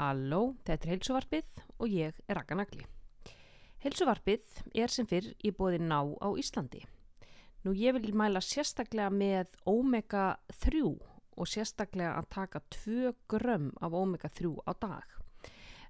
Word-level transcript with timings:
Halló, 0.00 0.54
þetta 0.64 0.86
er 0.86 0.90
heilsuvarpið 0.94 1.58
og 1.76 1.90
ég 1.92 2.20
er 2.24 2.38
Raka 2.38 2.56
Nagli. 2.56 2.86
Heilsuvarpið 3.82 4.62
er 4.80 4.88
sem 4.88 5.04
fyrr 5.04 5.34
í 5.44 5.50
bóði 5.52 5.76
ná 5.82 5.98
á 6.00 6.28
Íslandi. 6.40 6.86
Nú 7.66 7.74
ég 7.76 7.92
vil 7.98 8.14
mæla 8.16 8.40
sérstaklega 8.40 9.10
með 9.12 9.52
Omega 9.68 10.38
3 10.64 10.80
og 10.88 11.52
sérstaklega 11.52 12.14
að 12.16 12.30
taka 12.32 12.64
2 12.78 13.12
grömm 13.28 13.74
af 13.84 13.98
Omega 14.00 14.32
3 14.40 14.54
á 14.64 14.72
dag. 14.80 15.04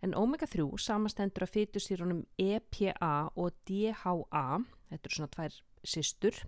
En 0.02 0.18
Omega 0.18 0.50
3 0.50 0.66
samastendur 0.74 1.46
að 1.46 1.54
fytusýrunum 1.60 2.26
EPA 2.34 3.14
og 3.38 3.54
DHA, 3.62 4.46
þetta 4.90 5.06
eru 5.06 5.20
svona 5.20 5.34
tvær 5.38 5.62
systur, 5.86 6.44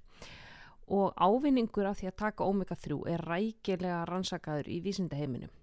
og 0.90 1.14
ávinningur 1.14 1.86
af 1.86 2.02
því 2.02 2.10
að 2.10 2.20
taka 2.26 2.50
Omega 2.50 2.74
3 2.74 3.04
er 3.14 3.29
rækilega 3.30 4.02
rannsakaður 4.10 4.66
í 4.66 4.82
vísindaheiminum. 4.82 5.61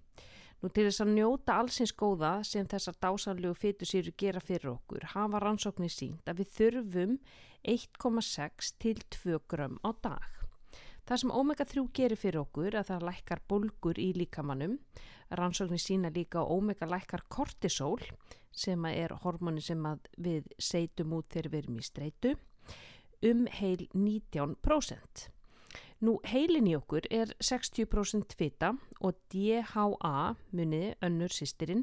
Nú 0.60 0.68
til 0.68 0.84
þess 0.84 1.00
að 1.00 1.14
njóta 1.16 1.54
allsins 1.56 1.92
góða 1.96 2.32
sem 2.44 2.66
þessar 2.68 2.98
dásanlegu 3.00 3.56
fytusýru 3.56 4.12
gera 4.20 4.42
fyrir 4.44 4.74
okkur 4.74 5.06
hafa 5.14 5.40
rannsóknir 5.40 5.92
sínt 5.92 6.28
að 6.28 6.42
við 6.42 6.50
þurfum 6.58 7.14
1,6 7.72 8.74
til 8.82 9.00
2 9.16 9.40
grömm 9.48 9.80
á 9.80 9.90
dag. 10.04 10.28
Það 11.08 11.22
sem 11.22 11.32
omega-3 11.40 11.86
gerir 11.96 12.20
fyrir 12.20 12.42
okkur 12.42 12.76
að 12.76 12.92
það 12.92 13.08
lækkar 13.08 13.40
bolgur 13.48 13.98
í 13.98 14.10
líkamannum. 14.14 14.76
Rannsóknir 15.32 15.80
sína 15.80 16.12
líka 16.12 16.42
að 16.44 16.52
omega 16.58 16.86
lækkar 16.92 17.24
kortisol 17.32 17.98
sem 18.52 18.84
er 18.92 19.16
hormoni 19.24 19.64
sem 19.64 19.80
við 20.20 20.52
seitum 20.60 21.16
út 21.16 21.32
þegar 21.32 21.54
við 21.54 21.64
erum 21.64 21.80
í 21.80 21.88
streitu 21.88 22.36
um 23.32 23.46
heil 23.56 23.88
19%. 23.96 25.30
Nú 26.00 26.14
heilin 26.24 26.64
í 26.64 26.72
okkur 26.78 27.04
er 27.12 27.34
60% 27.44 28.32
fita 28.38 28.70
og 29.04 29.18
DHA, 29.28 30.32
muniði, 30.56 30.94
önnur 31.04 31.34
sýstirinn, 31.36 31.82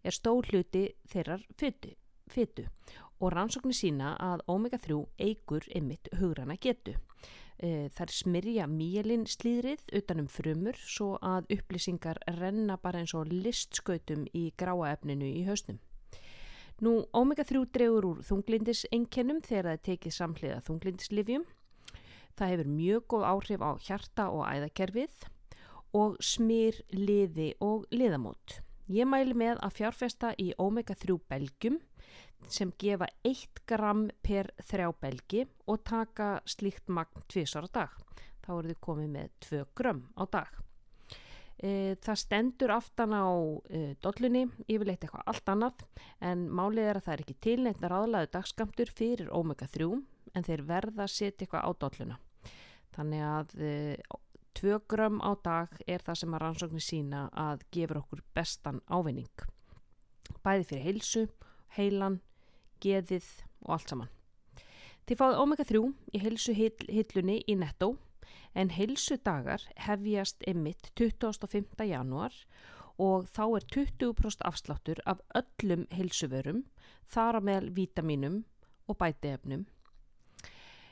er 0.00 0.16
stór 0.16 0.48
hluti 0.48 0.86
þeirrar 1.12 1.42
fytu, 2.32 2.64
og 3.20 3.34
rannsóknir 3.34 3.76
sína 3.76 4.14
að 4.24 4.46
omega-3 4.48 5.02
eigur 5.20 5.68
ymitt 5.76 6.08
hugrana 6.16 6.56
getu. 6.56 6.94
E, 7.58 7.90
þær 7.92 8.14
smyrja 8.14 8.68
mýjelin 8.70 9.26
slíðrið 9.28 9.84
utanum 10.00 10.30
frumur 10.32 10.78
svo 10.78 11.18
að 11.20 11.50
upplýsingar 11.58 12.22
renna 12.38 12.78
bara 12.80 13.02
eins 13.02 13.12
og 13.18 13.28
listskautum 13.28 14.24
í 14.32 14.46
gráaefninu 14.56 15.28
í 15.28 15.44
hausnum. 15.44 15.82
Nú, 16.80 17.02
omega-3 17.12 17.66
drefur 17.74 18.12
úr 18.14 18.24
þunglindis 18.24 18.86
einkennum 18.94 19.42
þegar 19.44 19.74
það 19.74 19.86
tekið 19.90 20.18
samhliða 20.22 20.60
þunglindislifjum 20.70 21.48
Það 22.38 22.52
hefur 22.52 22.70
mjög 22.70 23.06
góð 23.10 23.24
áhrif 23.32 23.62
á 23.66 23.70
hjarta 23.82 24.24
og 24.30 24.44
æðakerfið 24.46 25.24
og 25.98 26.18
smýr 26.22 26.76
liði 26.94 27.48
og 27.64 27.88
liðamót. 27.90 28.60
Ég 28.88 29.08
mæli 29.08 29.34
með 29.36 29.58
að 29.64 29.74
fjárfesta 29.80 30.30
í 30.38 30.52
omega-3 30.62 31.16
belgjum 31.28 31.80
sem 32.46 32.70
gefa 32.78 33.08
1 33.26 33.64
gram 33.66 34.06
per 34.22 34.52
þrjá 34.68 34.92
belgi 35.02 35.42
og 35.66 35.82
taka 35.84 36.38
slíkt 36.46 36.86
magn 36.86 37.26
tvísar 37.26 37.66
á 37.66 37.70
dag. 37.74 37.98
Þá 38.46 38.50
eru 38.54 38.70
þið 38.70 38.80
komið 38.86 39.10
með 39.16 39.34
2 39.48 39.64
gram 39.76 40.04
á 40.14 40.24
dag. 40.30 40.54
E, 41.58 41.98
það 41.98 42.20
stendur 42.22 42.70
aftan 42.70 43.18
á 43.18 43.26
e, 43.66 43.96
dollunni, 43.98 44.44
yfirleitt 44.70 45.02
eitthvað 45.02 45.26
allt 45.26 45.50
annað 45.50 45.84
en 46.22 46.46
málið 46.46 46.86
er 46.86 47.00
að 47.00 47.08
það 47.08 47.16
er 47.16 47.24
ekki 47.24 47.38
tilneitt 47.48 47.82
ráðlaðu 47.82 48.30
dagskamtur 48.38 48.94
fyrir 48.94 49.34
omega-3 49.34 49.90
en 50.38 50.46
þeir 50.46 50.64
verða 50.70 51.08
að 51.08 51.14
setja 51.16 51.44
eitthvað 51.44 51.66
á 51.66 51.70
dolluna. 51.82 52.20
Þannig 52.98 53.20
að 53.22 53.52
e, 53.62 53.74
tvö 54.58 54.80
grömm 54.90 55.20
á 55.22 55.30
dag 55.38 55.74
er 55.86 56.02
það 56.02 56.16
sem 56.18 56.32
að 56.34 56.42
rannsóknir 56.42 56.82
sína 56.82 57.20
að 57.30 57.62
gefur 57.70 58.00
okkur 58.00 58.24
bestan 58.34 58.80
ávinning. 58.90 59.44
Bæði 60.42 60.66
fyrir 60.66 60.86
heilsu, 60.88 61.22
heilan, 61.76 62.18
geðið 62.82 63.28
og 63.62 63.76
allt 63.76 63.94
saman. 63.94 64.10
Þið 65.06 65.20
fáið 65.22 65.38
omega-3 65.44 65.84
í 66.10 66.22
heilsu 66.24 66.56
hillunni 66.58 67.38
í 67.46 67.54
netto 67.56 67.94
en 68.58 68.74
heilsu 68.74 69.16
dagar 69.22 69.62
hefjast 69.86 70.42
emitt 70.50 70.90
25. 70.98 71.86
janúar 71.86 72.34
og 72.98 73.30
þá 73.30 73.44
er 73.60 73.70
20% 73.78 74.42
afsláttur 74.42 74.98
af 75.06 75.22
öllum 75.38 75.86
heilsuvörum, 75.94 76.64
þar 77.06 77.38
á 77.38 77.40
meðal 77.46 77.70
vítaminum 77.78 78.42
og 78.90 78.98
bætiefnum 78.98 79.68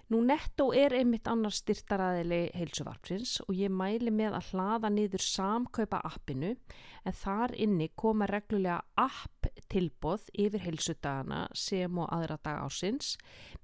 Nú 0.07 0.21
netto 0.23 0.69
er 0.71 0.95
einmitt 0.95 1.27
annars 1.27 1.57
styrtaraðili 1.65 2.53
heilsuvarpsins 2.55 3.41
og 3.43 3.57
ég 3.59 3.73
mæli 3.75 4.13
með 4.15 4.37
að 4.39 4.51
hlaða 4.53 4.91
niður 4.95 5.25
samkaupa 5.27 5.99
appinu 6.07 6.53
en 6.55 7.17
þar 7.25 7.55
inni 7.59 7.89
koma 7.99 8.29
reglulega 8.31 8.85
app 9.03 9.49
tilbóð 9.67 10.29
yfir 10.45 10.63
heilsudagana 10.63 11.41
sem 11.59 11.99
og 11.99 12.07
aðra 12.15 12.39
dag 12.39 12.63
ásins 12.69 13.17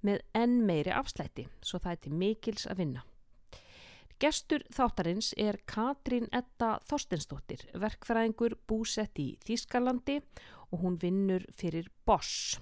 með 0.03 0.25
enn 0.34 0.58
meiri 0.66 0.91
afslæti 0.97 1.47
svo 1.62 1.78
það 1.78 1.94
er 1.94 2.03
til 2.08 2.14
mikils 2.25 2.66
að 2.66 2.82
vinna. 2.82 3.06
Gestur 4.19 4.66
þáttarins 4.74 5.30
er 5.38 5.60
Katrín 5.66 6.26
Etta 6.34 6.76
Þorstensdóttir, 6.91 7.69
verkfræðingur 7.78 8.59
búsett 8.66 9.19
í 9.22 9.32
Þískalandi 9.47 10.19
og 10.72 10.82
hún 10.82 10.98
vinnur 10.98 11.47
fyrir 11.54 11.86
Boss. 12.06 12.59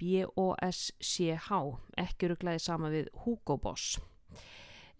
B-O-S-C-H 0.00 1.60
ekki 2.00 2.30
rugglaði 2.30 2.62
sama 2.64 2.90
við 2.92 3.10
Hugo 3.24 3.58
Boss. 3.60 3.98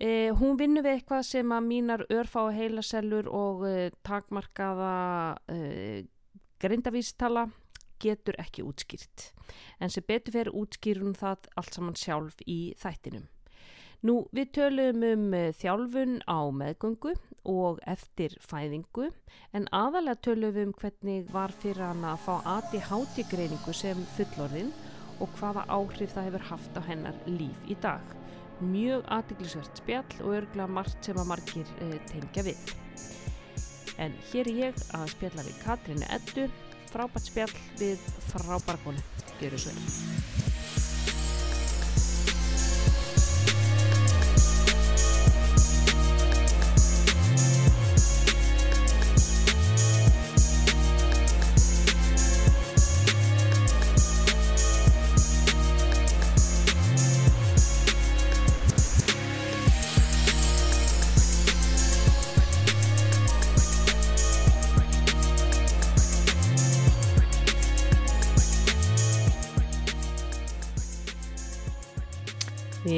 Eh, 0.00 0.30
hún 0.32 0.56
vinnur 0.56 0.86
við 0.86 0.96
eitthvað 0.96 1.26
sem 1.28 1.50
að 1.52 1.66
mínar 1.66 2.06
örfá 2.08 2.46
heilasellur 2.56 3.26
og 3.28 3.66
eh, 3.68 3.90
takmarkaða 4.06 4.92
eh, 5.52 6.06
grindavístala 6.60 7.50
getur 8.00 8.38
ekki 8.40 8.64
útskýrt. 8.64 9.30
En 9.80 9.92
sem 9.92 10.04
betur 10.06 10.32
fyrir 10.38 10.56
útskýrun 10.56 11.12
það 11.18 11.50
allt 11.60 11.76
saman 11.76 11.98
sjálf 12.00 12.40
í 12.48 12.72
þættinum. 12.80 13.28
Nú 14.08 14.14
við 14.32 14.54
töluðum 14.56 15.02
um 15.04 15.24
uh, 15.36 15.50
þjálfun 15.52 16.14
á 16.24 16.40
meðgöngu 16.56 17.10
og 17.52 17.82
eftir 17.84 18.32
fæðingu 18.40 19.10
en 19.52 19.66
aðalega 19.76 20.22
töluðum 20.24 20.70
um 20.70 20.78
hvernig 20.80 21.28
var 21.34 21.52
fyrir 21.52 21.84
hann 21.84 22.06
að 22.08 22.22
fá 22.24 22.38
ADHD 22.54 23.26
greiningu 23.28 23.74
sem 23.76 24.00
fullorðinn 24.16 24.72
og 25.20 25.30
hvaða 25.38 25.66
áhrif 25.68 26.14
það 26.14 26.28
hefur 26.28 26.46
haft 26.50 26.80
á 26.80 26.82
hennar 26.88 27.22
líf 27.28 27.64
í 27.68 27.76
dag. 27.82 28.14
Mjög 28.60 29.06
aðdeglisvert 29.16 29.80
spjall 29.80 30.18
og 30.24 30.36
örgla 30.40 30.68
margt 30.68 31.04
sem 31.04 31.20
að 31.20 31.30
margir 31.30 31.72
e, 31.80 31.90
tengja 32.10 32.44
við. 32.50 32.74
En 34.00 34.16
hér 34.30 34.48
er 34.48 34.60
ég 34.66 34.84
að 34.96 35.08
spjalla 35.14 35.46
við 35.48 35.58
Katrínu 35.64 36.12
Eddu, 36.16 36.46
frábært 36.92 37.28
spjall 37.28 37.52
við 37.80 38.06
frábærkonu. 38.32 39.04
Gjör 39.40 39.56
þessu 39.56 40.49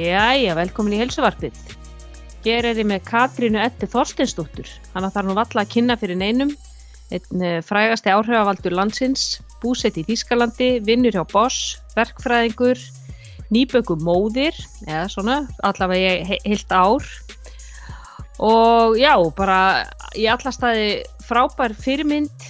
Jæja, 0.02 0.56
velkomin 0.58 0.96
í 0.96 0.98
helsuvarpið. 0.98 1.58
Hér 2.42 2.66
er 2.72 2.78
ég 2.80 2.86
með 2.88 3.04
Katrínu 3.06 3.60
Etti 3.62 3.86
Þorsteinsdóttur. 3.86 4.66
Hanna 4.96 5.12
þarf 5.14 5.28
nú 5.28 5.36
valla 5.36 5.62
að 5.62 5.70
kynna 5.70 5.96
fyrir 6.00 6.18
neinum. 6.18 6.50
Einn 7.12 7.44
eh, 7.44 7.60
frægasti 7.62 8.10
áhrifavaldur 8.10 8.74
landsins, 8.74 9.36
búsett 9.62 10.00
í 10.00 10.04
Þýskalandi, 10.08 10.72
vinnur 10.82 11.14
hjá 11.14 11.22
Boss, 11.30 11.76
verkfræðingur, 11.94 12.82
nýböku 13.54 13.98
móðir, 14.02 14.58
eða 14.88 15.06
svona, 15.12 15.38
allavega 15.62 16.16
ég 16.16 16.34
heilt 16.48 16.74
ár. 16.74 17.06
Og 18.42 18.98
já, 18.98 19.14
bara 19.38 19.60
í 20.18 20.26
alla 20.26 20.50
staði 20.50 21.02
frábær 21.28 21.76
fyrirmynd. 21.78 22.48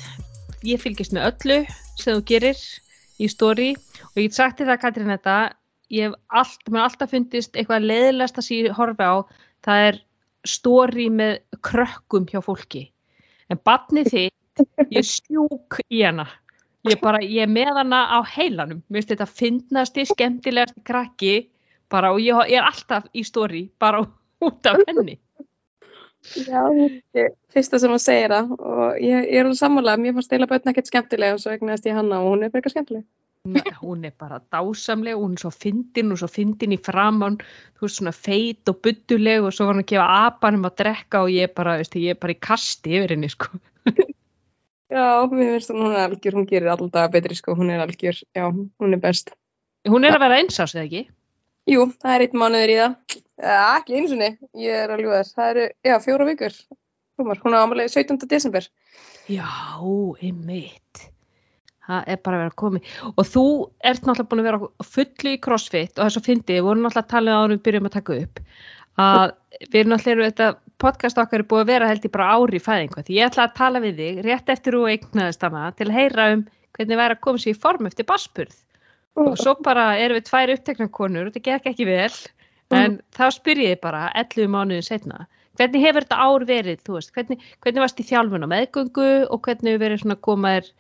Ég 0.64 0.81
fylgist 0.81 1.12
með 1.12 1.34
öllu 1.34 1.64
sem 1.98 2.14
þú 2.14 2.28
gerir 2.32 2.69
í 3.20 3.28
stóri 3.28 3.75
og 3.76 4.22
ég 4.22 4.31
get 4.31 4.38
sagt 4.38 4.62
til 4.62 4.70
það 4.70 4.87
Katrín 4.87 5.12
þetta 5.12 5.37
ég 5.93 6.09
hef 6.09 6.19
allt, 6.41 6.65
mér 6.73 6.87
alltaf 6.87 7.12
fundist 7.12 7.56
eitthvað 7.56 7.89
leðilegast 7.91 8.41
að 8.41 8.49
sé 8.49 8.61
horfa 8.77 9.09
á 9.12 9.17
það 9.65 9.87
er 9.89 9.99
stóri 10.49 11.09
með 11.12 11.35
krökkum 11.65 12.27
hjá 12.31 12.41
fólki. 12.44 12.87
En 13.53 13.61
barnið 13.62 14.12
þitt, 14.15 14.65
ég 14.91 15.06
sjúk 15.06 15.79
í 15.89 16.03
hana. 16.03 16.27
Ég, 16.89 16.99
bara, 16.99 17.21
ég 17.23 17.44
er 17.44 17.50
með 17.50 17.77
hana 17.79 18.00
á 18.11 18.19
heilanum. 18.27 18.81
Mér 18.89 19.03
finnst 19.03 19.12
þetta 19.12 19.29
að 19.29 19.37
finnast 19.39 19.99
í 20.00 20.06
skemmtilegast 20.09 20.81
krakki 20.89 21.35
bara 21.93 22.11
og 22.15 22.23
ég, 22.25 22.35
ég 22.50 22.59
er 22.59 22.67
alltaf 22.67 23.06
í 23.15 23.23
stóri 23.27 23.67
bara 23.79 24.03
út 24.43 24.67
af 24.67 24.81
henni. 24.89 25.19
Já, 26.47 26.62
fyrsta 27.53 27.79
sem 27.83 27.91
hún 27.93 28.03
segir 28.03 28.33
það. 28.35 28.55
Og 28.59 28.83
ég, 28.99 29.29
ég 29.29 29.39
er 29.39 29.47
alveg 29.47 29.61
sammálað, 29.61 30.03
mér 30.03 30.17
fannst 30.17 30.35
eila 30.35 30.49
börn 30.50 30.73
ekkert 30.73 30.91
skemmtilega 30.91 31.37
og 31.37 31.43
svo 31.43 31.55
egnaðist 31.55 31.87
ég 31.87 31.99
hanna 31.99 32.23
og 32.23 32.33
hún 32.33 32.47
er 32.47 32.55
fyrir 32.55 32.75
skemmtileg. 32.75 33.06
Hún 33.83 34.05
er 34.05 34.12
bara 34.15 34.39
dásamleg, 34.39 35.17
hún 35.19 35.33
er 35.35 35.41
svo 35.43 35.50
fyndin 35.50 36.12
og 36.15 36.19
svo 36.21 36.29
fyndin 36.31 36.75
í 36.77 36.79
framán, 36.79 37.41
þú 37.75 37.89
veist 37.89 37.99
svona 37.99 38.12
feit 38.15 38.71
og 38.71 38.79
budduleg 38.87 39.43
og 39.43 39.55
svo 39.56 39.67
var 39.67 39.75
hann 39.75 39.83
að 39.83 39.89
gefa 39.91 40.05
apanum 40.29 40.69
að 40.69 40.77
drekka 40.79 41.23
og 41.25 41.33
ég 41.35 41.49
er 41.49 41.55
bara, 41.56 41.75
veist, 41.81 41.97
ég 41.99 42.15
er 42.15 42.21
bara 42.23 42.37
í 42.37 42.39
kasti 42.49 42.94
yfir 43.00 43.17
henni 43.17 43.31
sko. 43.33 43.50
Já, 44.94 45.27
mér 45.27 45.56
finnst 45.56 45.75
hún 45.75 45.91
er 45.91 46.05
algjör, 46.05 46.37
hún 46.39 46.47
gerir 46.47 46.71
alltaf 46.71 47.11
betri 47.11 47.35
sko, 47.35 47.56
hún 47.59 47.73
er 47.73 47.83
algjör, 47.83 48.19
já, 48.37 48.44
hún 48.53 48.94
er 48.94 49.00
best. 49.00 49.33
Hún 49.89 50.05
er 50.05 50.15
að 50.15 50.23
vera 50.27 50.39
einsás 50.39 50.75
eða 50.77 50.85
ekki? 50.85 51.03
Jú, 51.73 51.87
það 52.03 52.15
er 52.15 52.25
eitt 52.27 52.37
mánuður 52.37 52.73
í 52.75 52.77
það. 52.79 52.99
Ja, 53.41 53.62
ekki 53.79 53.97
eins 53.97 54.12
og 54.12 54.21
niður, 54.21 54.50
ég 54.67 54.83
er 54.83 54.93
að 54.93 55.03
ljúa 55.03 55.23
þess. 55.23 55.39
Það 55.39 55.55
eru, 55.55 55.65
já, 55.89 55.94
fjóra 56.05 56.29
vikur. 56.29 56.59
Hún 57.23 57.33
er 57.33 57.65
ámalið 57.65 57.97
17. 57.97 58.29
desember. 58.29 58.69
Já, 59.33 59.49
einmitt 60.21 61.09
það 61.88 62.11
er 62.14 62.20
bara 62.23 62.38
að 62.38 62.43
vera 62.43 62.52
að 62.52 62.61
komi 62.62 62.82
og 63.12 63.25
þú 63.29 63.46
ert 63.90 64.05
náttúrulega 64.06 64.31
búin 64.31 64.43
að 64.43 64.49
vera 64.49 64.88
fulli 64.94 65.34
í 65.37 65.40
crossfit 65.43 65.99
og 65.99 66.06
þess 66.06 66.20
að 66.20 66.29
fyndi, 66.29 66.58
við 66.58 66.67
vorum 66.69 66.87
náttúrulega 66.87 67.06
að 67.06 67.14
tala 67.14 67.37
um 67.37 67.43
að 67.43 67.55
við 67.55 67.62
byrjum 67.67 67.88
að 67.88 67.96
taka 67.96 68.19
upp 68.23 68.43
að 69.02 69.25
við 69.70 69.79
erum 69.81 69.94
náttúrulega, 69.94 70.32
þetta 70.32 70.49
podcast 70.82 71.20
okkar 71.23 71.43
er 71.43 71.49
búin 71.49 71.64
að 71.64 71.70
vera 71.73 71.88
held 71.90 72.06
í 72.06 72.11
bara 72.12 72.32
ári 72.34 72.58
í 72.58 72.62
fæðingu. 72.62 73.05
Því 73.06 73.19
ég 73.19 73.31
ætla 73.31 73.46
að 73.46 73.56
tala 73.58 73.82
við 73.82 74.00
þig 74.02 74.20
rétt 74.26 74.52
eftir 74.52 74.76
þú 74.76 74.82
eignaðist 74.90 75.46
hana 75.46 75.70
til 75.79 75.88
að 75.88 75.96
heyra 75.99 76.29
um 76.34 76.44
hvernig 76.76 76.99
það 76.99 77.05
er 77.05 77.14
að 77.14 77.23
koma 77.26 77.43
sér 77.43 77.52
í 77.52 77.61
form 77.62 77.88
eftir 77.88 78.08
baspurð 78.08 78.56
og 79.20 79.34
svo 79.37 79.52
bara 79.61 79.90
erum 80.00 80.17
við 80.19 80.29
tvær 80.31 80.55
uppteknarkonur 80.55 81.29
og 81.29 81.34
þetta 81.34 81.50
gekk 81.50 81.70
ekki 81.73 81.87
vel. 81.88 82.14
En 82.73 82.99
þá 83.12 83.26
spyr 83.37 83.61
ég 83.61 83.81
bara 83.82 84.06
11 84.17 84.49
mánuðin 84.49 84.87
setna 84.87 85.26
hvernig 85.61 85.82
hefur 85.84 86.06
þetta 86.06 86.17
ár 86.25 86.44
verið, 86.49 86.79
þú 86.87 86.94
veist, 86.96 87.11
hvernig, 87.12 87.43
hvernig 87.61 87.84
varst 87.84 88.00
í 88.00 88.06
þjálfun 88.08 88.46
á 88.49 88.52
meðgöngu 88.55 89.08
og 89.29 89.43
hvernig 89.44 89.76
verið 89.82 90.00
svona 90.00 90.17
komaðir 90.25 90.70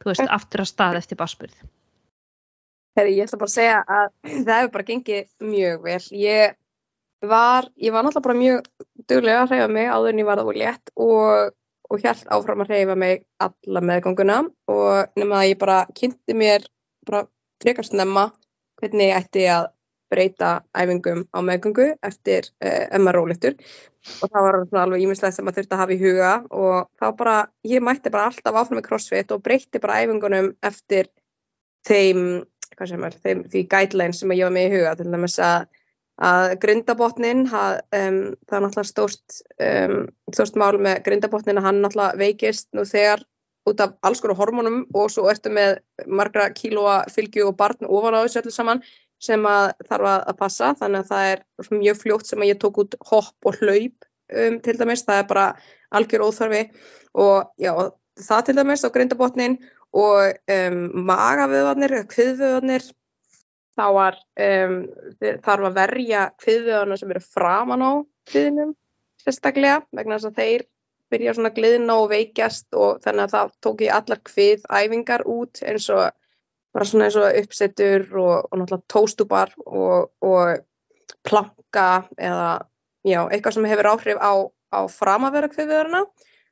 þú 0.00 0.10
veist, 0.10 0.26
aftur 0.38 0.64
að 0.64 0.70
stað 0.72 0.98
eftir 1.00 1.20
basburð? 1.20 1.60
Herri, 2.98 3.14
ég 3.18 3.28
ætla 3.28 3.38
bara 3.40 3.50
að 3.50 3.56
segja 3.56 3.78
að 3.86 4.08
það 4.26 4.56
hefur 4.56 4.72
bara 4.74 4.88
gengið 4.88 5.28
mjög 5.52 5.84
vel. 5.86 6.00
Ég 6.20 6.56
var, 7.30 7.68
ég 7.76 7.94
var 7.94 8.04
náttúrulega 8.04 8.26
bara 8.26 8.40
mjög 8.40 8.70
duglega 9.10 9.42
að 9.44 9.52
hreyfa 9.52 9.72
mig 9.76 9.90
áður 9.90 10.12
en 10.12 10.22
ég 10.22 10.28
var 10.28 10.40
það 10.40 10.50
úr 10.50 10.60
létt 10.60 10.92
og, 10.96 11.52
og 11.90 12.04
hjælt 12.04 12.30
áfram 12.36 12.64
að 12.64 12.72
hreyfa 12.72 12.96
mig 12.98 13.24
alla 13.46 13.82
meðganguna 13.90 14.38
og 14.72 15.20
nema 15.20 15.42
að 15.42 15.50
ég 15.52 15.60
bara 15.60 15.80
kynnti 15.96 16.36
mér 16.36 16.66
bara 17.06 17.26
frekar 17.62 17.86
snemma 17.86 18.30
hvernig 18.80 19.10
ég 19.12 19.20
ætti 19.20 19.44
að 19.52 19.68
breyta 20.10 20.60
æfingum 20.76 21.24
á 21.30 21.38
meðgöngu 21.46 21.86
eftir 22.06 22.50
uh, 22.64 22.68
eh, 22.68 22.98
MRO-littur 22.98 23.56
og 24.20 24.30
það 24.32 24.46
var 24.46 24.58
alveg 24.82 25.04
íminslega 25.04 25.34
sem 25.34 25.44
maður 25.46 25.60
þurfti 25.60 25.76
að 25.76 25.82
hafa 25.82 25.94
í 25.94 26.00
huga. 26.00 26.30
Og 26.50 26.88
þá 27.00 27.06
bara, 27.18 27.34
ég 27.68 27.84
mætti 27.84 28.12
bara 28.12 28.30
alltaf 28.30 28.56
áfram 28.56 28.80
með 28.80 28.86
crossfit 28.88 29.34
og 29.34 29.42
breytti 29.44 29.82
bara 29.82 29.98
æfingunum 30.04 30.54
eftir 30.66 31.10
þeim, 31.88 32.22
hvað 32.76 32.92
sem 32.92 33.04
er, 33.06 33.18
þeim, 33.26 33.44
því 33.52 33.66
guidelines 33.74 34.22
sem 34.22 34.32
ég 34.36 34.48
var 34.48 34.56
með 34.56 34.68
í 34.68 34.78
huga, 34.78 34.94
til 34.96 35.08
dæmis 35.12 35.36
að, 35.44 35.66
að 36.30 36.46
grindabotnin, 36.64 37.44
að, 37.48 37.80
um, 37.96 38.20
það 38.48 38.56
er 38.58 38.64
náttúrulega 38.66 38.90
stórt, 38.90 39.40
um, 39.68 39.98
stórt 40.36 40.60
mál 40.60 40.80
með 40.80 41.04
grindabotnin 41.08 41.60
að 41.60 41.68
hann 41.68 41.84
náttúrulega 41.84 42.20
veikist 42.20 42.70
nú 42.76 42.86
þegar 42.88 43.24
út 43.68 43.80
af 43.84 43.96
alls 44.06 44.22
konar 44.24 44.38
hormónum 44.38 44.82
og 44.96 45.10
svo 45.12 45.26
ertu 45.30 45.52
með 45.52 45.78
margra 46.08 46.48
kílóa 46.56 47.02
fylgju 47.12 47.50
og 47.50 47.58
barn 47.60 47.88
ofan 47.88 48.16
á 48.16 48.24
þessu 48.24 48.40
öllu 48.40 48.54
saman 48.54 48.80
sem 49.20 49.44
að 49.48 49.72
þarf 49.88 50.12
að 50.12 50.38
passa. 50.38 50.72
Þannig 50.80 51.02
að 51.02 51.10
það 51.10 51.32
er 51.32 51.42
mjög 51.80 52.00
fljótt 52.04 52.30
sem 52.30 52.44
að 52.44 52.52
ég 52.52 52.60
tók 52.62 52.80
út 52.84 52.96
hopp 53.10 53.50
og 53.50 53.60
hlaup 53.60 54.08
um, 54.32 54.60
til 54.64 54.76
dæmis, 54.78 55.04
það 55.06 55.22
er 55.22 55.28
bara 55.30 55.46
algjör 55.96 56.26
óþarfi. 56.28 56.62
Og 57.20 57.50
já, 57.60 57.72
það 58.20 58.46
til 58.46 58.56
dæmis 58.60 58.86
á 58.86 58.88
grindabotnin 58.94 59.58
og 59.90 60.34
um, 60.54 60.82
magaviðvarnir, 61.10 61.96
kviðviðvarnir 62.10 62.90
þá 63.78 63.86
var 63.96 64.18
um, 64.44 64.76
þarf 65.20 65.70
að 65.70 65.78
verja 65.78 66.26
kviðviðvarna 66.42 66.98
sem 67.00 67.14
eru 67.14 67.24
framan 67.24 67.84
á 67.86 67.92
kviðinum 68.30 68.74
sérstaklega 69.20 69.80
vegna 69.96 70.18
þess 70.18 70.30
að 70.30 70.40
þeir 70.40 70.66
byrja 71.10 71.34
svona 71.36 71.52
gliðna 71.54 71.96
og 72.00 72.10
veikjast. 72.12 72.68
Og 72.76 73.00
þannig 73.04 73.26
að 73.26 73.34
það 73.34 73.52
tók 73.66 73.84
ég 73.84 73.94
allar 73.96 74.22
kviðæfingar 74.30 75.26
út 75.28 75.62
eins 75.66 75.88
og 75.92 76.06
bara 76.74 76.86
svona 76.86 77.08
eins 77.08 77.18
og 77.18 77.38
uppsettur 77.42 78.06
og, 78.14 78.48
og 78.50 78.58
náttúrulega 78.60 78.92
tóstubar 78.92 79.54
og, 79.66 80.10
og 80.22 80.64
planka 81.26 82.06
eða 82.18 82.50
já, 83.06 83.20
eitthvað 83.28 83.56
sem 83.56 83.68
hefur 83.70 83.90
áhrif 83.92 84.20
á, 84.20 84.32
á 84.74 84.80
framavera 84.92 85.50
kviðverðina. 85.52 86.04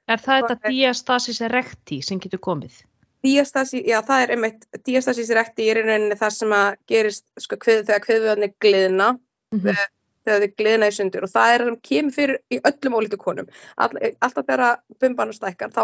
Er 0.09 0.23
það 0.25 0.47
þetta 0.49 0.73
diastasis 0.73 1.43
erecti 1.45 2.01
sem 2.05 2.21
getur 2.23 2.41
komið? 2.43 2.81
Diastasis, 3.27 3.85
já 3.87 3.99
það 4.07 4.25
er 4.25 4.33
einmitt, 4.35 4.67
diastasis 4.87 5.31
erecti 5.35 5.69
er 5.69 5.81
í 5.81 5.85
rauninni 5.87 6.19
það 6.19 6.35
sem 6.37 6.55
að 6.55 6.69
gerist 6.91 7.25
sko, 7.43 7.59
kvið, 7.61 7.85
þegar 7.89 8.05
kviðverðinni 8.07 8.51
gliðna 8.63 9.09
mm 9.15 9.61
-hmm. 9.61 9.81
þegar 10.25 10.45
þið 10.45 10.55
gliðna 10.63 10.91
í 10.91 10.97
sundur 10.99 11.27
og 11.27 11.33
það 11.35 11.55
er 11.55 11.65
það 11.65 11.71
sem 11.71 11.81
kemur 11.91 12.17
fyrir 12.19 12.39
í 12.51 12.61
öllum 12.71 12.99
ólítu 12.99 13.19
konum. 13.19 13.51
All, 13.77 13.91
alltaf 14.21 14.47
þegar 14.47 14.81
bumban 15.01 15.35
stækkar 15.35 15.75
þá 15.75 15.83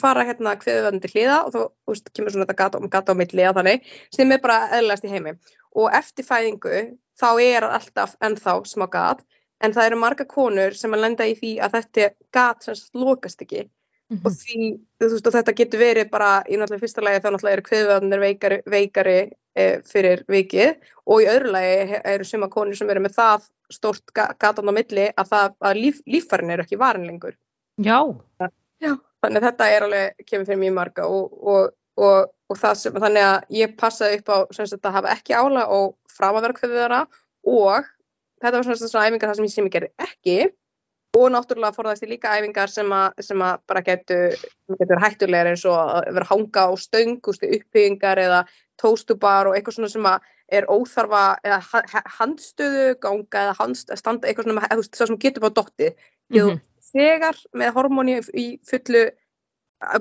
fara 0.00 0.24
hérna 0.26 0.56
kviðvöndi 0.60 1.10
hliða 1.12 1.38
og 1.46 1.54
þá 1.54 1.60
úst, 1.92 2.10
kemur 2.14 2.34
svona 2.34 2.46
þetta 2.46 2.58
gata, 2.58 2.80
gata 2.90 3.14
á 3.14 3.18
milli 3.18 3.46
að 3.46 3.60
þannig 3.60 3.88
sem 4.14 4.34
er 4.34 4.42
bara 4.42 4.66
eðlæst 4.76 5.06
í 5.06 5.12
heimi. 5.12 5.36
Og 5.76 5.94
eftir 5.94 6.26
fæðingu 6.26 6.82
þá 7.20 7.28
er 7.42 7.68
alltaf 7.68 8.16
ennþá 8.24 8.58
smá 8.66 8.86
gat 8.92 9.22
en 9.64 9.72
það 9.72 9.90
eru 9.90 10.02
marga 10.02 10.26
konur 10.28 10.76
sem 10.76 10.92
að 10.92 11.04
lenda 11.04 11.26
í 11.28 11.34
því 11.38 11.56
að 11.64 11.78
þetta 11.78 12.10
gat 12.36 12.66
sem 12.66 12.78
slokast 12.78 13.42
ekki. 13.46 13.66
Mm 14.06 14.18
-hmm. 14.18 14.26
og 14.26 14.32
því 14.38 14.66
veist, 15.02 15.26
og 15.26 15.32
þetta 15.34 15.52
getur 15.58 15.80
verið 15.82 16.10
bara 16.10 16.44
í 16.46 16.54
náttúrulega 16.54 16.82
fyrsta 16.84 17.02
lagi 17.02 17.22
þá 17.22 17.30
náttúrulega 17.30 17.56
eru 17.56 17.64
kviðvöndir 17.66 18.20
veikari, 18.22 18.58
veikari 18.70 19.16
e, 19.56 19.64
fyrir 19.82 20.22
vikið. 20.30 20.76
Og 21.06 21.22
í 21.22 21.26
öðru 21.26 21.50
lagi 21.50 21.98
eru 22.04 22.24
suma 22.24 22.48
konur 22.48 22.76
sem 22.78 22.90
eru 22.90 23.02
með 23.02 23.16
það 23.18 23.48
stórt 23.70 24.14
gatan 24.14 24.70
á 24.70 24.72
milli 24.72 25.08
að, 25.10 25.34
að 25.58 25.80
líf, 25.80 25.98
líffarin 26.06 26.54
eru 26.54 26.62
ekki 26.62 26.78
varinlengur 26.78 27.34
Já 27.82 27.98
Já, 28.82 28.92
þannig 29.24 29.40
að 29.40 29.46
þetta 29.48 29.68
er 29.72 29.86
alveg, 29.86 30.24
kemur 30.28 30.48
fyrir 30.48 30.60
mjög 30.60 30.76
marga 30.76 31.06
og, 31.08 31.36
og, 31.52 31.70
og, 31.96 32.28
og 32.52 32.60
sem, 32.76 32.98
þannig 33.00 33.24
að 33.24 33.56
ég 33.56 33.74
passaði 33.80 34.20
upp 34.20 34.30
á 34.32 34.38
semst 34.58 34.76
að 34.82 34.98
hafa 34.98 35.14
ekki 35.16 35.36
ála 35.36 35.64
og 35.72 35.96
framaverkföðuðara 36.16 37.06
og 37.48 37.88
þetta 38.42 38.54
var 38.58 38.68
svona 38.68 38.78
svona 38.82 39.08
æfingar 39.08 39.32
það 39.32 39.40
sem 39.40 39.48
ég 39.48 39.54
sem 39.54 39.68
ég 39.68 39.76
gerði 39.78 40.08
ekki. 40.08 40.38
Og 41.16 41.30
náttúrulega 41.32 41.72
forðast 41.72 42.04
ég 42.04 42.10
líka 42.12 42.34
æfingar 42.36 42.68
sem 42.68 42.90
að, 42.92 43.22
sem 43.24 43.40
að 43.40 43.60
bara 43.70 43.80
getur, 43.86 44.34
getur 44.76 45.00
hættulegar 45.00 45.48
eins 45.48 45.64
og 45.64 45.76
að 45.80 46.10
vera 46.18 46.28
hanga 46.28 46.64
á 46.68 46.70
stöng, 46.76 47.14
uppbyggingar 47.24 48.20
eða 48.20 48.42
tóstubar 48.76 49.48
og 49.48 49.56
eitthvað 49.56 49.78
svona 49.78 49.92
sem 49.94 50.08
að 50.10 50.32
er 50.52 50.68
óþarfa 50.68 51.22
eða 51.42 51.62
handstöðu 52.18 52.90
ganga 53.02 53.46
eða 53.46 53.56
handstanda 53.62 54.28
eitthvað 54.28 54.50
svona, 54.50 54.68
það 54.68 55.08
sem 55.08 55.22
getur 55.24 55.46
bara 55.46 55.56
dottið. 55.56 55.96
Mm 56.28 56.42
-hmm 56.42 56.64
þegar 56.92 57.38
með 57.56 57.72
hormóni 57.76 58.18
í 58.36 58.46
fullu, 58.66 59.06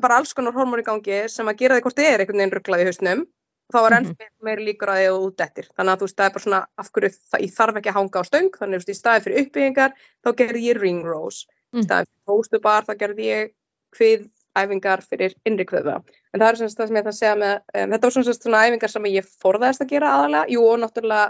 bara 0.02 0.20
alls 0.20 0.36
konar 0.38 0.56
hormóni 0.56 0.86
gangi 0.86 1.26
sem 1.32 1.50
að 1.50 1.64
gera 1.64 1.78
því 1.78 1.86
hvort 1.86 2.00
þið 2.00 2.12
er 2.12 2.24
einhvern 2.24 2.42
veginn 2.44 2.56
rugglaði 2.56 2.86
í 2.86 2.90
hausnum, 2.92 3.26
þá 3.74 3.80
er 3.82 3.98
enn 3.98 4.08
mhm. 4.12 4.32
meiri 4.46 4.68
líkur 4.70 4.94
að 4.94 5.02
þið 5.02 5.20
út 5.26 5.44
eftir. 5.46 5.70
Þannig 5.74 5.94
að 5.94 6.02
þú 6.02 6.08
veist, 6.08 6.18
það 6.20 6.28
er 6.28 6.34
bara 6.36 6.46
svona, 6.46 6.62
af 6.82 6.92
hverju 6.94 7.12
það, 7.16 7.44
ég 7.46 7.54
þarf 7.56 7.80
ekki 7.82 7.92
að 7.92 8.00
hanga 8.00 8.22
á 8.22 8.30
stöng, 8.30 8.50
þannig 8.62 8.82
að 8.82 8.92
í 8.94 8.98
staði 9.00 9.26
fyrir 9.26 9.44
uppbyggingar, 9.44 9.96
þá 10.22 10.30
gerði 10.42 10.66
ég 10.70 10.82
ring 10.82 11.06
rose. 11.06 11.48
Í 11.74 11.80
mm. 11.80 11.88
staði 11.88 12.10
fyrir 12.12 12.36
hóstubar, 12.36 12.86
þá 12.86 12.94
gerði 13.02 13.30
ég 13.32 13.54
hvið 13.96 14.28
æfingar 14.56 15.04
fyrir 15.04 15.34
innri 15.48 15.66
hvöða. 15.68 15.98
En 16.32 16.42
það 16.42 16.48
er 16.48 16.60
svona 16.60 16.76
það 16.76 16.88
sem 16.90 16.98
ég 16.98 17.04
ætla 17.04 17.14
að 17.14 17.20
segja 17.20 17.40
með, 17.42 17.56
um, 17.66 17.96
þetta 17.96 18.08
var 18.08 18.16
svona 18.16 18.36
svona 18.38 18.62
æfingar 18.66 18.94
sem 18.94 19.08
ég 19.12 19.34
forðaðist 19.44 19.84
að 19.84 19.92
gera 19.92 20.14
aðalega. 20.16 20.52
Jú, 20.54 20.66
og 20.70 20.80
náttúrulega 20.84 21.26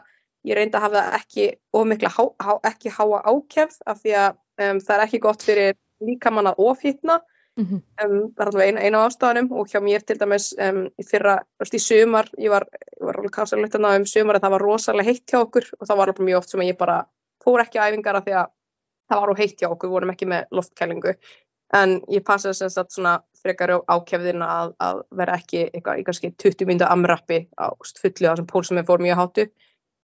ég 0.45 0.59
reyndi 0.59 0.77
að 0.77 0.85
hafa 0.85 1.03
ekki 1.17 1.47
ómikla, 1.73 2.11
há, 2.13 2.23
há, 2.45 2.51
ekki 2.69 2.93
háa 2.93 3.21
ákjæfð 3.25 3.79
af 3.89 4.01
því 4.03 4.17
að 4.21 4.37
um, 4.61 4.81
það 4.81 4.95
er 4.97 5.05
ekki 5.05 5.23
gott 5.23 5.45
fyrir 5.45 5.77
líkamann 6.03 6.51
að 6.51 6.61
ofhittna 6.65 7.19
mm 7.55 7.65
-hmm. 7.65 7.81
um, 8.05 8.17
það 8.35 8.41
er 8.45 8.51
alveg 8.51 8.67
einu, 8.67 8.81
einu 8.81 9.03
ástafanum 9.03 9.51
og 9.51 9.69
hjá 9.71 9.79
mér 9.81 10.03
til 10.05 10.19
dæmis 10.19 10.53
um, 10.59 10.85
í 10.99 11.03
fyrra, 11.11 11.39
í 11.73 11.79
sumar 11.79 12.29
ég 12.37 12.49
var, 12.49 12.67
ég 12.99 13.05
var 13.05 13.17
alveg 13.19 13.31
kansalegt 13.31 13.75
að 13.75 13.85
ná 13.85 13.95
um 13.95 14.05
sumar 14.05 14.35
að 14.35 14.43
það 14.47 14.55
var 14.55 14.61
rosalega 14.61 15.09
heitt 15.09 15.31
hjá 15.31 15.39
okkur 15.39 15.65
og 15.79 15.87
það 15.87 15.97
var 15.97 16.07
alveg 16.07 16.25
mjög 16.25 16.37
oft 16.37 16.49
sem 16.49 16.61
ég 16.61 16.77
bara 16.77 17.05
fór 17.43 17.61
ekki 17.61 17.79
á 17.79 17.87
æfingar 17.87 18.15
af 18.15 18.25
því 18.25 18.33
að 18.41 18.47
það 19.09 19.21
var 19.21 19.37
heitt 19.37 19.61
hjá 19.61 19.69
okkur, 19.69 19.89
við 19.89 19.93
vorum 19.93 20.13
ekki 20.13 20.25
með 20.25 20.47
loftkælingu. 20.51 21.13
En 21.73 22.01
ég 22.13 22.23
passaði 22.25 22.57
sem 22.59 22.69
sagt 22.69 22.93
svona 22.93 23.19
frekar 23.41 23.73
á 23.73 23.77
ákjæfðin 23.89 24.41
að, 24.45 24.73
að 24.79 25.01
vera 25.17 25.37
ekki 25.39 25.63
eitthvað, 25.65 25.99
í 25.99 26.05
kannski 26.07 26.31
20 26.41 26.69
myndu 26.69 26.85
amrappi 26.85 27.39
á 27.57 27.73
fullu 28.01 28.29
á 28.29 28.33
þessum 28.33 28.49
pól 28.49 28.63
sem 28.65 28.77
við 28.77 28.89
fórum 28.89 29.07
mjög 29.07 29.21
hátu 29.21 29.45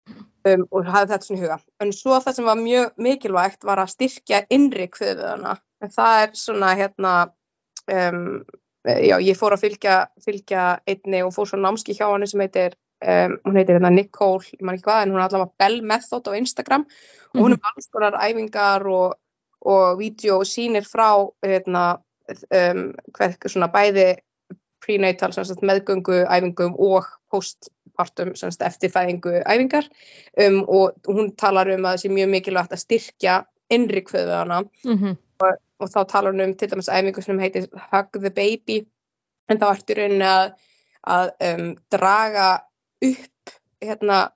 um, 0.09 0.65
og 0.71 0.89
hafði 0.89 1.13
þetta 1.13 1.27
svona 1.29 1.39
í 1.39 1.45
huga. 1.45 1.59
En 1.85 1.93
svo 1.97 2.19
það 2.25 2.39
sem 2.39 2.49
var 2.49 2.61
mjög 2.61 3.05
mikilvægt 3.07 3.67
var 3.69 3.83
að 3.83 3.93
styrkja 3.95 4.43
innri 4.57 4.89
kviðuðana. 4.93 5.57
En 5.85 5.95
það 5.95 6.25
er 6.25 6.35
svona 6.41 6.75
hérna, 6.79 7.15
um, 7.93 8.21
já 8.85 9.17
ég 9.21 9.39
fór 9.39 9.57
að 9.57 9.67
fylgja, 9.67 9.97
fylgja 10.25 10.67
einni 10.89 11.25
og 11.25 11.35
fór 11.37 11.49
svo 11.51 11.61
námski 11.61 11.97
hjá 11.97 12.07
hann 12.09 12.27
sem 12.29 12.45
heitir, 12.45 12.77
um, 13.05 13.39
hún 13.47 13.61
heitir 13.61 13.79
hérna 13.79 13.93
Nicole, 13.95 14.45
ég 14.57 14.65
man 14.65 14.77
ekki 14.79 14.89
hvað, 14.89 15.03
en 15.07 15.15
hún 15.15 15.23
er 15.23 15.27
allavega 15.29 15.61
Bell 15.61 15.81
Method 15.93 16.31
á 16.31 16.33
Instagram 16.37 16.87
og 17.35 17.43
hún 17.45 17.55
er 17.55 17.61
mhm. 17.61 17.73
alls 17.73 17.91
konar 17.93 18.21
æfingar 18.21 18.87
og 18.91 19.19
og 19.61 19.99
vídeo 19.99 20.41
sýnir 20.45 20.87
frá 20.89 21.29
hérna, 21.45 22.01
um, 22.31 22.85
hvað 23.13 23.49
svona 23.49 23.69
bæði 23.73 24.15
prenatal 24.85 25.31
meðgöngu 25.63 26.23
æfingum 26.27 26.77
og 26.79 27.09
postpartum 27.31 28.33
eftirfæðingu 28.35 29.43
æfingar. 29.45 29.89
Um, 30.37 30.63
og 30.69 30.97
hún 31.07 31.35
talar 31.37 31.71
um 31.75 31.85
að 31.85 31.97
það 31.97 32.03
sé 32.03 32.13
mjög 32.15 32.31
mikilvægt 32.35 32.73
að 32.73 32.85
styrkja 32.85 33.37
innri 33.71 34.03
kvöðuðana 34.03 34.65
Mhm. 34.85 35.17
og 35.81 35.89
þá 35.89 36.01
talar 36.09 36.33
hún 36.33 36.45
um 36.45 36.55
til 36.55 36.69
dæmis 36.69 36.89
æfingu 36.89 37.23
sem 37.23 37.39
heitir 37.39 37.69
Hug 37.93 38.13
the 38.13 38.31
Baby. 38.31 38.87
En 39.49 39.59
þá 39.59 39.71
ertu 39.75 39.95
í 39.95 39.97
rauninni 39.97 40.27
að, 40.27 40.53
að 41.07 41.31
um, 41.41 41.77
draga 41.91 42.61
upp 43.03 43.55
hérna, 43.81 44.31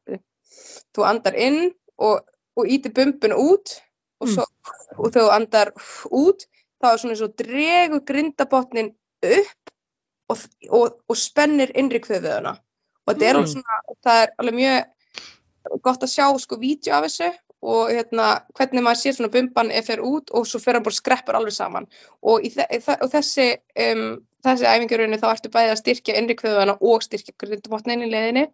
þú 0.97 1.05
andar 1.05 1.35
inn 1.37 1.75
og, 1.99 2.25
og 2.57 2.67
íti 2.67 2.91
bumbun 2.95 3.33
út. 3.33 3.81
Og, 4.21 4.29
svo, 4.29 4.45
og 4.97 5.11
þegar 5.13 5.27
þú 5.27 5.31
andar 5.35 5.73
út 6.11 6.47
þá 6.81 6.93
er 6.93 7.01
svona 7.01 7.15
eins 7.15 7.25
og 7.25 7.37
dregur 7.41 8.05
grindabotnin 8.09 8.95
upp 9.25 9.74
og, 10.33 10.45
og, 10.71 10.99
og 11.09 11.19
spennir 11.19 11.73
innri 11.79 12.01
kvöðuðuna 12.05 12.55
og 13.05 13.13
þetta 13.13 13.27
er 13.29 13.35
Mm. 13.35 13.41
alveg 13.41 13.53
svona, 13.53 13.81
það 14.05 14.23
er 14.23 14.35
alveg 14.39 14.61
mjög 14.61 15.81
gott 15.83 16.05
að 16.05 16.13
sjá 16.13 16.27
sko 16.41 16.61
vídeo 16.61 16.95
af 16.95 17.05
þessu 17.07 17.33
og 17.65 17.91
hérna 17.91 18.29
hvernig 18.57 18.85
maður 18.85 19.01
sér 19.01 19.17
svona 19.17 19.33
bumban 19.33 19.71
ef 19.73 19.87
fer 19.89 20.03
út 20.05 20.31
og 20.37 20.47
svo 20.47 20.61
fer 20.61 20.77
hann 20.77 20.85
bara 20.85 20.95
skreppur 20.95 21.37
alveg 21.39 21.55
saman. 21.57 21.87
Og, 22.21 22.45
og 22.45 23.11
þessi 23.13 23.47
um, 23.87 24.21
þessi 24.45 24.69
æfingarunni 24.69 25.21
þá 25.23 25.31
ertu 25.31 25.53
bæði 25.53 25.73
að 25.73 25.81
styrkja 25.81 26.17
innri 26.21 26.37
kvöðuna 26.37 26.77
og 26.81 27.05
styrkja 27.07 27.33
grindabotnin 27.41 28.05
í 28.05 28.11
leiðinni. 28.13 28.47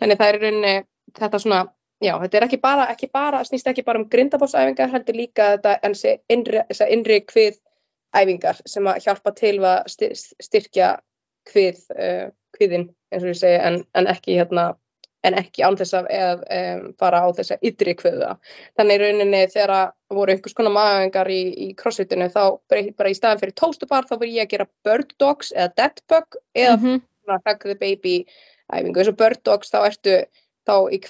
Þannig 0.00 0.20
það 0.20 0.28
er 0.28 0.38
í 0.38 0.42
rauninni 0.44 0.74
þetta 1.20 1.44
svona 1.44 1.62
Já, 2.00 2.14
þetta 2.16 2.38
er 2.38 2.44
ekki 2.46 2.56
bara, 2.62 2.84
ekki 2.94 3.10
bara, 3.12 3.42
snýst 3.44 3.66
ekki 3.68 3.82
bara 3.84 4.00
um 4.00 4.06
grindabótsæfingar, 4.08 4.88
heldur 4.88 5.18
líka 5.18 5.50
þetta 5.50 5.74
en 5.84 5.92
þessi 5.92 6.14
innri, 6.32 6.62
innri 6.88 7.18
kvið 7.28 7.58
æfingar 8.16 8.62
sem 8.64 8.88
að 8.88 9.02
hjálpa 9.04 9.32
til 9.36 9.58
að 9.60 9.90
styr, 9.92 10.14
styrkja 10.16 10.88
kvið, 11.48 11.80
uh, 11.96 12.28
kviðin, 12.56 12.88
eins 13.12 13.24
og 13.24 13.32
ég 13.32 13.40
segi, 13.40 13.58
en, 13.64 13.80
en 13.94 14.08
ekki 14.10 14.36
hérna, 14.38 14.74
en 15.24 15.36
ekki 15.36 15.64
án 15.66 15.76
þess 15.76 15.96
að 15.98 16.10
um, 16.56 16.84
fara 17.00 17.22
á 17.24 17.28
þessa 17.36 17.58
ytri 17.66 17.94
kviða. 17.98 18.34
Þannig 18.78 19.00
rauninni 19.02 19.42
þegar 19.52 19.74
að 19.76 20.16
voru 20.16 20.34
einhvers 20.34 20.56
konar 20.56 20.72
maðuringar 20.76 21.30
í, 21.32 21.40
í 21.52 21.68
crossfitinu 21.76 22.30
þá 22.32 22.42
bara, 22.70 23.10
í 23.12 23.18
staðan 23.18 23.42
fyrir 23.42 23.56
toastubar 23.60 24.08
þá 24.08 24.14
verður 24.16 24.36
ég 24.38 24.48
að 24.48 24.52
gera 24.54 24.68
bird 24.84 25.12
dogs 25.20 25.52
eða 25.52 25.74
dead 25.76 26.00
bug 26.08 26.40
eða 26.56 26.76
Mhm. 26.78 27.02
svona 27.24 27.42
hug 27.46 27.66
the 27.68 27.74
baby 27.74 28.26
æfingu. 28.72 29.08
Og 29.08 29.16
bird 29.16 29.42
dogs 29.44 29.70
þá 29.70 29.84
ertu 29.90 30.24
þá 30.66 30.74
í 30.88 31.00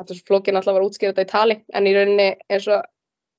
er 0.00 0.16
svo 0.16 0.26
flókin 0.28 0.56
alltaf 0.58 0.74
var 0.74 0.82
að 0.82 0.90
útskýra 0.90 1.14
þetta 1.14 1.24
í 1.24 1.30
tali 1.30 1.56
en 1.72 1.86
í 1.88 1.94
rauninni 1.96 2.28
eins 2.50 2.68
og 2.68 2.84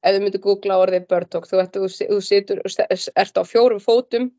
ef 0.03 0.15
þú 0.15 0.24
myndir 0.24 0.44
googla 0.44 0.79
orðið 0.82 1.08
bird 1.12 1.29
dog 1.34 1.48
þú, 1.50 1.62
ert, 1.62 1.75
þú, 1.75 1.89
þú 2.10 2.20
situr, 2.24 2.62
ert 2.63 3.38
á 3.38 3.44
fjórum 3.46 3.84
fótum 3.84 4.32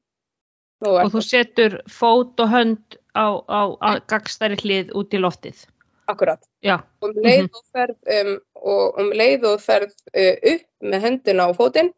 og, 0.85 0.99
Og 1.05 1.11
þú 1.13 1.23
setur 1.27 1.79
fót 1.91 2.39
og 2.41 2.49
hönd 2.53 2.99
á, 3.17 3.27
á, 3.49 3.61
á 3.83 3.91
gagstæri 4.07 4.57
hlið 4.63 4.93
út 4.95 5.11
í 5.15 5.19
loftið. 5.23 5.67
akkurat 6.09 6.41
Já. 6.65 6.81
um 7.03 7.13
leið 7.13 7.43
Mhm. 7.43 7.51
og 7.53 7.65
ferð 7.75 7.97
um, 8.21 8.41
og 8.57 8.99
um 8.99 9.11
leið 9.13 9.43
og 9.45 9.61
ferð 9.61 9.91
uh, 10.17 10.55
upp 10.55 10.63
með 10.83 11.01
hendina 11.05 11.45
á 11.45 11.53
fótinn 11.53 11.91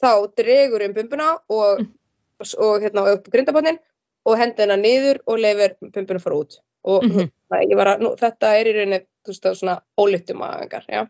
þá 0.00 0.32
dregur 0.36 0.84
um 0.86 0.94
bumbuna 0.94 1.38
og, 1.50 1.80
Mm. 1.80 1.92
og, 2.40 2.46
og 2.58 2.80
hérna 2.82 3.12
upp 3.12 3.28
grindabotnin 3.28 3.78
og 4.24 4.38
hendina 4.38 4.76
niður 4.76 5.18
og 5.26 5.38
leifir 5.38 5.74
bumbuna 5.82 6.18
fara 6.20 6.36
út 6.36 6.56
og 6.84 7.02
Mhm. 7.04 7.30
ég 7.68 7.76
var 7.76 7.86
að, 7.86 8.00
nú, 8.00 8.16
þetta 8.16 8.54
er 8.60 8.64
í 8.66 8.72
rauninni 8.72 9.00
þú 9.26 9.28
veist 9.28 9.42
það 9.44 9.58
svona 9.60 9.80
ólittum 9.98 10.40
aðengar 10.40 10.84
já. 10.88 11.06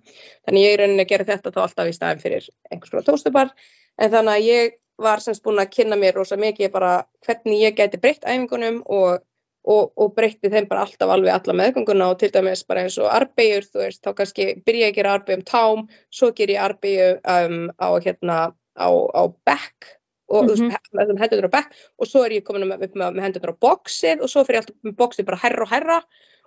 þannig 0.49 0.65
ég 0.65 0.75
í 0.75 0.79
rauninni 0.81 1.05
að 1.05 1.09
gera 1.09 1.25
þetta 1.25 1.53
þá 1.53 1.63
alltaf 1.63 1.87
í 1.87 1.95
staðin 1.95 2.21
fyrir 2.23 2.49
einhvers 2.73 2.91
konar 2.91 3.05
tónstubar 3.05 3.51
en 3.99 4.11
þannig 4.11 4.35
að 4.35 4.43
ég 4.51 4.73
var 4.99 5.23
semst 5.23 5.45
búin 5.45 5.63
að 5.63 5.73
kynna 5.77 5.99
mér 5.99 6.19
rosa 6.19 6.37
mikið 6.41 6.73
bara 6.75 6.93
hvernig 7.27 7.63
ég 7.63 7.77
gæti 7.79 8.01
breytt 8.03 8.27
æfingunum 8.27 8.81
og, 8.85 9.21
og, 9.65 9.93
og 9.97 10.15
breytti 10.17 10.51
þeim 10.51 10.69
bara 10.71 10.87
alltaf 10.87 11.13
alveg 11.15 11.35
alla 11.35 11.57
meðgönguna 11.61 12.11
og 12.13 12.19
til 12.23 12.33
dæmis 12.35 12.65
bara 12.67 12.85
eins 12.87 12.99
og 12.99 13.11
arbegjur 13.13 13.69
þú 13.69 13.85
veist 13.85 14.03
þá 14.03 14.11
kannski 14.21 14.49
byrja 14.67 14.89
ég 14.89 14.95
að 14.95 14.99
gera 14.99 15.15
arbegjum 15.19 15.45
tám 15.47 15.85
svo 16.11 16.33
ger 16.35 16.55
ég 16.55 16.65
arbegju 16.65 17.13
um, 17.23 17.61
á 17.79 17.89
hérna 18.03 18.39
á, 18.79 18.89
á 18.91 19.23
back 19.47 19.95
og 20.29 20.45
mm. 20.45 20.71
-hmm. 20.71 21.21
hendurnar 21.21 21.51
á 21.51 21.57
back 21.57 21.75
og 21.99 22.07
svo 22.07 22.25
er 22.25 22.33
ég 22.33 22.45
komin 22.45 22.73
upp 22.73 22.81
með, 22.81 23.13
með 23.15 23.23
hendurnar 23.23 23.55
á 23.55 23.63
boxið 23.67 24.23
og 24.23 24.29
svo 24.29 24.45
fyrir 24.45 24.59
ég 24.59 24.63
alltaf 24.65 24.77
með 24.83 24.97
boxið 24.97 25.25
bara 25.25 25.43
herra 25.43 25.63
og 25.63 25.71
herra 25.71 26.03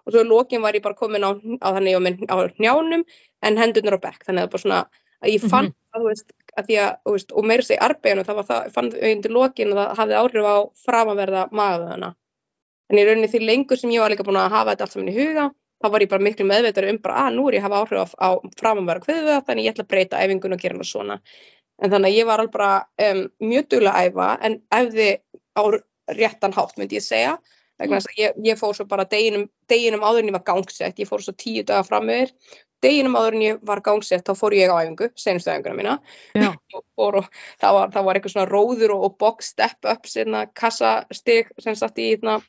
og 0.05 0.13
svo 0.13 0.22
í 0.22 0.27
lokin 0.27 0.62
var 0.62 0.75
ég 0.75 0.84
bara 0.84 0.96
komin 0.96 1.24
á, 1.24 1.31
á 1.62 1.67
þannig 1.75 1.96
á, 1.96 2.36
á 2.36 2.36
njánum 2.60 3.03
en 3.41 3.58
hendurnar 3.58 3.98
á 3.98 4.05
back 4.05 4.25
þannig 4.25 4.43
að 4.43 4.43
það 4.43 4.50
er 4.50 4.51
bara 4.51 4.62
svona 4.65 4.81
að 5.22 5.34
ég 5.36 5.46
fann 5.51 5.72
að 5.92 6.01
þú 6.01 6.08
veist 6.10 6.34
að 6.58 6.68
því 6.68 6.78
að 6.84 7.13
veist, 7.13 7.32
og 7.32 7.48
meira 7.48 7.63
segi 7.63 7.80
arbeiginu 7.86 8.25
það 8.28 8.40
var 8.42 8.48
það, 8.50 8.70
fann 8.75 8.92
ég 8.98 9.16
undir 9.16 9.36
lokin 9.36 9.72
að 9.72 9.80
það 9.82 9.98
hafði 10.01 10.20
áhrif 10.22 10.50
á 10.51 10.58
framaverða 10.86 11.48
magaðuna 11.56 12.12
en 12.92 13.00
í 13.00 13.06
rauninni 13.08 13.32
því 13.32 13.42
lengur 13.48 13.80
sem 13.80 13.94
ég 13.94 14.04
var 14.04 14.12
líka 14.12 14.25
búin 14.28 14.40
að 14.42 14.51
hafa 14.56 14.74
þetta 14.74 14.88
allt 14.88 14.96
saman 14.98 15.12
í 15.13 15.16
huga 15.16 15.46
þá 15.82 15.90
var 15.94 16.04
ég 16.04 16.12
bara 16.12 16.25
miklu 16.25 16.46
meðveitar 16.48 16.88
um 16.90 17.00
bara 17.01 17.24
að 17.25 17.38
nú 17.38 17.48
er 17.50 17.58
ég 17.58 17.63
að 17.63 17.68
hafa 17.68 17.82
áhrif 17.82 18.01
á, 18.01 18.06
á 18.22 18.30
framaverða 18.60 19.06
kviðuða 19.06 19.40
þannig 19.48 19.66
ég 19.66 19.74
ætla 19.74 19.86
að 19.86 19.92
breyta 19.94 20.22
æfingun 20.22 20.56
og 20.56 20.62
gera 20.62 20.78
hana 20.78 20.88
svona. 20.88 21.18
En 21.82 21.94
þannig 21.94 22.12
að 22.12 22.18
ég 22.20 22.28
var 22.30 22.44
alveg 22.44 22.54
bara 22.54 22.74
um, 23.08 23.24
mjög 23.42 23.70
duglega 23.74 23.96
að 23.98 24.12
æfa 24.12 24.28
en 24.46 24.58
æfði 24.78 25.10
á 25.58 25.62
réttan 26.20 26.56
hátt 26.58 26.78
myndi 26.78 27.00
ég 27.00 27.06
segja. 27.06 27.38
Að 27.82 27.96
ég, 28.20 28.36
ég 28.46 28.60
fór 28.60 28.75
svo 28.78 28.86
bara 28.86 29.08
deginum, 29.10 29.48
deginum 29.72 30.04
áður 30.06 30.22
en 30.22 30.30
ég 30.30 30.36
var 30.38 30.46
gangsett 30.51 31.01
ég 31.01 31.10
fór 31.10 31.24
svo 31.25 31.34
tíu 31.34 31.63
daga 31.66 31.82
fram 31.88 32.12
yfir 32.13 32.36
deginum 32.84 33.18
áður 33.20 33.38
en 33.38 33.44
ég 33.46 33.60
var 33.68 33.82
gangsett 33.86 34.26
þá 34.28 34.34
fór 34.38 34.56
ég 34.58 34.72
á 34.74 34.78
æfingu, 34.82 35.12
senustu 35.20 35.52
æfinguna 35.54 35.78
mína. 35.78 35.98
Og, 36.78 36.84
fór 36.98 37.20
og 37.22 37.30
það 37.62 37.78
var, 37.78 37.94
var 38.08 38.18
eitthvað 38.20 38.34
svona 38.36 38.50
róður 38.50 38.96
og, 38.96 39.06
og 39.08 39.16
box 39.22 39.52
step 39.54 39.88
up 39.92 40.10
sérna 40.10 40.46
kassastig 40.58 41.52
sem 41.62 41.76
satt 41.78 42.00
í 42.02 42.12
hérna. 42.14 42.40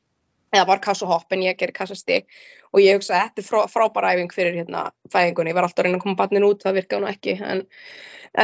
Eða 0.53 0.67
var 0.69 0.83
kassahopp 0.85 1.33
en 1.33 1.47
ég 1.47 1.57
gerir 1.57 1.73
kassastig. 1.73 2.27
Og 2.73 2.83
ég 2.85 2.99
hugsa 2.99 3.17
þetta 3.17 3.41
er 3.41 3.47
frá, 3.47 3.63
frábæra 3.73 4.11
æfing 4.13 4.35
fyrir 4.35 4.59
hérna 4.59 4.91
fæðingunni, 5.13 5.53
ég 5.53 5.57
var 5.57 5.65
alltaf 5.65 5.81
að 5.81 5.89
reyna 5.89 6.01
að 6.01 6.05
koma 6.05 6.19
barnin 6.19 6.45
út, 6.45 6.61
það 6.65 6.77
virkaði 6.77 7.01
nú 7.05 7.09
ekki. 7.09 7.35
En, 7.41 7.63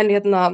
en 0.00 0.12
hérna 0.14 0.46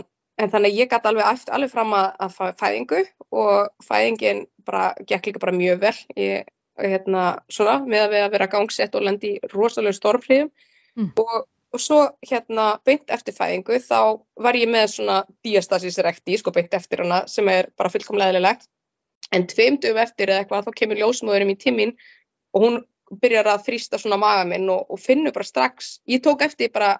en 0.42 0.50
þannig 0.50 0.74
að 0.74 0.80
ég 0.80 0.90
gæti 0.90 1.10
alveg 1.10 1.46
alveg 1.54 1.70
fram 1.70 1.94
að, 1.94 2.08
að 2.26 2.34
fæ- 2.34 2.56
fæðingu. 2.58 3.04
Og 3.38 3.86
fæðingin 3.86 4.44
bara 4.66 4.88
gekk 5.06 5.30
líka 5.30 5.42
bara 5.46 5.54
mjög 5.54 5.80
vel. 5.86 5.94
Ég, 6.18 6.50
hérna 6.80 7.24
svona 7.54 7.78
með 7.86 8.16
að 8.18 8.32
vera 8.34 8.50
gangsett 8.50 8.94
og 8.98 9.06
lendi 9.06 9.36
rosalega 9.52 9.94
stormfríðum 9.94 10.50
Mm. 10.96 11.10
og, 11.18 11.46
og 11.74 11.80
svo 11.82 12.00
hérna 12.22 12.78
beint 12.86 13.10
eftir 13.10 13.34
fæðingu 13.34 13.80
þá 13.82 14.20
var 14.38 14.54
ég 14.54 14.68
með 14.70 14.86
svona 14.92 15.16
diastasis 15.42 15.98
rekti 16.06 16.36
sko 16.38 16.52
beint 16.54 16.74
eftir 16.74 17.02
hana 17.02 17.24
sem 17.26 17.48
er 17.50 17.70
bara 17.76 17.90
fullkomlega 17.90 18.30
eðlilegt 18.30 18.68
en 19.34 19.46
tveim 19.50 19.80
dögum 19.82 19.98
eftir 20.04 20.30
eða 20.30 20.44
eitthvað 20.44 20.68
þá 20.68 20.76
kemur 20.78 21.00
ljósmóðurinn 21.02 21.50
í 21.50 21.56
tímin 21.58 21.94
og 22.54 22.62
hún 22.62 22.76
byrjar 23.20 23.46
að 23.50 23.64
þrýsta 23.66 23.98
svona 23.98 24.16
maga 24.22 24.44
minn 24.46 24.68
og, 24.70 24.86
og 24.90 25.00
finnur 25.02 25.32
bara 25.34 25.44
strax, 25.44 25.98
ég 26.06 26.22
tók 26.22 26.42
eftir 26.46 26.70
bara 26.72 26.92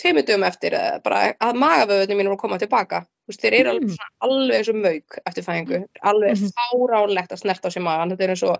tveimur 0.00 0.24
dögum 0.28 0.44
eftir 0.44 0.76
eða 0.76 1.00
bara 1.04 1.22
að 1.40 1.56
magavöðunum 1.62 2.20
mín 2.20 2.28
voru 2.30 2.36
að 2.36 2.42
koma 2.44 2.58
tilbaka 2.60 3.02
þú 3.06 3.32
veist, 3.32 3.40
þeir 3.42 3.56
eru 3.62 3.70
alveg, 3.72 3.88
Mm. 3.88 3.96
svona, 3.96 4.12
alveg 4.28 4.56
eins 4.58 4.68
og 4.68 4.78
mauk 4.82 5.18
eftir 5.26 5.44
fæðingu, 5.48 5.80
alveg 6.02 6.36
Mhm. 6.36 6.52
fáránlegt 6.58 7.32
að 7.32 7.40
snerta 7.42 7.68
á 7.68 7.72
sér 7.72 7.82
magan, 7.88 8.10
þetta 8.12 8.24
er 8.24 8.32
eins 8.34 8.42
og 8.42 8.56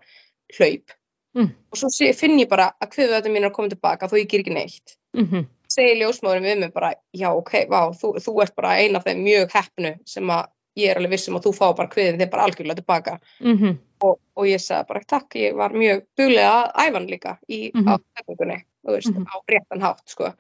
hlaup 0.57 0.91
Mm. 1.35 1.49
og 1.73 1.79
svo 1.79 1.89
finn 2.15 2.39
ég 2.39 2.49
bara 2.49 2.73
að 2.83 2.91
kviðvöðunum 2.93 3.33
mín 3.33 3.45
er 3.45 3.51
að 3.51 3.55
koma 3.57 3.69
tilbaka 3.73 4.09
þó 4.09 4.17
ég 4.21 4.29
ger 4.29 4.41
ekki 4.43 4.53
neitt 4.55 4.97
Mhm. 5.17 5.47
segir 5.69 5.97
ljósmóðurinn 6.03 6.45
við 6.45 6.59
mig 6.61 6.73
bara, 6.75 6.95
já 7.17 7.31
ok, 7.33 7.53
vá, 7.69 7.91
þú, 7.97 8.17
þú 8.21 8.43
ert 8.43 8.55
bara 8.57 8.75
ein 8.81 8.97
af 8.97 9.05
þeim 9.05 9.23
mjög 9.25 9.51
heppnu 9.53 9.95
sem 10.05 10.25
að 10.29 10.47
ég 10.77 10.91
er 10.91 10.97
alveg 10.97 11.11
vissum 11.11 11.37
að 11.37 11.45
þú 11.47 11.53
fá 11.57 11.73
bara 11.77 11.89
kviðin 11.89 12.19
þeim 12.21 12.31
bara 12.31 12.45
algjörlega 12.45 12.77
tilbaka 12.83 13.19
Mhm. 13.41 13.79
og, 14.03 14.19
og 14.37 14.45
ég 14.47 14.61
sagði 14.61 14.89
bara 14.89 15.01
takk, 15.09 15.35
ég 15.35 15.55
var 15.57 15.71
mjög 15.71 16.03
duglega 16.19 16.53
að 16.53 16.87
æfa 16.87 16.93
hann 16.95 17.07
líka 17.09 17.39
í, 17.49 17.71
Mhm. 17.75 17.89
á 17.89 17.95
þekkingunni, 18.17 18.65
þú 18.85 18.91
veist, 18.97 19.15
Mhm. 19.15 19.25
á 19.27 19.37
réttan 19.49 19.81
hátt 19.83 20.09
sko. 20.09 20.35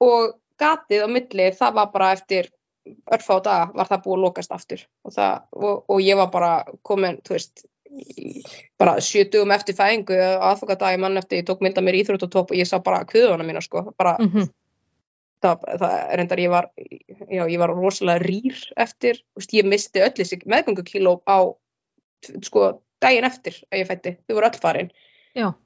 og 0.00 0.34
gatið 0.58 1.04
á 1.04 1.08
milli 1.08 1.50
það 1.52 1.74
var 1.74 1.86
bara 1.92 2.12
eftir 2.14 2.48
örfá 3.12 3.42
daga 3.42 3.72
var 3.74 3.84
það 3.86 4.02
búið 4.04 4.16
að 4.18 4.22
lokast 4.24 4.50
aftur 4.52 4.84
og, 5.04 5.12
það, 5.12 5.42
og, 5.52 5.84
og 5.88 6.00
ég 6.00 6.16
var 6.16 6.30
bara 6.30 6.64
komin, 6.82 7.20
þú 7.22 7.28
veist 7.36 7.64
bara 8.78 8.96
sjötugum 9.00 9.52
eftir 9.54 9.74
fæðingu 9.78 10.16
aðfokadag 10.44 10.98
mann 11.00 11.16
eftir, 11.20 11.40
ég 11.42 11.46
tók 11.48 11.62
mynda 11.64 11.82
mér 11.84 11.96
íþrótt 12.02 12.26
og 12.26 12.32
topp 12.34 12.52
og 12.52 12.58
ég 12.60 12.68
sá 12.68 12.78
bara 12.84 13.04
kviðuna 13.08 13.46
mína 13.46 13.62
sko, 13.64 13.92
bara 13.98 14.16
Mhm. 14.20 14.48
það, 15.42 15.64
það 15.80 16.12
er 16.12 16.18
endar 16.20 16.38
ég 16.38 16.50
var 16.50 16.70
já, 17.30 17.44
ég 17.48 17.58
var 17.58 17.68
rosalega 17.70 18.24
rýr 18.24 18.58
eftir 18.76 19.20
veist, 19.36 19.52
ég 19.54 19.64
misti 19.64 20.00
öll 20.00 20.14
þessi 20.18 20.40
meðgöngukíló 20.46 21.20
á 21.26 21.38
sko 22.42 22.80
daginn 23.00 23.24
eftir 23.24 23.54
að 23.72 23.78
ég 23.82 23.86
fætti, 23.86 24.16
þau 24.28 24.34
voru 24.34 24.46
öll 24.50 24.60
farin 24.60 24.90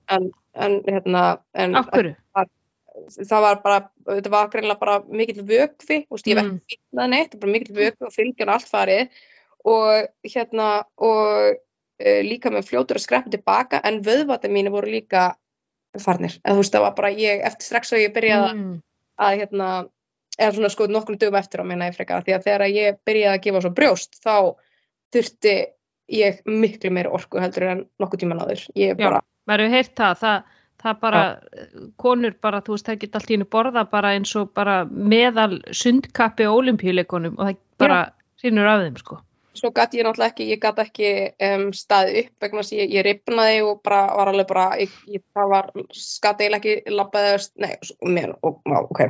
en, 0.09 0.31
en 0.55 0.83
hérna 0.85 1.39
en 1.55 1.73
hverju? 1.75 2.15
það 3.25 3.41
var 3.41 3.63
bara, 3.65 3.89
þetta 4.07 4.31
var 4.31 4.49
greinlega 4.53 4.79
bara 4.81 4.99
mikill 5.09 5.43
þú 5.43 6.07
veist, 6.11 6.27
ég 6.29 6.37
hef 6.37 6.45
Mm. 6.45 6.61
ekki 6.61 6.77
fitnað 6.77 7.09
neitt, 7.11 7.41
bara 7.41 7.53
mikill 7.53 7.75
vökvi 7.77 8.07
og 8.07 8.13
fylgjan 8.13 8.49
allt 8.53 8.69
farið 8.69 9.09
og 9.65 10.09
hérna 10.29 10.85
og 10.99 11.57
líka 12.01 12.51
með 12.51 12.69
fljótur 12.71 12.97
að 12.99 13.05
skreppa 13.05 13.31
tilbaka 13.31 13.81
en 13.85 14.01
vöðvata 14.03 14.49
mínu 14.49 14.71
voru 14.71 14.91
líka 14.91 15.35
farnir, 16.01 16.39
eða 16.41 16.55
þú 16.57 16.63
veist, 16.63 16.73
það 16.73 16.81
var 16.87 16.95
bara 16.97 17.11
ég, 17.13 17.43
eftir 17.45 17.67
strax 17.69 17.93
og 17.93 17.99
ég 18.01 18.15
byrjaði 18.15 18.55
Mm. 18.55 18.81
að 19.21 19.37
hérna 19.43 19.69
eða 20.41 20.55
svona 20.55 20.71
sko 20.73 20.87
nokkur 20.89 21.19
dögum 21.21 21.37
eftir 21.37 21.61
á 21.61 21.65
minna 21.69 21.91
ég 21.91 21.95
frekar 21.95 22.25
því 22.25 22.33
að 22.35 22.45
þegar 22.47 22.65
ég 22.73 22.97
byrjaði 23.05 23.37
að 23.37 23.43
gefa 23.45 23.61
svo 23.61 23.71
brjóst 23.77 24.17
þá 24.25 24.37
þurfti 25.13 25.55
ég 26.09 26.41
miklu 26.49 26.91
meira 26.91 27.13
orku 27.13 27.39
heldur 27.41 27.69
en 27.69 27.85
nokkuð 28.01 28.23
tíman 28.25 28.41
áður 28.41 28.65
ég 28.75 28.97
Já. 28.97 29.05
bara, 29.05 29.21
Maður 29.47 29.65
hefur 29.67 29.75
heyrt 29.77 29.95
það, 29.99 30.17
það, 30.23 30.43
það 30.83 31.01
bara, 31.01 31.23
konur 31.99 32.35
bara, 32.41 32.61
þú 32.63 32.77
veist, 32.77 32.87
það 32.89 32.99
geta 33.05 33.19
allt 33.21 33.31
í 33.31 33.37
hennu 33.37 33.49
borða 33.53 33.85
bara 33.91 34.15
eins 34.17 34.33
og 34.37 34.53
bara 34.55 34.85
meðal 34.89 35.61
sundkappi 35.71 36.47
á 36.49 36.53
olimpíuleikunum 36.53 37.37
og 37.39 37.51
það 37.51 37.61
bara 37.79 38.01
sínur 38.41 38.67
af 38.71 38.83
þeim, 38.87 38.97
sko. 39.03 39.19
Svo 39.55 39.71
gæti 39.75 40.01
ég 40.01 40.07
náttúrulega 40.07 40.33
ekki 40.33 40.49
ég 40.51 40.61
gæti 40.63 40.85
ekki 40.87 41.09
um, 41.49 41.65
staðið 41.77 42.19
upp 42.23 42.45
vegna 42.45 42.63
þess 42.63 42.75
að 42.75 42.83
ég, 42.83 42.93
ég 42.97 43.07
ripnaði 43.07 43.65
og 43.67 43.81
bara 43.85 44.03
var 44.19 44.31
alveg 44.33 44.49
bara 44.51 44.69
ég, 44.81 44.95
ég, 45.13 45.25
það 45.37 45.51
var, 45.53 45.73
eiginlega 45.75 46.61
ekki 46.61 46.95
labbaði, 46.97 47.35
nei, 47.65 47.73
mér, 48.17 48.35
ok. 48.43 49.03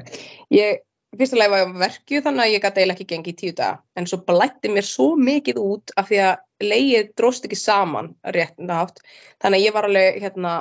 Ég, 0.55 0.83
fyrsta 1.19 1.39
leið 1.39 1.53
var 1.55 1.63
ég 1.63 1.75
á 1.75 1.83
verkju 1.85 2.23
þannig 2.27 2.45
að 2.45 2.55
ég 2.55 2.65
gæti 2.67 2.87
ekki 2.95 3.09
gengið 3.13 3.35
í 3.35 3.39
tíu 3.43 3.57
daga. 3.59 3.83
En 3.97 4.09
svo 4.11 4.23
blætti 4.27 4.73
mér 4.73 4.89
svo 4.89 5.13
mikið 5.21 5.61
út 5.63 5.95
af 5.97 6.11
því 6.11 6.23
að 6.27 6.69
leiðið 6.73 7.13
dróst 7.19 7.47
ekki 7.49 7.59
saman 7.59 8.15
rétt 8.37 8.59
nátt, 8.59 9.03
þannig 9.43 9.61
að 9.63 9.67
ég 9.69 9.77
var 9.77 9.89
alveg 9.91 10.23
hérna, 10.23 10.57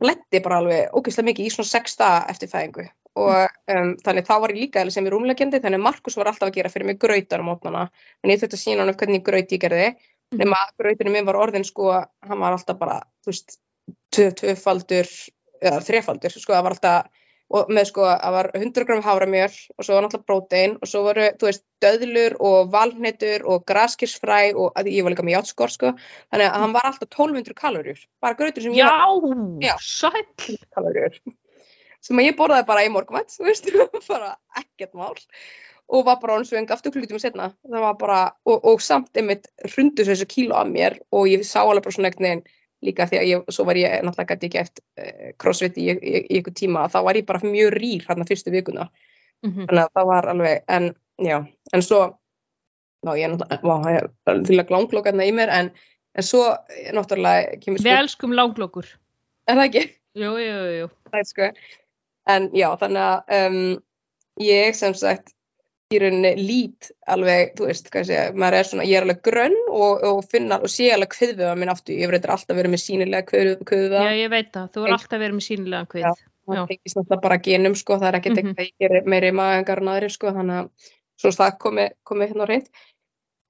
blætti 0.00 0.42
bara 0.42 0.62
alveg 0.62 0.90
ógeðslega 0.96 1.30
mikið 1.30 1.48
í 1.48 1.54
svona 1.54 1.74
sex 1.74 1.96
daga 2.00 2.26
eftir 2.32 2.50
fæðingu 2.50 2.90
og 3.16 3.48
um, 3.68 3.90
þannig 4.04 4.24
þá 4.26 4.34
var 4.40 4.50
ég 4.54 4.60
líka 4.62 4.80
alveg 4.80 4.92
sem 4.94 5.04
ég 5.06 5.12
rúmlegjandi 5.12 5.60
þannig 5.60 5.82
Markus 5.84 6.16
var 6.16 6.30
alltaf 6.30 6.48
að 6.48 6.54
gera 6.56 6.70
fyrir 6.72 6.86
mig 6.88 6.98
grautar 7.02 7.42
á 7.42 7.48
mótnana 7.48 7.82
en 8.24 8.30
ég 8.32 8.40
þurfti 8.40 8.56
að 8.56 8.62
sína 8.64 8.86
hann 8.86 8.94
hvernig 8.96 9.22
graut 9.26 9.52
ég 9.52 9.60
gerði 9.60 9.94
Mhm. 10.32 10.38
nema 10.40 10.56
að 10.64 10.70
grautinu 10.80 11.10
minn 11.12 11.26
var 11.28 11.36
orðin 11.36 11.64
sko, 11.68 11.90
hann 12.24 12.38
var 12.40 12.52
alltaf 12.56 12.78
bara, 12.80 13.02
þú 13.20 13.28
veist 13.34 13.58
tvö- 14.16 14.32
tvöfaldur, 14.32 15.10
eða 15.60 15.80
þrefaldur 15.84 16.32
sko, 16.32 16.54
það 16.54 16.62
var 16.64 16.72
alltaf, 16.72 17.10
og 17.52 17.68
með 17.68 17.84
sko 17.90 18.06
það 18.08 18.32
var 18.32 18.48
100 18.54 18.84
gram 18.88 19.02
haframjöl 19.04 19.52
og 19.76 19.84
svo 19.84 19.92
var 19.98 20.06
náttúrulega 20.06 20.24
prótein 20.30 20.78
og 20.80 20.88
svo 20.88 21.02
voru, 21.04 21.26
þú 21.36 21.50
veist, 21.50 21.64
döðlur 21.84 22.38
og 22.40 22.70
valhnetur 22.72 23.44
og 23.44 23.66
graskirsfræ 23.68 24.54
og 24.56 24.72
að 24.72 24.88
ég 24.88 25.04
var 25.04 25.12
líka 25.12 25.22
með 25.28 25.36
játskor 25.36 25.68
sko, 25.76 25.92
þannig 26.32 26.48
að 26.48 26.60
hann 26.64 26.72
var 26.72 26.88
alltaf 26.88 27.08
1200 27.12 27.52
kalóriur, 27.60 28.00
bara 28.22 28.34
grautur 28.40 28.62
sem 28.62 28.72
ég 28.72 28.88
var 28.88 29.04
Já, 29.60 29.68
Já. 29.68 29.76
sæll. 29.84 31.20
Sem 32.02 32.18
ég 32.24 32.36
borðaði 32.38 32.66
bara 32.66 32.84
í 32.86 32.90
morgumætt, 32.92 33.30
þú 33.36 33.46
veist, 33.48 33.68
bara 34.12 34.32
ekkert 34.58 34.94
mál 34.98 35.14
og 35.92 36.06
var 36.06 36.18
bara 36.22 36.38
án 36.40 36.46
svöng 36.48 36.70
aftur 36.72 36.92
klukkutíma 36.94 37.20
setna 37.22 37.50
það 37.66 37.82
var 37.84 37.94
bara, 38.00 38.18
og, 38.48 38.64
og 38.72 38.80
samt 38.82 39.16
einmitt 39.18 39.46
hrundu 39.74 40.04
þessu 40.08 40.26
kíló 40.30 40.56
af 40.62 40.70
mér 40.70 40.98
og 41.12 41.26
ég 41.30 41.42
sá 41.46 41.60
alveg 41.66 41.84
bara 41.84 41.94
svona 41.96 42.10
einhvern 42.10 42.28
veginn 42.28 42.44
líka 42.82 43.06
því 43.10 43.18
að 43.20 43.28
ég, 43.30 43.42
svo 43.54 43.66
var 43.68 43.78
ég 43.78 43.92
náttúrulega 44.02 44.34
gæti 44.34 44.48
ekki 44.48 44.60
eftir 44.62 44.84
uh, 44.98 45.28
crossfit 45.38 45.76
í, 45.78 45.84
ykkur 46.40 46.54
tíma 46.58 46.88
þá 46.90 46.96
var 47.06 47.18
ég 47.20 47.26
bara 47.28 47.42
mjög 47.46 47.74
rýr 47.78 48.06
hérna 48.08 48.26
fyrstu 48.30 48.54
vikuna 48.54 48.88
Mhm. 49.42 49.64
þannig 49.66 49.82
að 49.82 49.88
það 49.98 50.04
var 50.06 50.26
alveg, 50.30 50.60
en 50.70 50.84
já, 51.26 51.36
en 51.74 51.82
svo 51.82 51.96
ná 53.02 53.08
ég 53.18 53.24
er 53.26 53.32
náttúrulega, 53.32 54.02
ég 54.38 54.58
er 54.60 54.66
glanglóka 54.68 55.10
hérna 55.10 55.24
í 55.26 55.32
mér 55.34 55.50
en, 55.50 55.70
en 56.14 56.22
svo 56.26 56.44
eh, 56.70 56.92
náttúrulega 56.94 57.56
kemur 57.64 57.82
Við 57.82 57.96
elskum 57.98 58.36
langlokkur. 58.38 58.86
er 59.50 59.58
það 59.58 59.64
ekki? 59.66 59.82
Jú, 60.22 60.30
jú, 60.38 60.52
jú, 60.62 60.76
jú. 60.78 60.86
Nei, 61.10 61.24
sko. 61.26 61.48
En 62.30 62.50
já, 62.54 62.68
þannig 62.78 63.02
að 63.02 63.46
um, 63.46 63.82
ég 64.40 64.74
sem 64.78 64.94
sagt 64.94 65.32
í 65.92 65.98
rauninni 66.00 66.30
lít 66.38 66.90
alveg, 67.12 67.50
þú 67.58 67.66
veist, 67.68 67.88
hvað 67.92 68.00
ég 68.00 68.06
segja, 68.08 68.26
maður 68.32 68.56
er 68.60 68.68
svona, 68.68 68.84
ég 68.88 68.96
er 68.96 69.04
alveg 69.04 69.18
grönn 69.26 69.56
og, 69.68 70.04
og 70.08 70.20
finna 70.30 70.56
og 70.62 70.70
sé 70.72 70.86
alveg 70.94 71.10
kviðvöða 71.12 71.56
minn 71.60 71.68
aftur, 71.72 71.98
ég 72.00 72.08
verður 72.08 72.32
alltaf 72.36 72.56
verið 72.56 72.72
með 72.72 72.82
sínilega 72.84 73.26
kviðvöða, 73.28 74.04
Já, 74.06 74.14
ég 74.22 74.30
veit 74.32 74.48
það. 74.54 74.70
Þú 74.72 74.84
er 74.86 74.88
Eins- 74.92 75.02
alltaf 75.02 75.20
verið 75.20 75.36
með 75.36 75.46
sínilegan 75.48 75.90
kvið. 75.92 76.06
Já. 76.06 76.12
það 76.52 76.66
tengist 76.72 76.96
náttúrulega 76.96 77.22
bara 77.22 77.36
genum, 77.38 77.74
sko, 77.78 77.98
það 78.00 78.08
er 78.08 78.16
ekkert 78.18 78.36
Mhm. 78.38 78.48
eitthvað, 78.48 78.66
ég 78.70 78.72
gerir 78.82 79.04
meiri 79.12 79.30
magangar 79.32 79.78
en 79.82 79.88
aðrir, 79.92 80.10
sko, 80.16 80.32
þannig 80.38 80.56
að 80.62 80.70
svo 81.22 81.30
það 81.36 81.58
komi, 81.58 81.84
komi 82.08 82.26
hérna 82.26 82.46
á 82.46 82.50
reynd, 82.50 82.66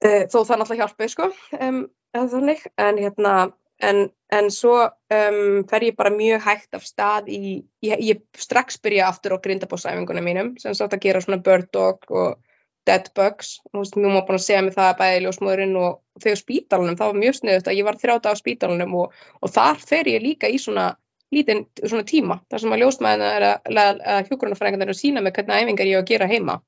uh, 0.05 0.23
þó 0.29 0.37
það 0.45 0.59
náttúrulega 0.59 0.81
hjálpi, 0.83 1.09
sko, 1.09 1.31
um, 1.61 1.79
þannig, 2.13 2.61
en 2.77 2.97
hérna, 2.97 3.53
en, 3.81 4.05
en 4.31 4.49
svo 4.53 4.77
um, 4.85 5.63
fer 5.69 5.87
ég 5.89 5.97
bara 5.97 6.13
mjög 6.13 6.45
hægt 6.45 6.77
af 6.77 6.85
stað 6.87 7.29
í, 7.33 7.41
ég, 7.85 8.01
ég 8.03 8.23
strax 8.37 8.79
byrja 8.83 9.09
aftur 9.09 9.37
á 9.37 9.43
grindabósæfingunum 9.43 10.25
mínum, 10.25 10.55
sem 10.61 10.75
sagt 10.77 10.95
að 10.95 11.05
gera 11.07 11.21
svona 11.23 11.41
bird 11.43 11.69
dog 11.73 12.03
og 12.09 12.39
dead 12.87 13.07
bugs, 13.15 13.61
mjög 13.71 13.95
má 14.11 14.23
búin 14.27 14.39
að 14.39 14.43
segja 14.43 14.63
mig 14.63 14.75
það 14.75 14.97
bæði 14.99 15.19
í 15.19 15.23
ljósmóðurinn 15.23 15.77
og 15.79 16.23
þegar 16.23 16.41
spítalunum, 16.41 16.97
það 16.99 17.13
var 17.13 17.21
mjög 17.21 17.37
sniðut 17.39 17.69
að 17.69 17.77
ég 17.79 17.87
var 17.87 17.99
þrjáta 18.01 18.33
á 18.35 18.41
spítalunum 18.41 18.97
og, 18.99 19.15
og 19.39 19.53
þar 19.53 19.79
fer 19.79 20.11
ég 20.11 20.25
líka 20.25 20.51
í 20.51 20.59
svona 20.59 20.91
lítinn 21.33 21.63
svona 21.81 22.05
tíma, 22.07 22.37
þar 22.51 22.61
sem 22.61 22.75
að 22.75 22.83
ljósmæðina 22.83 23.31
er 23.37 23.45
að, 23.47 23.71
að, 23.71 24.03
að 24.13 24.29
hjúgrunafræðingarnir 24.29 24.91
eru 24.91 24.97
að 24.97 24.99
sína 24.99 25.23
mig 25.23 25.33
hvernig 25.37 25.63
æfingar 25.63 25.89
ég 25.89 25.97
á 25.97 26.01
að 26.03 26.11
gera 26.11 26.29
heima 26.29 26.59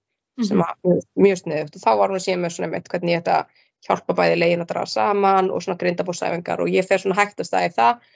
sem 0.44 0.64
að 0.64 0.74
mjög, 0.84 1.04
mjög 1.26 1.42
sniðugt. 1.44 1.78
Og 1.78 1.84
þá 1.84 1.92
var 2.00 2.12
hún 2.12 2.20
að 2.20 2.26
sína 2.26 2.42
mér 2.42 2.56
svona 2.56 2.72
mitt 2.72 2.90
hvernig 2.92 3.14
ég 3.14 3.22
ætta 3.22 3.36
að 3.42 3.62
hjálpa 3.86 4.16
bæði 4.18 4.38
legin 4.40 4.64
að 4.66 4.72
draga 4.74 4.92
saman 4.92 5.52
og 5.54 5.64
svona 5.64 5.80
grindabósæfingar 5.82 6.64
og 6.64 6.72
ég 6.74 6.88
fer 6.88 7.02
svona 7.02 7.20
hægt 7.20 7.42
að 7.42 7.50
staði 7.50 7.74
það. 7.76 8.08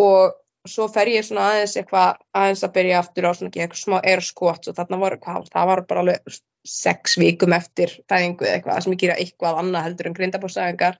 Og 0.00 0.38
svo 0.68 0.86
fer 0.92 1.08
ég 1.08 1.24
svona 1.24 1.48
aðeins 1.50 1.76
eitthvað 1.80 2.20
aðeins 2.36 2.64
að 2.66 2.74
byrja 2.76 3.00
aftur 3.00 3.28
á 3.28 3.32
svona 3.32 3.50
ekki 3.50 3.62
eitthvað 3.64 3.82
smá 3.84 4.24
squats 4.26 4.70
og 4.70 4.76
þarna 4.76 5.00
var 5.00 5.16
hvað, 5.20 5.48
það 5.52 5.70
var 5.70 5.84
bara 5.88 6.04
alveg 6.04 6.40
sex 6.66 7.16
vikum 7.20 7.54
eftir 7.56 7.94
fæðingu 8.10 8.44
eða 8.44 8.58
eitthvað 8.58 8.82
sem 8.84 8.94
ég 8.94 9.02
gera 9.04 9.16
eitthvað 9.22 9.60
annað 9.62 9.86
heldur 9.88 10.10
en 10.10 10.16
grindabósæfingar 10.18 10.98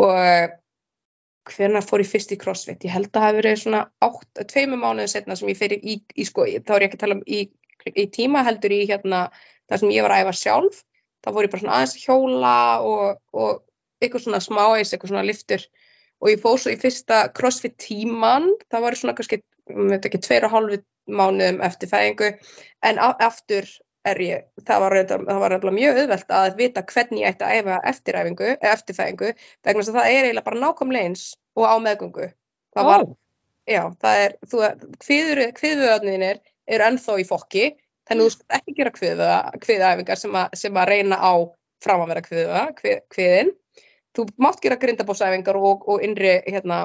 og 0.00 0.58
hvernig 1.50 1.86
fór 1.86 2.04
ég 2.04 2.10
fyrst 2.10 2.34
í 2.34 2.38
crossfit? 2.38 2.84
Ég 2.86 2.94
held 2.94 3.08
að 3.10 3.16
það 3.16 3.26
hafi 3.26 3.40
verið 3.40 3.56
svona 3.64 3.80
átt, 4.06 4.42
tveimur 4.52 4.78
mánuðin 4.78 5.10
setna 5.10 5.36
sem 5.38 5.50
ég 5.50 5.58
fyrir 5.58 5.82
í, 5.82 5.96
í 6.14 6.26
sko, 6.28 6.46
þá 6.46 6.74
er 6.76 6.84
ég 6.84 6.90
ekki 6.90 7.00
að 7.00 7.04
tala 7.04 7.16
um 7.18 7.24
í, 7.26 7.40
í 7.90 8.06
tíma 8.14 8.44
heldur 8.46 8.76
í 8.76 8.84
hérna 8.86 9.24
þar 9.70 9.82
sem 9.82 9.94
ég 9.96 10.06
var 10.06 10.14
að 10.14 10.26
æfa 10.26 10.36
sjálf 10.36 10.82
þá 11.24 11.32
fór 11.32 11.46
ég 11.46 11.52
bara 11.52 11.62
svona 11.62 11.76
aðeins 11.78 11.96
að 11.96 12.04
hjóla 12.06 12.54
og, 12.86 13.20
og 13.36 13.62
eitthvað 14.00 14.26
svona 14.26 14.42
smáeis, 14.44 14.92
eitthvað 14.92 15.12
svona 15.12 15.26
liftur 15.28 15.66
og 16.20 16.32
ég 16.32 16.40
fór 16.42 16.58
svo 16.60 16.72
í 16.72 16.80
fyrsta 16.80 17.20
crossfit 17.36 17.76
tíman, 17.80 18.50
það 18.72 18.84
var 18.84 18.96
svona 18.98 19.14
kannski, 19.16 19.40
ég 19.70 19.92
veit 19.92 20.08
ekki, 20.08 20.20
tveir 20.24 20.46
og 20.48 20.54
hálfu 20.54 20.80
mánuðum 21.10 21.62
eftir 21.64 21.90
fæðingu. 21.90 22.34
En 22.86 23.00
aftur 23.00 23.68
er 24.08 24.20
ég, 24.24 24.44
það 24.68 24.84
var, 24.84 24.96
það 25.08 25.40
var 25.42 25.56
mjög 25.76 26.02
auðvelt 26.02 26.34
að 26.36 26.60
vita 26.60 26.84
hvernig 26.88 27.24
ég 27.24 27.34
ætti 27.34 27.46
að 27.46 27.56
æfa 27.60 27.78
eftiræfingu, 27.90 28.52
eftirfæðingu 28.72 29.32
vegna 29.32 29.82
þess 29.82 29.92
að 29.92 29.98
það 29.98 30.12
er 30.12 30.28
eiginlega 30.28 30.46
bara 30.46 30.62
nákvæmlega 30.64 31.10
eins 31.10 31.24
og 31.58 31.66
á 31.68 31.74
meðgöngu. 31.84 32.28
Það 32.76 32.88
var, 32.88 33.04
já, 33.68 33.82
það 34.04 34.24
er 34.24 34.36
þú, 34.52 34.62
kviðvöðarnir 35.60 36.40
eru 36.70 36.88
ennþá 36.88 37.18
í 37.20 37.26
fokki 37.28 37.66
þannig 38.10 38.24
að 38.24 38.28
þú 38.28 38.34
skalt 38.34 38.56
ekki 38.58 38.76
gera 38.76 38.92
kviðvöða, 38.96 39.40
kviðæfingar 39.64 40.20
sem, 40.20 40.38
sem 40.62 40.80
að 40.80 40.90
reyna 40.90 41.18
á 41.22 41.32
fram 41.80 42.04
að 42.04 42.12
vera 42.12 42.24
kviðvöða, 42.26 42.64
kvið, 42.80 43.02
kviðin 43.14 43.52
þú 44.16 44.26
mátt 44.42 44.62
gera 44.64 44.78
grindabósæfingar 44.82 45.58
og, 45.60 45.86
og 45.88 46.02
innri, 46.04 46.34
hérna 46.48 46.82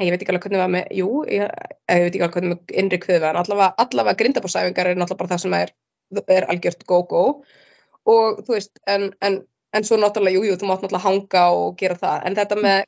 ég 0.00 0.12
veit 0.12 0.22
ekki 0.22 0.32
alveg 0.32 0.46
hvernig 0.46 0.62
það 0.62 0.72
með, 0.74 0.88
jú 0.98 1.10
ég, 1.30 1.52
ég 1.92 2.06
veit 2.06 2.14
ekki 2.14 2.24
alveg 2.24 2.38
hvernig 2.38 2.54
með 2.54 2.78
innri 2.82 3.00
kviðvöða 3.02 3.34
en 3.34 3.42
allavega, 3.42 3.74
allavega 3.84 4.20
grindabósæfingar 4.22 4.90
er 4.90 4.98
náttúrulega 4.98 5.22
bara 5.22 5.34
það 5.34 5.44
sem 5.44 5.58
er, 5.60 5.74
er 6.38 6.48
algjört 6.52 6.88
go-go. 6.88 7.22
Og 8.06 8.42
þú 8.46 8.54
veist, 8.54 8.76
en, 8.86 9.10
en 9.26 9.40
en 9.76 9.84
svo 9.84 9.98
náttúrulega, 10.00 10.38
jú, 10.38 10.44
jú, 10.46 10.56
þú 10.60 10.68
mátt 10.70 10.84
náttúrulega 10.84 11.04
hanga 11.04 11.42
og 11.52 11.76
gera 11.80 11.96
það, 12.00 12.20
en 12.28 12.36
þetta 12.38 12.58
með 12.62 12.78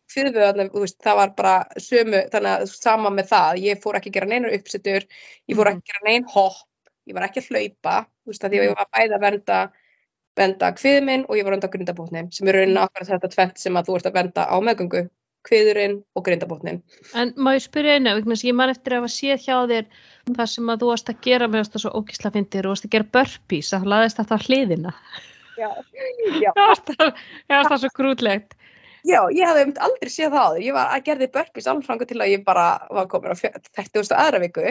veist, 0.84 0.98
það 1.04 1.18
var 1.20 1.34
bara 1.40 1.54
sömu, 1.84 2.22
þannig 2.32 2.52
að 2.52 2.64
sama 2.72 3.12
með 3.14 3.30
það, 3.32 3.60
ég 3.66 3.82
fór 3.82 3.98
ekki 3.98 4.12
að 4.12 4.16
gera 4.18 4.30
neinar 4.30 4.56
uppsettur, 4.56 5.06
ég 5.50 5.58
fór 5.58 5.72
ekki 5.72 5.82
að 5.82 5.90
gera 5.92 6.06
nein 6.06 6.28
hopp, 6.32 6.62
ég 7.08 7.16
var 7.16 7.26
ekki 7.28 7.42
að 7.42 7.52
hlaupa, 7.52 7.94
þú 8.22 8.32
veist, 8.32 8.44
að 8.44 8.54
því 8.54 8.60
að 8.60 8.66
ég 8.66 8.74
var 8.78 8.90
bæði 8.96 9.16
að 9.16 9.24
venda, 9.24 9.60
venda 10.38 10.72
kviðið 10.76 11.06
minn 11.08 11.24
og 11.26 11.38
ég 11.38 11.46
var 11.46 11.54
að 11.54 11.56
venda 11.58 11.70
grindabótnin, 11.72 12.28
sem 12.34 12.50
er 12.50 12.60
raunin 12.60 12.82
akkurat 12.82 13.12
þetta 13.14 13.32
tvent 13.34 13.62
sem 13.62 13.78
að 13.78 13.88
þú 13.88 13.96
ert 13.98 14.10
að 14.10 14.18
venda 14.18 14.44
á 14.44 14.56
meðgöngu, 14.68 15.02
kviðurinn 15.48 15.96
og 16.18 16.26
grindabótnin. 16.26 16.82
En 17.16 17.32
má 17.40 17.54
ég 17.56 17.64
spyrja 17.64 17.96
einu, 17.96 18.14
þess 18.20 18.44
að 18.44 18.50
ég 18.50 18.58
man 18.58 18.74
eftir 18.74 18.94
að 18.94 19.02
hafa 19.02 19.14
séð 19.14 19.44
hjá 19.46 19.56
þér 19.72 19.90
það 20.36 20.52
sem 20.52 20.70
að 20.72 20.82
þú 20.82 20.92
varst 20.92 21.12
að 21.12 21.20
gera 21.24 21.48
með 21.48 21.64
þetta 21.64 21.82
svo 21.84 21.92
ógísla 21.96 22.32
fyndir 22.34 22.68
og 22.68 22.74
varst 22.74 22.88
að 22.88 22.94
gera 22.96 23.10
burpees, 23.16 23.72
að 23.72 23.90
laðist 23.94 24.20
þetta 24.20 24.38
á 24.38 24.44
hliðina. 24.44 24.94
Já, 25.58 25.68
já. 26.44 26.50
Það 26.58 26.82
það, 26.90 27.22
það 27.48 27.56
varst 27.56 27.72
það 27.72 27.82
svo 27.84 27.92
grútlegt. 27.96 28.58
Já, 29.06 29.20
ég 29.30 29.46
hafði 29.46 29.64
um 29.68 29.72
aldrei 29.86 30.10
séð 30.10 30.32
það 30.34 30.46
áður. 30.48 30.64
Ég 30.64 30.76
var 30.76 30.92
að 30.94 31.04
gerði 31.06 31.28
burpees 31.36 31.68
alveg 31.70 31.86
frangu 31.86 32.08
til 32.08 32.18
að 32.18 32.32
ég 32.32 32.44
bara 32.46 32.66
var 32.94 33.08
komin 33.12 33.34
á 33.34 33.36
30. 33.38 34.14
aðra 34.16 34.40
viku 34.42 34.64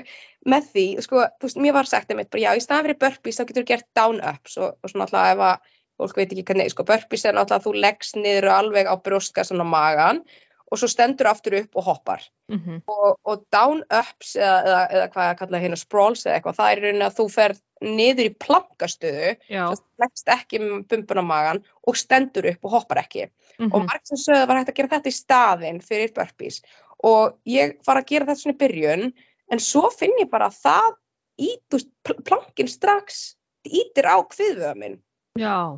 með 0.51 0.69
því, 0.73 0.85
sko, 1.05 1.23
þú 1.39 1.47
veist, 1.47 1.61
mér 1.63 1.77
var 1.77 1.89
sagt 1.89 2.11
einmitt 2.11 2.31
bara, 2.33 2.43
já, 2.43 2.51
í 2.57 2.63
staðan 2.63 2.87
fyrir 2.87 3.01
burpees 3.05 3.39
þá 3.39 3.45
getur 3.45 3.63
þú 3.63 3.71
gert 3.71 3.87
down-ups 3.97 4.57
og, 4.59 4.75
og 4.81 4.91
svona 4.91 5.07
alltaf 5.07 5.31
ef 5.31 5.45
að 5.47 5.73
fólk 5.97 6.19
veit 6.19 6.27
ekki 6.33 6.45
hvernig, 6.49 6.73
sko, 6.73 6.85
burpees 6.87 7.25
er 7.25 7.37
náttúrulega 7.37 7.61
að 7.61 7.67
þú 7.67 7.85
leggst 7.87 8.19
niður 8.19 8.49
alveg 8.53 8.91
á 8.91 8.95
brjóstkassan 9.07 9.63
og 9.63 9.71
magan 9.71 10.21
og 10.71 10.79
svo 10.79 10.89
stendur 10.91 11.29
aftur 11.31 11.55
upp 11.61 11.77
og 11.79 11.83
hoppar. 11.83 12.23
Mm 12.51 12.59
-hmm. 12.59 12.81
og, 12.87 13.19
og 13.23 13.45
down-ups 13.51 14.35
eða, 14.35 14.57
eða, 14.65 14.81
eða 14.91 15.07
hvað 15.13 15.29
ég 15.29 15.39
kalla 15.39 15.59
hérna 15.59 15.77
sprawls 15.79 16.25
eða 16.25 16.35
eitthvað, 16.35 16.57
það 16.59 16.71
er 16.71 16.77
í 16.77 16.81
rauninni 16.81 17.05
að 17.05 17.17
þú 17.19 17.25
ferð 17.31 17.61
niður 17.81 18.25
í 18.25 18.35
plankastöðu, 18.45 19.35
Já. 19.49 19.63
leggst 20.01 20.27
ekki 20.27 20.59
með 20.59 20.87
bumbun 20.89 21.21
á 21.21 21.25
magan 21.25 21.63
og 21.87 21.97
stendur 21.97 22.49
upp 22.51 22.65
og 22.65 22.71
hoppar 22.71 23.03
ekki. 23.03 23.29
Mm 23.59 23.73
og 23.73 23.85
margt 23.85 24.07
sem 24.07 24.17
sögðu 24.17 24.47
var 24.47 24.57
hægt 24.57 24.69
að 24.69 24.75
gera 24.75 24.87
þetta 24.87 25.09
í 25.09 25.19
staðinn 25.21 25.81
fyrir 25.81 26.13
burpees. 26.13 26.61
Og 27.03 27.37
ég 27.45 27.77
var 27.87 27.97
að 27.97 28.05
gera 28.05 28.25
þetta 28.25 28.41
svona 28.41 28.55
í 28.55 28.61
byrjun 28.61 29.13
en 29.51 29.59
svo 29.59 29.89
finn 29.89 30.13
ég 30.19 30.29
bara 30.29 30.49
að 30.49 30.59
það 30.63 30.95
í 31.37 31.49
þú 31.69 31.77
veist, 31.77 31.91
pl- 32.03 32.23
plankin 32.23 32.67
strax 32.67 33.35
ítir 33.67 34.07
á 34.07 34.17
kviðvöða 34.23 34.75
minn 34.75 34.97
Já, 35.37 35.77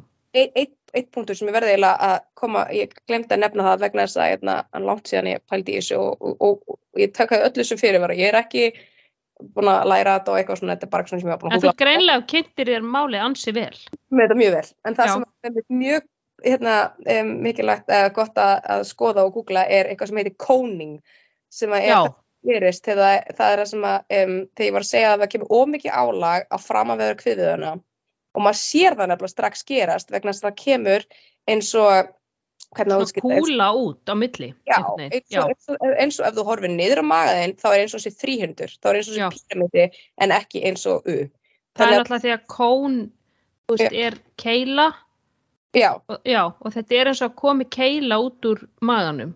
eitt, 0.93 1.10
punktur 1.15 1.38
sem 1.38 1.49
ég 1.49 1.56
verði 1.56 1.73
eiginlega 1.73 2.12
að 2.12 2.21
koma, 2.39 2.65
ég 2.75 2.93
glemdi 3.08 3.36
að 3.36 3.43
nefna 3.43 3.65
það 3.67 3.84
vegna 3.86 4.06
þess 4.06 4.19
að 4.19 4.30
hérna, 4.34 4.56
langt 4.86 5.10
síðan 5.10 5.32
ég 5.32 5.43
pældi 5.49 5.75
í 5.75 5.82
þessu 5.82 5.99
og, 5.99 6.21
og, 6.21 6.45
og, 6.47 6.78
og 6.78 7.04
ég 7.04 7.13
takaði 7.15 7.49
öllu 7.49 7.65
sem 7.67 7.82
fyrirvara, 7.82 8.17
ég 8.19 8.32
er 8.32 8.39
ekki 8.41 8.69
búin 9.39 9.71
að 9.71 9.88
læra 9.88 10.15
þetta 10.17 10.34
og 10.34 10.39
eitthvað 10.39 10.62
svona, 10.62 10.75
þetta 10.75 10.88
er 10.88 10.93
bara 10.93 11.10
svona 11.10 11.21
sem 11.21 11.30
ég 11.30 11.34
var 11.34 11.41
búin 11.41 11.56
að 11.56 11.60
þú 11.63 11.69
húla 11.69 11.82
greinlega 11.82 12.25
kynntir 12.34 12.71
þér 12.73 12.88
máli 12.95 13.21
ansi 13.23 13.54
vel. 13.56 13.75
með 14.12 14.25
þetta 14.25 14.39
mjög 14.41 14.56
vel, 14.58 14.71
en 14.86 14.97
það 14.97 15.12
Já. 15.12 15.13
sem 15.13 15.60
er 15.60 15.67
mjög 15.84 16.08
hérna, 16.43 16.78
um, 17.15 17.36
mikilvægt 17.43 17.93
eða 17.93 18.15
gott 18.15 18.39
að, 18.39 18.56
að 18.75 18.88
skoða 18.89 19.28
og 19.28 19.36
googla 19.38 19.65
er 19.67 19.89
eitthvað 19.89 20.12
sem 20.12 20.21
heitir 20.21 20.36
coning 20.39 20.97
sem 21.52 21.73
að 21.75 21.88
er 21.89 22.10
gerist 22.47 22.86
það, 22.88 23.02
það 23.36 23.54
er 23.54 23.62
það 23.62 23.69
sem 23.73 23.86
að 23.89 24.17
um, 24.19 24.36
þegar 24.56 24.67
ég 24.67 24.75
var 24.75 24.86
að 24.86 24.89
segja 24.89 25.13
að 25.13 25.23
það 25.23 25.32
kemur 25.34 25.54
ómikið 25.60 25.97
álag 26.02 26.45
á 26.47 26.58
framanveður 26.63 27.19
kviðuðuna 27.23 27.73
og 28.36 28.46
maður 28.46 28.62
sér 28.62 28.96
það 29.00 29.12
nefnilega 29.12 29.34
strax 29.34 29.65
gerast 29.68 30.13
vegna 30.13 30.34
þess 30.34 30.44
að 30.44 30.50
það 30.50 30.63
kemur 30.63 31.06
eins 31.50 31.74
og 31.80 32.15
kúla 32.70 33.72
út 33.74 34.10
á 34.10 34.13
milli. 34.13 34.54
Já, 34.68 34.78
eins 35.00 35.38
og, 35.38 35.50
eins, 35.50 35.70
og, 35.74 35.86
eins 35.98 36.20
og 36.20 36.28
ef 36.28 36.36
þú 36.38 36.46
horfir 36.46 36.74
niður 36.74 37.02
á 37.02 37.06
magaðinn 37.10 37.56
þá 37.58 37.68
er 37.72 37.84
eins 37.84 37.96
og 37.96 38.04
þessi 38.04 38.20
þríhundur, 38.22 38.74
þá 38.78 38.89
er 38.89 39.00
eins 39.00 39.10
og 39.10 39.15
þessi 39.18 39.46
píramidi 39.50 39.86
en 40.22 40.34
ekki 40.36 40.63
eins 40.70 40.86
og 40.89 41.08
U. 41.10 41.18
það 41.78 41.86
er 41.86 41.96
náttúrulega 41.96 42.26
því 42.26 42.34
að 42.36 42.44
kón 42.54 43.00
veist, 43.72 43.96
er 44.06 44.20
keila. 44.38 44.89
Já, 45.78 45.92
og, 45.98 46.20
já, 46.26 46.44
og 46.50 46.74
þetta 46.74 47.00
er 47.00 47.12
eins 47.12 47.24
og 47.24 47.32
að 47.32 47.39
komi 47.42 47.70
keila 47.70 48.20
út 48.26 48.50
úr 48.50 48.62
maganum. 48.82 49.34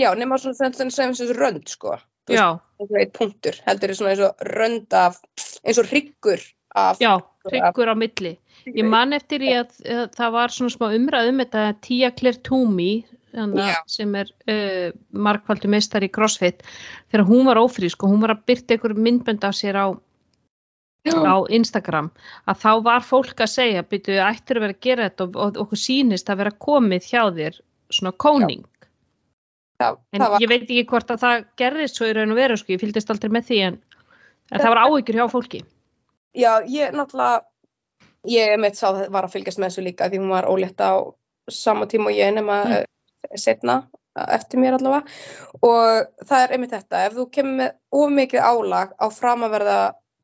já, 0.00 0.14
nema 0.16 0.38
svona 0.40 0.72
sem, 0.72 1.12
rönd 1.36 1.68
sko, 1.68 1.98
veist, 2.30 3.12
punktur, 3.16 3.60
heldur 3.66 3.92
eins 3.92 4.24
og 4.24 4.48
rönd 4.48 4.96
af, 4.96 5.20
eins 5.64 5.80
og 5.80 5.92
hryggur 5.92 6.40
já, 6.74 7.12
hryggur 7.48 7.90
á 7.90 7.94
milli. 7.98 8.36
Ég 8.68 8.84
man 8.86 9.16
eftir 9.16 9.42
í 9.42 9.54
að, 9.56 9.72
að 9.88 10.04
það 10.16 10.34
var 10.36 10.52
svona 10.54 10.74
smá 10.74 10.86
umræð 10.92 11.30
um 11.32 11.40
þetta 11.42 11.64
Tia 11.80 12.10
Claire 12.12 12.42
Toomey 12.44 13.00
Já. 13.30 13.76
sem 13.86 14.14
er 14.18 14.30
uh, 14.50 14.90
markvaldu 15.14 15.70
meistar 15.70 16.02
í 16.02 16.10
CrossFit 16.10 16.64
þegar 17.12 17.26
hún 17.28 17.46
var 17.46 17.60
ófrísk 17.62 18.02
og 18.02 18.10
hún 18.10 18.24
var 18.24 18.34
að 18.34 18.44
byrta 18.50 18.74
einhver 18.74 18.96
myndbönd 18.98 19.46
af 19.46 19.54
sér 19.54 19.78
á, 19.78 19.86
á 21.06 21.36
Instagram 21.48 22.10
að 22.50 22.60
þá 22.64 22.72
var 22.88 23.06
fólk 23.06 23.40
að 23.40 23.52
segja 23.54 23.86
byrju 23.86 24.18
ættir 24.26 24.58
að 24.58 24.66
vera 24.66 24.76
að 24.76 24.84
gera 24.88 25.08
þetta? 25.08 25.28
Og, 25.28 25.38
og 25.38 25.62
okkur 25.64 25.82
sýnist 25.84 26.30
að 26.30 26.42
vera 26.42 26.56
komið 26.66 27.06
hjá 27.06 27.22
þér 27.38 27.60
svona 27.90 28.16
kóning. 28.18 28.66
Það, 29.80 30.00
en 30.12 30.20
það 30.20 30.34
var, 30.34 30.42
ég 30.42 30.50
veit 30.50 30.64
ekki 30.66 30.88
hvort 30.90 31.14
að 31.14 31.22
það 31.22 31.44
gerðist 31.62 31.96
svo 31.96 32.10
í 32.10 32.16
raun 32.18 32.34
og 32.34 32.40
veru 32.42 32.58
sko, 32.60 32.74
ég 32.74 32.82
fylgdist 32.82 33.14
aldrei 33.14 33.30
með 33.32 33.46
því 33.46 33.60
en, 33.70 33.78
en 34.50 34.60
það 34.60 34.74
var 34.74 34.82
áhyggjur 34.84 35.20
hjá 35.22 35.30
fólki 35.32 35.62
já, 36.34 36.52
ég 36.66 36.92
náttúrulega, 36.94 37.44
ég 38.28 38.58
mitt 38.60 38.76
sá 38.78 38.90
það 38.92 39.08
var 39.10 39.24
að 39.24 39.32
fylgjast 39.36 39.58
með 39.58 39.70
þessu 39.70 39.84
líka 39.86 40.08
því 40.10 40.18
hún 40.22 40.34
var 40.34 40.48
ólétt 40.50 40.80
á 40.80 40.92
sama 41.50 41.86
tíma 41.86 42.10
og 42.10 42.16
ég 42.18 42.34
nema 42.34 42.64
Mm. 42.64 42.72
mm. 42.80 43.38
setna 43.38 43.78
eftir 44.16 44.58
mér 44.60 44.74
allavega 44.74 45.06
og 45.62 46.26
það 46.26 46.42
er 46.44 46.52
einmitt 46.56 46.72
þetta, 46.74 47.04
ef 47.06 47.14
þú 47.14 47.24
kemur 47.30 47.56
með 47.60 47.72
of 47.92 48.10
mikið 48.10 48.40
álag 48.42 48.94
á 48.98 49.06
framaverða 49.14 49.78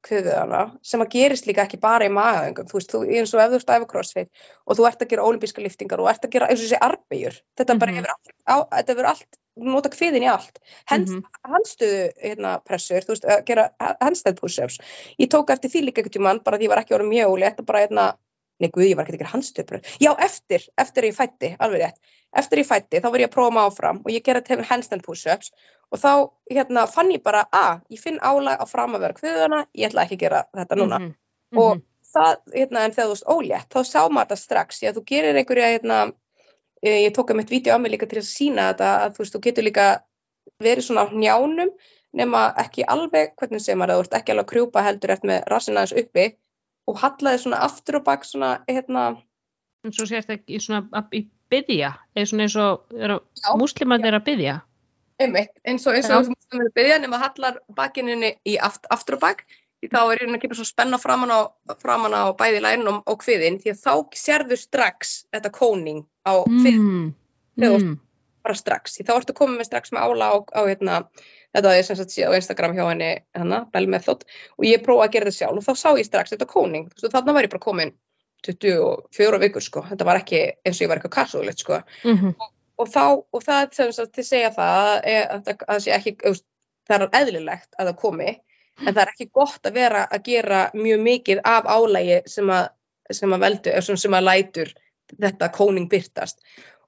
kviðuðana 0.07 0.61
sem 0.87 1.01
að 1.03 1.11
gerist 1.15 1.47
líka 1.47 1.65
ekki 1.67 1.79
bara 1.83 2.07
í 2.07 2.13
magaðingum, 2.13 2.67
þú 2.71 2.77
veist, 2.79 2.93
þú, 2.93 3.01
eins 3.11 3.35
og 3.35 3.41
ef 3.43 3.51
þú 3.55 3.61
stæfur 3.63 3.89
crossfit 3.91 4.29
og 4.67 4.77
þú 4.79 4.87
ert 4.87 5.03
að 5.03 5.09
gera 5.11 5.25
olimpíska 5.27 5.63
liftingar 5.63 6.01
og 6.03 6.11
ert 6.11 6.25
að 6.27 6.31
gera 6.37 6.47
eins 6.51 6.61
og 6.61 6.67
þessi 6.67 6.79
arbegjur, 6.89 7.41
þetta 7.59 7.79
bara 7.79 7.93
Mhm. 7.93 7.97
hefur 7.99 8.13
allt, 8.15 8.31
á, 8.47 8.57
þetta 8.77 8.93
hefur 8.95 9.09
allt, 9.13 9.39
nota 9.57 9.89
kviðin 9.89 10.23
í 10.27 10.29
allt, 10.31 10.59
Hens, 10.91 11.11
Mhm. 11.11 11.23
handstöðu 11.49 12.13
hérna, 12.23 12.61
pressur, 12.65 13.01
þú 13.05 13.15
veist, 13.15 13.25
að 13.25 13.45
gera 13.47 13.71
handstand 14.01 14.41
push-ups, 14.41 14.79
ég 15.19 15.29
tók 15.33 15.51
eftir 15.51 15.71
því 15.71 15.85
líka 15.87 16.03
einhvern 16.03 16.13
tímann, 16.17 16.45
bara 16.45 16.59
því 16.59 16.63
ég 16.69 16.69
var 16.69 16.79
ekki 16.83 16.95
orðið 16.99 17.13
mjög 17.15 17.31
ólétt 17.33 17.59
og 17.61 17.67
bara 17.67 17.87
hérna, 17.87 18.17
nei 18.61 18.69
guð, 18.71 18.85
ég 18.91 18.97
var 18.97 19.05
ekki 19.07 19.17
að 19.17 19.19
gera 19.25 19.33
handstöðu 19.35 19.67
pressur, 19.67 19.99
já, 20.01 20.15
eftir, 20.19 20.69
eftir 20.79 21.03
að 21.03 21.09
ég 21.11 21.17
fætti, 21.17 21.57
alveg 21.61 21.81
rétt, 21.81 21.99
eftir 22.37 22.59
ég 22.59 22.67
fætti, 22.67 23.01
þá 23.01 23.11
var 23.11 23.19
ég 23.21 23.29
að 23.31 23.35
prófa 23.37 23.53
mig 23.53 23.63
áfram 23.71 23.99
og 24.05 24.11
ég 24.13 24.23
gera 24.25 24.41
til 24.41 24.63
handstand 24.63 25.03
push-ups 25.03 25.51
og 25.93 25.99
þá 26.01 26.31
hérna 26.51 26.87
fann 26.89 27.11
ég 27.13 27.23
bara 27.23 27.47
að 27.53 27.81
ég 27.91 27.99
finn 28.01 28.19
álag 28.21 28.59
á 28.61 28.65
framaverð 28.67 29.21
kviðuna, 29.21 29.67
ég 29.75 29.89
ætla 29.91 30.05
ekki 30.05 30.17
að 30.17 30.25
gera 30.27 30.45
þetta 30.55 30.77
núna. 30.77 30.99
Mhm, 31.01 31.15
Og- 31.57 31.77
mhm. 31.77 31.83
það, 32.15 32.37
hérna, 32.55 32.85
en 32.85 32.93
þegar 32.93 33.07
þú 33.07 33.15
veist 33.15 33.29
ólétt, 33.29 33.69
þá 33.71 33.81
sá 33.85 34.09
maður 34.09 34.27
þetta 34.27 34.37
strax, 34.39 34.81
því 34.81 34.89
að 34.89 34.95
þú 34.97 35.05
gerir 35.05 35.37
einhverja, 35.37 35.79
hérna, 35.79 36.13
ég 36.83 37.15
tók 37.17 37.31
um 37.31 37.39
eitt 37.41 37.51
vídeo 37.51 37.77
á 37.77 37.79
mig 37.79 37.93
líka 37.93 38.07
til 38.11 38.19
að 38.21 38.29
sína 38.29 38.71
þetta, 38.73 38.91
að 39.05 39.15
þú 39.17 39.23
veist, 39.23 39.35
þú 39.37 39.41
getur 39.47 39.65
líka 39.65 39.87
verið 40.63 40.85
svona 40.87 41.05
á 41.05 41.13
hnjánum, 41.13 41.71
nema 42.17 42.43
ekki 42.63 42.85
alveg, 42.89 43.33
hvernig 43.37 43.61
maður, 43.77 43.93
það, 43.93 44.01
þú 44.01 44.05
ert 44.07 44.19
ekki 44.21 44.33
alveg 44.35 44.45
að 44.47 44.51
krjúpa 44.53 44.83
heldur 44.87 45.11
eftir 45.17 45.31
með 45.31 45.49
rassina 45.53 45.83
aðeins 45.83 46.05
uppi 46.05 46.27
og 46.87 47.01
hallaði 47.03 47.43
svona 47.43 47.63
aftur 47.67 47.99
og 48.01 48.05
bak 48.05 48.25
svona, 48.25 48.53
hérna, 48.69 49.07
En 49.87 49.93
svo 49.93 50.07
sést 50.07 50.31
ekki 50.31 50.59
svona 50.59 50.89
að- 50.93 51.27
svona 52.27 52.43
eins 52.49 52.57
og 52.59 52.87
er 52.99 53.13
Já, 53.39 53.53
múslimandi 53.55 54.09
er 54.09 54.17
að 54.19 54.25
byðja. 54.27 54.55
einmitt, 55.21 55.53
eins 55.65 55.87
og, 55.87 55.95
eins 55.95 56.11
og 56.11 56.25
sem 56.27 56.61
við 56.61 56.73
byrja, 56.75 56.99
nema 57.01 57.19
hallar 57.19 57.61
bakininni 57.75 58.35
í 58.45 58.57
aft, 58.61 58.87
aftur 58.91 59.15
og 59.15 59.21
bak, 59.21 59.45
því 59.87 59.93
þá 59.95 60.01
er 60.03 60.23
hérna 60.23 60.39
að 60.39 60.43
kemur 60.43 60.59
svo 60.59 60.67
spenna 60.67 60.99
framan 60.99 61.31
á, 61.33 61.41
framan 61.83 62.17
á 62.19 62.23
bæði 62.37 62.63
lærin 62.65 62.89
og, 62.91 62.99
og 63.07 63.21
kviðin, 63.23 63.61
því 63.63 63.73
að 63.73 63.81
þá 63.85 64.19
sérðu 64.19 64.59
strax 64.59 65.15
þetta 65.33 65.53
kóning 65.55 66.03
á 66.27 66.43
kvið, 66.43 66.77
Mm. 66.77 67.15
Mm. 67.57 67.95
bara 68.45 68.55
strax, 68.55 68.99
því 68.99 69.07
þá 69.09 69.15
ertu 69.17 69.35
komið 69.35 69.59
með 69.63 69.67
strax 69.71 69.93
með 69.95 70.03
ála 70.07 70.27
á, 70.31 70.35
á 70.55 70.61
hérna, 70.69 70.97
þetta 71.57 71.71
er 71.73 71.87
sem 71.87 71.97
sagt 71.97 72.13
séð 72.15 72.35
á 72.35 72.39
Instagram 72.39 72.75
hjá 72.77 72.85
henni, 72.91 73.09
hana, 73.35 73.63
Bell 73.73 73.87
Method. 73.91 74.27
Og 74.59 74.67
ég 74.69 74.83
prófaði 74.85 75.07
að 75.09 75.13
gera 75.17 75.31
þetta 75.31 75.39
sjálf 75.39 75.63
og 75.63 75.65
þá 75.65 75.81
sá 75.81 75.89
ég 75.97 76.07
strax 76.07 76.35
þetta 76.35 76.47
kóning, 76.51 76.91
þú 76.93 77.07
veist, 77.07 77.15
þannig 77.17 77.35
var 77.39 77.47
ég 77.49 77.55
bara 77.55 77.65
komin 77.65 77.95
24 78.47 79.41
vikur, 79.43 79.65
sko, 79.65 79.83
þetta 79.89 80.07
var 80.07 80.21
ekki 80.21 80.43
eins 80.63 80.77
og 80.79 80.85
ég 80.85 80.91
var 80.93 81.01
eitthvað 81.01 81.17
karsúlegt, 81.17 81.63
sko. 81.65 81.81
Mhm. 82.05 82.35
og 82.77 82.89
þá, 82.93 83.05
og 83.33 83.41
það 83.43 83.73
sem 83.73 83.93
sagt 83.97 84.13
til 84.13 84.23
að 84.23 84.29
segja 84.29 84.51
það 84.53 85.01
er, 85.09 85.23
að, 85.33 85.63
að 85.65 85.79
sé 85.81 85.95
ekki, 85.97 86.13
það 86.87 87.03
er 87.07 87.15
eðlilegt 87.23 87.71
að 87.81 87.89
það 87.89 87.97
komi, 88.03 88.35
en 88.83 88.93
það 88.93 89.03
er 89.05 89.13
ekki 89.15 89.29
gott 89.33 89.67
að 89.69 89.77
vera 89.79 90.03
að 90.13 90.23
gera 90.29 90.63
mjög 90.77 91.01
mikið 91.07 91.41
af 91.49 91.69
álægi 91.71 92.19
sem 92.29 92.51
að, 92.53 92.69
sem 93.11 93.33
að 93.37 93.45
veldu, 93.47 93.75
sem, 93.87 93.97
sem 93.97 94.17
að 94.19 94.27
lætur 94.29 94.73
þetta 95.23 95.49
kóning 95.55 95.89
byrtast 95.89 96.41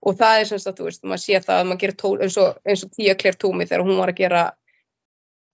og 0.03 0.17
það 0.19 0.41
er 0.41 0.49
sem 0.51 0.59
sagt, 0.63 0.79
þú 0.79 0.85
veist, 0.89 1.03
maður 1.07 1.23
sé 1.25 1.41
það 1.43 1.61
að 1.61 1.67
maður 1.71 1.81
gerir 1.83 1.97
tól, 2.03 2.17
eins 2.23 2.37
og, 2.39 2.59
eins 2.69 2.85
og 2.85 2.91
Tia 2.95 3.15
Claire 3.19 3.39
Toomey 3.41 3.67
þegar 3.67 3.87
hún 3.87 3.99
var 3.99 4.13
að 4.13 4.21
gera 4.21 4.43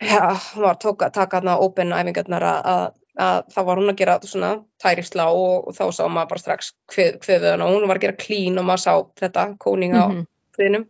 já, 0.03 0.21
hún 0.55 0.65
var 0.67 0.75
að 0.75 0.83
tóka, 0.85 1.11
taka 1.15 1.39
þarna 1.41 1.55
open 1.65 1.93
æfingarnar 1.97 2.45
að, 2.49 2.59
að, 2.75 2.85
að 3.25 3.39
þá 3.55 3.61
var 3.69 3.81
hún 3.81 3.93
að 3.93 3.99
gera 4.03 4.17
svona 4.27 4.51
tærisla 4.83 5.29
og, 5.33 5.69
og 5.71 5.77
þá 5.79 5.85
sá 5.97 6.03
maður 6.09 6.33
bara 6.35 6.43
strax 6.43 6.73
hvið, 6.93 7.19
hviðuðan 7.25 7.65
og 7.65 7.73
hún 7.77 7.87
var 7.89 8.01
að 8.01 8.07
gera 8.09 8.19
clean 8.25 8.59
og 8.61 8.67
maður 8.69 8.85
sá 8.85 8.93
þetta 9.23 9.47
kóning 9.65 9.95
á 9.97 10.05
Mhm. 10.11 10.27
hviðinum 10.59 10.85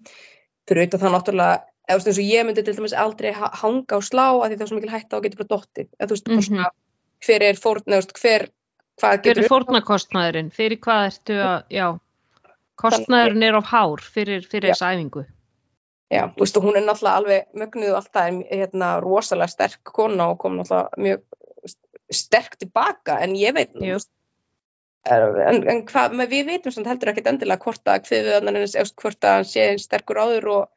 fyrir 0.68 0.82
auðvitað 0.82 1.02
það 1.04 1.14
náttúrulega 1.14 1.62
eða 1.88 1.98
þú 1.98 2.00
veist 2.00 2.08
eins 2.10 2.18
og 2.22 2.30
ég 2.32 2.46
myndi 2.48 2.64
til 2.64 2.74
dæmis 2.78 2.94
aldrei 2.96 3.32
ha- 3.36 3.50
hanga 3.60 3.96
á 3.96 4.00
slá 4.00 4.26
að 4.40 4.54
því 4.54 4.60
er 4.60 4.70
svo 4.70 4.78
mikil 4.78 4.94
hætta 4.94 5.16
og 5.18 5.24
getur 5.26 5.42
bara 5.44 5.52
dottið 5.58 5.88
eða 5.98 6.08
þú 6.08 6.14
veist 6.16 6.28
Mhm. 6.28 6.42
svona 6.48 6.70
hver 7.24 7.42
er 7.42 7.54
fórn 7.60 7.84
eða 7.86 8.00
þú 8.00 8.04
veist 8.04 8.18
hver 8.22 8.48
hvað 9.00 9.22
Hver 9.24 9.38
er 9.38 9.48
fórnarkostnaðurinn? 9.50 10.50
Fyrir 10.54 10.78
hvað 10.78 11.06
ertu 11.10 11.34
að, 11.42 11.62
já, 11.70 11.98
kostnaðurinn 12.78 13.42
er 13.42 13.56
of 13.58 13.64
hár 13.66 14.00
fyrir, 14.00 14.44
fyrir 14.46 14.70
Já. 14.70 14.74
þessa 14.74 14.90
æfingu. 14.94 15.24
Já, 16.12 16.28
þú 16.34 16.38
veist, 16.44 16.56
og 16.56 16.62
hún 16.62 16.76
er 16.76 16.84
náttúrulega 16.86 17.18
alveg 17.18 17.46
mögnuð 17.58 17.90
og 17.90 17.96
alltaf 17.96 18.28
er 18.28 18.58
hérna, 18.60 19.00
rosalega 19.02 19.48
sterk 19.50 19.80
kona 19.84 20.28
og 20.30 20.38
kom 20.38 20.58
náttúrulega 20.58 20.88
mjög 20.98 21.22
sterk 22.12 22.56
tilbaka, 22.60 23.18
en 23.24 23.34
ég 23.34 23.54
veit 23.54 23.72
Jú. 23.74 23.98
en, 25.10 25.68
en 25.68 25.82
hvað, 25.86 26.14
við 26.30 26.46
veitum 26.46 26.72
samt 26.72 26.86
heldur 26.86 27.10
ekkert 27.12 27.26
endilega 27.26 27.64
hvort 27.64 27.84
að 27.84 28.06
hvort 28.94 29.24
að 29.24 29.34
hann 29.34 29.44
sé 29.44 29.66
sterkur 29.82 30.16
áður 30.22 30.46
og, 30.54 30.68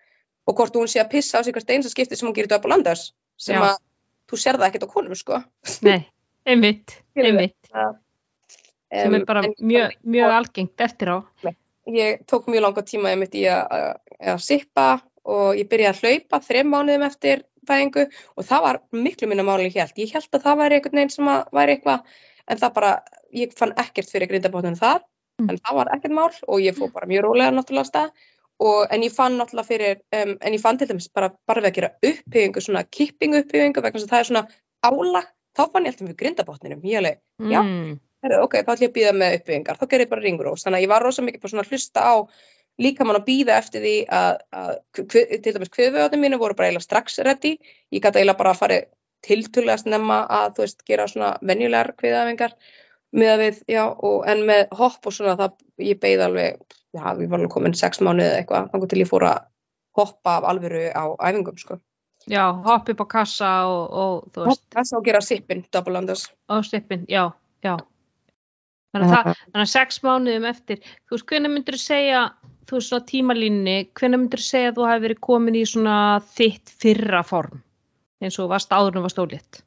og 0.48 0.56
hvort 0.58 0.76
hún 0.80 0.88
sé 0.92 1.02
að 1.04 1.12
pissa 1.12 1.40
á 1.40 1.44
sig 1.44 1.54
hvert 1.56 1.70
einsta 1.76 1.92
skipti 1.92 2.16
sem 2.18 2.28
hún 2.30 2.36
gerir 2.38 2.56
upp 2.58 2.66
á 2.68 2.72
landars 2.72 3.12
sem 3.38 3.56
Já. 3.58 3.64
að 3.74 3.78
þú 4.32 4.40
sér 4.42 4.58
það 4.60 4.68
ekkert 4.70 4.86
á 4.88 4.94
konum, 4.94 5.16
sko. 5.16 5.40
Nei, 5.88 6.02
einmitt, 6.48 6.98
einmitt, 7.16 7.56
sem 7.72 7.96
Um, 8.88 9.16
er 9.18 9.24
bara 9.28 9.42
mjög, 9.60 9.98
mjög 10.08 10.32
algengt 10.32 10.80
eftir 10.80 11.10
á. 11.12 11.18
ég 11.92 12.22
tók 12.26 12.46
mjög 12.48 12.62
langa 12.64 12.84
tíma 12.88 13.10
einmitt 13.12 13.34
í 13.36 13.42
að, 13.52 13.66
að, 13.68 13.90
að 14.32 14.38
sippa 14.46 14.86
og 15.28 15.58
ég 15.60 15.68
byrjaði 15.68 15.92
að 15.92 16.00
hlaupa 16.04 16.40
þreim 16.46 16.72
mánuðum 16.72 17.04
eftir 17.04 17.44
fæðingu 17.68 18.06
og 18.38 18.48
það 18.48 18.64
var 18.64 18.80
miklu 18.96 19.28
minna 19.28 19.44
máli 19.44 19.68
ég 19.68 19.76
held. 19.76 20.00
Ég 20.00 20.14
held 20.16 20.32
að 20.32 20.46
það 20.48 20.58
væri 20.62 20.78
einhvern 20.80 21.00
veginn 21.02 21.12
sem 21.18 21.28
að 21.34 21.52
væri 21.60 21.76
eitthvað 21.76 22.16
en 22.48 22.62
það 22.64 22.74
bara, 22.80 22.94
ég 23.36 23.58
fann 23.60 23.76
ekkert 23.84 24.12
fyrir 24.16 24.32
grindabóttunum 24.32 24.80
þar 24.80 25.04
Mm. 25.38 25.52
en 25.52 25.58
það 25.62 25.76
var 25.78 25.90
ekkert 25.94 26.14
mál 26.18 26.32
og 26.48 26.62
ég 26.66 26.74
fór 26.74 26.90
bara 26.90 27.06
mjög 27.06 27.22
rólega 27.28 27.52
náttúrulega 27.54 27.86
stað 27.86 28.08
og 28.64 28.94
en 28.94 29.06
ég 29.06 29.14
fann 29.14 29.38
náttúrulega 29.38 29.68
fyrir, 29.68 30.02
um, 30.18 30.34
en 30.42 30.58
ég 30.58 30.62
fann 30.64 30.80
til 30.80 30.90
dæmis 30.90 31.10
bara, 31.14 31.30
bara 31.48 31.62
við 31.62 31.72
að 31.72 31.78
gera 31.78 31.94
uppbyggingu, 32.02 32.64
svona 32.64 32.84
kipping 32.90 33.38
uppbyggingu 33.38 33.84
vegna 33.86 34.02
að 34.02 34.12
það 34.12 34.20
er 34.24 34.30
svona 34.32 34.44
álag, 34.88 35.32
þá 35.58 35.64
fann 35.72 35.88
ég 35.88 35.94
alltaf 35.94 36.08
mjög 36.08 36.20
grindabóttunum, 36.22 36.84
ég 36.86 37.02
alveg, 37.02 37.24
Já. 37.52 37.62
Mm. 37.62 37.96
herru, 38.26 38.44
ok, 38.48 38.60
þá 38.62 38.72
ætlum 38.74 38.88
ég 38.88 38.92
að 38.92 38.98
býða 39.00 39.16
með 39.22 39.40
uppbyggingar, 39.40 39.80
þá 39.80 39.88
gerði 39.88 40.08
ég 40.08 40.14
bara 40.14 40.26
ringrós, 40.26 40.66
þannig 40.66 40.80
að 40.80 40.88
ég 40.88 40.94
var 40.94 41.06
rosa 41.06 41.26
mikið 41.26 41.44
bara 41.44 41.54
svona 41.54 41.66
að 41.66 41.74
hlusta 41.74 42.06
á 42.08 42.16
líkamann 42.78 43.18
að 43.18 43.26
býða 43.26 43.58
eftir 43.58 43.82
því 43.82 43.96
að, 44.14 44.42
að 44.54 44.74
til 45.42 45.54
dæmis 45.54 45.74
kviðvöðunum 45.74 46.24
mínu 46.26 46.40
voru 46.42 46.58
bara 46.58 46.70
eiginlega 46.70 46.86
strax 46.86 47.18
ready, 47.26 47.56
ég 47.94 48.04
gæti 48.04 48.22
eiginlega 48.22 48.38
bara 48.42 48.54
að 48.54 48.62
fara 48.62 48.82
tiltulega 49.26 49.80
snemma 49.82 50.20
að 50.30 50.52
þú 50.58 50.66
veist 50.66 50.84
gera 50.88 51.08
svona 51.10 51.32
venjulegar 51.42 51.96
kviðafingar 51.98 52.54
með 53.16 53.34
að 53.34 53.44
við, 53.44 53.60
já, 53.72 53.84
og, 53.88 54.18
en 54.28 54.44
með 54.48 54.64
hopp 54.78 55.08
og 55.08 55.16
svona 55.16 55.36
það, 55.40 55.60
ég 55.88 56.00
beigð 56.02 56.24
alveg, 56.28 56.64
já, 56.96 57.04
við 57.20 57.30
varum 57.34 57.52
komin 57.52 57.78
sex 57.78 58.02
mánuðið 58.04 58.32
eða 58.32 58.40
eitthvað, 58.42 58.72
þannig 58.74 58.92
til 58.92 59.02
ég 59.04 59.12
fór 59.12 59.28
að 59.30 59.46
hoppa 59.98 60.38
af 60.38 60.48
alvöru 60.52 60.88
á 60.92 61.04
æfingum, 61.30 61.60
sko. 61.62 61.80
Já, 62.28 62.44
hopp 62.66 62.90
upp 62.92 63.04
á 63.04 63.08
kassa 63.08 63.52
og, 63.70 63.84
og 63.88 64.34
þú 64.36 64.48
veist, 64.50 64.66
Hoppa 64.68 64.98
og 65.00 65.06
gera 65.06 65.22
sippin, 65.24 65.64
double 65.72 66.02
unders. 66.02 66.28
á 66.52 66.56
stippin, 66.66 67.06
já, 67.08 67.30
já. 67.64 67.78
Þannig 68.96 69.08
að, 69.08 69.14
það, 69.14 69.40
þannig 69.46 69.64
að 69.64 69.72
sex 69.72 70.04
mánuðum 70.04 70.50
eftir, 70.50 70.84
þú 71.08 71.16
veist, 71.16 71.28
hvenær 71.32 71.54
myndir 71.54 71.78
þú 71.78 71.84
segja, 71.84 72.24
þú 72.68 72.78
veist, 72.78 72.90
svona 72.92 73.08
tímalínni, 73.14 73.78
hvenær 73.96 74.22
myndir 74.22 74.44
þú 74.44 74.48
segja 74.50 74.74
að 74.74 74.80
þú 74.80 74.90
hefði 74.92 75.06
verið 75.08 75.24
komin 75.30 75.60
í 75.60 75.64
svona 75.70 75.96
þitt 76.36 76.76
fyrra 76.84 77.24
form, 77.28 77.64
eins 78.24 78.40
og 78.44 78.52
varst 78.52 78.76
áður 78.76 79.00
en 79.00 79.08
varst 79.08 79.24
ólétt? 79.24 79.62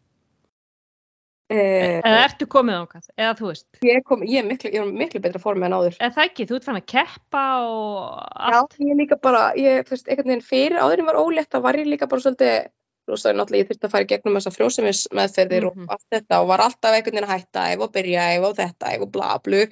Eh, 1.50 1.98
Eða 2.06 2.18
ertu 2.28 2.46
komið 2.46 2.76
ákvæð, 2.84 3.06
eða 3.18 3.30
þú 3.40 3.46
veist, 3.50 3.64
ég, 3.82 4.02
kom, 4.06 4.20
ég, 4.22 4.38
er 4.38 4.46
miklu, 4.46 4.70
ég 4.70 4.84
er 4.84 4.90
miklu 5.00 5.20
betra 5.24 5.40
formi 5.42 5.66
en 5.66 5.72
áður. 5.74 5.96
eða 5.98 6.14
það 6.14 6.28
ekki, 6.28 6.44
þú 6.46 6.54
ert 6.60 6.66
fann 6.68 6.78
að 6.78 6.84
keppa 6.92 7.44
og 7.66 7.96
Já, 8.20 8.58
allt, 8.60 8.76
ég 8.78 8.98
líka 9.00 9.16
bara, 9.18 9.40
ég, 9.58 9.80
þú 9.88 9.96
veist, 9.96 10.06
einhvern 10.12 10.30
veginn 10.30 10.44
fyrir 10.46 10.78
áður 10.78 11.02
en 11.02 11.08
var 11.10 11.18
ólétt, 11.18 11.50
þá 11.50 11.58
var 11.64 11.74
ég 11.80 11.88
líka 11.90 12.06
bara 12.06 12.22
svolítið, 12.22 12.68
þú 13.02 13.14
veist, 13.16 13.24
það 13.26 13.32
er 13.32 13.38
náttúrulega, 13.40 13.64
ég 13.64 13.68
þurfti 13.72 13.88
að 13.88 13.94
fara 13.96 14.06
í 14.06 14.10
gegnum 14.12 14.36
þessa 14.38 14.52
frjósemis 14.54 15.00
meðferðir 15.18 15.66
Mhm. 15.66 15.82
og 15.88 15.90
allt 15.96 16.06
þetta 16.14 16.40
og 16.40 16.46
var 16.52 16.60
alltaf 16.68 16.94
einhvern 16.94 17.16
veginn 17.18 17.26
að 17.28 17.34
hætta 17.34 17.64
ef 17.72 17.80
og 17.80 17.92
byrja 17.98 18.28
ef 18.36 18.44
og 18.50 18.54
þetta, 18.60 18.92
ef 18.94 19.02
og 19.02 19.10
bla 19.12 19.38
blu 19.42 19.62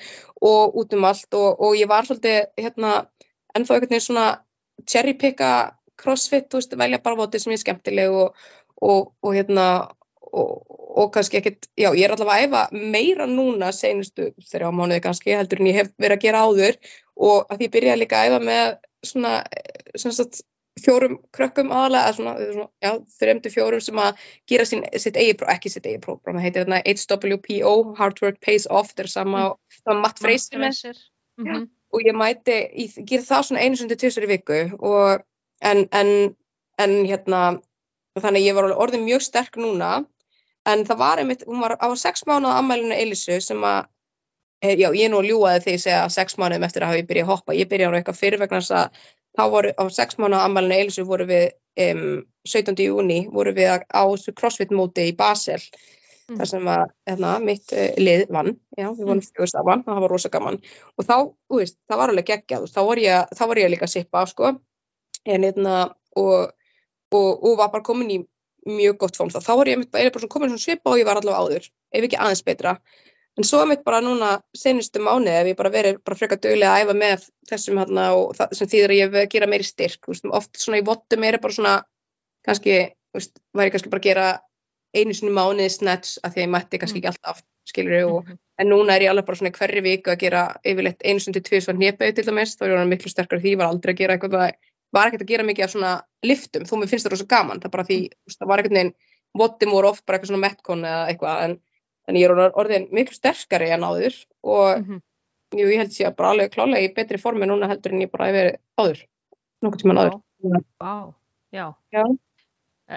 og 0.42 0.74
út 0.82 0.92
um 0.98 1.04
allt 1.04 1.34
og, 1.34 1.60
og 1.62 1.76
ég 1.78 1.86
var 1.88 2.02
svolítið, 2.02 2.46
hérna, 2.58 3.06
ennþá 3.54 3.74
einhvern 3.78 3.88
veginn 3.94 4.06
svona 4.08 4.26
cherry 4.86 5.14
picka 5.14 5.52
crossfit, 5.96 6.48
þú 6.50 6.58
veist, 6.58 6.74
velja 6.78 6.98
bara 7.02 7.16
votið 7.22 7.40
sem 7.46 7.52
ég 7.54 7.58
er 7.58 7.62
skemmtileg 7.62 8.10
og, 8.10 8.34
og, 8.82 9.12
og 9.22 9.34
hérna, 9.34 9.68
og, 10.32 10.77
og 10.98 11.12
kannski 11.14 11.38
ekkert, 11.38 11.68
já, 11.78 11.88
ég 11.94 12.04
er 12.06 12.14
allavega 12.14 12.36
að 12.36 12.44
æfa 12.48 12.90
meira 12.94 13.26
núna 13.30 13.70
senustu 13.74 14.32
þrjá 14.50 14.70
mánuði 14.74 15.02
kannski 15.04 15.36
heldur 15.36 15.62
en 15.62 15.70
ég 15.70 15.80
hef 15.80 15.90
verið 16.00 16.16
að 16.16 16.24
gera 16.26 16.44
áður 16.46 16.78
og 17.28 17.48
að 17.48 17.56
því 17.56 17.68
ég 17.68 17.74
byrjaði 17.76 18.00
líka 18.02 18.20
að 18.20 18.30
æfa 18.30 18.40
með 18.48 18.70
svona, 19.06 19.34
eh, 19.52 19.92
sem 20.02 20.14
sagt, 20.16 20.42
fjórum 20.82 21.16
krökkum 21.34 21.72
aðalega, 21.74 22.12
svona, 22.16 22.34
svona 22.52 22.68
já, 22.84 22.92
þreim 23.18 23.40
til 23.42 23.52
fjórum 23.54 23.82
sem 23.82 24.02
að 24.02 24.26
gera 24.50 24.66
sín, 24.68 24.84
sitt 25.02 25.18
eigi 25.18 25.36
ekki 25.54 25.72
sitt 25.72 25.86
eigi 25.86 26.02
próf, 26.02 26.20
það 26.26 26.42
heitir 26.44 26.66
þarna 26.66 26.82
HWPO, 26.84 27.74
Hard 27.98 28.22
Work 28.22 28.40
Pays 28.44 28.68
Off, 28.70 28.92
þetta 28.92 29.06
er 29.06 29.12
sama, 29.14 29.46
sama 29.82 30.06
Matt 30.06 30.22
Fraser 30.22 30.58
með 30.58 30.74
Fraser. 30.74 31.02
Mhm. 31.38 31.68
og 31.94 32.04
ég 32.04 32.14
mæti, 32.18 32.58
ég 32.76 33.06
gera 33.06 33.22
það 33.22 33.44
svona 33.46 33.62
einu 33.62 33.78
sundi 33.78 33.96
tvisar 33.96 34.26
í 34.26 34.28
viku 34.34 34.58
og 34.82 35.22
en, 35.62 35.86
en, 35.92 36.34
en 36.78 36.94
hérna 37.06 37.42
þannig 38.18 38.42
að 38.42 38.46
ég 38.48 38.56
var 38.58 38.74
orðin 38.74 39.06
mjög 39.06 39.22
sterk 39.24 39.56
núna 39.56 40.04
en 40.72 40.84
það 40.88 41.00
var 41.02 41.22
einmitt, 41.22 41.44
hún 41.48 41.62
var 41.64 41.76
á 41.80 41.88
sex 41.96 42.26
mánuða 42.28 42.58
ammælinu 42.62 42.96
Elisu 42.96 43.38
sem 43.44 43.62
að 43.64 43.86
eh, 44.62 44.74
já, 44.78 44.88
ég 44.94 45.12
nú 45.12 45.22
ljúaði 45.24 45.64
þegar 45.64 45.76
ég 45.76 45.84
segja 45.84 46.08
sex 46.14 46.38
mánuðum 46.40 46.66
eftir 46.68 46.84
að 46.84 46.92
hafa 46.92 47.02
ég 47.02 47.08
byrjað 47.10 47.28
að 47.28 47.32
hoppa, 47.34 47.56
ég 47.58 47.70
byrjaði 47.70 47.94
á 47.94 47.98
eitthvað 48.00 48.20
fyrir 48.22 48.42
vegna 48.42 48.62
þess 48.62 48.76
að 48.80 49.04
þá 49.38 49.44
voru 49.54 49.74
á 49.74 49.84
sex 50.00 50.18
mánuða 50.18 50.48
ammælinu 50.48 50.80
Elisu 50.82 51.06
voru 51.08 51.28
við 51.28 51.46
um, 51.88 52.08
17. 52.48 52.82
júni 52.88 53.20
voru 53.32 53.54
við 53.56 53.84
á 53.86 54.02
crossfit 54.34 54.74
móti 54.74 55.10
í 55.12 55.16
Basel. 55.16 55.62
Mm. 56.28 56.36
þar 56.36 56.48
sem 56.50 56.66
að 56.68 56.82
hérna, 57.08 57.28
mitt 57.40 57.72
uh, 57.72 57.94
lið 57.96 58.22
vann, 58.28 58.50
já, 58.76 58.90
við 58.92 59.06
vorum 59.08 59.20
fjögur 59.24 59.48
stafan 59.48 59.80
og 59.86 59.86
það 59.88 60.02
var 60.04 60.12
rosa 60.12 60.30
gaman. 60.32 60.58
Og 61.00 61.06
þá, 61.08 61.14
þú 61.48 61.60
veist, 61.62 61.76
það 61.88 62.00
var 62.02 62.10
alveg 62.12 62.26
geggjað, 62.28 62.66
þá 62.74 62.80
var 62.84 63.00
ég, 63.00 63.30
þá 63.38 63.42
var 63.48 63.60
ég 63.62 63.70
líka 63.72 63.86
að 63.86 63.92
sippa, 63.94 64.24
sko, 64.28 64.50
en 65.24 65.46
hérna 65.46 65.76
og, 66.20 66.50
og, 67.16 67.30
og 67.32 67.56
var 67.62 67.72
bara 67.72 67.86
komin 67.86 68.12
í 68.12 68.18
mjög 68.66 68.96
gott 68.98 69.16
form, 69.16 69.30
þá, 69.30 69.38
þá 69.44 69.52
var 69.56 69.66
ég 69.70 69.76
einmitt 69.78 69.90
bara, 69.92 70.10
bara 70.10 70.20
svona 70.24 70.32
komin 70.34 70.50
svona 70.50 70.64
svipa 70.64 70.90
og 70.90 70.98
ég 70.98 71.06
var 71.06 71.20
allavega 71.20 71.44
áður, 71.44 71.68
ef 71.94 72.04
ekki 72.08 72.18
aðeins 72.18 72.42
betra. 72.44 72.78
En 73.38 73.44
svo 73.46 73.60
einmitt 73.62 73.84
bara 73.86 74.00
núna 74.02 74.40
senustu 74.56 74.98
mánuði 74.98 75.36
ef 75.38 75.46
ég 75.52 75.56
bara 75.56 75.70
verið 75.70 76.00
bara 76.04 76.16
frekar 76.18 76.40
duglega 76.42 76.72
að 76.74 76.82
æfa 76.88 76.96
með 76.98 77.28
þessum 77.52 77.78
hérna 77.78 78.08
og 78.18 78.34
það 78.36 78.54
sem 78.58 78.68
þýðir 78.72 78.94
að 78.94 78.98
ég 78.98 79.30
gera 79.30 79.46
meiri 79.46 79.64
styrk, 79.68 80.08
veist, 80.10 80.26
oft 80.26 80.58
svona 80.58 80.80
í 80.80 80.84
vottum 80.88 81.24
er 81.24 81.38
bara 81.38 81.54
svona, 81.54 81.76
kannski, 82.48 82.80
veist, 83.14 83.38
væri 83.54 83.70
kannski 83.70 83.92
bara 83.92 84.02
að 84.02 84.08
gera 84.10 84.26
einu 84.96 85.14
sinni 85.14 85.30
mánuði 85.36 85.68
snatch 85.70 86.18
að 86.24 86.34
því 86.34 86.40
að 86.40 86.46
ég 86.46 86.52
mætti 86.56 86.78
kannski 86.82 86.98
ekki 87.02 87.10
alltaf, 87.12 87.42
skilur 87.68 88.04
og 88.08 88.24
Mhm. 88.24 88.38
en 88.58 88.66
núna 88.72 88.94
er 88.96 89.02
ég 89.02 89.10
alveg 89.12 89.26
bara 89.26 89.36
svona 89.36 89.50
í 89.52 89.58
hverri 89.58 89.82
viku 89.84 90.10
að 90.10 90.18
gera 90.18 90.42
yfirleitt 90.64 91.02
einu 91.04 91.20
sinni 91.20 91.34
til 91.38 91.42
tvisvar 91.46 91.76
hnépau 91.76 92.14
til 92.14 92.24
dæmis, 92.24 92.56
þá 92.56 92.62
er 92.64 92.70
ég 92.70 92.74
orðin 92.78 92.90
miklu 92.90 93.10
sterkar 93.12 93.38
því, 93.38 93.52
ég 93.54 93.58
var 93.58 93.68
aldrei 93.68 93.92
að 93.94 93.98
gera 93.98 94.16
eitthvað, 94.16 94.52
var 94.92 95.08
ekkert 95.10 95.22
að 95.26 95.30
gera 95.32 95.44
mikið 95.44 95.64
af 95.64 95.72
svona 95.74 95.92
liftum, 96.24 96.64
þó 96.68 96.74
mér 96.80 96.88
finnst 96.92 97.06
það 97.06 97.12
rosa 97.14 97.26
gaman, 97.28 97.60
það 97.60 97.70
bara 97.74 97.84
því, 97.88 97.98
það 98.34 98.48
var 98.48 98.58
einhvern 98.62 98.78
veginn, 98.78 98.94
votum 99.38 99.70
voru 99.76 99.88
oft 99.92 100.04
bara 100.06 100.18
eitthvað 100.18 100.30
svona 100.32 100.44
metcon 100.46 100.84
eða 100.88 101.02
eitthvað, 101.12 101.42
en, 101.44 101.58
en 102.08 102.16
ég 102.16 102.30
er 102.30 102.54
orðin, 102.62 102.88
miklu 102.96 103.14
sterkari 103.18 103.68
en 103.74 103.84
áður 103.84 104.16
og 104.42 104.78
Mhm. 104.80 105.02
jú, 105.58 105.66
ég 105.68 105.78
held 105.82 105.92
sér 105.92 106.14
bara 106.16 106.30
alveg 106.32 106.50
klálega 106.52 106.84
í 106.84 106.94
betri 106.94 107.18
formi 107.20 107.46
núna 107.46 107.68
heldur 107.68 107.92
en 107.92 108.00
ég 108.02 108.10
bara 108.10 108.26
hef 108.30 108.34
verið 108.38 108.56
áður, 108.80 109.02
nokkuð 109.62 109.82
tíman 109.82 109.98
áður. 110.02 110.16
Vá, 110.80 111.14
já. 111.52 111.66
Já. 111.92 112.04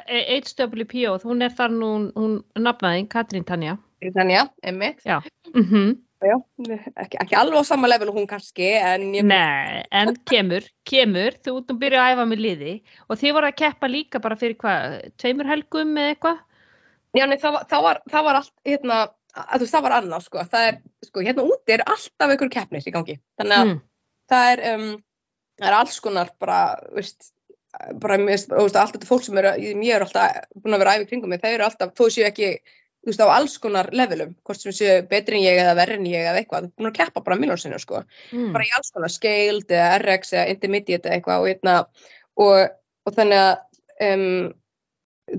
E- 0.07 0.39
HWPO, 0.39 1.17
hún 1.27 1.41
er 1.43 1.49
þar 1.51 1.71
nú, 1.75 2.11
hún 2.15 2.43
nafnaði, 2.55 3.07
Katrín 3.11 3.43
Tanja. 3.45 3.77
Þannig 4.01 4.37
já, 4.39 4.49
emmitt, 4.63 5.01
Mm 5.53 6.01
já, 6.21 6.35
ekki, 7.01 7.17
ekki 7.23 7.37
alveg 7.39 7.63
á 7.63 7.65
sama 7.65 7.89
level 7.89 8.11
og 8.11 8.19
hún 8.19 8.27
kannski, 8.29 8.67
en 8.77 9.07
ég 9.15 9.25
Nei, 9.27 9.81
en 9.91 10.13
kemur, 10.31 10.67
kemur, 10.87 11.37
þú 11.41 11.55
ert 11.59 11.73
nú 11.73 11.77
byrjað 11.81 12.05
að 12.05 12.13
æfa 12.15 12.25
með 12.29 12.43
liði 12.45 12.75
og 13.07 13.19
þið 13.21 13.35
voru 13.37 13.49
að 13.49 13.57
keppa 13.63 13.89
líka 13.91 14.21
bara 14.23 14.37
fyrir 14.39 14.57
hvað, 14.61 14.97
tveimur 15.21 15.49
helgum 15.49 15.97
eða 15.97 16.13
eitthvað? 16.15 16.43
Já, 17.17 17.25
nei, 17.27 17.37
það 17.41 17.57
var, 17.57 17.67
það 17.71 17.85
var, 17.87 18.01
það 18.13 18.27
var 18.27 18.39
allt, 18.39 18.53
hérna, 18.69 18.99
að, 19.35 19.59
veist, 19.63 19.73
það 19.73 19.85
var 19.87 19.95
annað, 19.97 20.25
sko, 20.27 20.45
það 20.53 20.67
er, 20.69 20.81
sko, 21.09 21.23
hérna 21.27 21.47
úti 21.47 21.75
er 21.75 21.85
alltaf 21.85 22.33
einhver 22.35 22.51
keppnis 22.53 22.87
í 22.87 22.93
gangi, 22.95 23.17
þannig 23.41 23.57
að 23.57 23.71
Mm. 23.71 23.79
það 24.31 24.51
er, 24.53 24.61
um, 24.73 24.89
það 25.59 25.69
er 25.71 25.77
alls 25.81 25.99
konar 25.99 26.29
bara, 26.39 26.59
veist, 26.95 27.31
bara, 27.99 28.17
veist, 28.27 28.47
þú 28.51 28.63
veist, 28.63 28.77
allt 28.79 28.95
þetta 28.95 29.09
fólk 29.09 29.25
sem 29.25 29.41
eru, 29.41 29.51
ég 29.59 29.95
er 29.95 30.05
alltaf 30.05 30.45
búin 30.55 30.77
að 30.77 30.83
vera 30.83 30.93
að 30.93 31.01
æfa 31.01 31.05
í 31.05 31.09
kringum 31.11 31.33
mig, 31.33 31.41
þau 31.43 31.51
eru 31.51 31.67
alltaf, 31.67 31.91
þó 31.97 32.05
séu 32.07 32.25
ekki, 32.29 32.51
þú 33.01 33.09
veist, 33.09 33.23
á 33.25 33.27
alls 33.33 33.57
konar 33.61 33.89
levelum, 33.97 34.35
hvort 34.45 34.61
sem 34.61 34.75
séu 34.75 35.01
betri 35.09 35.39
en 35.39 35.45
ég 35.47 35.59
eða 35.63 35.75
verri 35.79 35.97
en 35.97 36.05
ég 36.05 36.27
eða 36.29 36.41
eitthvað, 36.41 36.67
þú 36.67 36.71
er 36.71 36.77
búin 36.77 36.91
að 36.91 36.97
keppa 36.99 37.23
bara 37.25 37.39
miljónsinu, 37.41 37.79
sko, 37.81 38.03
Mm. 38.31 38.53
bara 38.53 38.67
í 38.67 38.73
alls 38.77 38.91
konar 38.93 39.09
scaled 39.09 39.67
eða 39.69 39.99
RX 39.99 40.33
eða 40.33 40.49
intermediate 40.55 41.09
eða 41.09 41.17
eitthvað 41.17 41.41
og, 41.41 41.47
hérna, 41.49 41.77
og, 42.37 42.79
og 43.05 43.15
þannig 43.17 43.41
að 43.41 43.53
um, 44.07 44.53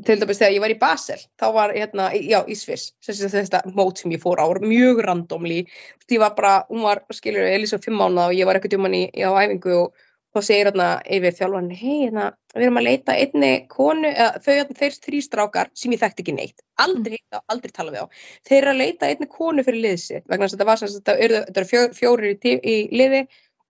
til 0.06 0.16
dæmis 0.20 0.38
þegar 0.40 0.54
ég 0.54 0.62
var 0.64 0.72
í 0.72 0.78
Basel 0.80 1.20
þá 1.40 1.46
var 1.52 1.74
hérna, 1.76 2.06
já, 2.16 2.38
í 2.48 2.54
Sviss 2.56 2.94
þetta 3.04 3.62
mót 3.76 4.00
sem 4.00 4.14
ég 4.14 4.22
fór 4.22 4.40
á 4.40 4.46
mjög 4.62 5.02
randomli, 5.04 5.66
því 6.08 6.20
var 6.22 6.34
bara, 6.38 6.54
hún 6.70 6.86
var 6.86 7.02
skilur, 7.12 7.44
Elisa 7.44 7.78
fimm 7.82 8.00
mánuða 8.00 8.30
og 8.30 8.38
ég 8.38 8.48
var 8.48 8.58
eitthvað 8.58 8.76
djumann 8.76 8.96
í, 8.96 9.04
í 9.12 9.22
á 9.26 9.30
æfingu 9.30 9.74
og 9.82 10.08
þá 10.32 10.40
segir 10.46 10.68
hérna 10.70 10.88
yfir 11.16 11.34
þjálfan, 11.36 11.70
hei 11.76 11.96
hérna 12.06 12.26
við 12.54 12.66
erum 12.66 12.80
að 12.80 12.86
leita 12.86 13.14
einni 13.20 13.50
konu 13.68 14.08
eða, 14.08 14.40
þau, 14.44 14.52
hérna, 14.52 14.76
þeir 14.78 14.96
þrý 15.06 15.20
strákar 15.26 15.70
sem 15.76 15.92
ég 15.92 16.00
þekkti 16.02 16.24
ekki 16.24 16.34
neitt 16.36 16.64
aldrei, 16.80 17.18
mm. 17.20 17.44
aldrei 17.52 17.72
tala 17.76 17.92
við 17.94 18.04
á. 18.04 18.06
Þeir 18.48 18.58
eru 18.58 18.72
að 18.72 18.80
leita 18.80 19.08
einni 19.08 19.28
konu 19.32 19.64
fyrir 19.66 19.84
liðið 19.86 20.02
sitt 20.02 20.26
vegna 20.26 20.48
þess 20.48 20.56
að 20.56 20.58
þetta 20.58 20.68
var 20.70 20.80
sem 20.80 20.92
þetta 20.96 21.16
eru, 21.26 21.42
þetta 21.48 21.62
eru 21.62 21.70
fjó, 21.72 21.82
fjórir 21.98 22.32
í, 22.32 22.56
í 22.56 22.76
liði 22.96 23.22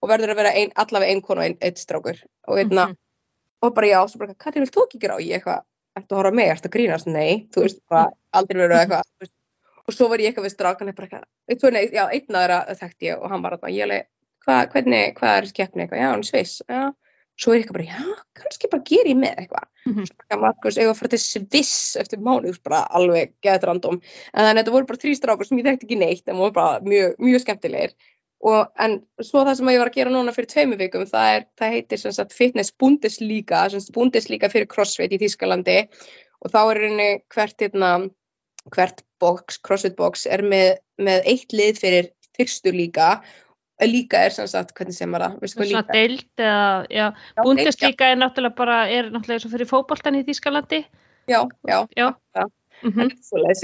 og 0.02 0.10
verður 0.10 0.34
að 0.34 0.40
vera 0.42 0.54
ein, 0.58 0.72
allavega 0.82 1.14
ein 1.14 1.22
konu 1.22 1.42
og 1.42 1.48
ein, 1.48 1.58
einn 1.62 1.78
strákur. 1.78 2.22
Og 2.48 2.58
hérna, 2.58 2.88
Mhm. 2.88 2.96
og 3.62 3.74
bara 3.74 3.86
já, 3.86 4.00
svo 4.08 4.18
bara, 4.18 4.34
Katrín, 4.34 4.64
vilt 4.66 4.74
þú 4.74 4.86
ekki 4.86 5.02
gera? 5.02 5.18
Á 5.18 5.22
ég 5.22 5.38
eitthvað, 5.38 5.62
ertu 5.98 6.14
að 6.14 6.18
horfa 6.18 6.34
mig, 6.34 6.48
ertu 6.50 6.68
að 6.68 6.74
grínast, 6.76 7.06
nei 7.06 7.46
þú 7.54 7.62
veist, 7.66 7.78
bara 7.88 8.10
aldrei 8.32 8.58
verið 8.62 8.80
eitthvað. 8.80 9.02
Og 9.86 9.94
svo 9.94 10.08
var 10.08 10.18
ég 10.18 10.30
eitthvað 10.30 10.46
við 10.46 10.54
strákan 10.54 10.90
eitthvað, 10.90 11.72
nei, 11.74 11.88
já, 11.90 12.06
einn 12.06 12.36
aðra 12.38 12.58
þekkti 12.78 13.08
ég 13.10 13.18
og 13.18 13.30
hann 13.30 13.42
var 13.42 13.58
að 13.58 13.70
ég 13.74 13.82
alveg, 13.82 14.06
hvað, 14.44 14.66
hvernig, 14.74 15.14
hvað 15.18 15.38
er 15.38 15.48
keppni 15.56 15.84
eitthvað, 15.84 16.02
já, 16.02 16.10
er 16.12 16.28
sviss, 16.28 16.62
já. 16.68 16.82
Svo 17.40 17.54
er 17.54 17.56
ég 17.56 17.62
eitthvað 17.64 17.78
bara, 17.78 17.86
já, 17.88 18.24
kannski 18.38 18.68
bara 18.70 18.84
ger 18.86 19.08
ég 19.08 19.18
með 19.18 19.38
eitthvað. 19.40 19.68
Mhm. 19.88 20.06
svo 20.06 20.16
bara 20.28 20.40
Markus, 20.42 20.76
eitthvað 20.76 20.98
fyrir 20.98 21.12
til 21.14 21.22
Sviss 21.22 21.96
eftir 21.98 22.20
mánuð, 22.20 22.42
þú 22.44 22.52
veist, 22.52 22.62
bara 22.62 22.80
alveg 22.98 23.32
geðt 23.42 23.64
random, 23.66 24.00
en 24.32 24.44
þannig 24.44 24.52
að 24.52 24.60
þetta 24.60 24.74
voru 24.76 24.88
bara 24.90 25.02
þrý 25.04 25.14
strákur 25.16 25.48
sem 25.48 25.58
ég 25.58 25.68
þekkti 25.68 25.88
ekki 25.88 25.98
neitt, 25.98 26.28
en 26.28 26.42
voru 26.42 26.52
bara 26.58 26.80
mjög, 26.84 27.16
mjög 27.18 27.44
skemmtilegir. 27.46 27.94
Og 28.42 28.82
en 28.84 28.96
svo 29.22 29.44
það 29.46 29.58
sem 29.58 29.68
ég 29.70 29.78
var 29.78 29.90
að 29.92 29.98
gera 30.00 30.10
núna 30.10 30.34
fyrir 30.34 30.50
tveimu 30.50 30.78
vikum 30.80 31.04
það, 31.06 31.28
er, 31.34 31.44
það 31.60 31.74
heitir 31.76 32.00
sem 32.00 32.14
sagt 32.16 32.34
fitness 32.34 32.74
Bundesliga 32.74 33.60
sem 33.70 33.82
sagt 33.84 33.94
Bundesliga 33.94 34.50
fyrir 34.50 34.66
crossfit 34.70 35.14
í 35.14 35.20
Þýskalandi. 35.22 35.76
Og 36.42 36.50
þá 36.50 36.58
er 36.62 36.80
rauninni 36.82 37.10
hvert 37.30 37.62
hérna, 37.62 37.92
hvert 38.74 39.04
box, 39.22 39.60
crossfit 39.62 39.94
box 39.98 40.26
er 40.26 40.42
með, 40.42 40.72
með 40.98 41.30
eitt 41.30 41.54
lið 41.54 41.78
fyrir 41.84 42.10
fyrstu 42.34 42.74
líka 42.74 43.12
líka 43.90 44.24
er 44.26 44.34
sem 44.34 44.48
sagt, 44.50 44.74
hvernig 44.78 44.96
sem 44.96 45.14
er 45.14 45.24
það 45.26 45.38
veistu 45.42 45.58
Svona 45.58 45.68
líka 45.70 45.96
deild 45.96 46.42
eða, 46.42 46.66
já, 46.90 47.06
Já, 47.12 47.42
Bundesliga 47.42 48.10
er 48.10 48.18
náttúrulega 48.20 48.58
bara, 48.58 48.80
er 48.88 49.08
náttúrulega 49.10 49.38
eins 49.38 49.46
og 49.48 49.54
fyrir 49.54 49.70
fótboltan 49.70 50.18
í 50.18 50.26
Þýskalandi. 50.26 50.84
já, 51.30 51.40
já, 51.68 51.78
Já. 51.96 52.08
já. 52.36 52.44
Mm 52.82 52.90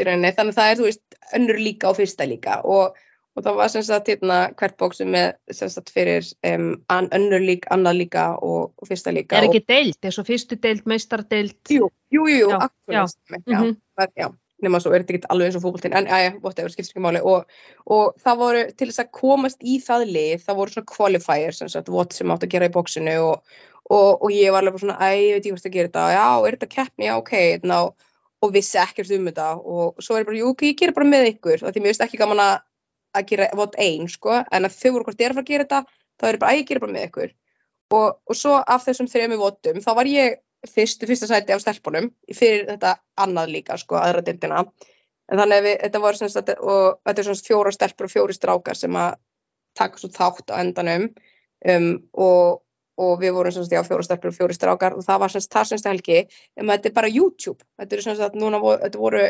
rauninni, 0.07 0.33
þannig 0.37 0.55
að 0.55 0.59
það 0.59 0.71
er, 0.71 0.79
þú 0.79 0.85
veist, 0.87 1.05
önnur 1.35 1.59
líka 1.59 1.91
og 1.91 1.97
fyrsta 1.99 2.27
líka 2.29 2.61
og, 2.65 2.97
og 3.35 3.45
það 3.45 3.55
var 3.59 3.69
sem 3.69 3.83
sagt 3.83 4.09
hérna 4.09 4.39
hvert 4.55 4.77
bóksu 4.79 5.05
með 5.05 5.33
sem 5.51 5.69
sagt 5.69 5.91
fyrir 5.91 6.25
um, 6.47 6.69
an, 6.89 7.09
önnur 7.13 7.43
lík, 7.43 7.67
annað 7.75 7.99
líka 8.03 8.29
og, 8.39 8.73
og 8.79 8.89
fyrsta 8.89 9.11
líka. 9.11 9.37
Er 9.37 9.49
ekki 9.49 9.65
deild, 9.67 9.99
eins 10.03 10.19
og 10.19 10.27
fyrstu 10.29 10.57
deild, 10.57 10.87
meistardeild? 10.87 11.59
Jú, 11.69 11.91
jú, 12.15 12.27
jú, 12.29 12.37
jú 12.45 12.51
Já, 12.51 12.59
akkurat, 12.69 13.17
já. 13.27 13.49
Mhm. 13.51 13.77
það, 13.99 14.15
já. 14.17 14.29
Nema 14.65 14.81
svo 14.83 14.93
er 14.93 15.05
þetta 15.05 15.15
ekki 15.15 15.31
alveg 15.33 15.49
eins 15.49 15.59
og 15.59 15.65
fókbaltinn 15.65 15.95
en 15.99 16.09
aðja, 16.11 16.35
whatever, 16.43 16.73
skiptir 16.73 16.95
ekki 16.95 17.05
máli. 17.05 17.23
Og, 17.23 17.47
og 17.95 18.19
það 18.25 18.41
voru 18.43 18.65
til 18.73 18.89
þess 18.91 19.03
að 19.05 19.11
komast 19.21 19.63
í 19.63 19.79
það 19.85 20.05
lið 20.17 20.45
það 20.47 20.59
voru 20.61 20.75
svona 20.75 20.93
qualifiers 20.93 21.63
sem, 21.63 21.71
sagt, 21.73 21.93
sem 22.17 22.35
átt 22.35 22.47
að 22.47 22.55
gera 22.55 22.69
í 22.71 22.75
bóksinu 22.75 23.17
og, 23.27 23.57
og, 23.87 24.11
og 24.17 24.35
ég 24.35 24.55
var 24.55 24.65
alveg 24.65 24.83
svona, 24.83 24.99
æ, 24.99 25.09
ég 25.15 25.37
veit 25.37 25.43
ekki 25.43 25.55
hvort 25.55 25.67
það 25.67 25.77
gerir 25.77 25.91
þetta. 25.93 26.07
Já, 26.17 26.27
er 26.49 26.59
þetta 26.59 26.71
keppni, 26.75 27.09
já, 27.09 27.15
ok 27.21 27.35
ná, 27.71 27.79
og 28.39 28.55
vissi 28.55 28.81
ekkert 28.83 29.15
um 29.19 29.31
þetta. 29.31 29.51
Og 29.63 30.03
svo 30.03 30.17
er 30.17 30.25
ég 30.25 30.31
bara, 30.33 30.41
jú, 30.43 30.55
ég 30.67 30.81
ger 30.83 30.95
bara 30.97 31.13
með 31.13 31.31
ykkur. 31.35 31.63
Því 31.69 31.85
mér 31.85 31.93
veist 31.93 32.07
ekki 32.09 32.21
gaman 32.21 32.43
að, 32.43 32.57
að 33.19 33.31
gera 33.31 33.53
vot 33.59 33.79
einn, 33.79 34.11
sko, 34.11 34.43
en 34.43 34.69
að 34.69 34.77
þau 34.81 34.91
voru 34.97 35.09
hvort 35.09 35.23
ég 35.23 35.31
er 35.31 35.37
að 35.37 35.41
fara 35.41 35.47
að 35.47 35.55
gera 35.55 35.69
þetta 35.69 35.85
þá 36.19 36.27
er 36.27 36.35
ég 36.35 36.43
bara, 36.43 36.53
æ, 36.53 36.59
ég 36.59 36.69
ger 36.69 36.83
bara 36.83 36.95
með 36.97 37.09
ykkur. 37.09 37.35
Og 37.95 38.37
svo 38.37 38.59
af 38.59 38.85
þessum 38.85 39.09
þrejum 39.09 39.39
votum, 39.41 39.79
þá 39.81 39.91
var 39.97 40.11
ég 40.11 40.41
fyrstu, 40.67 41.07
fyrsta 41.07 41.29
sæti 41.31 41.55
af 41.55 41.63
stelpunum 41.63 42.11
fyrir 42.35 42.67
þetta 42.69 42.97
annað 43.21 43.53
líka 43.55 43.77
sko, 43.79 43.99
aðra 44.01 44.25
dildina 44.27 44.65
en 45.29 45.41
þannig 45.41 45.59
að 45.59 45.67
við, 45.67 45.77
þetta 45.85 46.03
voru 46.03 46.21
semst 46.21 46.41
að 46.41 46.55
og 46.59 47.01
þetta 47.07 47.23
er 47.23 47.29
svona 47.29 47.47
fjóra 47.49 47.73
stelpur 47.75 48.09
og 48.09 48.13
fjóri 48.15 48.37
strákar 48.37 48.79
sem 48.79 48.97
að 48.99 49.19
taka 49.79 50.01
svo 50.01 50.11
þátt 50.13 50.53
á 50.53 50.61
endanum. 50.63 51.09
Um, 51.69 51.91
og, 52.15 52.63
og 52.99 53.19
við 53.23 53.35
vorum 53.37 53.55
semst 53.55 53.75
já 53.75 53.83
fjóra 53.87 54.07
stelpur 54.07 54.33
og 54.33 54.39
fjóri 54.39 54.57
strákar. 54.57 54.97
Og 54.99 55.07
það 55.07 55.21
var 55.25 55.35
semst 55.35 55.53
það 55.55 55.73
semst 55.73 55.91
helgi 55.91 56.23
en 56.23 56.73
þetta 56.73 56.91
er 56.91 56.97
bara 56.97 57.13
YouTube. 57.13 57.61
Þetta 57.81 57.97
er 57.97 58.07
semst 58.07 58.25
að 58.25 58.41
núna 58.41 58.63
voru, 58.63 58.81
þetta 58.85 59.03
voru 59.03 59.27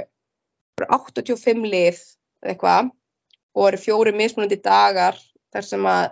85 0.86 1.66
lið 1.66 2.00
eitthvað 2.46 2.92
og 3.58 3.66
eru 3.66 3.80
fjóri 3.82 4.14
mismunandi 4.14 4.60
dagar 4.62 5.18
þar 5.50 5.66
sem 5.66 5.86
að 5.90 6.04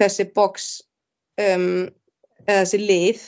þessi 0.00 0.26
boks 0.34 0.70
um, 1.38 1.86
eða 2.46 2.64
þessi 2.64 2.80
lið 2.82 3.26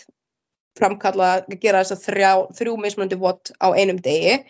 framkalla 0.78 1.34
að 1.36 1.58
gera 1.62 1.82
þess 1.84 1.98
að 1.98 2.48
þrjú 2.58 2.78
mismunandi 2.80 3.20
vott 3.20 3.52
á 3.58 3.74
einum 3.74 4.00
degi. 4.02 4.40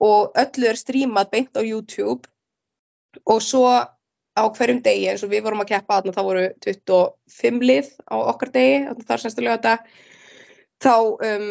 Og 0.00 0.36
öllu 0.40 0.70
er 0.70 0.80
strímað 0.80 1.32
beint 1.34 1.56
á 1.56 1.62
YouTube. 1.62 2.28
Og 3.28 3.42
svo 3.44 3.66
á 4.40 4.42
hverjum 4.56 4.80
degi 4.84 5.08
eins 5.10 5.24
og 5.26 5.32
við 5.32 5.44
vorum 5.46 5.62
að 5.64 5.72
keppa 5.74 5.98
þarna 5.98 6.14
þá 6.16 6.22
voru 6.26 6.46
25 6.66 7.66
lið 7.70 7.92
á 8.06 8.16
okkar 8.32 8.52
degi 8.54 9.04
þar 9.08 9.22
semstulega 9.24 9.56
þetta 9.58 9.74
þá 10.80 10.94
um, 11.28 11.48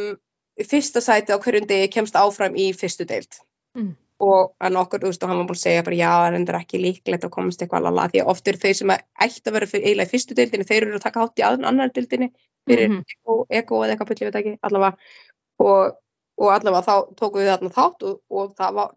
fyrsta 0.70 1.04
sæti 1.04 1.36
á 1.36 1.42
hverjum 1.44 1.68
degi 1.70 1.90
kemst 1.96 2.18
áfram 2.20 2.56
í 2.58 2.72
fyrstu 2.78 3.08
deilt 3.10 3.42
mm. 3.78 3.98
Og 4.20 4.50
hann 4.60 4.76
okkur, 4.76 5.00
þú 5.00 5.10
veist, 5.14 5.22
og 5.24 5.30
hann 5.32 5.38
var 5.40 5.46
búin 5.48 5.56
að 5.56 5.62
segja 5.62 5.84
bara 5.88 5.96
já, 5.96 6.10
það 6.12 6.50
er 6.52 6.56
ekki 6.58 6.80
líklegt 6.84 7.24
að 7.24 7.32
komast 7.32 7.62
eitthvað 7.64 7.86
alveg 7.88 8.10
því 8.12 8.20
að 8.20 8.32
oft 8.34 8.50
eru 8.52 8.60
þeir 8.60 8.74
sem 8.76 8.92
ætti 8.92 9.46
að 9.46 9.56
vera 9.56 9.70
eiginlega 9.70 10.10
í 10.10 10.12
fyrstu 10.12 10.36
deildinni, 10.36 10.68
þeir 10.68 10.88
eru 10.90 10.98
að 10.98 11.06
taka 11.06 11.24
hátt 11.24 11.40
í 11.40 11.46
annar 11.46 11.94
deildinni 11.96 12.28
fyrir 12.70 12.90
mm 12.90 13.00
-hmm. 13.00 13.42
eko 13.62 13.82
eða 13.84 13.96
eitthvað, 13.96 14.22
ég 14.22 14.30
veit 14.30 14.40
ekki, 14.42 14.54
allavega. 14.62 15.12
Og, 15.60 15.98
og 16.40 16.54
allavega 16.54 16.86
þá 16.88 16.96
tókum 17.20 17.42
við 17.42 17.52
þarna 17.52 17.74
þátt 17.76 18.06
og, 18.08 18.22
og 18.30 18.54
það 18.60 18.78
var, 18.80 18.94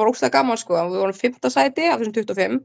var 0.00 0.10
ógstað 0.12 0.34
gaman 0.38 0.62
sko, 0.62 0.78
við 0.78 1.02
vorum 1.04 1.20
15 1.20 1.54
sæti 1.56 1.88
af 1.90 2.00
þessum 2.00 2.16
25 2.16 2.60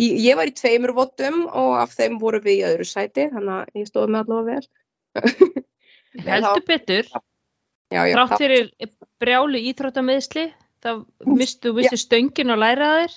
ég, 0.00 0.14
ég 0.30 0.38
var 0.38 0.48
í 0.48 0.54
tveimur 0.56 0.94
votum 0.96 1.42
og 1.46 1.74
af 1.82 1.92
þeim 1.98 2.20
voru 2.22 2.40
við 2.40 2.62
í 2.62 2.66
öðru 2.70 2.86
sæti 2.88 3.28
þannig 3.34 3.56
að 3.58 3.82
ég 3.82 3.90
stóði 3.90 4.14
með 4.14 4.22
allavega 4.24 4.54
vel. 4.54 4.66
Heldur 6.30 6.64
betur. 6.66 7.12
Þrátt 7.90 8.38
fyrir 8.38 8.72
brjálu 9.18 9.58
íþróttamiðsli 9.58 10.50
Það 10.80 11.00
mistu, 11.28 11.72
mistu 11.76 11.98
stöngin 12.00 12.52
og 12.54 12.60
læraðir? 12.60 13.12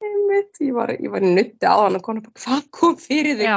Ég 0.00 0.74
var, 0.76 0.92
ég 0.92 1.12
var 1.12 1.24
nutti 1.24 1.68
á 1.68 1.76
hann 1.76 1.96
og 1.96 2.04
konu 2.04 2.22
bara, 2.24 2.36
hvað 2.44 2.66
kom 2.76 2.96
fyrir 3.00 3.38
þig? 3.38 3.48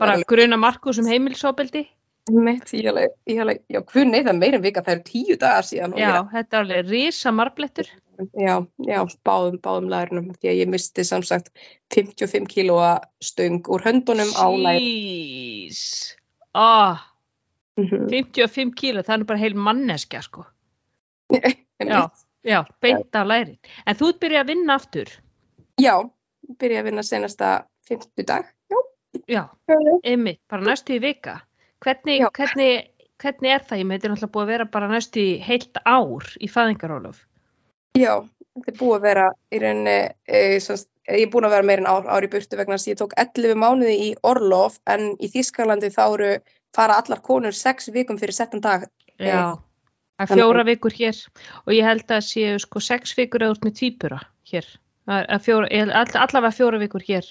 Bara 0.00 0.20
gruna 0.28 0.58
Markus 0.60 1.00
um 1.00 1.08
heimilsóbeldi? 1.08 1.86
Mitt, 2.30 2.70
ég 2.76 2.86
alveg, 2.86 3.14
ég 3.26 3.40
alveg, 3.42 3.62
já, 3.72 3.80
hvud 3.82 4.10
neyð 4.12 4.28
það 4.28 4.36
meirin 4.38 4.62
vika, 4.62 4.82
það 4.86 4.94
eru 4.94 5.04
tíu 5.08 5.36
dagar 5.40 5.66
síðan. 5.66 5.94
Já, 5.98 6.06
ég, 6.06 6.28
þetta 6.30 6.56
er 6.56 6.64
alveg 6.66 6.90
risa 6.92 7.32
marblettur. 7.34 7.88
Já, 8.38 8.52
já, 8.86 8.98
báðum, 9.26 9.56
báðum 9.64 9.88
lærunum, 9.90 10.28
því 10.36 10.50
að 10.52 10.60
ég 10.60 10.70
misti 10.70 11.04
samsagt 11.08 11.50
55 11.96 12.46
kílóa 12.52 12.92
stöng 13.24 13.66
úr 13.66 13.82
höndunum 13.82 14.30
á 14.38 14.46
lærum. 14.54 14.86
Jís, 14.86 15.82
ah, 16.54 17.02
mm 17.80 17.88
-hmm. 17.88 18.06
55 18.12 18.76
kíló, 18.78 19.02
það 19.02 19.18
er 19.18 19.24
bara 19.24 19.42
heil 19.42 19.58
manneskja, 19.58 20.22
sko. 20.22 20.46
já. 21.80 22.06
Já, 22.42 22.64
beint 22.80 23.14
af 23.14 23.26
læri. 23.26 23.58
En 23.86 23.96
þú 23.96 24.12
byrjaði 24.18 24.42
að 24.42 24.50
vinna 24.50 24.74
aftur? 24.74 25.10
Já, 25.80 25.94
byrjaði 26.58 26.80
að 26.80 26.88
vinna 26.90 27.02
senasta 27.02 27.50
50 27.88 28.26
dag. 28.26 28.46
Já, 29.30 29.46
einmitt, 30.02 30.40
bara 30.50 30.64
næstu 30.66 30.96
í 30.96 31.02
vika. 31.02 31.40
Hvernig, 31.82 32.24
hvernig, 32.36 32.86
hvernig 33.22 33.54
er 33.54 33.66
það? 33.66 33.82
Ég 33.82 33.88
með 33.88 33.98
þetta 33.98 34.08
er 34.08 34.14
náttúrulega 34.14 34.34
búið 34.36 34.44
að 34.44 34.52
vera 34.52 34.68
bara 34.76 34.88
næstu 34.90 35.22
í 35.22 35.34
heilt 35.42 35.82
ár 35.82 36.30
í 36.38 36.48
fæðingarólof. 36.50 37.20
Já, 37.98 38.14
þetta 38.56 38.72
er 38.72 38.78
búið 38.78 38.96
að 38.96 39.06
vera 39.06 39.26
í 39.52 39.60
rauninni, 39.62 39.96
e, 40.26 40.42
svona, 40.64 40.86
ég 41.10 41.26
er 41.26 41.32
búin 41.32 41.48
að 41.48 41.54
vera 41.56 41.68
meirinn 41.70 41.90
ár, 41.90 42.08
ár 42.08 42.26
í 42.26 42.30
burtu 42.32 42.58
vegna 42.58 42.78
þess 42.78 42.88
að 42.88 42.92
ég 42.92 43.00
tók 43.02 43.16
11 43.24 43.58
mánuði 43.62 43.96
í 44.06 44.08
Orlof 44.26 44.78
en 44.90 45.12
í 45.18 45.30
Þískalandi 45.32 45.92
þá 45.94 46.04
eru 46.06 46.32
fara 46.76 46.98
allar 47.02 47.22
konur 47.22 47.56
6 47.56 47.92
vikum 47.94 48.18
fyrir 48.20 48.36
settan 48.36 48.62
dag. 48.64 48.86
Já. 49.18 49.58
Það 50.20 50.36
er 50.36 50.38
fjóra 50.38 50.62
vikur 50.68 50.94
hér 50.94 51.18
og 51.64 51.74
ég 51.74 51.86
held 51.88 52.12
að 52.14 52.26
séu 52.28 52.58
sko 52.62 52.80
sex 52.84 53.14
vikur 53.18 53.42
eða 53.42 53.56
út 53.56 53.64
með 53.66 53.78
tvýpura 53.80 54.20
hér. 54.50 54.66
Fjóra, 55.42 55.66
all, 55.66 56.12
allavega 56.14 56.54
fjóra 56.54 56.78
vikur 56.78 57.02
hér 57.02 57.26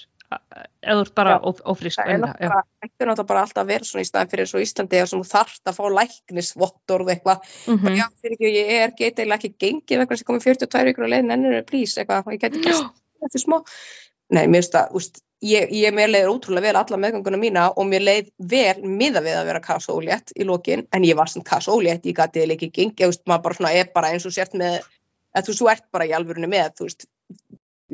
eða 0.82 1.02
út 1.02 1.12
bara 1.16 1.34
ofrisk. 1.42 2.00
Það 2.00 2.12
er 2.12 2.22
náttúrulega 2.22 3.26
bara 3.28 3.44
alltaf 3.44 3.62
að 3.62 3.72
vera 3.72 3.88
svona 3.88 4.04
í 4.04 4.08
staðin 4.08 4.32
fyrir 4.32 4.52
og 4.52 4.64
Íslandi 4.66 5.00
eða 5.00 5.10
sem 5.10 5.22
þú 5.22 5.28
þarft 5.32 5.70
að 5.70 5.78
fá 5.78 5.84
læknisvottor 5.98 7.04
og 7.04 7.12
eitthvað. 7.14 7.50
Mm 7.66 7.78
-hmm. 7.78 7.98
Já, 7.98 8.06
fyrir 8.22 8.36
ekki, 8.38 8.54
ég 8.58 8.72
er 8.78 8.94
getið 8.98 9.36
ekki 9.36 9.54
gengið 9.58 10.02
vegna 10.02 10.16
sem 10.16 10.28
komið 10.30 10.46
42 10.48 10.84
vikur 10.90 11.04
og 11.04 11.12
leiðin 11.12 11.34
ennur 11.36 11.62
plís 11.70 11.98
eitthvað 11.98 12.32
ég 12.32 12.40
geti 12.40 12.58
ekki 12.62 12.72
þetta 13.22 13.38
smá. 13.38 13.62
Nei, 14.32 14.46
mér 14.48 14.62
finnst 14.62 14.74
það, 14.76 14.92
úst, 14.96 15.18
ég, 15.44 15.72
ég 15.76 15.94
mér 15.94 16.08
leiður 16.08 16.32
ótrúlega 16.36 16.68
vel 16.68 16.78
alla 16.80 16.96
meðganguna 16.96 17.40
mína 17.40 17.64
og 17.76 17.88
mér 17.90 18.04
leið 18.06 18.30
vel 18.38 18.84
miða 18.86 19.20
við 19.24 19.36
að 19.36 19.48
vera 19.50 19.60
kassólétt 19.60 20.32
í 20.38 20.46
lókin, 20.48 20.86
en 20.92 21.04
ég 21.04 21.18
var 21.18 21.28
svona 21.28 21.48
kassólétt, 21.50 22.06
ég 22.08 22.16
gæti 22.16 22.46
ekki 22.46 22.70
gengja, 22.70 23.06
þú 23.06 23.12
veist, 23.12 23.24
maður 23.26 23.42
bara 23.42 23.58
svona 23.58 23.72
er 23.76 23.90
bara 23.92 24.12
eins 24.14 24.26
og 24.28 24.32
sért 24.32 24.54
með, 24.54 24.78
þú 25.36 25.56
svo 25.58 25.68
ert 25.68 25.84
bara 25.92 26.08
í 26.08 26.14
alvörunni 26.16 26.48
með, 26.48 26.72
þú 26.78 26.88
veist, 26.88 27.06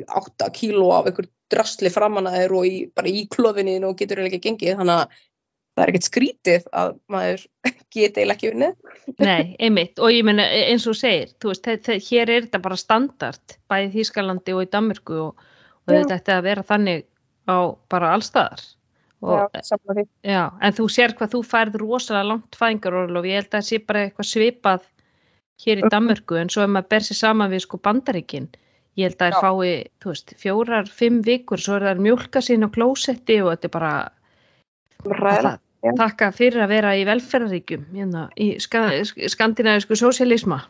8 0.07 0.49
kíló 0.55 0.93
af 0.95 1.09
einhver 1.09 1.27
drasli 1.51 1.91
framannaðir 1.93 2.53
og 2.55 2.69
í, 2.69 2.77
bara 2.95 3.11
í 3.11 3.25
klofinni 3.31 3.79
og 3.85 3.97
getur 3.99 4.23
ekki 4.25 4.41
gengið, 4.47 4.77
þannig 4.79 4.95
að 4.95 5.19
það 5.75 5.83
er 5.83 5.91
ekkert 5.93 6.07
skrítið 6.09 6.65
að 6.81 6.95
maður 7.13 7.45
geti 7.95 8.23
eða 8.25 8.35
ekki 8.35 8.51
unnið. 8.53 8.89
Nei, 9.29 9.55
einmitt, 9.59 10.01
og 10.01 10.11
ég 10.13 10.25
menna 10.27 10.47
eins 10.65 10.87
og 10.89 10.97
segir, 10.99 11.31
þú 11.41 11.53
veist, 11.53 11.71
hér 12.09 12.33
er 12.35 12.49
þetta 12.49 12.63
bara 12.65 12.79
standard, 12.79 13.57
bæðið 13.71 13.95
Þískalandi 13.99 14.57
og 14.57 14.65
í 14.65 14.73
Danmarku 14.73 15.23
og 15.29 15.47
og 15.89 15.97
þetta 15.97 16.19
ætti 16.19 16.35
að 16.35 16.45
vera 16.45 16.65
þannig 16.65 17.05
á 17.49 17.57
bara 17.91 18.13
allstaðar 18.15 18.61
já, 19.19 19.65
já, 20.23 20.43
en 20.61 20.77
þú 20.77 20.87
sér 20.93 21.15
hvað 21.17 21.33
þú 21.35 21.43
færð 21.49 21.77
rosalega 21.81 22.29
langt 22.31 22.57
fæðingarólof 22.59 23.27
ég 23.27 23.41
held 23.41 23.49
að 23.49 23.57
það 23.57 23.67
sé 23.69 23.81
bara 23.89 24.05
eitthvað 24.05 24.29
svipað 24.31 24.87
hér 25.65 25.81
í. 25.81 25.91
Danmörku 25.91 26.39
en 26.39 26.51
svo 26.53 26.63
ef 26.63 26.71
maður 26.71 26.91
ber 26.93 27.07
sér 27.07 27.19
saman 27.19 27.51
við 27.51 27.65
sko 27.65 27.81
bandaríkin 27.83 28.47
ég 28.97 29.09
held 29.09 29.19
að 29.19 29.19
það 29.19 29.29
er 29.29 29.45
fái, 29.45 29.91
þú 30.01 30.13
veist, 30.13 30.35
fjórar 30.41 30.91
fimm 31.01 31.21
vikur, 31.25 31.61
svo 31.61 31.77
er 31.77 31.87
það 31.89 32.03
mjölka 32.07 32.43
sín 32.45 32.65
á 32.65 32.69
klósetti 32.73 33.41
og 33.43 33.53
þetta 33.53 33.69
er 33.69 33.75
bara 33.77 33.93
Ræða, 35.05 35.53
takka 35.95 36.33
fyrir 36.35 36.65
að 36.65 36.73
vera 36.73 36.97
í 36.97 37.05
velferðaríkjum 37.07 37.87
hérna, 37.93 38.27
í 38.35 38.57
skandinavísku 38.59 39.95
sósialisma 39.95 40.63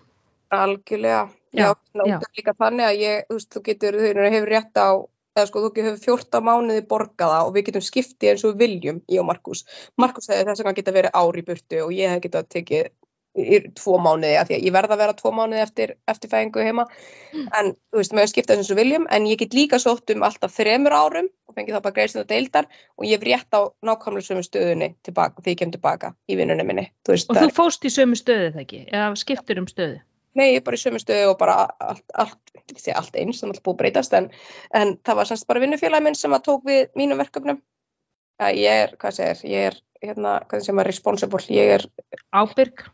algjörlega 0.53 1.29
Já, 1.51 1.73
já. 2.05 2.19
líka 2.37 2.53
þannig 2.53 2.85
að 2.85 2.99
ég, 3.01 3.23
þú 3.25 3.37
veist, 3.37 3.49
þú 3.53 3.61
getur, 3.65 3.95
þau 3.97 4.25
hefur 4.29 4.51
rétt 4.53 4.77
á, 4.77 4.89
eða 5.33 5.45
sko, 5.49 5.63
þú 5.63 5.85
hefur 5.87 6.03
14 6.03 6.45
mánuði 6.45 6.83
borgaða 6.89 7.39
og 7.47 7.55
við 7.55 7.69
getum 7.69 7.85
skiptið 7.85 8.29
eins 8.33 8.43
og 8.45 8.53
við 8.53 8.59
viljum, 8.65 8.99
ég 9.09 9.23
og 9.23 9.27
Markus. 9.31 9.63
Markus 9.97 10.29
hefði 10.29 10.45
þess 10.51 10.61
að 10.61 10.69
hann 10.69 10.77
geta 10.77 10.93
verið 10.93 11.17
ári 11.17 11.45
burtu 11.47 11.81
og 11.87 11.95
ég 11.95 12.13
hef 12.13 12.21
getað 12.25 12.51
tekið 12.53 12.91
í 13.37 13.59
tvo 13.77 13.99
mánuði, 14.01 14.33
af 14.39 14.49
því 14.49 14.57
að 14.57 14.65
ég 14.65 14.73
verða 14.73 14.95
að 14.95 15.01
vera 15.03 15.15
tvo 15.17 15.31
mánuði 15.35 15.61
eftir, 15.61 15.93
eftir 16.09 16.31
fæðingu 16.31 16.65
heima, 16.65 16.85
mm. 17.33 17.45
en 17.59 17.71
þú 17.77 18.01
veist, 18.01 18.15
maður 18.17 18.31
skiptað 18.33 18.61
eins 18.61 18.71
og 18.71 18.77
við 18.77 18.83
viljum, 18.83 19.07
en 19.13 19.29
ég 19.29 19.39
get 19.41 19.55
líka 19.57 19.79
sótt 19.81 20.13
um 20.13 20.25
alltaf 20.25 20.55
þremur 20.55 20.95
árum 20.97 21.29
og 21.49 21.55
fengið 21.57 21.77
þá 21.77 21.85
bara 21.85 21.97
greiðsinn 21.99 22.23
og 22.23 22.29
deildar 22.31 22.69
og 22.97 23.07
ég 23.07 23.19
hef 23.19 23.27
rétt 23.27 23.57
á 23.57 23.61
nákvæmlega 23.85 24.27
sömu 24.27 24.45
stöðunni 24.45 24.91
tilbaka, 25.05 25.43
því 25.45 25.55
ég 25.55 25.61
kem 25.61 25.73
tilbaka 25.75 26.13
í 26.25 26.39
vinnunni 26.39 26.65
minni. 26.67 26.89
Þú 27.05 27.15
veist, 27.15 27.31
og 27.31 27.41
þú 27.41 27.49
fóst 27.61 27.85
í 27.85 27.93
sömu 27.93 28.19
stöðu 28.19 28.53
það 28.55 28.63
ekki, 28.65 28.83
eða 28.89 29.09
skiptur 29.21 29.61
um 29.61 29.69
stöðu? 29.69 30.01
Nei, 30.37 30.51
ég 30.53 30.61
er 30.61 30.65
bara 30.65 30.77
í 30.77 30.81
sömu 30.81 31.01
stöðu 31.01 31.31
og 31.31 31.39
bara 31.39 31.55
allt, 31.81 32.05
allt, 32.13 32.53
ekki 32.61 32.93
allt 32.93 33.17
eins, 33.17 33.41
er 33.41 33.49
alltaf 33.49 33.65
búið 33.65 33.75
að 33.75 33.81
breytast 33.81 34.13
en, 34.17 34.29
en 34.77 34.93
það 35.05 35.19
var 35.19 35.29
semst 35.29 35.47
bara 35.49 35.63
vinnufélagi 35.63 36.05
minn 36.05 36.17
sem 36.17 36.35
að 36.37 36.45
tók 36.45 36.69
við 36.69 36.85
mínum 36.99 37.19
verkefnum. 37.21 37.59
Ég 38.55 38.83
er, 38.85 38.93
hvað 39.01 39.17
segir, 39.17 39.41
ég 39.51 39.65
er, 39.71 39.79
hérna, 40.05 40.37
hvað 40.47 40.61
sem 40.63 40.79
er 40.79 40.87
responsible, 40.87 41.41
ég 41.51 41.73
er 41.79 41.87
ábyrg. 42.31 42.85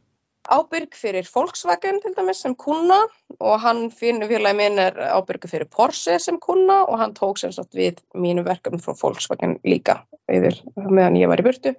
Ábyrg 0.45 0.93
fyrir 0.93 1.25
Volkswagen 1.33 2.01
til 2.03 2.13
dæmis 2.17 2.43
sem 2.43 2.55
kuna 2.55 2.99
og 3.39 3.59
hann 3.63 3.87
vinnufélagi 3.89 4.57
minn 4.59 4.79
er 4.81 4.99
ábyrg 5.15 5.47
fyrir 5.49 5.69
Porsche 5.71 6.19
sem 6.21 6.37
kuna 6.39 6.83
og 6.85 6.99
hann 7.01 7.15
tók 7.17 7.41
semst 7.41 7.73
við 7.73 8.01
mínum 8.13 8.45
verkefnum 8.45 8.83
frá 8.83 8.93
Volkswagen 9.01 9.57
líka 9.65 10.01
yfir 10.29 10.61
meðan 10.75 11.17
ég 11.17 11.31
var 11.31 11.41
í 11.41 11.47
burtu. 11.47 11.75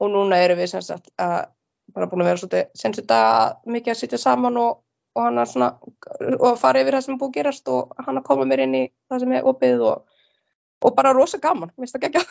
Og 0.00 0.10
núna 0.10 0.40
erum 0.42 0.58
við 0.58 0.72
semst 0.74 0.94
að 0.96 1.40
bara 1.94 2.06
búin 2.06 2.22
að 2.22 2.30
vera 2.30 2.40
svolítið 2.40 2.70
senst 2.78 3.02
þetta 3.02 3.20
mikið 3.66 3.94
að 3.94 4.00
sitja 4.00 4.22
saman 4.22 4.58
og 4.60 4.78
og 5.16 5.26
hann 5.26 5.40
að 5.42 5.52
svona 5.52 5.70
og 6.38 6.58
fara 6.60 6.82
yfir 6.82 6.96
það 6.96 7.06
sem 7.06 7.18
búið 7.18 7.30
að 7.30 7.36
gerast 7.38 7.70
og 7.72 7.94
hann 8.06 8.20
að 8.20 8.26
koma 8.28 8.46
mér 8.48 8.64
inn 8.66 8.76
í 8.78 8.82
það 9.10 9.22
sem 9.24 9.32
er 9.36 9.48
opið 9.50 9.84
og, 9.88 10.18
og 10.86 10.96
bara 10.96 11.14
rosa 11.16 11.40
gaman, 11.42 11.72
minnst 11.76 11.96
það 11.96 12.06
gegja 12.06 12.22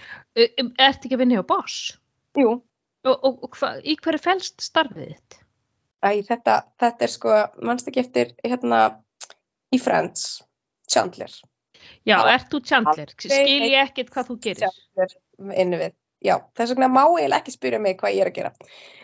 Ertu 0.86 1.06
ekki 1.06 1.14
að 1.14 1.20
vinna 1.22 1.38
hjá 1.38 1.46
Boss? 1.46 1.76
Jú, 2.38 2.56
Og, 3.04 3.16
og, 3.16 3.40
og 3.44 3.56
hva, 3.60 3.74
í 3.84 3.96
hverju 4.00 4.22
fælst 4.24 4.64
starfið 4.64 5.10
þitt? 5.12 5.40
Æ, 6.04 6.08
þetta, 6.28 6.60
þetta 6.80 7.06
er 7.06 7.12
sko, 7.12 7.34
mannst 7.64 7.88
ekki 7.88 8.02
eftir 8.04 8.32
hérna 8.44 8.84
í 9.72 9.80
Friends, 9.80 10.38
Chandler 10.90 11.32
Já, 12.04 12.16
Já. 12.16 12.32
ert 12.32 12.48
þú 12.52 12.62
Chandler? 12.64 13.12
Skil 13.20 13.68
ég 13.68 13.76
ekkert 13.82 14.12
hvað 14.14 14.30
þú 14.30 14.38
gerir? 14.46 14.64
Chandler 14.64 15.14
inni 15.60 15.80
við, 15.80 15.94
já, 16.24 16.36
þess 16.56 16.74
vegna 16.74 16.88
má 16.92 17.02
eiginlega 17.04 17.40
ekki 17.42 17.54
spyrja 17.54 17.80
mig 17.82 17.96
hvað 18.00 18.16
ég 18.16 18.24
er 18.24 18.30
að 18.30 18.36
gera 18.38 18.52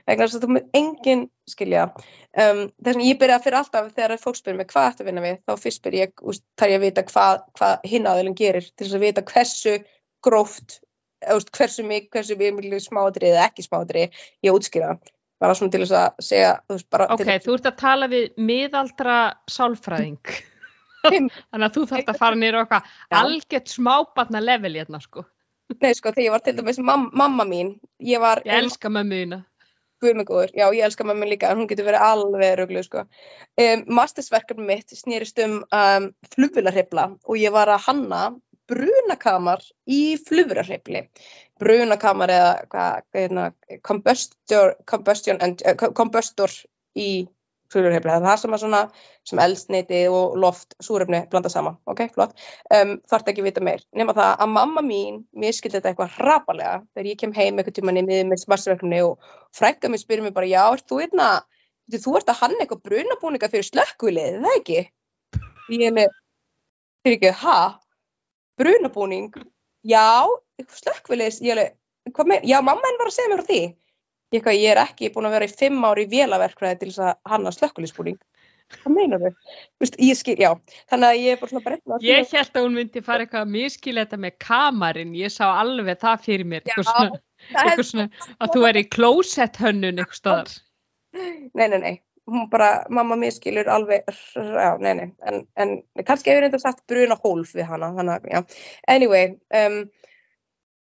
vegna 0.06 0.26
þess 0.26 0.38
að 0.38 0.44
þú 0.44 0.52
með 0.56 0.78
enginn 0.80 1.24
skilja 1.50 1.86
um, 1.90 2.62
þess 2.70 2.90
vegna 2.92 3.08
ég 3.08 3.20
byrja 3.20 3.40
fyrir 3.44 3.58
alltaf 3.60 3.90
þegar 3.96 4.22
fólk 4.22 4.38
spyrir 4.40 4.60
mig 4.60 4.70
hvað 4.70 4.90
ætti 4.90 5.04
að 5.04 5.10
vinna 5.10 5.24
við 5.26 5.40
þá 5.44 5.64
fyrst 5.64 5.82
spyr 5.82 5.98
ég, 5.98 6.14
þar 6.60 6.72
ég 6.72 6.80
að 6.80 6.86
vita 6.86 7.06
hvað, 7.10 7.42
hvað 7.58 7.88
hinn 7.92 8.08
aðeilin 8.10 8.38
gerir 8.38 8.70
til 8.70 8.86
þess 8.86 8.98
að 8.98 9.04
vita 9.06 9.26
hversu 9.32 9.76
gróft 10.24 10.80
úst, 11.36 11.50
hversu 11.56 11.86
mikið, 11.86 12.10
hversu 12.14 12.36
mikið 12.40 12.84
smádrið 12.86 13.32
eða 13.34 13.48
ekki 13.48 13.66
smádrið 13.66 14.22
ég 14.46 14.54
útskýra 14.54 14.94
bara 15.40 15.56
svona 15.56 15.72
til 15.72 15.82
þess 15.84 15.96
að 15.96 16.24
segja 16.24 16.54
veist, 16.70 16.86
bara 16.92 17.08
Ok, 17.14 17.24
til 17.24 17.40
þú 17.46 17.56
ert 17.56 17.68
að 17.70 17.76
tala 17.80 18.08
við 18.12 18.30
miðaldra 18.36 19.18
sálfræðing. 19.50 20.32
Þannig 21.04 21.64
að 21.64 21.76
þú 21.76 21.84
þarft 21.92 22.10
að 22.12 22.18
fara 22.20 22.38
nýra 22.38 22.64
okkar 22.66 22.96
algjört 23.22 23.70
smábarna 23.72 24.42
level 24.44 24.74
hérna, 24.76 25.00
sko. 25.00 25.24
Nei, 25.80 25.94
sko, 25.96 26.10
þegar 26.12 26.26
ég 26.26 26.34
var 26.34 26.42
til 26.44 26.56
dæmis 26.58 26.80
mam 26.82 27.06
mamma 27.16 27.46
mín, 27.48 27.78
ég 28.04 28.20
var 28.20 28.42
Ég 28.44 28.58
elska 28.58 28.90
mömmu 28.92 29.22
þína. 29.22 29.38
guðmengóður, 30.00 30.52
já, 30.56 30.64
ég 30.74 30.84
elska 30.84 31.04
mamma 31.04 31.24
mín 31.24 31.32
líka, 31.32 31.48
en 31.52 31.60
hún 31.60 31.68
getur 31.70 31.86
verið 31.88 32.04
alveg 32.04 32.54
ruglu, 32.58 32.82
sko. 32.84 33.06
Um, 33.60 33.84
Mastersverkefni 33.96 34.66
mitt 34.66 34.92
snýrist 34.96 35.40
um, 35.44 35.60
um 35.72 36.10
flugvilarhefla 36.34 37.06
og 37.24 37.40
ég 37.40 37.52
var 37.54 37.70
að 37.72 37.84
hanna 37.86 38.22
brunakamar 38.70 39.64
í 39.90 40.16
flugvilarhefli. 40.28 41.04
Brunakamar 41.60 42.32
eða 42.32 42.54
hvað, 42.72 43.02
hérna, 43.18 43.50
combustor, 43.86 44.76
combustion, 44.88 45.42
and, 45.44 45.62
uh, 45.66 45.90
combustor 45.96 46.54
í 46.96 47.26
flugvilarhefli. 47.70 48.10
Það 48.10 48.20
er 48.20 48.26
það 48.26 48.40
sem 48.42 48.54
að 48.54 48.62
svona, 48.64 48.80
sem 49.30 49.42
eldsneiti 49.44 50.00
og 50.10 50.36
loft, 50.42 50.74
súrefni 50.82 51.22
blanda 51.30 51.52
saman, 51.52 51.78
ok, 51.90 52.04
flott. 52.14 52.34
Um, 52.74 52.96
þarf 53.10 53.30
ekki 53.30 53.44
vita 53.46 53.62
meir. 53.64 53.84
Nefna 53.96 54.16
það 54.16 54.32
að 54.46 54.54
mamma 54.54 54.84
mín, 54.86 55.20
mér 55.36 55.56
skildi 55.56 55.78
þetta 55.78 55.92
eitthvað 55.92 56.16
hrapalega 56.18 56.80
þegar 56.94 57.10
ég 57.12 57.20
kem 57.20 57.34
heim 57.36 57.60
eitthvað 57.60 57.78
tíma 57.78 57.94
nefnið 57.96 58.24
með 58.30 58.46
masterverkefni 58.52 59.02
og 59.06 59.30
frænka 59.56 59.90
mér 59.90 60.02
spyrir 60.02 60.26
mér 60.26 60.36
bara, 60.36 60.50
já, 60.50 60.62
ert 60.72 60.88
þú 60.90 61.02
einna, 61.04 61.28
þú 61.94 62.16
ert 62.18 62.32
að 62.32 62.42
hanna 62.42 62.64
eitthvað 62.64 62.82
brunabúninga 62.88 63.52
fyrir 63.52 63.68
slökkvilið, 63.70 64.40
er 64.40 64.42
það 64.46 64.58
ekki? 64.60 64.80
Ég 65.70 65.86
er 65.86 65.96
með, 66.00 66.18
fyrir 67.04 67.20
ekki, 67.20 67.34
ha? 67.44 67.58
Brunabúning? 68.60 69.30
Já, 69.88 70.26
er 70.60 71.60
alveg, 71.60 71.68
hvað 72.12 72.32
með, 72.32 72.48
já, 72.50 72.58
mamma 72.64 72.88
henn 72.88 73.00
var 73.00 73.10
að 73.10 73.16
segja 73.16 73.30
mér 73.32 73.42
frá 73.42 73.48
því. 73.50 73.60
Ég, 74.30 74.36
eitthvað, 74.38 74.58
ég 74.60 74.74
er 74.74 74.82
ekki 74.84 75.12
búin 75.14 75.26
að 75.26 75.36
vera 75.38 75.48
í 75.48 75.54
fimm 75.62 75.86
ári 75.88 76.04
í 76.06 76.10
vélaverkfræði 76.12 76.80
til 76.80 76.90
þess 76.90 77.04
að 77.06 77.32
hanna 77.32 77.54
slökkviliðsbúning. 77.56 78.20
Hvað 78.70 78.94
meinar 78.94 79.22
þau? 79.24 79.32
Ég 79.98 80.18
skil, 80.18 80.36
já, 80.38 80.52
þannig 80.92 81.08
að 81.08 81.22
ég 81.24 81.34
er 81.34 81.40
bara 81.40 81.50
svona 81.50 81.64
breytna 81.64 81.98
Ég 82.04 82.34
held 82.36 82.52
að 82.54 82.66
hún 82.66 82.76
myndi 82.78 83.02
fara 83.02 83.24
eitthvað 83.24 83.46
að 83.46 83.54
miskila 83.56 84.04
þetta 84.04 84.20
með 84.22 84.36
kamarinn. 84.44 85.16
Ég 85.18 85.34
sá 85.34 85.44
alveg 85.48 85.98
það 86.04 86.26
fyrir 86.28 86.50
mér. 86.52 86.62
Já, 86.62 86.76
Eitthvað 86.76 86.90
svona, 86.92 87.20
eitthvað 87.50 87.88
svona 87.88 88.06
að 88.36 88.54
þú 88.54 88.62
er 88.68 88.78
í 88.78 88.84
klósett 88.94 89.58
hönnun 89.64 90.02
eitthvað 90.04 90.20
staðar. 90.20 90.54
Nei, 91.18 91.66
nei, 91.66 91.78
nei, 91.80 91.94
hún 92.30 92.46
bara, 92.52 92.70
mamma 92.92 93.18
mér 93.18 93.34
skilur 93.34 93.68
alveg, 93.72 94.06
já, 94.34 94.70
nei, 94.82 94.92
nei, 94.98 95.08
en, 95.26 95.42
en 95.60 95.74
kannski 96.06 96.32
hefur 96.32 96.46
reynda 96.46 96.60
sagt 96.62 96.84
bruna 96.90 97.18
hólf 97.24 97.54
við 97.56 97.68
hana, 97.70 97.90
þannig 97.96 98.16
að, 98.16 98.30
já, 98.30 98.62
anyway, 98.94 99.34
um, 99.62 99.80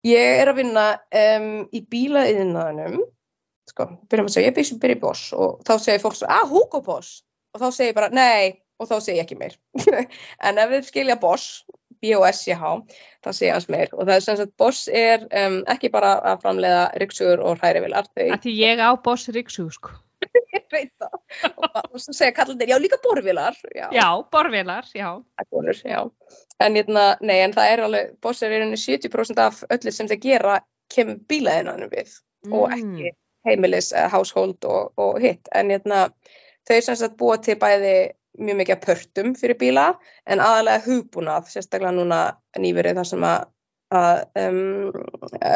ég 0.08 0.39
er 0.41 0.52
að 0.52 0.62
vinna 0.62 0.88
um, 1.24 1.52
í 1.74 1.84
bílaðiðnaðinum, 1.94 3.06
sko, 3.70 3.89
byrjum 4.12 4.32
að 4.32 4.36
segja, 4.38 4.50
ég 4.52 4.58
byrjum 4.58 4.82
byrja 4.84 5.00
í 5.00 5.04
Boss 5.04 5.30
og 5.38 5.62
þá 5.68 5.74
segir 5.78 6.04
fólk 6.04 6.20
svo, 6.20 6.32
ah, 6.32 6.44
Hugo 6.50 6.84
Boss, 6.86 7.22
og 7.54 7.64
þá 7.64 7.70
segir 7.70 7.94
ég 7.94 8.00
bara, 8.00 8.12
nei, 8.16 8.60
og 8.82 8.89
þá 8.89 8.98
segir 9.00 9.22
ég 9.22 9.28
ekki 9.28 9.39
meir, 9.39 9.58
en 10.48 10.62
ef 10.64 10.74
við 10.74 10.91
skilja 10.91 11.20
B-O-S-J-H, 12.04 12.72
þá 13.24 13.30
segir 13.32 13.50
ég 13.50 13.56
hans 13.56 13.70
meir. 13.72 13.91
Og 13.96 14.08
það 14.08 14.16
er 14.16 14.24
sem 14.26 14.39
sagt, 14.39 14.56
Boss 14.60 14.88
er 14.91 15.24
um, 15.39 15.62
ekki 15.72 15.91
bara 15.94 16.18
að 16.34 16.41
framleiða 16.44 16.82
ryksugur 17.00 17.44
og 17.48 17.62
hrærivilar, 17.62 18.10
þau 18.12 18.26
Að 18.26 18.41
því 18.44 18.56
ég 18.60 18.84
á 18.84 18.91
boss 19.06 19.32
Ríksú, 19.32 19.70
sko. 19.72 19.96
Veit 20.74 20.91
það 20.99 21.15
og, 21.53 21.80
og 21.93 22.01
svo 22.03 22.13
segja 22.17 22.34
kallandir, 22.38 22.69
já 22.74 22.78
líka 22.82 22.99
borvilar 23.03 23.57
já, 23.76 23.88
Já, 23.95 24.07
borvélar, 24.34 24.89
já. 24.97 25.09
konur, 25.49 25.80
já. 25.86 26.03
en 26.59 26.76
hérna, 26.80 27.05
nei, 27.21 27.39
en 27.45 27.53
það 27.55 27.71
er 27.74 27.84
alveg 27.88 28.13
boss 28.21 28.43
er 28.43 28.51
rauninni 28.53 28.80
70% 28.82 29.41
af 29.45 29.63
öllu 29.74 29.91
sem 29.93 30.07
þeir 30.11 30.21
gera 30.28 30.59
kemur 30.93 31.19
bílaðinanum 31.30 31.89
við 31.93 32.17
og 32.51 32.69
Mm. 32.74 32.74
ekki 32.76 33.11
heimilis, 33.47 33.93
uh, 33.95 34.09
household 34.11 34.65
og, 34.67 34.91
og 34.99 35.17
hitt, 35.24 35.47
en 35.55 35.69
hérna 35.71 36.09
þau 36.67 36.78
sem 36.84 36.95
sagt 36.99 37.17
búa 37.19 37.38
til 37.43 37.55
bæði 37.59 37.93
mjög 38.39 38.57
mikið 38.59 38.76
af 38.78 38.84
pörtum 38.88 39.34
fyrir 39.39 39.57
bíla 39.59 39.86
en 40.28 40.39
aðalega 40.43 40.82
hugbúnað, 40.88 41.49
sérstaklega 41.51 41.91
núna 41.95 42.19
nýverið 42.59 42.97
þar 42.99 43.07
sem 43.09 43.26
að, 43.28 43.43
að 43.93 44.21
um, 44.43 44.91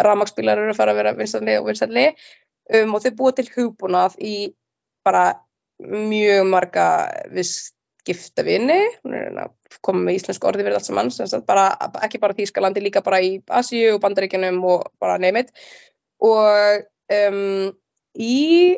rafmaksbílar 0.08 0.62
eru 0.62 0.74
að 0.76 0.80
fara 0.80 0.94
að 0.94 1.00
vera 1.02 1.14
vinstæðli 1.18 1.56
og 1.62 1.68
vinstæðli 1.72 2.06
um, 2.82 2.94
og 2.98 3.04
þau 3.06 3.12
búa 3.22 3.36
til 3.38 3.48
hugbúnað 3.56 4.18
í 4.22 4.36
bara 5.08 5.26
mjög 5.80 6.48
marga 6.50 6.88
viðskiptavini, 7.32 8.80
hún 9.04 9.18
er 9.18 9.42
að 9.46 9.54
koma 9.86 10.04
með 10.08 10.20
íslensku 10.22 10.50
orði 10.50 10.66
verið 10.66 10.80
allt 10.80 10.90
saman, 10.90 11.12
bara, 11.48 11.68
ekki 12.06 12.22
bara 12.24 12.38
Þýskalandi, 12.38 12.84
líka 12.84 13.04
bara 13.06 13.22
í 13.24 13.38
Asíu 13.54 13.96
og 13.96 14.02
Bandaríkjunum 14.04 14.60
og 14.68 14.88
bara 15.02 15.20
neymit 15.22 15.54
og 16.24 16.88
um, 17.14 17.70
í 18.18 18.78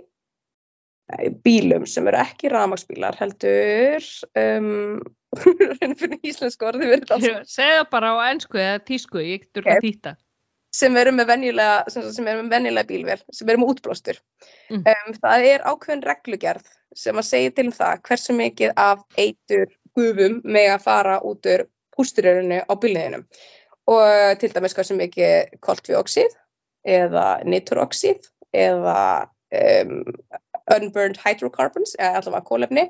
bílum 1.45 1.87
sem 1.89 2.07
eru 2.09 2.19
ekki 2.21 2.51
rafmaksbílar 2.53 3.17
heldur 3.17 4.05
um, 4.37 4.99
fyrir 5.99 6.19
íslensku 6.21 6.67
orði 6.69 6.91
verið 6.91 7.13
allt 7.15 7.25
saman 7.25 7.47
Segðu 7.49 7.85
bara 7.93 8.11
á 8.13 8.17
ennsku 8.29 8.59
eða 8.61 8.81
tísku, 8.85 9.23
ég 9.23 9.47
getur 9.47 9.65
Ok. 9.65 9.71
okay. 9.71 9.85
þýtta. 9.87 10.15
Sem 10.75 10.97
eru 11.01 11.13
með 11.15 11.31
venjulega, 11.31 11.77
sem, 11.89 12.03
sagt, 12.03 12.15
sem 12.17 12.27
eru 12.29 12.43
með 12.43 12.55
venjulega 12.57 12.89
bílvél, 12.89 13.21
sem 13.33 13.49
eru 13.49 13.61
með 13.61 13.73
útblástur. 13.73 14.19
Mm. 14.69 14.83
Um, 14.83 15.15
það 15.23 15.47
er 15.49 15.65
ákveðin 15.65 16.05
reglugerð 16.05 16.69
sem 16.97 17.21
að 17.21 17.29
segja 17.29 17.53
til 17.55 17.67
um 17.69 17.75
það 17.75 18.03
hversu 18.09 18.35
mikið 18.37 18.73
af 18.81 19.03
eitur 19.17 19.73
gufum 19.97 20.39
með 20.45 20.73
að 20.75 20.85
fara 20.85 21.17
út 21.25 21.49
úr 21.49 21.65
hústurörinu 21.99 22.61
á 22.63 22.73
bílniðinum. 22.79 23.25
Og 23.89 24.39
til 24.41 24.51
dæmis 24.53 24.77
hversu 24.77 24.97
mikið 24.97 25.57
koltvíoxíð 25.65 26.37
eða 26.87 27.25
nitroxíð 27.49 28.29
eða 28.55 28.99
um, 29.49 30.03
unburned 30.75 31.17
hydrocarbons, 31.23 31.95
eða 31.97 32.21
allavega 32.21 32.45
kólefni. 32.45 32.85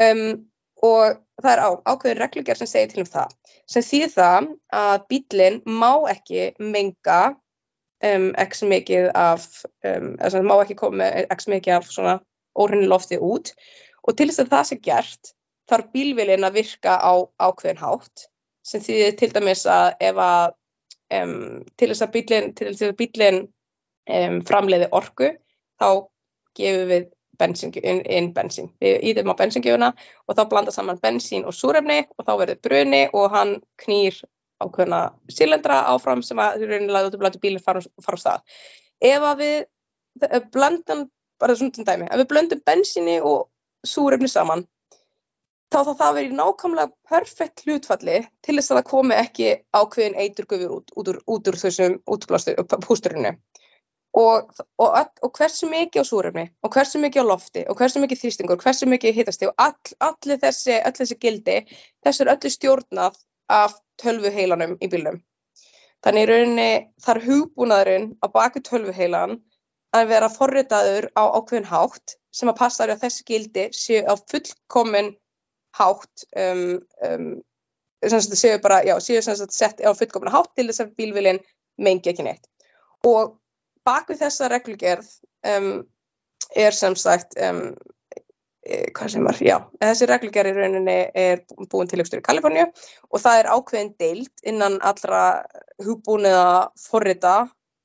Um, 0.00 0.44
og 0.84 1.20
það 1.42 1.52
er 1.52 1.62
á, 1.64 1.70
ákveðin 1.88 2.20
reglugerð 2.20 2.60
sem 2.62 2.70
segir 2.70 2.92
til 2.92 3.04
um 3.04 3.10
það. 3.10 3.32
Sem 3.70 3.86
þýð 3.86 4.10
það 4.14 4.50
að 4.80 5.06
bílinn 5.10 5.62
má 5.64 5.92
ekki 6.12 6.50
menga 6.60 7.20
um, 8.04 8.28
x 8.44 8.64
mikið 8.68 9.08
af 9.16 9.46
um, 9.88 10.12
sem 10.20 10.46
má 10.46 10.56
ekki 10.58 10.76
koma 10.78 11.08
x 11.32 11.48
mikið 11.50 11.78
af 11.78 11.88
svona 11.92 12.18
óhrinni 12.54 12.90
lofti 12.90 13.18
út. 13.18 13.54
Og 14.04 14.16
til 14.18 14.28
þess 14.28 14.44
að 14.44 14.52
það 14.52 14.68
sé 14.70 14.80
gert 14.84 15.32
þarf 15.70 15.90
bílvélinn 15.96 16.44
að 16.44 16.60
virka 16.60 16.98
á 17.00 17.12
ákveðin 17.40 17.80
hátt. 17.80 18.28
Sem 18.64 18.84
þýðir 18.84 19.16
til 19.20 19.30
dæmis 19.32 19.64
að 19.68 19.88
ef 20.04 20.20
að 20.20 20.54
um, 21.20 21.64
til 21.80 21.90
þess 21.92 22.04
að 22.04 22.14
bílinn 22.18 22.98
bílinn 23.00 23.40
um, 23.44 24.40
framleiði 24.44 24.90
orku 24.92 25.32
þá 25.80 25.88
gefum 26.58 26.90
við 26.92 27.08
bensín, 27.40 27.72
inn, 27.82 28.02
inn 28.04 28.30
bensín. 28.36 28.70
Við 28.82 29.02
íðum 29.10 29.32
á 29.32 29.40
bensíngjöfuna 29.40 29.90
og 30.28 30.38
þá 30.38 30.42
blanda 30.50 30.74
saman 30.74 31.00
bensín 31.02 31.46
og 31.48 31.56
súrefni 31.56 32.02
og 32.16 32.26
þá 32.26 32.32
verður 32.40 32.60
bruni 32.66 33.02
og 33.12 33.30
hann 33.34 33.56
knýr 33.84 34.20
ákveðna 34.62 35.00
sílendra 35.32 35.80
áfram 35.92 36.22
sem 36.24 36.40
að 36.40 36.62
þú 36.62 36.78
út 36.78 37.16
að 37.16 37.20
blanda 37.22 37.42
bílinn 37.42 37.64
fara, 37.64 37.82
á 37.82 38.16
stað. 38.20 38.44
Ef 39.02 39.26
að 39.30 39.42
við 39.42 39.56
eh, 40.30 40.44
blandum, 40.54 41.08
bara 41.42 41.56
svona 41.58 41.74
til 41.74 41.86
dæmi, 41.88 42.08
ef 42.08 42.22
við 42.22 42.30
blöndum 42.30 42.62
bensíni 42.66 43.18
og 43.20 43.48
súrefni 43.84 44.30
saman 44.30 44.64
þá 45.74 45.80
þá 45.88 45.92
það 45.98 46.16
verið 46.18 46.34
nákvæmlega 46.38 46.92
perfekt 47.10 47.64
hlutfalli 47.64 48.20
til 48.46 48.56
þess 48.58 48.70
að 48.70 48.78
það 48.78 48.90
komi 48.90 49.16
ekki 49.18 49.48
ákveðin 49.74 50.18
eiturgufur 50.22 50.74
út, 50.76 50.92
út, 50.94 51.10
úr, 51.10 51.18
út 51.34 51.50
úr 51.50 51.58
þessum 51.58 51.96
útblástu, 52.14 52.54
pústurinu 52.86 53.34
og, 54.14 54.50
og, 54.78 54.96
og 55.22 55.30
hversu 55.38 55.68
mikið 55.70 56.04
á 56.04 56.10
súrefni 56.10 56.44
og 56.62 56.74
hversu 56.74 57.00
mikið 57.02 57.26
á 57.26 57.30
lofti 57.32 57.64
og 57.68 57.78
hversu 57.78 58.02
mikið 58.02 58.20
þrýstingur, 58.22 58.60
hversu 58.62 58.88
mikið 58.90 59.18
hitasti 59.18 59.48
og 59.50 59.54
all, 59.58 59.94
allir 60.06 60.40
þessi, 60.42 60.78
öll 60.78 60.96
þessi 60.98 61.18
gildi 61.22 61.56
þessu 62.06 62.24
er 62.24 62.34
öllu 62.36 62.52
stjórnað 62.54 63.18
af 63.50 63.78
tölvuheilanum 64.02 64.76
í 64.78 64.90
bílnum 64.92 65.18
þannig 66.04 66.26
í 66.26 66.30
rauninni 66.30 66.70
þar 67.02 67.22
hugbúnaðurinn 67.26 68.08
á 68.22 68.26
baku 68.30 68.62
tölvuheilan 68.62 69.40
að 69.94 70.10
vera 70.10 70.30
forritaður 70.30 71.10
á 71.18 71.22
ákveðin 71.38 71.70
hátt 71.70 72.16
sem 72.34 72.50
að 72.50 72.58
passa 72.60 72.86
að 72.86 73.02
þessi 73.02 73.26
gildi 73.28 73.68
séu 73.74 74.02
á 74.06 74.14
fullkomin 74.18 75.14
hátt 75.78 76.26
um, 76.38 76.80
um, 77.06 77.30
séu 78.06 78.58
bara, 78.62 78.82
já, 78.86 78.94
séu 79.00 79.22
sett 79.22 79.82
á 79.82 79.90
fullkomin 79.94 80.34
hátt 80.34 80.52
til 80.54 80.68
þess 80.68 80.84
að 80.84 80.94
bílvilin 80.98 81.40
mengi 81.78 82.10
ekki 82.10 82.26
neitt. 82.26 82.46
Og 83.06 83.38
bak 83.88 84.08
við 84.10 84.22
þessa 84.24 84.50
reglugerð 84.52 85.10
um, 85.50 85.72
er 86.56 86.76
sem 86.76 86.96
sagt 86.98 87.36
um, 87.40 87.66
hvað 88.64 89.12
sem 89.12 89.26
var, 89.26 89.38
já, 89.44 89.56
þessi 89.82 90.08
reglugerð 90.08 90.54
í 90.54 90.56
rauninni 90.56 90.98
er 91.20 91.42
búin 91.70 91.90
til 91.90 92.00
ykkur 92.00 92.22
í 92.22 92.24
Kaliforníu 92.24 92.64
og 93.10 93.20
það 93.20 93.40
er 93.40 93.50
ákveðin 93.52 93.94
deilt 94.00 94.44
innan 94.48 94.78
allra 94.80 95.24
hugbúniða 95.84 96.70
forrita 96.80 97.36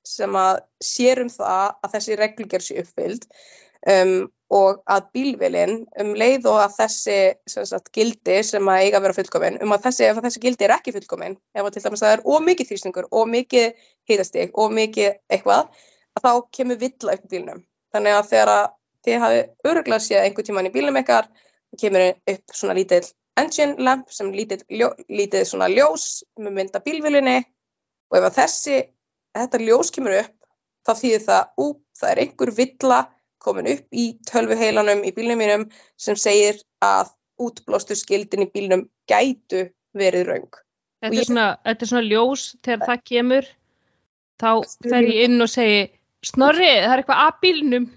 sem 0.07 0.35
að 0.39 0.61
sér 0.83 1.25
um 1.25 1.31
það 1.33 1.65
að 1.83 1.95
þessi 1.95 2.19
reglugjör 2.21 2.63
sé 2.63 2.77
uppfyllt 2.81 3.27
um, 3.91 4.29
og 4.49 4.79
að 4.89 5.11
bílvilin 5.13 5.75
um 6.01 6.15
leið 6.17 6.47
og 6.49 6.57
að 6.63 6.77
þessi 6.79 7.17
sagt, 7.51 7.91
gildi 7.93 8.39
sem 8.47 8.71
að 8.71 8.85
eiga 8.85 8.97
að 8.97 9.05
vera 9.05 9.17
fullkominn, 9.19 9.59
um 9.61 9.75
að 9.75 9.85
þessi, 9.85 10.07
ef 10.07 10.21
þessi 10.23 10.41
gildi 10.45 10.65
er 10.65 10.73
ekki 10.73 10.95
fullkominn, 10.95 11.37
ef 11.53 11.61
að 11.67 11.75
til 11.75 11.83
dæmis 11.85 12.03
það 12.05 12.15
er 12.15 12.25
ómikið 12.25 12.71
þýstingur, 12.71 13.09
ómikið 13.13 13.85
hýtastík, 14.09 14.57
ómikið 14.57 15.11
eitthvað, 15.29 15.69
að 15.69 15.88
þá 16.23 16.31
kemur 16.55 16.79
villa 16.81 17.15
upp 17.15 17.25
í 17.25 17.31
bílnum. 17.35 17.63
Þannig 17.93 18.17
að 18.17 18.29
þegar 18.31 18.51
að 18.55 18.65
þið 19.07 19.23
hafi 19.23 19.39
öruglega 19.71 20.05
séð 20.05 20.25
einhver 20.25 20.47
tíman 20.47 20.69
í 20.69 20.73
bílnum 20.73 20.99
ykkar, 20.99 21.29
kemur 21.79 22.05
upp 22.33 22.55
svona 22.55 22.75
lítill 22.77 23.05
engine 23.39 23.75
lamp 23.85 24.09
sem 24.11 24.31
lítill 24.35 24.61
ljó, 24.73 24.89
lítið 25.07 25.45
svona 25.47 25.69
ljós 25.71 26.23
með 26.39 26.55
mynda 26.57 26.81
bílvilinni 26.83 27.37
og 28.09 28.17
ef 28.19 28.27
að 28.27 28.39
þessi 28.39 28.79
þetta 29.37 29.61
ljós 29.63 29.93
kemur 29.95 30.17
upp, 30.19 30.35
þá 30.87 30.91
þýðir 31.01 31.23
það, 31.27 31.43
ú, 31.61 31.67
það 31.99 32.11
er 32.11 32.21
einhver 32.23 32.51
villa 32.57 32.99
komin 33.39 33.69
upp 33.71 33.95
í 33.95 34.05
tölvuheilanum 34.27 35.05
í 35.07 35.13
bílnum 35.15 35.39
mínum 35.39 35.67
sem 36.01 36.17
segir 36.19 36.59
að 36.83 37.13
útblóstu 37.39 37.95
skildin 37.95 38.47
í 38.47 38.49
bílnum 38.51 38.87
gætu 39.07 39.69
verið 39.95 40.27
raung. 40.27 40.59
Þetta, 40.99 41.15
ég... 41.15 41.29
þetta 41.63 41.85
er 41.85 41.91
svona 41.93 42.07
ljós 42.09 42.49
þegar 42.65 42.85
það 42.89 43.05
kemur, 43.11 43.47
þá 44.41 44.51
fer 44.89 45.07
ég 45.07 45.29
inn 45.29 45.45
og 45.45 45.51
segi, 45.51 45.85
snorri, 46.25 46.69
það 46.69 46.93
er 46.93 47.03
eitthvað 47.03 47.23
að 47.25 47.39
bílnum. 47.45 47.87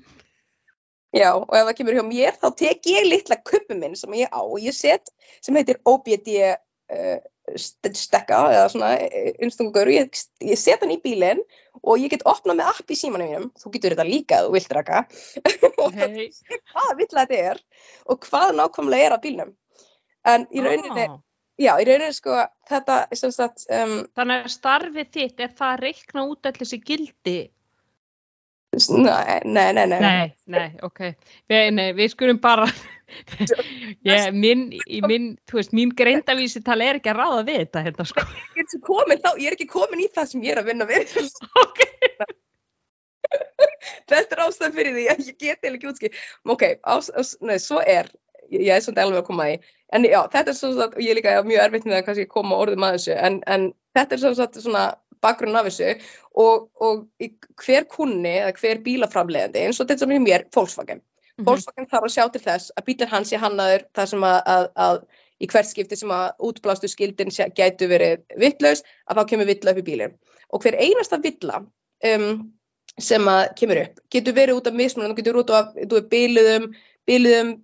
Já, 1.12 1.28
og 1.36 1.50
ef 1.52 1.66
það 1.68 1.76
kemur 1.78 1.98
hjá 1.98 2.04
mér, 2.08 2.38
þá 2.40 2.48
tek 2.56 2.86
ég 2.88 3.08
litla 3.08 3.36
kuppu 3.44 3.76
minn 3.76 3.98
sem 3.98 4.14
ég 4.16 4.32
á 4.32 4.40
og 4.40 4.56
ég 4.64 4.72
set, 4.76 5.12
sem 5.44 5.56
heitir 5.58 5.82
OBD 5.84 6.30
uh, 6.40 7.18
stekka 7.58 8.38
eða 8.52 8.68
svona 8.70 8.92
einstungur, 9.42 9.90
ég, 9.90 10.14
ég 10.46 10.58
set 10.58 10.84
hann 10.84 10.94
í 10.94 11.00
bílinn 11.02 11.42
og 11.82 11.98
ég 12.00 12.12
get 12.12 12.24
opnað 12.28 12.60
með 12.60 12.70
app 12.70 12.92
í 12.92 12.98
símanum 12.98 13.28
mínum, 13.28 13.48
þú 13.58 13.72
getur 13.74 13.96
þetta 13.96 14.06
líka 14.08 14.38
að 14.38 14.46
þú 14.46 14.54
vilt 14.56 14.76
raka 14.76 15.02
hey. 15.98 16.28
hvað 16.70 16.92
vill 17.00 17.10
þetta 17.10 17.40
er 17.50 17.60
og 18.06 18.22
hvað 18.28 18.54
nákvæmlega 18.60 19.08
er 19.08 19.16
á 19.16 19.24
bílnum 19.24 19.52
en 20.32 20.46
í 20.54 20.62
rauninni 20.62 21.08
oh. 21.08 21.18
já, 21.58 21.72
í 21.74 21.88
rauninni 21.88 22.14
sko 22.14 22.38
þetta 22.70 23.00
sagt, 23.18 23.66
um, 23.74 23.98
Þannig 24.14 24.46
að 24.46 24.54
starfið 24.54 25.10
þitt 25.18 25.42
er 25.42 25.56
það 25.58 25.74
að 25.74 25.84
reikna 25.88 26.26
út 26.30 26.46
allir 26.46 26.62
þessi 26.62 26.80
gildi 26.86 27.38
Nei, 28.72 29.40
nei, 29.44 29.68
nei 29.76 29.86
Nei, 29.86 30.00
nei, 30.00 30.32
nei 30.48 30.68
ok 30.80 31.00
við, 31.50 31.66
nei, 31.76 31.90
við 31.96 32.12
skulum 32.14 32.38
bara 32.40 32.66
ég, 34.08 34.30
minn, 34.32 34.68
minn, 35.06 35.26
þú 35.48 35.58
veist, 35.58 35.74
mín 35.76 35.92
greindavísitali 35.96 36.86
er 36.88 37.00
ekki 37.00 37.12
að 37.12 37.18
ráða 37.18 37.42
við 37.48 37.58
þetta 37.62 37.82
hérna 37.86 38.06
sko. 38.08 38.24
Ég 38.56 38.62
er, 38.64 38.80
komin, 38.86 39.20
þá, 39.20 39.30
ég 39.36 39.50
er 39.50 39.56
ekki 39.58 39.68
komin 39.70 40.04
í 40.04 40.08
það 40.14 40.30
sem 40.30 40.46
ég 40.46 40.54
er 40.54 40.62
að 40.62 40.70
vinna 40.70 40.86
við. 40.88 41.12
Ok. 41.60 41.82
þetta 44.10 44.36
er 44.36 44.44
ástæðan 44.46 44.76
fyrir 44.76 44.96
því 44.96 45.06
að 45.12 45.24
ég 45.28 45.40
geti 45.44 45.72
ekki 45.72 45.90
útskið. 45.92 46.20
Ok, 46.54 46.66
ás, 46.94 47.10
ás, 47.12 47.34
nei, 47.44 47.58
svo 47.62 47.82
er, 47.84 48.10
ég, 48.52 48.66
ég 48.68 48.74
er 48.76 48.84
svona 48.84 49.06
alveg 49.06 49.22
að 49.22 49.28
koma 49.30 49.48
í, 49.52 49.60
en 49.92 50.08
já, 50.08 50.20
þetta 50.32 50.52
er 50.52 50.58
svona, 50.58 50.88
og 50.90 51.00
ég 51.02 51.14
er 51.14 51.20
líka 51.20 51.38
mjög 51.46 51.64
erfitt 51.66 51.88
með 51.88 52.00
að 52.00 52.04
kannski 52.08 52.28
koma 52.30 52.58
orðum 52.64 52.88
að 52.88 52.98
þessu, 52.98 53.14
en, 53.16 53.40
en 53.46 53.70
þetta 53.96 54.18
er 54.18 54.24
svona, 54.24 54.50
svona 54.66 54.84
bakgrunn 55.22 55.58
af 55.58 55.70
þessu 55.70 55.94
og, 56.42 56.68
og 56.82 57.06
hver 57.62 57.88
kunni 57.90 58.36
eða 58.40 58.52
hver 58.58 58.84
bílaframlegandi, 58.84 59.66
eins 59.66 59.80
og 59.80 59.88
þetta 59.88 60.04
sem 60.04 60.14
er 60.16 60.24
mér, 60.26 60.46
Volkswagen 60.54 61.02
Mm 61.32 61.44
-hmm. 61.44 61.50
Volkswagen 61.50 61.88
þarf 61.88 62.04
að 62.06 62.14
sjá 62.14 62.24
til 62.32 62.40
þess 62.44 62.72
að 62.76 62.84
bílir 62.86 63.08
hans 63.08 63.30
sé 63.32 63.38
hannaður 63.40 63.84
þar 63.96 64.08
sem 64.08 64.24
að, 64.24 64.40
að, 64.54 64.66
að 64.86 64.98
í 65.40 65.46
hvert 65.48 65.68
skipti 65.68 65.96
sem 65.96 66.10
að 66.10 66.26
útblástu 66.48 66.88
skildin 66.88 67.32
gætu 67.56 67.88
verið 67.88 68.20
vittlaus 68.36 68.82
að 69.08 69.16
þá 69.16 69.22
kemur 69.30 69.48
vittla 69.48 69.72
upp 69.72 69.80
í 69.80 69.86
bílinn. 69.86 70.18
Og 70.52 70.62
hver 70.62 70.76
einasta 70.76 71.18
vittla 71.24 71.62
um, 72.04 72.52
sem 72.98 73.28
að 73.28 73.42
kemur 73.56 73.80
upp 73.84 74.00
getur 74.12 74.36
verið 74.36 74.56
út 74.60 74.68
af 74.68 74.74
mismunum, 74.74 75.16
getur 75.16 75.40
út 75.40 75.50
af 75.50 75.72
bíluðum, 76.12 76.74
bíluðum 77.08 77.54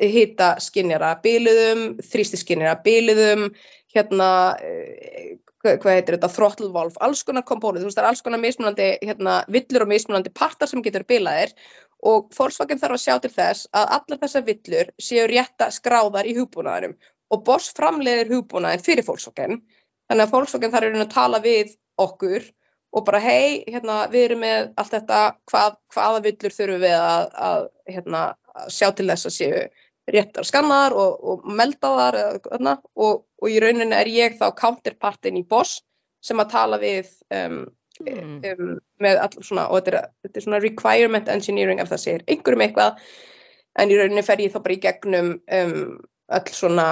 hita 0.00 0.54
skinnjara, 0.62 1.14
bíluðum 1.24 1.96
þrýstiskinnjara, 2.04 2.76
bíluðum 2.84 3.48
hérna, 3.94 4.28
eh, 4.60 5.36
hvað 5.64 5.96
heitir 5.96 6.16
þetta, 6.16 6.30
throttle 6.30 6.70
valve, 6.74 6.98
alls 7.02 7.24
konar 7.26 7.46
kompónið, 7.46 7.82
þú 7.82 7.90
veist 7.90 7.98
það 7.98 8.04
er 8.04 8.10
alls 8.10 8.22
konar 8.22 8.42
mismunandi 8.42 8.88
hérna, 9.02 9.40
villur 9.50 9.86
og 9.86 9.90
mismunandi 9.90 10.32
partar 10.34 10.70
sem 10.70 10.82
getur 10.84 11.06
bilaðir 11.08 11.54
og 12.06 12.28
Volkswagen 12.36 12.78
þarf 12.78 12.98
að 12.98 13.02
sjá 13.02 13.16
til 13.22 13.32
þess 13.32 13.70
að 13.72 13.94
allar 13.96 14.20
þessar 14.22 14.44
villur 14.46 14.92
séu 15.02 15.24
rétta 15.30 15.70
skráðar 15.74 16.28
í 16.28 16.36
hugbúnaðarum 16.36 16.94
og 17.32 17.42
Bosch 17.46 17.72
framleiðir 17.74 18.30
hugbúnaðin 18.30 18.84
fyrir 18.84 19.06
Volkswagen. 19.06 19.62
Þannig 20.06 20.26
að 20.26 20.34
Volkswagen 20.36 20.74
þarf 20.74 21.00
að 21.00 21.14
tala 21.14 21.40
við 21.42 21.74
okkur 21.98 22.44
og 22.96 23.04
bara 23.04 23.20
hei, 23.20 23.64
hérna, 23.66 24.04
við 24.12 24.28
erum 24.28 24.44
með 24.44 24.68
allt 24.80 24.92
þetta, 24.94 25.22
hvað, 25.50 25.80
hvaða 25.92 26.22
villur 26.28 26.54
þurfum 26.54 26.84
við 26.84 26.94
að, 26.96 27.26
að, 27.48 27.66
hérna, 27.90 28.22
sjá 28.72 28.88
til 28.96 29.08
þess 29.10 29.28
að 29.28 29.34
séu 29.36 29.64
réttar 30.12 30.46
skannar 30.46 30.94
og, 30.94 31.18
og 31.22 31.48
meldaðar 31.58 32.18
og, 32.38 33.24
og 33.42 33.48
í 33.50 33.58
rauninni 33.62 33.96
er 33.96 34.10
ég 34.10 34.38
þá 34.38 34.48
counterpartin 34.58 35.38
í 35.40 35.44
Bosch 35.48 35.82
sem 36.24 36.40
að 36.42 36.52
tala 36.54 36.78
við 36.82 37.10
um, 37.34 37.64
mm. 38.02 38.38
um, 38.52 38.72
með 39.02 39.22
allir 39.24 39.46
svona 39.46 39.68
og 39.70 39.80
þetta 39.80 39.94
er, 39.94 40.10
þetta 40.24 40.40
er 40.40 40.46
svona 40.46 40.62
requirement 40.64 41.30
engineering 41.32 41.82
ef 41.82 41.92
það 41.92 42.02
segir 42.04 42.26
einhverjum 42.26 42.66
eitthvað. 42.66 43.06
En 43.76 43.92
í 43.92 43.98
rauninni 43.98 44.24
fer 44.24 44.40
ég 44.40 44.54
þá 44.54 44.60
bara 44.62 44.76
í 44.76 44.82
gegnum 44.82 45.32
um, 45.36 45.80
all 46.32 46.52
svona 46.54 46.88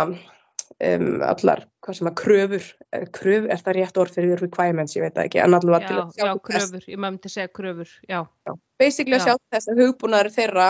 um, 0.83 1.23
allar, 1.25 1.65
hvað 1.85 1.99
sem 1.99 2.11
að 2.11 2.17
kröfur 2.21 2.67
eh, 2.95 3.07
kröf, 3.15 3.47
er 3.51 3.62
það 3.62 3.79
rétt 3.79 4.01
orð 4.03 4.19
fyrir 4.19 4.43
requirements, 4.43 4.97
ég 4.99 5.07
veit 5.07 5.21
ekki, 5.25 5.41
en 5.43 5.57
allavega 5.57 6.09
sjá 6.15 6.27
já, 6.29 6.33
kröfur, 6.49 6.85
ég 6.91 6.99
maður 7.01 7.17
myndi 7.17 7.33
segja 7.33 7.53
kröfur, 7.61 7.95
já, 8.09 8.21
já. 8.49 8.57
basically 8.81 9.19
að 9.19 9.29
sjá 9.29 9.35
þess 9.55 9.73
að 9.73 9.83
hugbúnaður 9.83 10.35
þeirra 10.35 10.69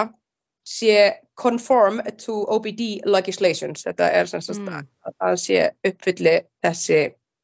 sé 0.64 1.20
conform 1.36 2.00
to 2.20 2.40
OBD 2.48 3.04
legislations, 3.04 3.84
þetta 3.84 4.08
er 4.16 4.30
sem 4.30 4.42
sagt 4.44 4.64
mm. 4.64 4.88
að, 5.04 5.14
að 5.28 5.38
sé 5.42 5.60
uppfylli 5.84 6.38
þessi, 6.64 7.00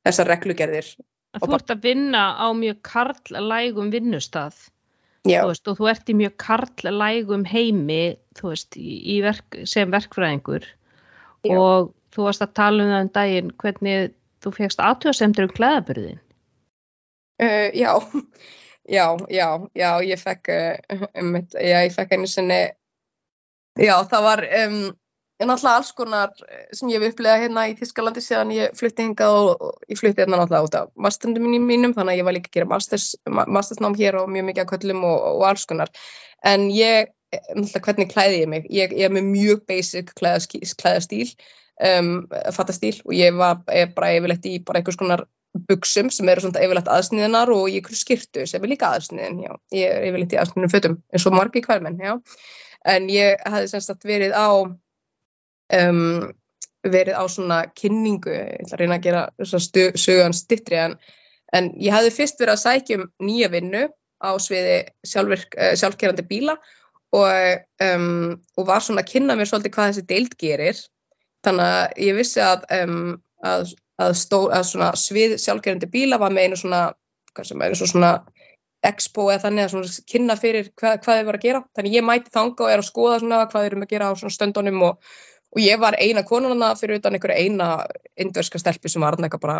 þessar 0.07 0.31
reglugerðir 0.33 0.93
að 1.37 1.47
þú 1.47 1.57
ert 1.57 1.73
að 1.75 1.83
vinna 1.85 2.23
á 2.41 2.47
mjög 2.57 2.81
karlægum 2.87 3.91
vinnustaf 3.93 4.68
og 5.29 5.53
þú 5.79 5.91
ert 5.91 6.09
í 6.11 6.16
mjög 6.16 6.37
karlægum 6.41 7.45
heimi 7.47 8.16
veist, 8.41 8.79
verk, 9.25 9.59
sem 9.68 9.91
verkfræðingur. 9.93 10.64
Já. 11.45 11.57
og 11.57 11.93
þú 12.12 12.25
varst 12.27 12.43
að 12.45 12.57
tala 12.57 12.85
um 12.85 12.91
það 12.91 13.05
um 13.05 13.12
daginn 13.16 13.53
hvernig 13.62 14.11
þú 14.45 14.53
fegst 14.57 14.83
aðtöðasemtur 14.85 15.47
um 15.47 15.55
klæðaburðin 15.57 16.18
uh, 17.43 17.68
Já. 17.77 17.95
Já, 18.91 19.14
já, 19.31 19.61
já, 19.77 20.03
ég 20.03 20.18
fekk 20.18 20.49
um, 21.14 21.37
já, 21.55 21.77
ég 21.85 21.93
fekk 21.95 22.16
einu 22.16 22.27
sinni 22.27 22.57
já, 23.81 23.95
það 24.11 24.26
var 24.26 24.43
um, 24.64 24.81
alltaf 25.41 25.70
alls 25.72 25.93
konar 25.97 26.35
eh, 26.49 26.66
sem 26.76 26.91
ég 26.93 27.01
hef 27.01 27.14
upplegað 27.14 27.45
hérna 27.45 27.66
í 27.70 27.76
Þískalandi 27.78 28.24
síðan 28.24 28.53
ég 28.57 28.74
flutti 28.78 29.07
hingað 29.07 29.39
og, 29.39 29.64
og 29.68 29.93
ég 29.93 30.01
flutti 30.01 30.22
hérna 30.22 30.43
alltaf 30.43 30.66
út 30.68 30.76
af 30.81 30.91
masterndum 31.01 31.49
mínum 31.49 31.95
þannig 31.97 32.16
að 32.16 32.20
ég 32.20 32.28
var 32.28 32.37
líka 32.37 32.53
að 32.53 32.59
gera 32.59 32.72
masters, 32.74 33.07
mastersnám 33.28 33.97
hér 33.99 34.20
og 34.20 34.28
mjög 34.33 34.51
mikið 34.51 34.66
að 34.66 34.74
köllum 34.74 35.07
og, 35.09 35.24
og 35.33 35.47
alls 35.49 35.64
konar. 35.70 35.93
En 36.47 36.68
ég, 36.74 37.14
alltaf 37.55 37.87
hvernig 37.87 38.12
klæði 38.12 38.45
ég 38.45 38.53
mig? 38.53 38.68
Ég, 38.68 38.93
ég 38.97 39.09
er 39.09 39.16
með 39.16 39.33
mjög 39.33 39.64
basic 39.70 40.12
klæðastíl 40.20 41.26
um, 41.81 42.14
fattastíl 42.55 42.97
og 43.07 43.12
ég 43.16 43.37
var 43.37 43.61
ég 43.74 43.95
bara 43.97 44.14
yfirleitt 44.16 44.49
í 44.49 44.59
bara 44.64 44.81
einhvers 44.81 44.99
konar 45.01 45.24
buksum 45.68 46.11
sem 46.14 46.28
eru 46.31 46.45
svona 46.45 46.62
yfirleitt 46.62 46.91
aðsniðinar 46.91 47.51
og 47.55 47.68
ég 47.72 47.89
skirtu 47.97 48.45
sem 48.47 48.62
er 48.62 48.70
líka 48.70 48.93
aðsniðin 48.95 49.41
já. 49.47 49.53
ég 49.74 49.95
er 49.95 50.09
yfirleitt 50.11 50.37
í 50.37 50.41
aðsniðinum 50.43 50.72
fötum 50.74 50.99
eins 51.11 51.26
og 51.26 51.37
margi 51.37 51.64
hvermenn 51.64 51.99
en 52.89 53.09
ég 53.12 53.41
hafði 53.47 53.70
semst 53.72 54.07
verið 54.07 54.35
á 54.37 54.49
um, 54.61 56.31
verið 56.87 57.16
á 57.16 57.24
svona 57.28 57.62
kynningu, 57.76 58.33
ég 58.33 58.64
ætla 58.64 58.76
að 58.76 58.83
reyna 58.83 58.99
að 58.99 59.07
gera 59.07 59.24
sögan 60.01 60.37
stittri 60.37 60.78
en, 60.81 60.97
en 61.53 61.72
ég 61.76 61.93
hafði 61.93 62.14
fyrst 62.14 62.41
verið 62.41 62.57
að 62.57 62.62
sækja 62.62 63.01
um 63.01 63.09
nýja 63.26 63.51
vinnu 63.53 63.87
á 64.20 64.31
sviði 64.41 64.78
uh, 64.85 65.74
sjálfkerrandi 65.76 66.24
bíla 66.28 66.57
og, 67.16 67.66
um, 67.85 68.39
og 68.57 68.68
var 68.68 68.85
svona 68.85 69.05
að 69.05 69.12
kynna 69.12 69.37
mér 69.37 69.51
svolítið 69.51 69.74
hvað 69.74 69.93
þessi 69.93 70.09
deild 70.09 70.37
gerir. 70.41 70.83
Þannig 71.45 71.72
að 71.74 72.03
ég 72.05 72.18
vissi 72.18 72.43
að, 72.45 72.66
um, 72.76 73.14
að, 73.49 73.72
að, 74.01 74.16
stó, 74.20 74.43
að 74.53 74.99
svið 75.01 75.37
sjálfkerrandi 75.41 75.89
bíla 75.91 76.20
var 76.20 76.33
með 76.35 76.49
einu 76.49 76.61
svona, 76.61 76.83
svona 77.43 78.12
expo 78.87 79.26
eða 79.28 79.45
þannig 79.47 79.66
að 79.66 79.72
svona 79.74 80.05
kynna 80.12 80.37
fyrir 80.41 80.70
hvað, 80.81 81.01
hvað 81.05 81.18
þið 81.18 81.26
var 81.28 81.39
að 81.39 81.45
gera. 81.47 81.62
Þannig 81.76 81.97
ég 81.99 82.07
mæti 82.07 82.33
þanga 82.35 82.64
og 82.64 82.70
er 82.72 82.83
að 82.83 82.89
skoða 82.89 83.18
svona 83.20 83.43
hvað 83.51 83.64
þið 83.64 83.70
erum 83.70 83.85
að 83.85 83.93
gera 83.93 84.09
á 84.09 84.12
stöndunum 84.37 84.87
og, 84.89 85.11
og 85.53 85.61
ég 85.64 85.83
var 85.83 85.99
eina 86.01 86.24
konunana 86.26 86.72
fyrir 86.81 87.01
utan 87.01 87.16
einhverja 87.16 87.45
eina 87.45 87.68
indverska 88.20 88.61
stelpi 88.62 88.93
sem 88.93 89.05
var 89.05 89.18
eitthvað 89.20 89.45
bara, 89.45 89.59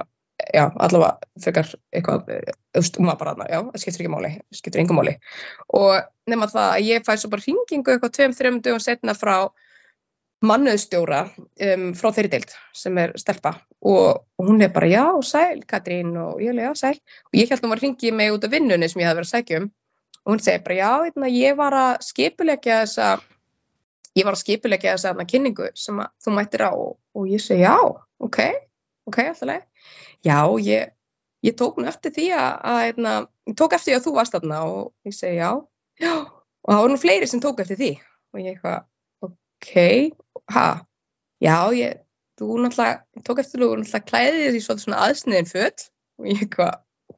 já, 0.55 0.65
allavega 0.81 1.31
fekar 1.45 1.73
eitthvað, 1.93 2.31
veist, 2.77 2.97
hún 2.97 3.11
var 3.11 3.19
bara 3.21 3.49
já, 3.51 3.61
það 3.61 3.83
skiptir 3.83 4.07
ekki 4.07 4.15
máli, 4.15 4.33
skiptir 4.57 4.85
engum 4.85 5.01
máli 5.01 5.17
og 5.77 6.01
nema 6.31 6.49
það 6.51 6.77
að 6.77 6.87
ég 6.89 7.05
fæ 7.05 7.13
svo 7.17 7.33
bara 7.33 7.45
hringingu 7.45 7.93
eitthvað 7.93 8.15
tveim, 8.17 8.37
þreim 8.37 8.63
dögum 8.65 8.81
setna 8.81 9.17
frá 9.19 9.51
mannuðstjóra 10.47 11.25
um, 11.37 11.91
frá 11.97 12.13
þeirri 12.17 12.31
deild 12.33 12.55
sem 12.77 12.99
er 13.01 13.13
stelpa. 13.21 13.55
Og, 13.81 14.23
og 14.41 14.49
hún 14.49 14.63
er 14.65 14.73
bara 14.73 14.89
já, 14.89 15.05
sæl 15.25 15.65
Katrín 15.69 16.15
og 16.21 16.41
ég 16.41 16.55
er 16.55 16.71
já, 16.71 16.73
sæl. 16.79 16.97
Og 17.29 17.41
ég 17.41 17.51
held 17.51 17.61
að 17.61 17.67
hún 17.67 17.75
var 17.75 17.83
að 17.83 17.87
ringi 17.87 18.13
mig 18.17 18.33
út 18.35 18.47
af 18.47 18.55
vinnunni 18.55 18.89
sem 18.89 19.03
ég 19.03 19.11
hafði 19.11 19.21
verið 19.21 19.29
að 19.29 19.35
segja 19.35 19.61
um. 19.61 19.69
Og 20.21 20.35
hún 20.35 20.43
segi 20.45 20.63
bara 20.65 20.79
já, 20.79 20.91
eitna, 21.09 21.33
ég 21.33 21.59
var 21.61 21.77
að 21.77 21.93
skipulegja 22.05 22.81
þessa 22.85 23.11
ég 24.19 24.27
var 24.27 24.35
að 24.35 24.43
skipulegja 24.43 24.95
þessa 24.97 25.13
hérna, 25.13 25.27
kynningu 25.29 25.69
sem 25.79 26.01
þú 26.25 26.37
mættir 26.37 26.65
á. 26.65 26.73
Og, 26.73 26.97
og 27.17 27.29
ég 27.29 27.45
segi 27.45 27.65
já, 27.65 27.77
ok, 28.21 28.41
ok, 29.09 29.21
alltaf 29.33 29.49
leið 29.49 29.67
já, 30.25 30.41
ég, 30.65 30.93
ég 31.47 31.57
tók 31.57 31.81
nú 31.81 31.89
eftir 31.89 32.15
því 32.17 32.31
að, 32.37 32.51
að 32.73 32.83
eitna, 32.87 33.15
ég 33.49 33.57
tók 33.61 33.77
eftir 33.77 33.93
því 33.93 33.99
að 33.99 34.07
þú 34.07 34.15
varst 34.17 34.37
þarna. 34.37 34.63
Og 34.69 35.09
ég 35.09 35.17
segi 35.17 35.41
já, 35.41 35.53
já 36.01 36.15
og 36.65 36.73
það 36.73 36.83
voru 36.83 36.95
nú 36.95 37.01
fleiri 37.01 37.29
sem 37.29 37.45
tók 37.45 37.61
eftir 37.65 37.81
því. 37.81 37.93
Og 38.35 38.43
ég 38.43 38.57
eitthvað, 38.57 38.85
ok 39.27 39.73
ha, 40.55 40.69
já, 41.43 41.57
ég, 41.77 42.05
þú 42.41 42.61
náttúrulega, 42.65 43.03
tók 43.27 43.43
eftir 43.43 43.65
þú 43.65 43.73
náttúrulega 43.81 44.09
klæðið 44.13 44.55
því 44.55 44.63
svona 44.69 45.03
aðsniðin 45.09 45.51
född 45.51 45.89
og 46.21 46.31
ég 46.31 46.47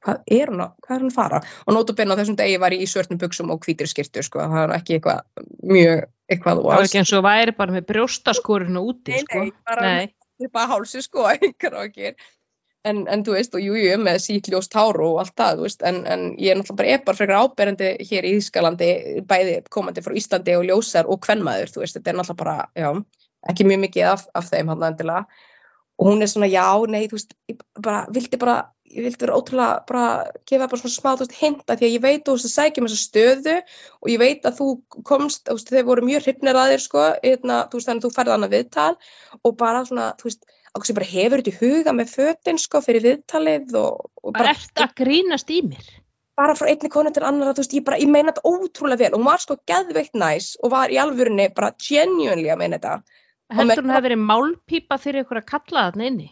hvað 0.03 0.25
er 0.33 0.51
hún 0.51 0.63
að, 0.65 0.75
hvað 0.83 0.97
er 0.97 1.05
hún 1.05 1.13
að 1.13 1.17
fara? 1.17 1.41
Og 1.67 1.77
nótabenn 1.77 2.15
á 2.15 2.19
þessum 2.19 2.39
degi 2.39 2.59
var 2.63 2.75
ég 2.75 2.85
í 2.85 2.89
svörnum 2.91 3.21
buksum 3.21 3.53
og 3.55 3.63
hvítir 3.63 3.91
skirtu, 3.91 4.25
sko, 4.27 4.43
það 4.43 4.65
var 4.65 4.75
ekki 4.79 4.99
eitthvað 4.99 5.23
mjög, 5.69 6.05
eitthvað 6.33 6.63
Það 6.63 6.69
var 6.69 6.87
ekki 6.87 7.01
eins 7.03 7.15
og 7.17 7.25
væri 7.27 7.57
bara 7.59 7.77
með 7.77 7.89
brjóstaskórinu 7.93 8.85
úti, 8.93 9.15
nei, 9.15 9.25
sko. 9.25 9.43
Nei, 9.45 9.53
bara 9.69 9.93
upp 10.49 10.63
að 10.63 10.73
hálsi, 10.75 11.05
sko, 11.07 11.27
einhver 11.31 11.79
og 11.79 11.91
ekki. 11.91 12.15
En, 12.83 13.05
en 13.07 13.21
þú 13.23 13.37
veist, 13.37 13.53
og 13.55 13.63
jújú, 13.63 13.85
jú, 13.87 13.99
með 14.03 14.17
sítljóst 14.25 14.73
háru 14.75 15.13
og 15.13 15.21
allt 15.23 15.37
það, 15.39 15.61
þú 15.61 15.67
veist, 15.69 15.85
en, 15.87 16.01
en 16.11 16.23
ég 16.35 16.51
er 16.51 16.57
náttúrulega 16.59 16.81
bara 16.81 16.95
eppar 16.97 17.19
frekar 17.19 17.39
áberandi 17.39 17.91
hér 18.09 18.27
í 18.27 18.33
Ískalandi, 18.41 18.89
bæði 19.29 19.53
komandi 19.71 20.03
frá 20.03 20.17
Íslandi 20.19 20.57
og 20.59 20.67
ljósar 20.67 21.07
og 21.07 21.21
kvennmaður, 21.23 21.71
þú 21.71 21.85
veist, 21.85 21.95
þetta 21.99 22.11
er 22.11 22.17
náttúrulega 22.19 22.41
bara, 22.43 22.57
já, 22.75 22.89
ekki 23.53 23.67
mjög 23.69 23.81
mikið 23.85 24.09
af, 24.11 24.25
af 24.35 24.51
þeim 24.51 24.73
hann 24.73 24.87
endilega. 24.89 25.23
Og 26.03 26.05
hún 26.09 26.25
er 26.27 26.31
svona 26.33 26.49
já, 26.51 26.67
nei, 26.91 27.05
þú 27.07 27.21
veist, 27.21 27.37
ég 27.53 27.57
bara 27.87 28.01
vildi 28.17 28.37
bara, 28.43 28.57
ég 28.91 29.07
vildi 29.07 29.23
vera 29.23 29.37
ótrúlega 29.39 29.75
bara 29.87 30.07
gefa 30.51 30.67
bara 30.73 30.81
svona 30.83 30.97
smá, 30.97 31.11
þú 31.13 31.23
veist, 31.29 31.39
hinta 31.39 31.77
því 31.79 31.87
að 31.87 31.95
ég 31.95 32.03
veit 32.03 32.25
þú 32.27 32.35
veist 32.35 32.49
að 32.49 32.57
sækjum 32.57 32.89
þessa 32.89 33.05
stöðu 33.05 33.55
og 34.01 34.11
ég 34.11 34.19
veit 34.25 34.43
að 34.49 34.59
þú 34.59 34.67
komst, 35.07 35.47
þú 35.47 35.55
veist, 35.61 35.71
þeir 35.71 35.87
voru 35.87 36.03
mjög 36.11 36.27
hrifnir 36.27 36.59
að 36.59 36.75
þér, 36.75 36.83
sko, 36.89 37.07
eitna, 37.31 37.57
þú 40.19 40.27
veist, 40.27 40.43
okkur 40.73 40.89
sem 40.89 40.97
bara 40.99 41.09
hefur 41.09 41.43
þetta 41.43 41.53
í 41.53 41.59
huga 41.61 41.95
með 41.97 42.13
fötin, 42.13 42.61
sko, 42.61 42.81
fyrir 42.85 43.05
viðtalið 43.07 43.75
og, 43.81 44.07
og 44.23 44.37
bara... 44.37 44.55
Ert 44.57 44.85
að 44.85 44.95
grínast 45.03 45.53
í 45.53 45.61
mér? 45.67 45.91
Bara 46.39 46.55
frá 46.57 46.71
einni 46.73 46.89
konu 46.93 47.13
til 47.13 47.25
annar, 47.29 47.53
þú 47.53 47.63
veist, 47.63 47.75
ég 47.77 47.85
bara, 47.85 47.99
ég 48.01 48.09
meina 48.09 48.33
þetta 48.33 48.49
ótrúlega 48.49 49.05
vel. 49.05 49.11
Og 49.13 49.21
hún 49.21 49.29
var 49.29 49.43
sko 49.43 49.59
geðveikt 49.69 50.17
næs 50.17 50.55
og 50.63 50.73
var 50.73 50.93
í 50.93 50.97
alvörunni 51.03 51.51
bara 51.53 51.75
genuinely 51.77 52.49
að 52.49 52.63
meina 52.63 52.79
þetta. 52.81 53.19
Heldur 53.53 53.85
hún 53.85 53.93
að 53.93 53.99
það 53.99 54.07
verið 54.09 54.23
málpípa 54.31 54.99
fyrir 55.03 55.27
ykkur 55.27 55.43
að 55.43 55.51
kalla 55.53 55.85
þarna 55.91 56.09
inni? 56.09 56.31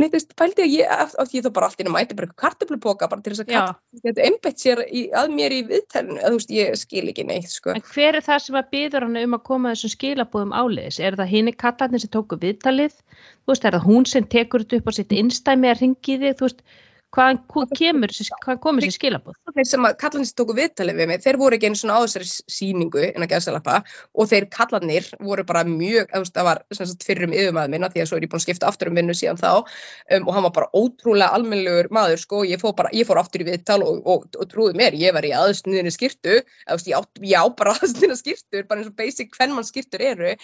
Nei, 0.00 0.06
þú 0.08 0.16
veist, 0.16 0.30
pældi 0.38 0.64
að 0.64 0.74
ég, 0.78 0.92
að 1.20 1.34
ég 1.36 1.44
þá 1.44 1.50
bara 1.56 1.68
allt 1.68 1.82
inn 1.82 1.90
að 1.90 1.94
mæti 1.96 2.16
bara 2.16 2.28
eitthvað 2.28 2.42
kartöflupoka 2.44 3.08
bara 3.10 3.24
til 3.24 3.34
þess 3.34 3.42
að 3.44 3.50
kalla, 3.50 3.74
þetta 4.06 4.28
einbætt 4.28 4.62
sér 4.62 4.82
í, 4.86 5.02
að 5.20 5.34
mér 5.36 5.54
í 5.54 5.60
viðtælinu, 5.68 6.18
að 6.20 6.34
þú 6.34 6.38
veist, 6.38 6.54
ég 6.56 6.78
skil 6.80 7.04
ekki 7.12 7.26
neitt, 7.28 7.50
sko. 7.52 7.74
En 7.76 7.84
hver 7.90 8.16
er 8.16 8.24
það 8.24 8.44
sem 8.46 8.60
að 8.60 8.70
byður 8.74 9.06
hann 9.06 9.18
um 9.20 9.36
að 9.36 9.42
koma 9.50 9.74
þessum 9.74 9.94
skilabúðum 9.94 10.54
áleiðis? 10.56 11.00
Er 11.04 11.18
það 11.20 11.32
hinn 11.34 11.50
í 11.52 11.56
kallarnir 11.64 12.04
sem 12.04 12.12
tóku 12.16 12.40
viðtalið? 12.40 12.96
Þú 13.44 13.52
veist, 13.52 13.66
er 13.68 13.76
það 13.76 13.88
hún 13.90 14.08
sem 14.08 14.30
tekur 14.36 14.64
þetta 14.64 14.80
upp 14.80 14.88
á 14.88 14.92
sitt 14.96 15.16
innstæmi 15.20 15.72
að 15.74 15.82
ringi 15.84 16.16
þig? 16.24 16.38
Þú 16.40 16.48
veist, 16.48 16.64
Hvaðan 17.10 17.40
komur 17.50 18.84
þessi 18.84 18.94
skilabóð? 18.94 19.34
Þeir 19.50 19.66
sem 19.66 19.86
að 19.88 19.96
kallanins 19.98 20.30
tóku 20.38 20.54
viðtalið 20.54 21.00
við 21.00 21.08
mig, 21.10 21.22
þeir 21.24 21.38
voru 21.40 21.56
ekki 21.56 21.66
einu 21.66 21.78
svona 21.80 21.96
á 21.98 22.06
þessari 22.06 22.28
síningu 22.54 23.02
að 23.10 23.26
geðsalappa 23.32 23.78
og 24.14 24.28
þeir 24.30 24.46
kallanir 24.54 25.08
voru 25.18 25.44
bara 25.48 25.64
mjög, 25.66 26.12
það 26.30 26.46
var 26.46 26.62
sagt, 26.78 27.02
fyrrum 27.08 27.34
yfirmaður 27.34 27.74
minna 27.74 27.90
því 27.90 28.04
að 28.04 28.08
svo 28.12 28.20
er 28.20 28.26
ég 28.28 28.30
búin 28.30 28.42
að 28.42 28.46
skipta 28.46 28.70
aftur 28.70 28.92
um 28.92 29.00
vinnu 29.00 29.16
síðan 29.18 29.42
þá 29.42 29.50
um, 29.58 30.28
og 30.28 30.30
hann 30.36 30.46
var 30.46 30.54
bara 30.60 30.70
ótrúlega 30.70 31.34
almennilegur 31.34 31.90
maður 31.98 32.22
sko, 32.22 32.44
ég 32.46 32.62
fór, 32.62 32.76
bara, 32.78 32.94
ég 32.94 33.10
fór 33.10 33.22
aftur 33.24 33.42
í 33.42 33.50
viðtal 33.50 33.80
og, 33.82 33.98
og, 34.04 34.30
og, 34.30 34.38
og 34.44 34.54
trúði 34.54 34.78
mér, 34.78 34.94
ég 35.02 35.18
var 35.18 35.26
í 35.26 35.34
aðsniðinu 35.34 35.90
skirtu, 35.96 36.38
ég, 36.38 36.94
á, 36.94 37.02
ég 37.26 37.42
á 37.42 37.44
bara 37.58 37.74
aðsniðinu 37.80 38.20
skirtur, 38.22 38.70
bara 38.70 38.84
eins 38.84 38.94
og 38.94 38.98
basic 39.02 39.34
hvern 39.34 39.58
mann 39.58 39.66
skirtur 39.66 40.06
eru 40.12 40.36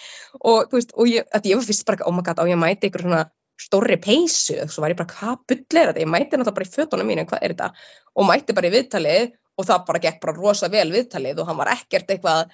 og, 0.42 0.66
veist, 0.74 0.98
og 0.98 1.14
ég, 1.14 1.30
ég 1.46 1.60
var 1.62 1.70
fyrst 1.70 1.86
bara, 1.86 2.10
oh 2.10 2.14
my 2.16 2.26
god, 2.26 2.42
á 2.42 2.44
ég 2.50 2.58
mæti 2.58 2.90
ykkur 2.90 3.06
svona 3.06 3.28
stórri 3.60 3.96
peysu, 4.02 4.58
svo 4.68 4.84
var 4.84 4.92
ég 4.92 4.98
bara 5.00 5.12
hvað 5.14 5.42
bull 5.48 5.80
er 5.80 5.90
þetta, 5.90 6.02
ég 6.02 6.12
mæti 6.12 6.36
náttúrulega 6.36 6.56
bara 6.58 6.68
í 6.68 6.74
fötunum 6.74 7.08
mín 7.08 7.22
en 7.22 7.28
hvað 7.30 7.42
er 7.42 7.54
þetta, 7.54 7.90
og 8.16 8.28
mæti 8.28 8.56
bara 8.56 8.68
í 8.68 8.74
viðtalið 8.74 9.34
og 9.56 9.68
það 9.68 9.84
bara 9.88 10.02
gekk 10.04 10.22
bara 10.22 10.36
rosa 10.36 10.68
vel 10.72 10.88
viðtalið 10.92 11.40
og 11.40 11.48
hann 11.48 11.60
var 11.60 11.72
ekkert 11.72 12.12
eitthvað 12.12 12.52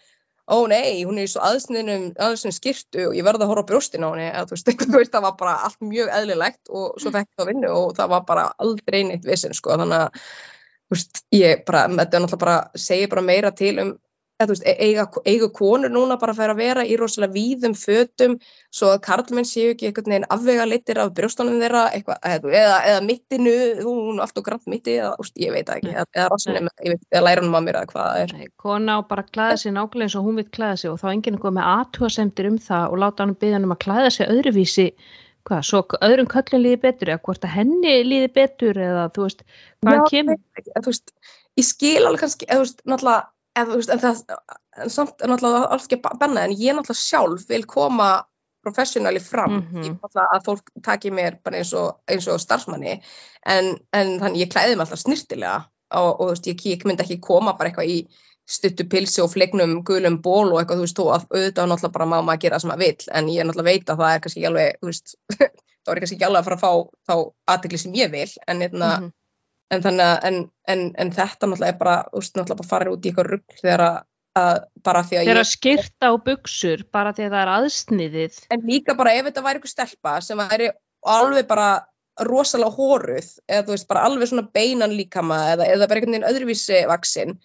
ó 0.53 0.66
nei, 0.70 1.03
hún 1.07 1.18
er 1.18 1.26
í 1.26 1.30
svo 1.30 1.42
aðsniðnum 1.46 2.55
skirtu 2.55 3.09
og 3.09 3.16
ég 3.16 3.26
verði 3.26 3.46
að 3.46 3.53
horfa 3.53 3.66
á 3.66 3.68
brjóstin 3.70 4.07
á 4.07 4.11
henni. 4.11 4.28
Eða 4.30 4.46
þú 4.48 4.57
veist, 4.57 4.68
eitthvað, 4.70 4.96
veist, 4.98 5.12
það 5.14 5.26
var 5.26 5.36
bara 5.38 5.59
allt 5.66 5.84
mjög 5.86 6.14
eðlilegt 6.18 6.72
og 6.72 7.03
svo 7.03 7.12
fekk 7.14 7.30
það 7.30 7.44
að 7.44 7.53
vinna 7.53 7.74
og 7.78 7.92
það 7.98 8.14
var 8.14 8.24
bara 8.30 8.46
aldrei 8.64 8.98
neitt 9.09 9.28
vissin 9.28 9.55
sko, 9.57 9.76
þannig 9.76 9.98
að 10.00 10.22
þú 10.22 10.96
veist, 10.96 11.22
ég 11.38 11.62
bara, 11.68 11.84
þetta 11.92 12.18
er 12.18 12.24
náttúrulega 12.26 12.42
bara 12.44 12.86
segja 12.86 13.12
bara 13.12 13.26
meira 13.28 13.53
til 13.62 13.74
um 13.84 13.94
Veist, 14.51 14.64
e- 14.66 14.76
eiga, 14.86 15.07
eiga 15.28 15.49
konur 15.55 15.93
núna 15.93 16.18
bara 16.20 16.34
að 16.34 16.40
færa 16.43 16.57
að 16.57 16.62
vera 16.62 16.84
í 16.84 16.97
rosalega 16.99 17.34
víðum 17.36 17.76
fötum 17.78 18.36
svo 18.72 18.90
að 18.95 19.03
karlmenn 19.07 19.49
séu 19.49 19.72
ekki 19.72 19.88
einhvern 19.88 20.12
veginn 20.14 20.28
afvega 20.34 20.66
litir 20.68 21.01
af 21.03 21.12
brjóstunum 21.16 21.61
þeirra 21.62 21.84
eitthva, 21.93 22.18
eða, 22.26 22.78
eða 22.90 23.01
mittinu, 23.07 23.57
hún 23.82 24.18
er 24.18 24.26
alltaf 24.26 24.47
grann 24.47 24.62
mitti 24.72 24.99
eða 24.99 25.14
úst, 25.22 25.34
ég 25.40 25.55
veit 25.55 25.72
ekki, 25.72 25.93
eða, 25.95 26.07
eða 26.16 26.28
rassinum 26.32 26.70
eða 26.82 27.24
lærunum 27.26 27.59
að 27.59 27.66
mér 27.68 27.80
eða 27.82 27.90
hvað 27.93 28.09
það 28.09 28.22
er. 28.22 28.36
Nei, 28.38 28.53
Kona 28.62 28.99
á 28.99 29.01
bara 29.09 29.26
að 29.26 29.34
klæða 29.36 29.59
sig 29.62 29.76
nákvæmlega 29.76 30.09
eins 30.09 30.18
og 30.18 30.28
hún 30.28 30.40
vil 30.40 30.49
klæða 30.49 30.78
sig 30.82 30.93
og 30.93 31.03
þá 31.03 31.11
enginn 31.12 31.38
er 31.38 31.45
komið 31.45 31.59
með 31.59 31.74
aðtúasemtir 31.74 32.49
um 32.53 32.62
það 32.70 32.86
og 32.88 33.03
láta 33.05 33.26
hann 33.26 33.36
byggja 33.36 33.59
hann 33.59 33.68
um 33.68 33.76
að 33.76 33.84
klæða 33.86 34.14
sig 34.16 34.32
öðruvísi 34.32 34.88
hvað, 35.49 35.62
svo 35.66 35.82
öðrum 36.07 36.30
köllin 36.30 36.64
líði 36.64 36.80
betur 36.86 37.12
eða 37.12 37.22
hvort 37.26 37.47
að 37.47 37.55
henni 37.57 37.95
líði 38.07 38.32
betur 38.34 38.78
eða 38.78 39.07
þú 39.14 39.26
veist, 39.26 39.45
hvað 39.82 40.05
kemur? 40.11 40.43
Þú 40.78 40.84
veist, 40.88 41.14
ég 41.59 41.66
skil 41.66 42.03
alveg 42.03 42.22
kannski, 42.22 42.49
eða 42.49 42.61
þú 42.61 42.66
veist, 42.66 42.84
náttúrulega 42.86 43.32
en, 43.59 43.68
veist, 43.72 43.92
en 43.92 44.00
það 44.03 44.22
en 44.82 44.92
samt 44.92 45.20
er 45.20 45.30
náttúrulega 45.30 45.70
alls 45.74 45.88
ekki 45.88 46.00
að 46.00 46.20
banna 46.20 46.46
en 46.46 46.55
ég 46.57 46.76
náttúrulega 46.76 47.00
sjálf 47.00 47.44
vil 47.50 47.64
koma 47.68 48.11
professionali 48.62 49.20
fram 49.20 49.53
mm 49.57 49.62
-hmm. 49.82 49.98
að 50.22 50.44
fólk 50.46 50.70
taki 50.82 51.11
mér 51.11 51.38
eins 51.53 51.72
og, 51.74 52.00
eins 52.11 52.28
og 52.28 52.40
starfsmanni 52.40 53.00
en, 53.46 53.78
en 53.92 54.18
þannig 54.20 54.44
ég 54.44 54.53
klæði 54.53 54.76
mig 54.76 54.84
alltaf 54.86 55.03
snirtilega 55.03 55.64
og, 55.90 56.20
og 56.20 56.28
veist, 56.30 56.46
ég, 56.46 56.66
ég 56.66 56.84
myndi 56.84 57.03
ekki 57.03 57.20
koma 57.20 57.57
bara 57.59 57.68
eitthvað 57.68 57.90
í 57.90 57.98
stuttu 58.48 58.84
pilsi 58.84 59.22
og 59.22 59.32
flegnum 59.32 59.82
gulum 59.84 60.22
ból 60.22 60.53
og 60.53 60.61
eitthvað 60.61 60.78
þú 60.78 60.86
veist 60.86 60.98
þú 60.98 61.09
að 61.14 61.26
auðvitað 61.30 61.68
náttúrulega 61.68 61.96
bara 61.96 62.11
má 62.12 62.18
maður 62.22 62.42
gera 62.42 62.57
það 62.57 62.62
sem 62.62 62.70
maður 62.70 62.84
vil 62.84 63.14
en 63.18 63.28
ég 63.28 63.44
náttúrulega 63.46 63.70
veit 63.70 63.90
að 63.90 63.98
það 64.00 64.14
er 64.14 64.20
kannski 64.20 64.40
ekki 64.40 64.50
alveg 64.50 64.78
þú 64.80 64.86
veist 64.86 65.16
þá 65.82 65.88
er 65.90 65.96
ég 65.96 66.03
kannski 66.03 66.16
ekki 66.16 66.28
alveg 66.28 66.40
að 66.40 66.46
fara 66.48 66.59
að 66.59 66.64
fá 66.64 66.72
þá 67.09 67.14
aðtegli 67.53 67.78
sem 67.78 67.94
ég 67.94 68.11
vil 68.11 68.30
en 68.46 68.61
hérna 68.62 68.88
mm 68.98 69.03
-hmm 69.03 69.18
en, 69.73 70.01
en, 70.01 70.41
en, 70.68 70.87
en 71.01 71.12
þetta 71.14 71.49
náttúrulega 71.49 71.75
er 71.75 71.79
bara, 71.81 71.99
úst, 72.18 72.35
náttúrulega 72.37 72.62
bara 72.62 72.73
farir 72.73 72.93
út 72.93 73.07
í 73.07 73.11
eitthvað 73.11 73.31
rugg 73.31 73.61
þegar 73.61 73.85
að 74.39 74.59
bara 74.87 75.03
því 75.05 75.18
að 75.18 75.27
þegar 75.29 75.41
að 75.43 75.51
skyrta 75.51 76.09
á 76.09 76.14
buksur 76.27 76.85
bara 76.95 77.12
því 77.12 77.27
að 77.27 77.35
það 77.35 77.43
er 77.43 77.53
aðsniðið. 77.55 78.37
En 78.55 78.66
líka 78.68 78.97
bara 78.99 79.14
ef 79.16 79.27
þetta 79.29 79.45
væri 79.45 79.61
eitthvað 79.61 79.75
stelpa 79.75 80.14
sem 80.25 80.41
væri 80.41 80.68
alveg 81.12 81.49
bara 81.51 81.70
rosalega 82.29 82.77
hóruð 82.77 83.29
eða 83.49 83.66
þú 83.66 83.75
veist 83.75 83.89
bara 83.91 84.05
alveg 84.09 84.31
svona 84.31 84.47
beinan 84.55 84.95
líkama 84.97 85.39
eða, 85.55 85.68
eða 85.75 85.89
bara 85.89 86.01
einhvern 86.01 86.16
veginn 86.16 86.29
öðruvísi 86.29 86.83
vaksin 86.89 87.37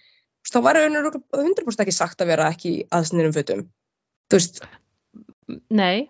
þá 0.47 0.59
væri 0.63 0.86
100% 0.88 1.84
ekki 1.84 1.95
sagt 1.95 2.23
að 2.23 2.32
vera 2.34 2.51
ekki 2.53 2.73
aðsniðum 2.95 3.36
fötum. 3.36 3.65
Þú 4.32 4.39
veist 4.39 4.63
Nei, 5.71 6.07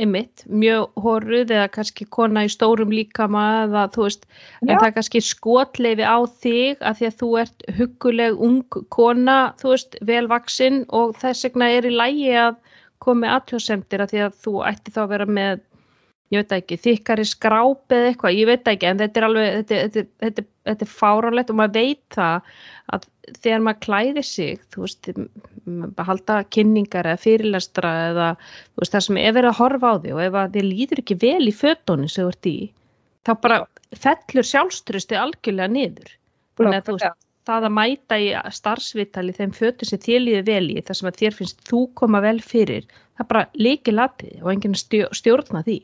einmitt, 0.00 0.44
mjög 0.48 1.00
horruð 1.04 1.52
eða 1.54 1.68
kannski 1.74 2.06
kona 2.16 2.44
í 2.46 2.50
stórum 2.52 2.92
líkama 2.94 3.44
eða 3.64 3.84
þú 3.94 4.06
veist, 4.06 4.26
Já. 4.26 4.68
en 4.68 4.72
það 4.72 4.86
er 4.88 4.94
kannski 4.98 5.22
skotleifi 5.24 6.06
á 6.06 6.18
þig 6.44 6.84
að 6.84 7.00
því 7.00 7.08
að 7.10 7.18
þú 7.22 7.30
ert 7.42 7.66
huguleg 7.78 8.42
ung 8.48 8.78
kona, 8.96 9.38
þú 9.60 9.74
veist, 9.74 9.98
velvaksinn 10.12 10.82
og 11.00 11.14
þess 11.20 11.48
vegna 11.48 11.70
er 11.76 11.88
í 11.88 11.94
lægi 11.94 12.32
að 12.46 12.58
komi 13.04 13.28
aðtjóðsendir 13.28 14.04
að 14.04 14.14
því 14.14 14.24
að 14.26 14.42
þú 14.44 14.56
ætti 14.70 14.94
þá 14.94 15.00
að 15.04 15.12
vera 15.14 15.30
með 15.38 15.64
ég 16.32 16.42
veit 16.42 16.54
ekki, 16.56 16.78
þykkari 16.80 17.24
skráp 17.28 17.92
eða 17.92 18.10
eitthvað, 18.10 18.38
ég 18.38 18.48
veit 18.48 18.70
ekki, 18.70 18.88
en 18.88 19.00
þetta 19.00 19.20
er 19.20 19.26
alveg 19.28 19.50
þetta, 19.56 19.80
þetta, 19.82 20.04
þetta, 20.24 20.44
þetta 20.70 20.86
er 20.86 20.92
fáránlegt 20.92 21.52
og 21.52 21.58
maður 21.60 21.74
veit 21.80 22.16
það 22.16 22.54
að 22.94 23.08
þegar 23.42 23.64
maður 23.64 23.82
klæðir 23.86 24.28
sig, 24.28 24.62
þú 24.72 24.84
veist 24.84 25.10
maður 25.64 26.08
halda 26.10 26.38
kynningar 26.56 27.10
eða 27.10 27.22
fyrirlestra 27.24 27.92
eða 28.08 28.30
þú 28.40 28.84
veist 28.84 28.96
það 28.96 29.06
sem 29.08 29.20
er 29.24 29.36
verið 29.36 29.50
að 29.52 29.60
horfa 29.60 29.92
á 29.92 29.94
því 30.00 30.14
og 30.14 30.24
ef 30.24 30.40
þið 30.56 30.70
líður 30.70 31.04
ekki 31.04 31.18
vel 31.24 31.44
í 31.44 31.54
fötunni 31.60 32.10
sem 32.12 32.24
þú 32.24 32.34
ert 32.34 32.50
í, 32.50 32.56
þá 33.24 33.32
bara 33.46 33.60
fellur 34.04 34.48
sjálfströsti 34.48 35.20
algjörlega 35.20 35.70
niður. 35.70 36.16
Þannig 36.58 36.80
að 36.80 36.88
þú 36.88 36.96
veist 36.98 37.22
það 37.44 37.66
að 37.68 37.74
mæta 37.76 38.18
í 38.20 38.28
starfsvitali 38.56 39.34
þeim 39.36 39.50
fötu 39.52 39.88
sem 39.88 40.00
þér 40.00 40.22
líði 40.22 40.44
vel 40.46 40.68
í 40.72 40.82
þar 40.84 40.98
sem 40.98 41.08
að 41.10 41.18
þér 41.20 41.34
finnst 41.38 41.66
þú 41.68 41.80
koma 42.00 42.22
vel 42.24 42.38
fyrir 42.40 42.86
það 43.18 43.28
bara 43.30 43.42
líki 43.60 43.92
latið 43.92 44.38
og 44.42 44.52
enginn 44.54 44.78
stjó, 44.78 45.10
stjórna 45.12 45.60
því 45.66 45.76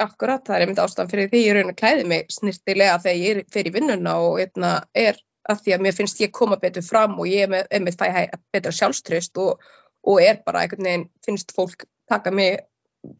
Akkurat, 0.00 0.44
það 0.46 0.56
er 0.56 0.64
einmitt 0.64 0.80
ástæðan 0.80 1.10
fyrir 1.10 1.28
því 1.32 1.40
ég 1.44 1.56
raun 1.56 1.72
að 1.72 1.80
klæði 1.80 2.06
mig 2.08 2.30
snirtilega 2.32 3.00
þegar 3.04 3.18
ég 3.20 3.50
fer 3.52 3.68
í 3.68 3.72
vinnuna 3.74 4.14
og 4.24 4.40
eitna, 4.40 4.70
er 4.96 5.18
að 5.50 5.62
því 5.64 5.74
að 5.74 5.84
mér 5.84 5.96
finnst 5.96 6.22
ég 6.22 6.32
koma 6.36 6.58
betur 6.62 6.84
fram 6.86 7.18
og 7.20 7.28
ég 7.28 7.52
er 7.60 7.84
með 7.84 7.98
fæ 8.00 8.08
betra 8.54 8.72
sjálfströst 8.72 9.40
og, 9.42 9.62
og 10.08 10.20
er 10.24 10.40
bara 10.46 10.64
einhvern 10.64 10.88
veginn, 10.88 11.06
finnst 11.26 11.54
fólk 11.56 11.84
taka 12.10 12.32
mig, 12.34 12.60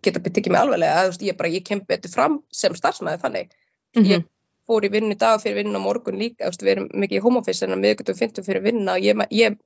geta 0.05 0.22
tekið 0.24 0.55
mig 0.55 0.61
alveglega 0.61 1.07
að 1.07 1.24
ég, 1.28 1.37
bara, 1.39 1.53
ég 1.53 1.64
kem 1.66 1.83
betur 1.89 2.12
fram 2.12 2.41
sem 2.53 2.76
starfsmæði 2.76 3.22
þannig. 3.24 3.57
Mm 3.97 4.03
-hmm. 4.03 4.11
Ég 4.11 4.28
fór 4.70 4.87
í 4.87 4.93
vinnu 4.93 5.16
í 5.16 5.20
dag 5.20 5.41
fyrir 5.43 5.61
vinnu 5.61 5.81
á 5.81 5.83
morgun 5.83 6.20
líka, 6.20 6.51
við 6.61 6.72
erum 6.74 6.89
mikið 6.95 7.18
í 7.18 7.24
homofis 7.24 7.62
en 7.62 7.81
við 7.81 7.97
getum 8.01 8.20
fyndum 8.22 8.45
fyrir 8.45 8.62
vinna 8.62 8.97
og 8.97 9.05
ég, 9.05 9.26
ég 9.31 9.59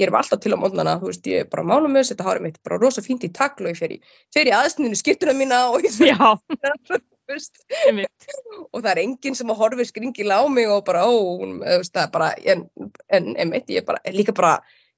gerum 0.00 0.18
alltaf 0.18 0.40
til 0.42 0.54
á 0.56 0.58
mótnana, 0.60 0.96
þú 1.00 1.10
veist, 1.10 1.28
ég 1.30 1.44
er 1.44 1.48
bara 1.52 1.66
mála 1.66 1.88
með 1.92 2.10
þetta 2.10 2.26
hárið 2.26 2.46
mitt, 2.46 2.58
bara 2.66 2.80
rosa 2.80 3.04
fínt 3.04 3.26
í 3.26 3.30
taklu 3.36 3.68
og 3.68 3.74
ég 3.74 3.80
fer 3.80 3.94
í, 3.94 4.00
í 4.00 4.54
aðstæðinu 4.56 4.98
skiptuna 4.98 5.36
mína 5.36 5.62
og 5.70 5.86
ég 5.86 5.94
fer 5.94 6.12
og 8.74 8.82
það 8.82 8.90
er 8.90 9.00
enginn 9.04 9.36
sem 9.38 9.50
að 9.52 9.60
horfi 9.62 9.86
skringilega 9.86 10.42
á 10.42 10.44
mig 10.50 10.66
og 10.70 10.82
bara, 10.88 11.04
ó, 11.06 11.14
veist, 11.62 11.94
það 11.94 12.12
bara 12.16 12.30
en, 12.42 12.66
en, 13.08 13.34
en 13.36 13.52
eitt, 13.54 13.70
ég 13.70 13.84
er 13.84 13.86
bara, 13.86 14.00
líka 14.10 14.34
bara 14.36 14.56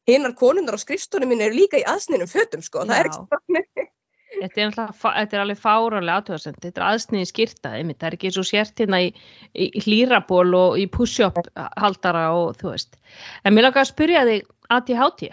hinnar 0.08 0.32
konundar 0.38 0.78
á 0.78 0.80
skrifstónu 0.80 1.28
mín 1.28 1.44
eru 1.44 1.58
líka 1.58 1.80
í 1.80 1.84
aðstæðinu 1.86 2.30
fötum, 2.30 2.64
sko, 2.64 2.86
það 2.88 3.02
er 3.02 3.10
ekki 3.10 3.90
Þetta 4.32 4.62
er, 4.64 4.72
þetta 4.72 5.36
er 5.36 5.42
alveg 5.42 5.60
fárálega 5.60 6.16
aðtöðarsend, 6.20 6.58
þetta 6.62 6.80
er 6.80 6.86
aðsniði 6.88 7.28
skýrtaði, 7.28 7.82
það 7.92 8.08
er 8.08 8.16
ekki 8.16 8.30
svo 8.34 8.44
sért 8.48 8.82
hérna 8.82 9.00
í, 9.04 9.10
í, 9.52 9.68
í 9.68 9.82
hlýraból 9.84 10.48
og 10.58 10.78
í 10.80 10.86
push-up 10.90 11.38
haldara 11.80 12.24
og 12.36 12.56
þú 12.60 12.72
veist. 12.72 12.96
En 13.44 13.54
mér 13.54 13.68
langar 13.68 13.84
að 13.84 13.90
spyrja 13.92 14.24
þig 14.28 14.48
ADHD. 14.72 15.26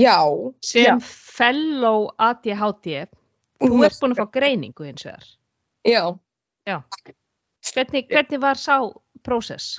Já. 0.00 0.18
Sem 0.66 0.86
já. 0.86 0.96
fellow 1.38 2.10
ADHD, 2.18 3.06
þú 3.62 3.84
ert 3.86 4.02
búin 4.02 4.16
að 4.16 4.22
fá 4.22 4.34
greiningu 4.38 4.90
eins 4.90 5.06
og 5.06 5.14
þar. 5.14 5.30
Já. 5.88 6.02
Já. 6.68 6.76
Hvernig, 7.70 8.10
hvernig 8.10 8.42
var 8.42 8.60
sá 8.60 8.76
prósess? 9.26 9.78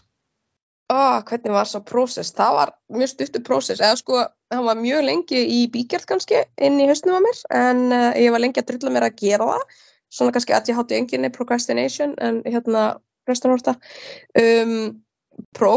Oh, 0.92 1.22
hvernig 1.24 1.54
var 1.56 1.70
það 1.70 1.84
prósess? 1.88 2.34
Það 2.36 2.56
var 2.58 2.72
mjög 2.92 3.10
stuttu 3.14 3.42
prósess, 3.48 3.80
eða 3.80 4.00
sko 4.00 4.24
það 4.52 4.66
var 4.68 4.80
mjög 4.82 5.06
lengi 5.08 5.44
í 5.56 5.60
bígjart 5.72 6.08
kannski 6.10 6.42
inn 6.60 6.82
í 6.84 6.88
hausnum 6.90 7.16
á 7.16 7.22
mér 7.24 7.40
en 7.62 7.82
uh, 7.96 8.10
ég 8.20 8.34
var 8.34 8.44
lengi 8.44 8.60
að 8.60 8.74
drilla 8.74 8.92
mér 8.92 9.08
að 9.08 9.22
gera 9.22 9.48
það 9.48 9.64
svona 10.12 10.36
kannski 10.36 10.56
að 10.56 10.72
ég 10.72 10.80
hátti 10.80 10.98
enginni 10.98 11.32
procrastination 11.32 12.16
en 12.20 12.42
hérna 12.44 12.84
restunórta 13.30 13.78
um, 14.42 14.74
pró, 15.56 15.74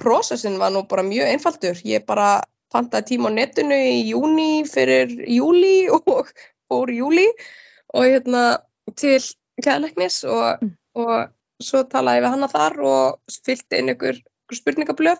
prósessin 0.00 0.56
var 0.62 0.72
nú 0.72 0.86
bara 0.88 1.04
mjög 1.04 1.34
einfaldur 1.34 1.82
ég 1.84 2.06
bara 2.08 2.30
pantaði 2.72 3.12
tíma 3.12 3.32
á 3.32 3.36
netinu 3.36 3.76
í 3.76 3.98
júni 4.08 4.64
fyrir 4.68 5.12
júli 5.28 5.90
og 5.92 6.30
fór 6.70 6.92
júli 6.94 7.26
og 7.92 8.08
hérna 8.08 8.46
til 8.96 9.18
kæðleiknis 9.62 10.22
og, 10.24 10.62
mm. 10.62 10.72
og 11.02 11.62
svo 11.62 11.84
talaði 11.88 12.24
við 12.24 12.34
hanna 12.34 12.48
þar 12.52 12.80
og 12.84 13.36
fylgti 13.44 13.80
inn 13.80 13.92
ykkur 13.92 14.24
spurningablöð 14.54 15.18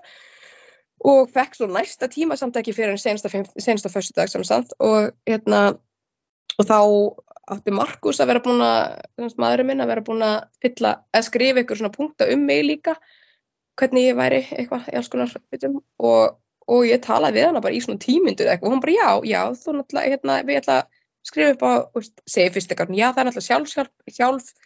og 1.04 1.28
fekk 1.34 1.58
svo 1.58 1.68
næsta 1.68 2.08
tíma 2.08 2.38
samt 2.38 2.56
ekki 2.56 2.72
fyrir 2.76 2.94
en 2.94 3.00
sensta, 3.00 3.28
sensta 3.58 3.90
fyrstu 3.92 4.16
dag 4.16 4.30
samsamt 4.32 4.72
og 4.78 5.12
hérna 5.28 5.76
og 6.56 6.68
þá 6.70 6.78
átti 7.56 7.74
Markus 7.74 8.20
að 8.20 8.32
vera 8.32 8.42
búin 8.42 8.64
að 8.64 9.28
maðurinn 9.38 9.70
minn 9.70 9.84
að 9.84 9.92
vera 9.92 10.04
búin 10.06 10.24
að 10.24 10.38
fylla 10.62 10.96
að 11.14 11.28
skrifa 11.28 11.62
ykkur 11.62 11.80
svona 11.80 11.94
punkta 11.94 12.26
um 12.32 12.42
mig 12.48 12.64
líka 12.66 12.96
hvernig 13.78 14.08
ég 14.10 14.18
væri 14.18 14.40
eitthvað 14.56 14.88
í 14.90 14.96
alls 14.98 15.10
konar 15.12 15.32
og, 15.36 16.38
og 16.66 16.86
ég 16.88 17.02
talaði 17.04 17.38
við 17.38 17.48
hana 17.50 17.62
bara 17.62 17.76
í 17.76 17.82
svona 17.84 18.02
tímyndu 18.02 18.46
eitthvað. 18.48 18.70
Og 18.70 18.74
hún 18.74 18.82
bara 18.82 18.96
já, 18.96 19.10
já, 19.28 19.42
þú 19.60 19.76
náttúrulega 19.76 20.14
hérna, 20.14 20.38
við 20.48 20.60
ætla 20.62 20.78
að 20.80 21.02
skrifa 21.28 21.52
upp 21.54 21.66
á, 21.66 21.72
segi 22.24 22.54
fyrst 22.54 22.72
eitthvað 22.72 22.96
já 22.96 23.06
það 23.10 23.20
er 23.20 23.28
náttúrulega 23.28 23.48
sjálf, 23.50 23.72
sjálf, 23.74 23.92
sjálf 24.16 24.65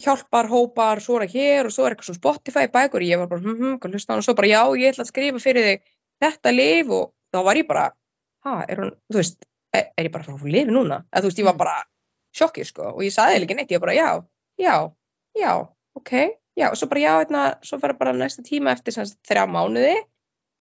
hjálpar, 0.00 0.48
hópar, 0.50 1.02
svo 1.04 1.18
er 1.18 1.26
það 1.26 1.34
hér 1.36 1.68
og 1.68 1.74
svo 1.74 1.86
er 1.86 1.94
eitthvað 1.94 2.10
svona 2.10 2.20
Spotify 2.20 2.68
bækur. 2.72 3.02
Og 3.04 3.08
ég 3.08 3.20
var 3.20 3.30
bara 3.30 3.42
hm, 3.44 3.56
hm, 3.58 3.78
hvað 3.82 3.96
hlusta 3.96 4.14
hann 4.14 4.22
og 4.22 4.26
svo 4.26 4.36
bara 4.38 4.50
já, 4.50 4.62
ég 4.80 4.92
ætla 4.92 5.06
að 5.06 5.12
skrifa 5.12 5.42
fyrir 5.42 5.68
þig 5.68 5.88
þetta 6.22 6.54
liv 6.54 6.92
og 6.96 7.10
þá 7.32 7.40
var 7.46 7.60
ég 7.60 7.68
bara 7.68 7.86
ha, 8.46 8.58
er 8.68 8.82
hún, 8.82 8.92
þú 9.10 9.20
veist, 9.20 9.48
er, 9.74 9.88
er 9.96 10.08
ég 10.08 10.14
bara 10.14 10.26
frá 10.26 10.36
að 10.36 10.50
lifi 10.50 10.74
núna, 10.74 11.02
eða 11.12 11.24
þú 11.24 11.30
veist, 11.30 11.42
ég 11.42 11.48
var 11.48 11.56
mm. 11.56 11.62
bara 11.62 11.76
sjokkið 12.38 12.68
sko. 12.68 12.92
Og 12.96 13.02
ég 13.06 13.14
saði 13.14 13.40
ekki 13.40 13.58
neitt, 13.58 13.72
ég 13.72 13.82
var 13.82 13.88
bara 13.88 13.98
já, 13.98 14.08
já, 14.60 14.76
já, 15.38 15.52
ok 15.98 16.12
já, 16.58 16.68
og 16.70 16.76
svo 16.76 16.88
bara 16.90 17.04
já, 17.04 17.12
hérna, 17.22 17.44
svo 17.64 17.78
fyrir 17.80 17.98
bara 18.00 18.16
næsta 18.16 18.44
tíma 18.46 18.72
eftir 18.74 18.96
semst 18.96 19.18
þrjá 19.28 19.46
mánuði. 19.48 19.94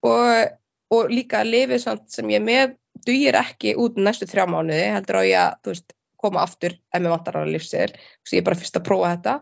Og, 0.06 0.54
og 0.92 1.12
líka 1.14 1.44
lifið 1.46 1.88
sem 2.10 2.30
ég 2.34 2.44
með 2.44 2.76
dugir 3.06 3.38
ekki 3.38 3.76
út 3.80 3.98
næstu 3.98 4.28
þrjá 4.30 4.48
mánuði, 4.50 4.88
heldur 4.96 5.22
á 5.22 5.24
ég 5.26 5.40
að, 5.42 5.58
þú 5.62 5.74
veist 5.74 5.96
koma 6.22 6.46
aftur 6.46 6.78
ef 6.78 7.02
mér 7.02 7.14
vantar 7.16 7.40
á 7.40 7.42
lífsseil 7.48 7.92
svo 7.98 8.38
ég 8.38 8.42
er 8.42 8.48
bara 8.48 8.60
fyrst 8.62 8.80
að 8.80 8.88
prófa 8.88 9.12
þetta. 9.16 9.36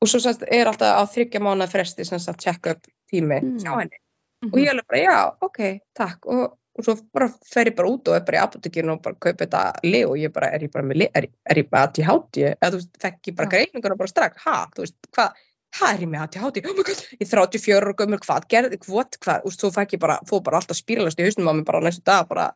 Og 0.00 0.08
svo 0.08 0.20
semst, 0.24 0.46
er 0.48 0.70
alltaf 0.70 0.96
á 0.96 1.02
þryggja 1.12 1.42
mánu 1.44 1.66
fresti 1.68 2.06
að 2.16 2.38
checka 2.40 2.76
upp 2.76 2.88
tími 3.10 3.36
mm. 3.40 3.58
hjá 3.60 3.74
henni. 3.74 3.98
Mm 4.40 4.48
-hmm. 4.48 4.52
og 4.52 4.58
ég 4.60 4.68
er 4.72 4.84
bara 4.88 5.00
já, 5.00 5.18
ok, 5.40 5.60
takk. 5.94 6.26
Og, 6.26 6.56
og 6.78 6.84
svo 6.84 6.96
bara 7.12 7.28
fer 7.52 7.68
ég 7.68 7.76
bara 7.76 7.88
út 7.88 8.08
og 8.08 8.16
er 8.16 8.24
bara 8.24 8.38
í 8.38 8.40
apotekinu 8.40 8.92
og 8.92 9.02
bara 9.02 9.20
kaupa 9.20 9.44
þetta 9.44 9.62
lið 9.84 10.06
og 10.08 10.16
ég 10.18 10.32
bara, 10.32 10.50
er 10.54 10.62
ég 10.64 10.72
bara 10.72 10.84
með 10.84 10.96
lið, 11.02 11.10
er, 11.14 11.26
er 11.50 11.58
ég 11.58 11.92
til 11.92 12.04
háti 12.04 12.44
eða 12.48 12.70
þú 12.70 12.80
veist, 12.80 12.96
fekk 13.02 13.28
ég 13.28 13.36
bara 13.36 13.48
ja. 13.48 13.50
greiningur 13.50 13.92
og 13.92 13.98
bara 13.98 14.08
strax, 14.08 14.42
ha, 14.46 14.56
þú 14.76 14.86
veist, 14.86 14.96
hvað 15.12 15.30
hvað 15.76 15.94
er 15.94 16.02
ég 16.02 16.10
með 16.10 16.20
háti, 16.20 16.62
oh 16.66 16.74
my 16.74 16.84
god, 16.86 17.02
ég 17.20 17.28
34 17.30 17.92
og 17.92 18.00
gömur, 18.00 18.22
hvað 18.24 18.46
gerði, 18.50 18.78
hvað, 18.86 19.18
hvað, 19.22 19.44
og 19.46 19.54
svo 19.54 19.70
fekk 19.74 19.94
ég 19.96 20.02
bara, 20.02 20.18
fóð 20.26 20.42
bara 20.48 20.60
alltaf 20.60 20.78
spíralast 20.78 21.20
í 21.20 21.26
hausnum 21.26 21.50
á 21.50 21.52
mig 21.54 21.66
bara 21.68 21.82
næstu 21.84 22.02
dag, 22.06 22.26
bara 22.30 22.50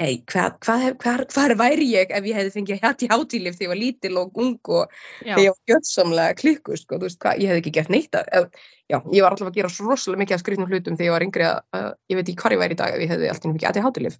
Ei, 0.00 0.20
hvað, 0.32 0.54
hvað, 0.64 0.84
hvað, 1.02 1.22
hvað 1.28 1.52
væri 1.60 1.86
ég 1.90 2.12
ef 2.16 2.24
ég 2.24 2.36
hefði 2.38 2.52
fengið 2.54 2.78
hætti 2.80 3.08
hátílif 3.10 3.58
þegar 3.58 3.66
ég 3.66 3.70
var 3.72 3.78
lítil 3.80 4.12
og 4.16 4.38
ung 4.40 4.70
og 4.72 4.94
þegar 5.18 5.42
ég 5.44 5.52
var 5.52 5.68
gjöðsamlega 5.68 6.36
klikku, 6.38 6.76
sko, 6.80 6.96
þú 6.96 7.08
veist 7.08 7.18
hvað, 7.20 7.42
ég 7.42 7.52
hefði 7.52 7.60
ekki 7.60 7.72
gert 7.76 7.92
neitt 7.92 8.16
að, 8.16 8.48
já, 8.88 8.96
ég 9.12 9.20
var 9.20 9.36
alltaf 9.36 9.50
að 9.50 9.58
gera 9.58 9.72
svo 9.74 9.90
rosalega 9.90 10.22
mikið 10.22 10.38
af 10.38 10.44
skrifnum 10.44 10.72
hlutum 10.72 10.96
þegar 10.96 11.10
ég 11.10 11.16
var 11.18 11.26
yngri 11.26 11.46
að, 11.50 11.60
uh, 11.76 11.92
ég 12.08 12.16
veit 12.16 12.24
ekki 12.24 12.40
hvað 12.40 12.56
ég 12.56 12.62
væri 12.64 12.78
í 12.78 12.80
dag 12.80 12.96
ef 12.96 13.04
ég 13.04 13.12
hefði 13.12 13.30
alltaf 13.34 13.50
fengið 13.50 13.68
hætti 13.68 13.84
hátílif. 13.90 14.18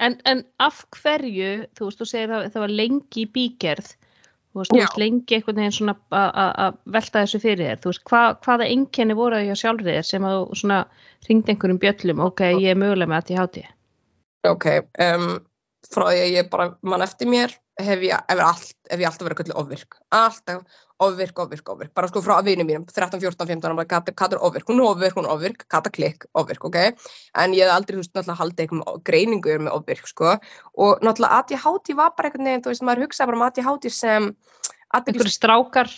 En, 0.00 0.20
en 0.26 0.44
af 0.66 0.84
hverju, 0.98 1.56
þú 1.78 1.86
veist, 1.86 2.02
þú 2.02 2.10
segir 2.10 2.34
að 2.34 2.50
það 2.50 2.66
var 2.66 2.78
lengi 2.82 3.22
í 3.22 3.30
bígerð, 3.30 3.94
þú 3.94 4.64
veist, 4.64 4.74
þú 4.74 4.82
veist, 4.82 5.02
lengi 5.06 5.38
einhvern 5.38 5.62
veginn 5.62 5.76
svona 5.78 5.98
að 6.18 6.80
velta 6.96 7.22
þessu 7.22 7.46
fyrir 7.46 7.68
þér, 7.68 7.82
þú 7.84 7.92
veist, 7.92 8.08
hva, 8.10 8.28
hvaða 8.42 8.72
enginni 8.74 9.14
voru 9.18 9.38
það 9.38 9.52
hjá 9.52 9.60
sjálfrið 9.62 10.06
sem 10.08 10.26
að 10.26 10.40
þú 10.40 10.64
svona 10.64 10.86
ringdi 11.28 11.54
einhverjum 11.54 11.84
bjöllum, 11.84 12.24
ok, 12.26 12.48
ég 12.56 12.72
er 12.72 12.80
mögulega 12.80 13.12
með 13.12 13.22
hætti 13.22 13.38
hátíð? 13.38 13.76
Ok, 14.48 14.66
um, 15.04 15.32
frá 15.90 16.06
því 16.10 16.20
að 16.20 16.36
ég 16.36 16.52
bara 16.52 16.70
mann 16.86 17.04
eftir 17.04 17.28
mér 17.28 17.52
hef 17.80 18.04
ég, 18.04 18.22
hef 18.28 18.40
allt, 18.44 18.72
hef 18.90 19.00
ég 19.00 19.08
alltaf 19.08 19.26
verið 19.26 19.38
kvöldið 19.40 19.58
ofvirk, 19.60 19.96
alltaf 20.14 20.78
ofvirk, 21.00 21.38
ofvirk, 21.44 21.70
ofvirk, 21.72 21.92
bara 21.96 22.10
sko 22.10 22.22
frá 22.24 22.34
að 22.36 22.50
vinið 22.50 22.68
mínum, 22.68 22.84
13, 22.88 23.22
14, 23.22 23.48
15, 23.48 23.76
bara 23.78 23.88
Kata, 23.88 24.14
Kata 24.16 24.36
er 24.36 24.44
ofvirk, 24.44 24.68
hún 24.68 24.82
er 24.82 24.88
ofvirk, 24.90 25.16
hún 25.16 25.28
er 25.28 25.34
ofvirk, 25.34 25.64
Kata 25.72 25.92
klikk, 25.92 26.26
ofvirk, 26.36 26.66
ok, 26.68 26.78
en 27.40 27.56
ég 27.56 27.64
hef 27.64 27.72
aldrei, 27.76 27.96
þú 27.96 28.02
veist, 28.02 28.12
náttúrulega 28.12 28.40
haldið 28.42 28.64
eitthvað 28.66 29.00
greiningur 29.08 29.64
með 29.64 29.78
ofvirk, 29.78 30.10
sko, 30.12 30.34
og 30.84 31.06
náttúrulega 31.06 31.40
ADHD 31.40 31.96
var 31.96 32.12
bara 32.18 32.30
eitthvað 32.30 32.46
nefn, 32.48 32.66
þú 32.66 32.74
veist, 32.74 32.84
maður 32.84 33.06
hugsaði 33.06 33.32
bara 33.32 33.40
um 33.40 33.48
ADHD 33.48 33.90
sem 33.96 34.30
Einhverju 34.90 35.30
strákar, 35.30 35.90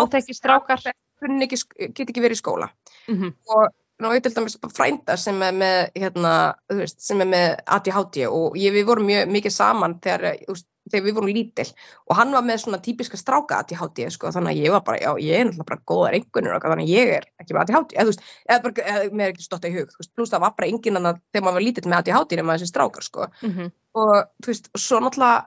óþekki 0.00 0.34
strákar, 0.34 0.80
hún 1.20 1.42
get 1.44 2.06
ekki 2.08 2.22
verið 2.24 2.38
í 2.38 2.40
skóla. 2.40 2.70
Mm 3.06 3.18
-hmm. 3.20 3.34
og 3.52 3.68
ná 4.02 4.10
ég 4.14 4.22
til 4.24 4.34
dæmis 4.34 4.56
frænda 4.74 5.16
sem 5.20 5.42
er 5.46 5.54
með, 5.54 5.80
hérna, 6.02 6.34
veist, 6.72 7.00
sem 7.04 7.20
er 7.22 7.28
með 7.30 7.50
ADHD 7.76 8.24
og 8.26 8.56
ég, 8.58 8.74
við 8.74 8.88
vorum 8.88 9.06
mjög 9.08 9.30
mikið 9.30 9.54
saman 9.54 9.98
þegar, 10.02 10.40
veist, 10.48 10.66
þegar 10.90 11.04
við 11.06 11.16
vorum 11.16 11.30
lítil 11.30 11.66
og 12.10 12.18
hann 12.18 12.34
var 12.34 12.44
með 12.44 12.60
svona 12.64 12.80
típiska 12.84 13.20
stráka 13.20 13.62
ADHD 13.62 14.08
sko, 14.12 14.32
þannig 14.34 14.52
að 14.52 14.66
ég 14.66 14.74
var 14.74 14.84
bara, 14.88 15.00
já 15.00 15.12
ég 15.22 15.38
er 15.38 15.48
náttúrulega 15.48 15.70
bara 15.70 15.86
góðar 15.92 16.18
engunir 16.18 16.56
og 16.56 16.66
þannig 16.66 16.90
að 16.90 16.94
ég 16.94 17.14
er 17.20 17.28
ekki 17.40 17.56
með 17.56 17.62
ADHD 17.62 17.96
eða 17.96 18.10
veist, 18.10 18.28
eða 18.48 18.60
bara, 18.66 18.86
eða, 18.92 19.08
mér 19.14 19.26
er 19.26 19.34
ekki 19.36 19.46
stótt 19.46 19.68
að 19.68 19.70
í 19.70 19.78
hug 19.78 19.96
pluss 20.18 20.34
það 20.34 20.46
var 20.46 20.56
bara 20.58 20.70
enginn 20.72 21.00
annað 21.00 21.22
þegar 21.30 21.46
maður 21.46 21.58
var 21.60 21.66
lítill 21.68 21.88
með 21.88 22.00
ADHD 22.02 22.38
nema 22.40 22.58
þessi 22.58 22.72
strákar 22.72 23.06
sko 23.06 23.28
mm 23.30 23.50
-hmm. 23.54 23.74
og 24.02 24.14
þú 24.42 24.52
veist, 24.52 24.70
svo 24.74 25.00
náttúrulega 25.04 25.44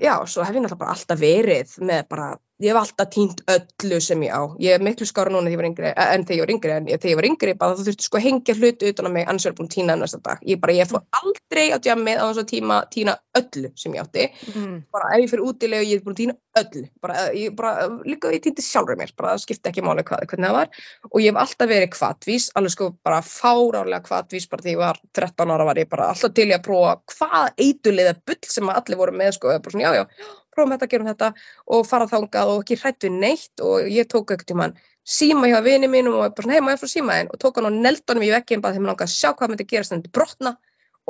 já, 0.00 0.14
svo 0.26 0.44
hef 0.46 0.54
ég 0.54 0.62
náttúrulega 0.62 0.82
bara 0.84 0.94
alltaf 0.96 1.20
verið 1.20 1.76
með 1.82 2.06
bara 2.12 2.30
ég 2.60 2.74
hef 2.74 2.80
alltaf 2.80 3.08
týnt 3.14 3.40
öllu 3.48 4.00
sem 4.04 4.22
ég 4.26 4.34
á. 4.36 4.42
Ég 4.60 4.76
er 4.76 4.84
miklu 4.84 5.06
skára 5.08 5.32
núna 5.32 5.50
yngri, 5.50 5.92
en 5.96 6.24
þegar 6.28 6.36
ég 6.36 6.44
var 6.44 6.52
yngri 6.54 6.74
en 6.74 6.88
þegar 6.90 7.10
ég 7.10 7.18
var 7.20 7.28
yngri 7.30 7.54
bara 7.58 7.76
þú 7.78 7.86
þurfti 7.88 8.06
sko 8.06 8.20
að 8.20 8.26
hengja 8.26 8.56
hluti 8.58 8.90
utan 8.92 9.08
á 9.08 9.10
mig 9.16 9.28
annars 9.28 9.46
er 9.48 9.56
búin 9.56 9.70
tína 9.72 9.96
ennast 9.96 10.18
að 10.18 10.24
dag. 10.28 10.42
Ég 10.44 10.60
bara 10.60 10.76
ég 10.76 10.90
fór 10.90 11.04
aldrei 11.22 11.66
á 11.72 11.76
djamið 11.80 12.20
á 12.20 12.24
þess 12.28 12.42
að 12.42 12.50
tíma 12.52 12.78
tína 12.92 13.16
öllu 13.40 13.72
sem 13.80 13.96
ég 13.96 14.04
átti. 14.04 14.28
Mm. 14.52 14.76
bara 14.92 15.14
ef 15.14 15.24
ég 15.24 15.32
fyrir 15.32 15.46
útilega 15.48 15.88
ég 15.88 16.00
er 16.00 16.04
búin 16.04 16.16
að 16.16 16.20
tína 16.20 16.36
öllu. 16.60 16.84
Bara, 17.00 17.26
ég 17.32 17.56
bara 17.56 17.88
líka 18.04 18.34
ég 18.34 18.44
týndi 18.44 18.64
sjálfur 18.64 18.98
mér 19.00 19.14
bara 19.16 19.34
það 19.34 19.44
skipti 19.46 19.70
ekki 19.70 19.84
máli 19.86 20.04
hvað, 20.04 20.26
hvernig 20.28 20.50
það 20.50 20.58
var. 20.58 20.72
Og 21.10 21.18
ég 21.24 21.32
hef 21.32 21.40
alltaf 21.40 21.70
verið 21.70 21.92
kvattvís 21.94 22.50
alveg 22.58 22.74
sko 22.76 22.90
bara 23.06 23.22
fárárlega 23.24 24.04
kvattvís 24.04 24.48
bara 24.50 24.66
þegar 24.66 24.74
ég 24.74 24.82
var 24.84 25.00
13 25.16 25.54
ára 25.54 25.68
var 25.70 25.80
ég 25.80 25.88
bara 25.88 26.10
alltaf 26.12 26.34
til 26.36 26.48
ég 26.50 26.58
að 26.58 26.66
prófa 26.66 26.96
hvað 27.14 27.64
eitulega 27.64 28.16
bull 28.26 28.50
sem 28.50 28.72
allir 28.74 29.00
voru 29.00 29.16
með 29.16 29.36
sko 29.38 29.54
svona 29.80 29.96
já 29.96 30.04
já. 30.04 30.36
Prófum 30.50 30.72
þetta, 30.74 30.88
gerum 30.90 31.10
þetta 31.10 31.32
og 31.70 31.84
fara 31.86 32.08
þángað 32.10 32.52
og 32.52 32.62
ekki 32.64 32.80
hrætt 32.80 33.04
við 33.06 33.18
neitt 33.22 33.62
og 33.64 33.86
ég 33.86 34.08
tók 34.10 34.34
ekkert 34.34 34.50
í 34.50 34.58
mann 34.58 34.74
síma 35.06 35.48
hjá 35.48 35.60
vini 35.64 35.88
mínum 35.88 36.18
og 36.18 36.34
bara 36.34 36.44
svona, 36.44 36.56
hei, 36.56 36.64
maður 36.64 36.76
er 36.76 36.82
frá 36.82 36.90
símaðin 36.92 37.30
og 37.32 37.40
tók 37.40 37.56
hann 37.58 37.70
og 37.70 37.78
neld 37.86 38.02
honum 38.10 38.26
í 38.26 38.34
vekkinn 38.34 38.62
bara 38.62 38.74
þegar 38.74 38.84
maður 38.84 38.92
langaði 38.92 39.08
að 39.08 39.16
sjá 39.16 39.30
hvað 39.32 39.52
myndi 39.52 39.66
gerast 39.70 39.94
þannig 39.94 40.10
að 40.10 40.16
brotna 40.18 40.52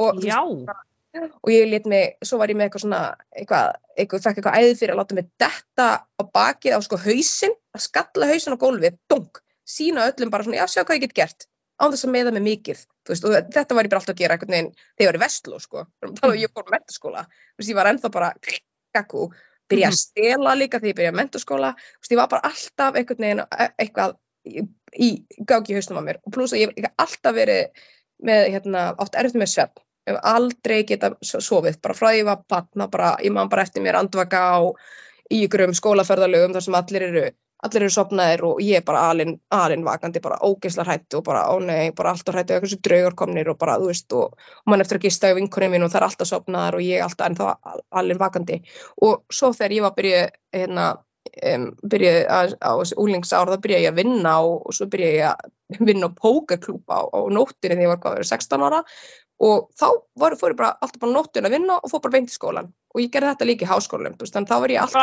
og, 0.01 0.23
og 1.43 1.51
ég 1.53 1.68
let 1.71 1.89
mig, 1.91 2.16
svo 2.23 2.39
var 2.41 2.53
ég 2.53 2.59
með 2.59 2.68
eitthvað 2.68 2.85
svona 2.85 3.01
eitthvað, 3.35 3.79
eitthvað, 3.97 4.25
fekk 4.27 4.41
eitthvað 4.41 4.59
æði 4.61 4.77
fyrir 4.79 4.95
að 4.95 5.01
láta 5.03 5.18
mig 5.18 5.31
detta 5.43 5.89
á 6.07 6.23
bakið 6.39 6.77
á 6.77 6.81
sko 6.87 7.01
hausinn 7.03 7.57
að 7.75 7.87
skalla 7.89 8.31
hausinn 8.31 8.57
á 8.57 8.62
gólfið, 8.62 8.99
dunk 9.11 9.43
sína 9.66 10.07
öllum 10.11 10.33
bara 10.33 10.47
svona, 10.47 10.61
já, 10.62 10.66
sjá 10.71 10.85
hvað 10.85 11.01
ég 11.01 11.09
get 11.09 11.16
gert 11.18 11.49
án 11.81 11.93
þess 11.95 12.07
að 12.07 12.14
meða 12.14 12.33
mig 12.37 12.45
mikið, 12.47 12.81
veist, 13.09 13.26
og 13.26 13.37
þetta 13.55 13.76
var 13.76 13.87
ég 13.87 13.93
bara 13.93 14.01
alltaf 14.03 14.14
að 14.14 14.22
gera 14.22 14.37
einhvern 14.37 14.55
veginn 14.57 14.72
þegar 14.76 15.05
ég 15.05 15.11
var 15.11 15.18
í 15.18 15.22
Vestló, 15.24 15.61
sko. 15.62 15.85
Þá 16.18 16.24
var 16.26 16.41
ég 16.41 16.53
fór 16.57 16.72
mentaskóla, 16.74 17.22
ég 17.64 17.78
var 17.78 17.91
ennþá 17.91 18.11
bara 18.14 18.33
kakku, 18.97 19.28
byrja 19.70 19.91
að 19.91 20.01
stela 20.01 20.57
líka 20.59 20.81
þegar 20.81 20.93
ég 20.93 20.99
byrja 21.01 21.14
mentaskóla, 21.16 21.72
þú 21.78 22.03
veist, 22.03 22.14
ég 22.14 22.20
var 22.20 22.33
bara 22.33 22.51
alltaf 22.51 22.99
einhvern 23.01 23.24
veginn 23.26 23.45
e- 23.47 23.70
eitthvað 23.85 24.16
í, 24.45 24.64
í 24.97 25.11
gági 25.49 25.76
hausnum 25.76 26.01
á 26.01 26.07
mér. 26.09 26.20
Og 26.24 26.35
pluss 26.35 26.55
að 26.55 26.64
ég 26.64 26.74
hef 26.76 27.05
alltaf 27.05 27.37
verið 27.37 27.87
með, 28.26 28.43
hérna, 28.57 28.87
átt 29.01 29.18
erfitt 29.20 29.41
með 29.41 29.53
svefn. 29.55 29.85
Ég 30.09 30.16
hef 30.16 30.24
aldrei 30.33 30.78
geta 30.89 31.12
sofið. 31.20 31.78
Bara 31.85 31.97
frá 31.97 32.11
því 32.11 32.22
ég 32.22 32.28
var 32.28 32.43
batna, 32.49 32.89
bara, 32.93 33.14
ég 33.24 33.35
man 33.37 33.51
bara 33.53 33.66
eftir 33.66 33.85
mér 33.85 34.01
andvaka 34.01 34.41
á 34.41 34.59
í 35.31 35.45
ykkurum 35.47 35.76
skólaferðalögum 35.76 36.57
þar 36.57 36.66
sem 36.66 36.78
allir 36.78 37.07
eru 37.07 37.24
allir 37.67 37.85
eru 37.85 37.93
sopnaðir 37.93 38.43
og 38.49 38.63
ég 38.65 38.81
er 38.81 38.87
bara 38.87 39.03
alin, 39.11 39.35
alin 39.53 39.85
vakandi, 39.85 40.23
bara 40.25 40.39
ógeðsla 40.47 40.87
hrættu 40.87 41.21
og 41.21 41.27
bara, 41.27 41.45
ó 41.53 41.61
nei, 41.63 41.91
bara 41.97 42.15
alltaf 42.15 42.35
hrættu 42.35 42.55
eitthvað 42.57 42.73
sem 42.75 42.83
draugar 42.87 43.17
komnir 43.19 43.51
og 43.53 43.59
bara, 43.61 43.77
þú 43.81 43.91
veist, 43.91 44.09
og, 44.17 44.33
og 44.65 44.73
mann 44.73 44.85
eftir 44.85 45.01
að 45.01 45.07
gista 45.09 45.31
í 45.31 45.37
vinkunum 45.39 45.77
mín 45.77 45.85
og 45.85 45.93
það 45.93 46.01
er 46.01 46.09
alltaf 46.09 46.31
sopnaðar 46.31 46.79
og 46.79 46.87
ég 46.87 46.99
er 46.99 47.07
alltaf 47.07 47.29
ennþá 47.29 47.53
al- 47.73 47.85
alin 48.03 48.21
vakandi. 48.21 48.61
Og 49.05 49.23
svo 49.33 49.53
þegar 49.57 49.77
ég 49.77 49.87
var 49.87 49.97
byrjuð, 49.99 50.35
hérna, 50.57 50.89
um, 51.53 51.67
byrjuð 51.95 52.21
á, 52.27 52.41
á 52.57 52.73
þessi 52.81 53.01
úlingsára, 53.05 53.55
þá 53.57 53.65
byrjuð 53.67 53.85
ég 53.85 53.93
að 53.93 54.03
vinna 54.03 54.37
og, 54.49 54.57
og 54.65 54.77
svo 54.77 54.89
byrjuð 54.93 55.17
ég 55.21 55.29
að 55.31 55.87
vinna 55.93 56.09
á 56.09 56.17
pókerklúpa 56.25 56.97
á, 56.97 57.03
á 57.13 57.21
nóttinni 57.29 57.77
þegar 57.77 57.87
ég 57.87 57.93
var 57.95 58.03
hvað, 58.05 58.19
verið 58.21 58.33
16 58.33 58.69
ára. 58.71 58.83
Og 59.41 59.71
þá 59.77 59.87
var, 60.21 60.37
fór 60.37 60.53
ég 60.53 60.59
bara 60.59 60.75
alltaf 60.81 61.01
bara 61.01 61.13
á 61.13 61.17
nóttin 61.17 61.49
að 61.49 61.57
vinna 61.57 61.79
og 61.81 61.93
fór 61.93 62.03
bara 62.05 62.17
beint 62.19 62.33
í 62.33 62.35
skólan 62.35 62.73
og 62.93 63.01
ég 63.01 63.13
gerði 63.15 63.31
þetta 63.33 63.49
líka 63.49 63.65
í 63.65 63.71
háskólanum, 63.71 64.19
þannig 64.21 64.37
að 64.43 64.51
þá 64.51 64.61
var 64.65 64.75
ég 64.75 64.83
alltaf 64.85 65.01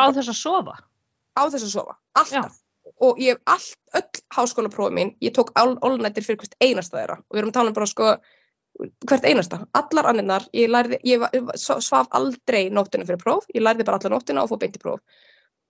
á 1.38 1.43
þess 1.45 1.67
að 1.67 1.75
sofa. 1.75 1.99
alltaf. 2.21 2.57
Og 3.03 3.19
ég 3.19 3.35
hef 3.35 3.53
allt, 3.53 3.77
öll 3.99 4.21
háskólaprófi 4.33 4.95
mín 4.95 5.15
ég 5.21 5.33
tók 5.35 5.51
ólnættir 5.59 6.23
fyrir 6.23 6.39
hvert 6.41 6.55
einasta 6.63 6.97
þeirra. 6.97 7.17
Og 7.19 7.35
við 7.35 7.41
erum 7.41 7.51
að 7.51 7.57
tala 7.59 7.71
um 7.73 7.75
bara 7.77 7.89
sko 7.89 8.11
hvert 9.09 9.25
einasta, 9.25 9.59
allar 9.77 10.11
anninnar 10.11 10.45
ég, 10.53 10.69
lærði, 10.69 10.99
ég 11.07 11.23
svaf 11.57 12.09
aldrei 12.17 12.67
nóttina 12.73 13.07
fyrir 13.07 13.21
próf, 13.21 13.47
ég 13.55 13.65
lærði 13.65 13.88
bara 13.88 13.99
allar 13.99 14.13
nóttina 14.13 14.43
og 14.43 14.51
fór 14.51 14.61
beint 14.61 14.77
í 14.77 14.81
próf. 14.83 15.01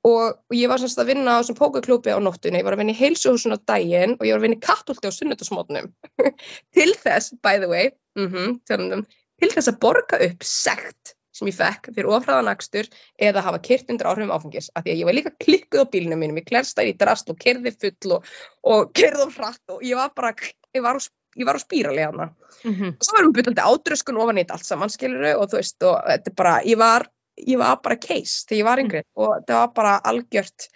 Og, 0.07 0.37
og 0.37 0.55
ég 0.55 0.69
var 0.69 0.79
semst 0.79 0.99
að 1.01 1.09
vinna 1.11 1.35
á 1.35 1.41
þessum 1.41 1.57
pókerklúpi 1.57 2.13
á 2.13 2.19
nóttunni, 2.21 2.61
ég 2.61 2.67
var 2.67 2.77
að 2.77 2.83
vinna 2.83 2.93
í 2.93 2.99
heilsuhúsun 2.99 3.55
á 3.57 3.59
daginn 3.71 4.15
og 4.19 4.27
ég 4.27 4.35
var 4.35 4.43
að 4.43 4.45
vinna 4.45 4.59
í 4.59 4.65
kattúlti 4.67 5.09
á 5.09 5.11
sunnudasmótnum 5.15 5.89
til 6.77 6.89
þess, 7.01 7.33
by 7.41 7.57
the 7.63 7.71
way 7.71 7.89
mm 8.19 8.27
-hmm, 8.29 9.05
til 9.41 9.51
þess 9.51 9.71
að 9.71 9.79
borga 9.81 10.21
upp 10.29 10.45
sekt 10.45 11.16
sem 11.37 11.49
ég 11.51 11.57
fekk 11.57 11.91
fyrir 11.93 12.09
ofræðan 12.17 12.51
akstur 12.51 12.89
eða 13.29 13.43
hafa 13.45 13.61
kyrt 13.67 13.91
undir 13.93 14.09
áhrifum 14.09 14.33
áfengis 14.33 14.71
af 14.73 14.85
því 14.85 14.93
að 14.93 15.01
ég 15.01 15.09
var 15.09 15.17
líka 15.17 15.33
klikkuð 15.43 15.83
á 15.85 15.91
bílnum 15.93 16.21
mínum 16.23 16.39
ég 16.41 16.47
klærstæði 16.49 16.93
í 16.93 16.97
drast 17.01 17.29
og 17.31 17.39
kerði 17.41 17.73
full 17.75 18.17
og, 18.17 18.31
og 18.73 18.91
kerði 18.97 19.27
á 19.27 19.29
hratt 19.37 19.75
og 19.75 19.85
ég 19.85 19.99
var 19.99 20.13
bara 20.17 20.33
ég 20.75 20.83
var 20.85 20.97
á, 20.97 21.01
á 21.01 21.63
spírali 21.63 22.05
hana 22.05 22.31
Mm 22.65 22.89
og 22.89 23.05
svo 23.05 23.13
varum 23.13 23.31
við 23.31 23.37
byttandi 23.37 23.61
ádröskun 23.69 24.17
ofan 24.17 24.37
í 24.39 24.41
þetta 24.41 24.55
allt 24.57 24.65
saman 24.65 24.89
skiluru 24.89 25.33
og 25.37 25.49
þú 25.51 25.59
veist 25.59 25.83
og 25.85 25.97
þetta 26.07 26.31
er 26.31 26.35
bara 26.35 26.53
ég 26.65 26.77
var, 26.77 27.03
ég 27.37 27.59
var 27.61 27.79
bara 27.83 27.97
case 28.01 28.47
þegar 28.49 28.59
ég 28.59 28.65
var 28.65 28.81
yngri 28.81 29.01
og 29.15 29.33
þetta 29.35 29.59
var 29.59 29.73
bara 29.77 29.93
algjört 30.11 30.69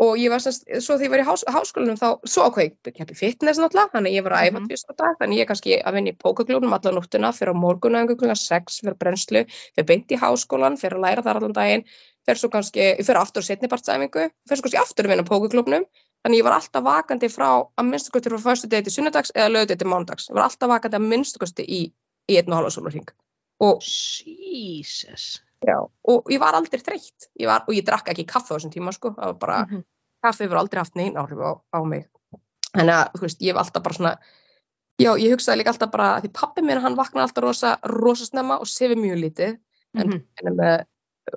og 0.00 0.16
ég 0.16 0.30
var 0.32 0.40
semst, 0.40 0.64
svo 0.80 0.96
þegar 0.96 1.04
ég 1.04 1.10
var 1.12 1.20
í 1.20 1.26
hás, 1.28 1.42
háskólanum 1.52 1.98
þá, 2.00 2.08
svo 2.24 2.46
ákveð 2.48 2.70
ég 2.88 2.94
keppi 2.96 3.14
fitness 3.14 3.58
náttúrulega, 3.60 3.92
þannig 3.92 4.14
ég 4.16 4.24
var 4.24 4.32
að 4.32 4.46
æfa 4.48 4.58
Mhm. 4.60 4.68
tvist 4.68 4.88
á 4.88 4.94
dag, 4.96 5.16
þannig 5.20 5.36
ég 5.36 5.42
er 5.42 5.46
kannski 5.50 5.82
að 5.82 5.92
vinna 5.94 6.10
í 6.10 6.16
pókaklúnum 6.16 6.72
allan 6.72 6.94
nóttuna, 6.96 7.32
fyrir 7.32 7.52
á 7.52 7.56
morgunæðingu 7.64 8.16
klukkan 8.16 8.36
6, 8.36 8.80
fyrir 8.80 8.96
brennslu, 8.98 9.44
fyrir 9.74 9.86
beint 9.86 10.08
í 10.08 10.16
háskólan, 10.16 10.78
fyrir 10.80 10.96
að 10.96 11.04
læra 11.04 11.22
þar 11.22 11.36
allan 11.36 11.52
daginn, 11.52 11.84
fyrir 12.24 12.38
svo 12.38 12.48
kannski, 12.48 12.96
fyrir 13.04 13.20
aftur 13.20 13.42
setnipartsæfingu, 13.42 14.30
fyrir 14.48 14.56
svo 14.56 14.62
kannski 14.62 14.80
aftur 14.80 15.04
að 15.04 15.10
vinna 15.12 15.22
á 15.22 15.30
pókaklúnum, 15.30 15.84
þannig 16.24 16.38
ég 16.38 16.44
var 16.44 16.52
alltaf 16.56 16.82
vakandi 16.82 17.28
frá 17.28 17.66
að 17.76 17.84
minnstakosti 17.84 18.30
frá 18.30 18.38
fyrstu 18.38 18.68
degi 18.68 18.84
til 18.84 18.92
sunnudags 18.96 19.32
eða 19.34 19.52
lögdegi 19.52 19.78
til 19.78 19.88
mánudags, 19.92 20.30
ég 20.30 20.34
var 20.34 20.44
alltaf 20.48 20.68
vakandi 20.68 20.96
að 20.96 21.08
minnstakosti 21.08 21.62
í, 21.68 21.92
í 22.30 22.38
Já, 25.62 25.78
og 26.08 26.30
ég 26.32 26.40
var 26.42 26.54
aldrei 26.58 26.80
þreytt. 26.82 27.28
Ég 27.40 27.46
var, 27.46 27.62
og 27.68 27.74
ég 27.74 27.84
drakk 27.86 28.08
ekki 28.10 28.26
kaffe 28.26 28.50
á 28.50 28.56
þessum 28.58 28.72
tíma 28.74 28.92
sko, 28.92 29.10
það 29.14 29.24
var 29.30 29.34
bara, 29.34 29.58
Mhm. 29.66 29.84
kaffi 30.24 30.44
hefur 30.44 30.58
aldrei 30.58 30.78
haft 30.82 30.94
neinn 30.96 31.14
áhrif 31.14 31.38
á, 31.38 31.60
á 31.74 31.78
mig. 31.86 32.08
Þannig 32.74 32.94
að, 32.98 33.12
þú 33.12 33.20
veist, 33.20 33.40
ég 33.40 33.52
hef 33.54 33.56
alltaf 33.62 33.82
bara 33.82 33.94
svona 33.94 34.18
já, 34.98 35.10
ég 35.18 35.32
hugsaði 35.32 35.58
líka 35.62 35.72
alltaf 35.72 35.90
bara 35.90 36.20
því 36.20 36.32
pappi 36.32 36.62
mér, 36.62 36.80
hann 36.80 36.96
vaknaði 36.96 37.28
alltaf 37.28 37.44
rosa, 37.44 37.78
rosa 37.84 38.24
snemma 38.26 38.58
og 38.60 38.66
sefi 38.66 38.94
mjög 38.94 39.18
lítið. 39.22 39.58
En 39.94 40.10
hann 40.10 40.24
er 40.46 40.52
með 40.52 40.84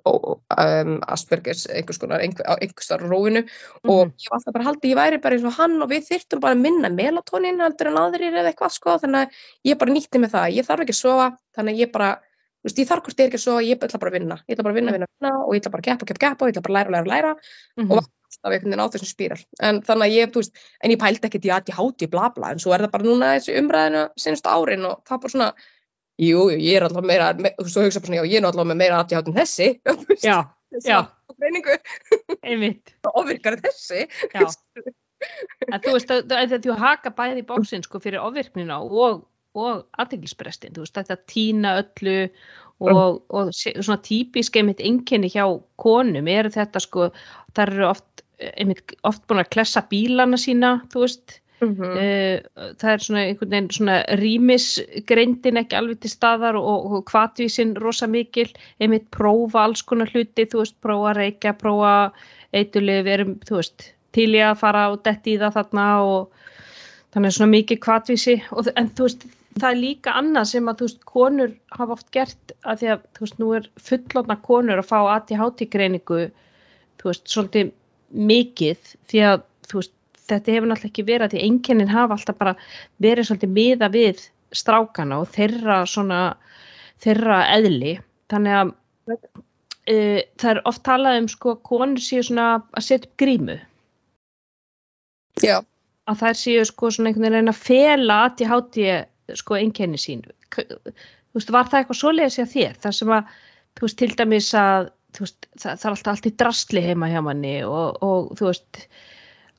um, 0.06 1.00
Aspergers, 1.08 1.68
einhvers 1.70 2.00
konar 2.02 2.20
einhvers 2.24 2.88
þar 2.90 3.04
róinu. 3.06 3.44
Og 3.84 4.08
Mhm. 4.08 4.14
ég 4.18 4.30
var 4.32 4.40
alltaf 4.40 4.54
bara 4.54 4.66
haldið, 4.66 4.90
ég 4.92 4.96
væri 4.98 5.22
bara 5.22 5.36
eins 5.36 5.46
og 5.46 5.54
hann 5.54 5.82
og 5.82 5.90
við 5.90 6.08
þyrftum 6.10 6.40
bara 6.40 6.56
minna 6.56 6.90
melatonin 6.90 7.60
heldur 7.60 7.88
en 7.88 7.98
aðrir 7.98 8.34
eða 8.34 8.54
eitthvað 8.54 8.72
sko, 8.72 8.98
þannig 8.98 9.28
að 9.28 9.32
ég 9.66 9.78
bara 9.78 9.92
nýtti 9.92 10.20
með 10.20 10.32
það, 10.32 10.56
ég 10.56 10.66
þarf 10.66 10.80
ekki 10.82 10.96
að 10.96 11.04
sofa 11.04 11.38
þannig 11.58 11.76
að 11.76 11.80
ég 11.86 11.92
bara, 11.92 12.20
þú 12.66 12.72
veist, 12.72 12.80
ég 12.82 12.90
þarf 12.90 13.06
hvort 13.06 13.20
ég 13.20 13.26
er 13.26 13.30
ekki 13.30 13.38
að 13.38 13.46
sofa 13.46 13.62
ég 13.62 13.84
ætla 13.86 14.00
bara 14.02 14.12
að 14.12 14.18
vinna, 14.18 14.38
ég 14.42 14.56
ætla 14.56 14.66
bara 14.66 14.74
að 14.74 14.80
vinna, 14.80 14.94
vinna, 14.96 15.08
vinna 15.14 15.34
og 15.46 15.52
ég 15.54 15.62
ætla 15.62 15.72
bara 15.76 15.84
að 15.84 15.88
keppa, 15.92 16.08
keppa, 16.10 16.22
keppa 16.24 16.46
og 16.46 16.50
ég 16.50 16.56
ætla 16.56 16.64
bara 16.66 16.74
að 16.74 16.80
læra, 16.80 16.90
læra, 16.96 17.12
læra. 17.14 17.34
Mhm. 17.78 17.92
og 17.92 18.00
alltaf 18.02 18.52
einhvern 18.52 18.72
veginn 18.72 18.82
á 18.82 18.92
þessum 18.94 19.12
spíral. 19.12 19.44
En 19.62 19.82
þannig 19.86 20.06
að 20.10 20.16
ég, 20.16 20.32
þú 20.34 20.42
veist, 20.42 20.58
en 20.82 20.92
ég 20.92 21.00
pældi 21.00 21.30
ekkert 21.30 21.46
í 21.46 21.54
að 21.54 21.70
ég 21.70 21.78
háti 21.78 22.10
bla 22.10 22.30
bla, 22.34 22.52
en 22.52 22.60
svo 22.60 22.74
er 22.74 22.86
það 22.86 22.92
bara 22.96 23.06
núna 23.06 23.32
þessi 23.38 23.58
umræðinu 23.62 24.04
sinnsst 24.18 24.50
árin 24.50 24.90
og 24.90 25.06
það 25.06 25.22
bara 25.22 25.34
svona 25.36 25.50
jú, 26.18 26.50
jú, 26.50 26.58
ég 26.58 26.80
er 26.80 26.88
alltaf 26.88 27.06
meira 27.06 27.34
me, 27.38 27.54
og 27.60 27.70
svo 27.70 27.86
hugsa 27.86 28.02
bara 28.02 28.12
svona, 28.12 28.22
já, 28.24 28.32
ég 28.34 28.42
er 28.42 28.50
alltaf 28.50 28.74
meira 28.74 29.00
aðtíhátt 29.04 29.30
en 29.30 29.40
þessi. 29.40 29.70
Þú 29.86 29.96
veist, 30.10 30.28
þessi 30.76 30.92
ofvirkar 33.20 33.58
en 33.58 33.64
þessi 33.66 34.06
þú 35.26 35.94
veist, 35.96 36.12
að, 36.12 36.34
að, 36.36 36.54
að 36.58 36.66
þú 36.66 36.76
haka 36.80 37.12
bæði 37.16 37.42
í 37.44 37.48
bóksin 37.48 37.86
sko 37.86 38.02
fyrir 38.04 38.24
ofvirknina 38.24 38.82
og, 38.84 39.24
og 39.56 39.86
aðteglisbrestin, 40.02 40.76
þú 40.76 40.86
veist, 40.86 40.98
þetta 41.00 41.18
tína 41.32 41.78
öllu 41.82 42.18
og, 42.84 43.22
og 43.32 43.54
svona 43.56 44.02
típisk 44.04 44.58
einmitt 44.60 44.84
einkenni 44.84 45.32
hjá 45.32 45.46
konum 45.80 46.28
eru 46.28 46.52
þetta 46.52 46.82
sko, 46.84 47.10
það 47.56 47.72
eru 47.72 47.88
oft, 47.88 48.26
einmitt, 48.52 48.98
oft 49.08 49.24
búin 49.30 49.44
að 49.44 49.52
klessa 49.56 49.86
bílana 49.90 50.40
sína, 50.42 50.78
þú 50.92 51.08
veist, 51.08 51.40
mm 51.64 51.74
Uh, 51.96 52.42
það 52.76 52.90
er 52.92 53.04
svona 53.04 53.22
einhvern 53.24 53.52
veginn 53.54 53.70
svona 53.72 53.94
rýmisgreindin 54.20 55.58
ekki 55.62 55.78
alveg 55.80 56.02
til 56.04 56.12
staðar 56.12 56.58
og, 56.60 56.90
og 56.92 57.06
kvatvísin 57.08 57.78
rosa 57.80 58.08
mikil, 58.12 58.50
einmitt 58.80 59.08
prófa 59.10 59.64
alls 59.64 59.82
konar 59.82 60.12
hluti, 60.12 60.46
þú 60.52 60.60
veist, 60.62 60.76
prófa 60.84 61.14
að 61.14 61.18
reykja, 61.22 61.54
prófa 61.56 61.94
eitulið, 62.52 63.00
við 63.06 63.14
erum, 63.14 63.34
þú 63.48 63.56
veist, 63.62 63.88
til 64.12 64.36
í 64.36 64.44
að 64.44 64.60
fara 64.60 64.90
og 64.92 65.02
detti 65.06 65.36
í 65.36 65.40
það 65.40 65.56
þarna 65.60 65.88
og 66.04 66.30
þannig 67.16 67.32
er 67.32 67.38
svona 67.38 67.54
mikið 67.56 67.82
kvatvísi 67.88 68.36
og, 68.52 68.70
en 68.76 68.92
þú 68.92 69.08
veist, 69.08 69.26
það 69.56 69.70
er 69.70 69.80
líka 69.80 70.14
annað 70.20 70.50
sem 70.52 70.70
að 70.70 70.80
þú 70.80 70.88
veist, 70.90 71.02
konur 71.08 71.52
hafa 71.78 71.96
oft 71.96 72.12
gert 72.16 72.56
að 72.64 72.82
því 72.82 72.92
að, 72.94 73.04
þú 73.16 73.26
veist, 73.26 73.38
nú 73.42 73.52
er 73.56 73.68
fullotna 73.90 74.38
konur 74.44 74.82
að 74.82 74.90
fá 74.90 74.98
ADHD 75.16 75.68
greiningu 75.72 76.22
þú 77.02 77.12
veist, 77.12 77.28
svolítið 77.32 77.72
mikið 78.16 78.96
því 79.12 79.24
að, 79.32 79.46
þú 79.70 79.82
veist, 79.82 79.94
þetta 80.26 80.56
hefur 80.56 80.70
náttúrulega 80.72 80.92
ekki 80.92 81.08
verið 81.08 81.28
að 81.28 81.36
því 81.36 81.44
einkennin 81.48 81.94
hafa 81.94 82.18
alltaf 82.18 82.40
bara 82.40 82.56
verið 83.04 83.30
svolítið 83.30 83.56
miða 83.56 83.92
við 83.94 84.24
strákana 84.56 85.20
og 85.22 85.30
þeirra 85.36 85.84
svona 85.90 86.20
þeirra 87.04 87.42
eðli. 87.56 87.96
Þannig 88.32 88.58
að 88.60 88.74
uh, 89.14 90.20
það 90.42 90.50
er 90.52 90.62
oft 90.72 90.84
talað 90.88 91.20
um 91.22 91.30
sko 91.32 91.56
konur 91.68 92.02
séu 92.02 92.26
svona 92.26 92.48
að 92.74 92.88
setja 92.88 93.10
upp 93.10 93.18
grímu. 93.22 93.58
Já, 95.44 95.60
að 96.10 96.22
þær 96.24 96.40
séu 96.40 96.66
sko 96.66 96.92
svona 96.94 97.12
einhvern 97.12 97.36
veginn 97.36 97.52
að 97.52 97.62
fela 97.62 98.20
háti 98.26 98.90
sko 99.34 99.58
einkenni 99.60 100.00
sín. 100.02 100.26
Þú 100.56 101.40
veist, 101.40 101.54
var 101.54 101.72
það 101.72 101.80
eitthvað 101.82 102.02
svoleiðis 102.02 102.38
hjá 102.40 102.46
þér? 102.52 102.78
Þar 102.84 102.98
sem 103.00 103.16
að, 103.16 103.34
þú 103.76 103.88
veist, 103.88 103.98
til 104.02 104.12
dæmis 104.20 104.52
að 104.60 104.92
þú 105.16 105.26
veist, 105.26 105.50
það, 105.56 105.72
það 105.72 105.88
er 105.88 105.96
alltaf 105.96 106.12
allt 106.14 106.30
í 106.30 106.36
drastli 106.44 106.84
heima 106.86 107.10
hjá 107.12 107.22
manni 107.26 107.56
og, 107.68 108.04
og 108.06 108.36
þú 108.40 108.52
veist 108.52 108.86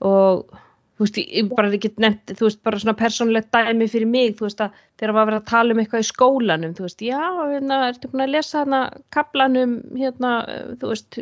og 0.05 0.57
þú 0.97 1.05
veist, 1.05 1.19
ég 1.21 1.49
bara 1.51 1.71
ekki 1.77 1.91
nefnt, 2.01 2.33
þú 2.39 2.47
veist, 2.47 2.61
bara 2.65 2.81
svona 2.81 2.97
persónulegt 2.97 3.51
dæmi 3.53 3.89
fyrir 3.93 4.09
mig, 4.09 4.37
þú 4.39 4.47
veist, 4.47 4.63
að 4.65 4.79
þegar 4.97 5.13
maður 5.13 5.29
verið 5.31 5.41
að 5.43 5.51
tala 5.51 5.75
um 5.75 5.81
eitthvað 5.83 6.05
í 6.05 6.09
skólanum, 6.09 6.75
þú 6.77 6.87
veist, 6.87 7.05
já, 7.05 7.21
hérna, 7.53 7.81
ertu 7.91 8.11
búin 8.13 8.25
að 8.25 8.33
lesa 8.33 8.63
hérna 8.63 8.81
kaplanum, 9.13 9.75
hérna, 9.93 10.33
þú 10.81 10.93
veist, 10.95 11.19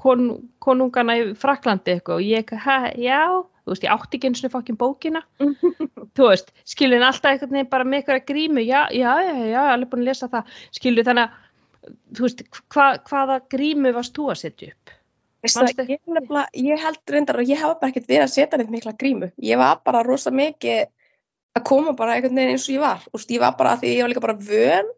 kon, 0.00 0.26
konungana 0.64 1.18
í 1.20 1.26
Fraklandi 1.40 1.96
eitthvað 1.96 2.22
og 2.22 2.30
ég, 2.30 2.54
hæ, 2.64 2.78
já, 2.96 3.20
þú 3.70 3.76
veist, 3.76 3.86
ég 3.86 3.92
átti 3.94 4.18
ekki 4.18 4.30
eins 4.30 4.42
og 4.42 4.52
fokkin 4.54 4.78
bókina, 4.80 5.22
þú 6.18 6.26
veist, 6.26 6.50
skilur 6.66 6.98
en 6.98 7.06
alltaf 7.06 7.30
einhvern 7.30 7.54
veginn 7.54 7.70
bara 7.70 7.86
með 7.86 8.00
eitthvað 8.00 8.24
grímu, 8.32 8.64
já, 8.66 8.80
já, 8.90 9.12
já, 9.22 9.34
já, 9.46 9.60
alveg 9.62 9.92
búin 9.92 10.02
að 10.02 10.10
lesa 10.10 10.30
það, 10.32 10.56
skilur 10.74 11.06
þannig 11.06 11.28
að, 11.28 11.92
þú 12.18 12.26
veist, 12.26 12.42
hva, 12.74 12.86
hvaða 13.06 13.36
grímu 13.54 13.94
varst 13.94 14.16
þú 14.18 14.32
að 14.34 14.40
setja 14.42 14.72
upp? 14.74 14.96
Veistu 15.40 15.64
það, 15.64 15.92
ég, 15.94 16.00
nefnilega, 16.10 16.48
ég 16.66 16.82
held 16.82 17.14
reyndar 17.14 17.38
að 17.40 17.52
ég 17.54 17.60
hafa 17.62 17.78
bara 17.80 17.94
ekkert 17.94 18.10
verið 18.10 18.26
að 18.26 18.32
setja 18.34 18.58
neitt 18.60 18.72
mikla 18.74 18.92
grímu. 19.00 19.30
Ég 19.40 19.56
var 19.56 19.78
bara 19.86 20.02
rosa 20.04 20.32
mikið 20.34 20.90
að 21.56 21.64
koma 21.70 21.94
bara 21.96 22.18
einhvern 22.18 22.36
veginn 22.36 22.58
eins 22.58 22.66
og 22.68 22.74
ég 22.74 22.82
var. 22.82 23.06
Úst, 23.16 23.32
ég 23.32 23.40
var 23.40 23.54
bara 23.56 23.78
því 23.80 23.94
ég 23.94 24.04
var 24.04 24.12
líka 24.12 24.24
bara 24.26 24.36
vön 24.36 24.90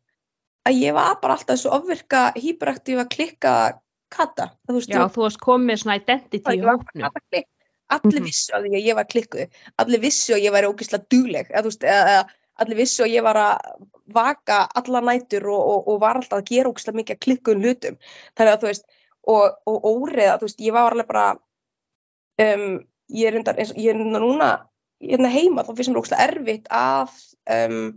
að 0.66 0.80
ég 0.82 0.96
var 0.96 1.20
bara 1.22 1.36
alltaf 1.36 1.54
þessu 1.54 1.70
ofvirka, 1.76 2.24
hyperaktífa, 2.34 3.06
klikka 3.12 3.54
kata. 4.12 4.50
Þú 4.66 4.76
veist, 4.78 4.92
Já, 4.92 4.98
ég 5.00 5.14
þú 5.14 5.24
varst 5.24 5.42
komið 5.42 5.82
svona 5.82 5.98
identity 6.00 6.42
í 6.42 6.58
ég 6.60 6.68
hóknum. 6.68 7.06
Allir 7.97 8.20
Mhm. 8.20 8.28
vissu 8.28 8.55
að 8.57 8.68
ég 8.78 8.95
var 8.99 9.09
klikkuð. 9.11 9.59
Allir 9.82 10.01
vissu 10.03 10.34
að 10.36 10.45
ég 10.47 10.55
væri 10.55 10.70
ógislega 10.70 11.07
dugleg. 11.12 11.51
Eða, 11.51 11.62
veist, 11.68 11.84
eða, 11.84 12.16
allir 12.62 12.76
vissu 12.82 13.05
að 13.05 13.14
ég 13.16 13.22
var 13.26 13.36
að 13.36 13.86
vaka 14.12 14.59
alla 14.80 15.01
nætur 15.01 15.47
og, 15.53 15.62
og, 15.74 15.88
og 15.88 16.01
var 16.01 16.16
alltaf 16.20 16.40
að 16.43 16.51
gera 16.53 16.72
ógislega 16.72 16.99
mikið 17.01 17.16
að 17.16 17.22
klikkuðum 17.26 17.62
hlutum. 17.66 17.97
Þannig 18.36 18.53
að 18.53 18.61
þú 18.62 18.70
veist, 18.70 18.86
og, 19.22 19.59
og 19.66 19.86
óriða, 19.93 20.38
þú 20.40 20.49
veist, 20.49 20.61
ég 20.61 20.72
var 20.76 20.93
alveg 20.93 21.09
bara 21.12 21.26
um, 22.43 22.80
ég 23.12 23.28
er 23.28 23.36
reyndar 23.36 23.59
eins 23.61 23.72
og 23.74 23.80
ég 23.82 23.93
er 23.93 23.99
reyndar 24.01 24.24
núna 24.24 24.51
hérna 25.03 25.30
heima 25.32 25.64
þá 25.66 25.72
finnst 25.76 25.90
mér 25.93 26.01
ógslag 26.03 26.22
erfitt 26.28 26.68
að 26.70 27.12
um, 27.51 27.93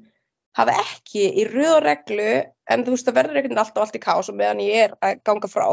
hafa 0.58 0.76
ekki 0.82 1.26
í 1.42 1.46
röð 1.52 1.76
og 1.78 1.84
reglu 1.86 2.30
en 2.70 2.84
þú 2.86 2.96
veist 2.96 3.08
það 3.08 3.18
verður 3.20 3.36
einhvern 3.38 3.50
veginn 3.52 3.62
alltaf 3.62 3.84
allt 3.84 3.98
í 3.98 4.02
kás 4.04 4.30
og 4.32 4.38
meðan 4.40 4.62
ég 4.64 4.86
er 4.86 4.96
að 5.06 5.20
ganga 5.28 5.50
frá. 5.52 5.66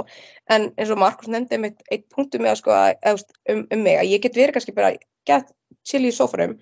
En 0.53 0.69
eins 0.77 0.91
og 0.93 1.01
Markus 1.01 1.31
nefndi 1.33 1.57
einmitt 1.57 1.81
eitt 1.91 2.09
punktu 2.13 2.41
með 2.43 2.53
að 2.53 2.61
sko 2.61 2.75
að, 2.77 3.25
um, 3.53 3.67
um 3.71 3.83
mig 3.87 3.99
að 4.01 4.11
ég 4.13 4.23
get 4.27 4.37
verið 4.37 4.57
kannski 4.59 4.75
bara 4.77 4.93
gett 5.29 5.53
chill 5.89 6.05
í 6.05 6.13
sófarum 6.13 6.59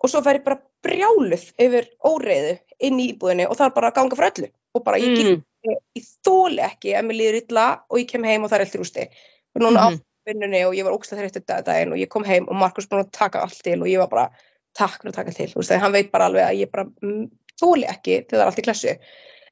og 0.00 0.10
svo 0.10 0.22
fer 0.24 0.40
ég 0.40 0.44
bara 0.44 0.60
brjáluð 0.82 1.46
yfir 1.60 1.88
óreiðu 2.02 2.58
inn 2.80 3.00
í 3.00 3.10
íbúðinni 3.12 3.46
og 3.46 3.56
það 3.58 3.66
er 3.68 3.74
bara 3.78 3.90
að 3.92 3.98
ganga 4.00 4.18
frá 4.18 4.30
öllu. 4.32 4.50
Og 4.74 4.84
bara 4.86 5.00
ég, 5.02 5.16
get, 5.16 5.26
Mm. 5.60 5.74
ég, 5.98 6.04
þóli 6.24 6.62
ekki 6.64 6.94
að 6.96 7.04
mér 7.04 7.18
líður 7.18 7.40
illa 7.42 7.64
og 7.90 7.98
ég 7.98 8.08
kem 8.08 8.24
heim 8.24 8.44
og 8.44 8.50
það 8.50 8.56
er 8.56 8.64
allt 8.64 8.74
í 8.74 8.80
rústi. 8.80 9.08
Og 9.54 9.62
núna 9.62 9.90
Mhm. 9.90 9.98
á 9.98 10.00
vinnunni 10.30 10.64
og 10.64 10.74
ég 10.74 10.84
var 10.84 10.94
ógstað 10.94 11.20
þreyttur 11.20 11.64
daginn 11.64 11.92
og 11.92 11.98
ég 11.98 12.08
kom 12.08 12.24
heim 12.24 12.48
og 12.48 12.54
Markus 12.56 12.86
búin 12.86 13.04
að 13.04 13.10
taka 13.12 13.42
allt 13.42 13.60
til 13.62 13.80
og 13.82 13.88
ég 13.88 13.98
var 13.98 14.08
bara 14.08 14.30
takk 14.74 15.02
fyrir 15.02 15.12
að 15.12 15.16
taka 15.16 15.32
til, 15.32 15.46
þú 15.48 15.56
veist, 15.60 15.70
þegar 15.70 15.80
hann 15.80 15.92
veit 15.92 16.10
bara 16.12 16.24
alveg 16.30 16.44
að 16.46 16.60
ég 16.60 16.70
bara 16.70 16.84
mm, 17.02 17.30
þóli 17.60 17.88
ekki 17.90 18.28
til 18.28 18.38
það 18.38 18.40
er 18.40 18.46
allt 18.46 18.58
í 18.58 18.62
klassu 18.62 18.94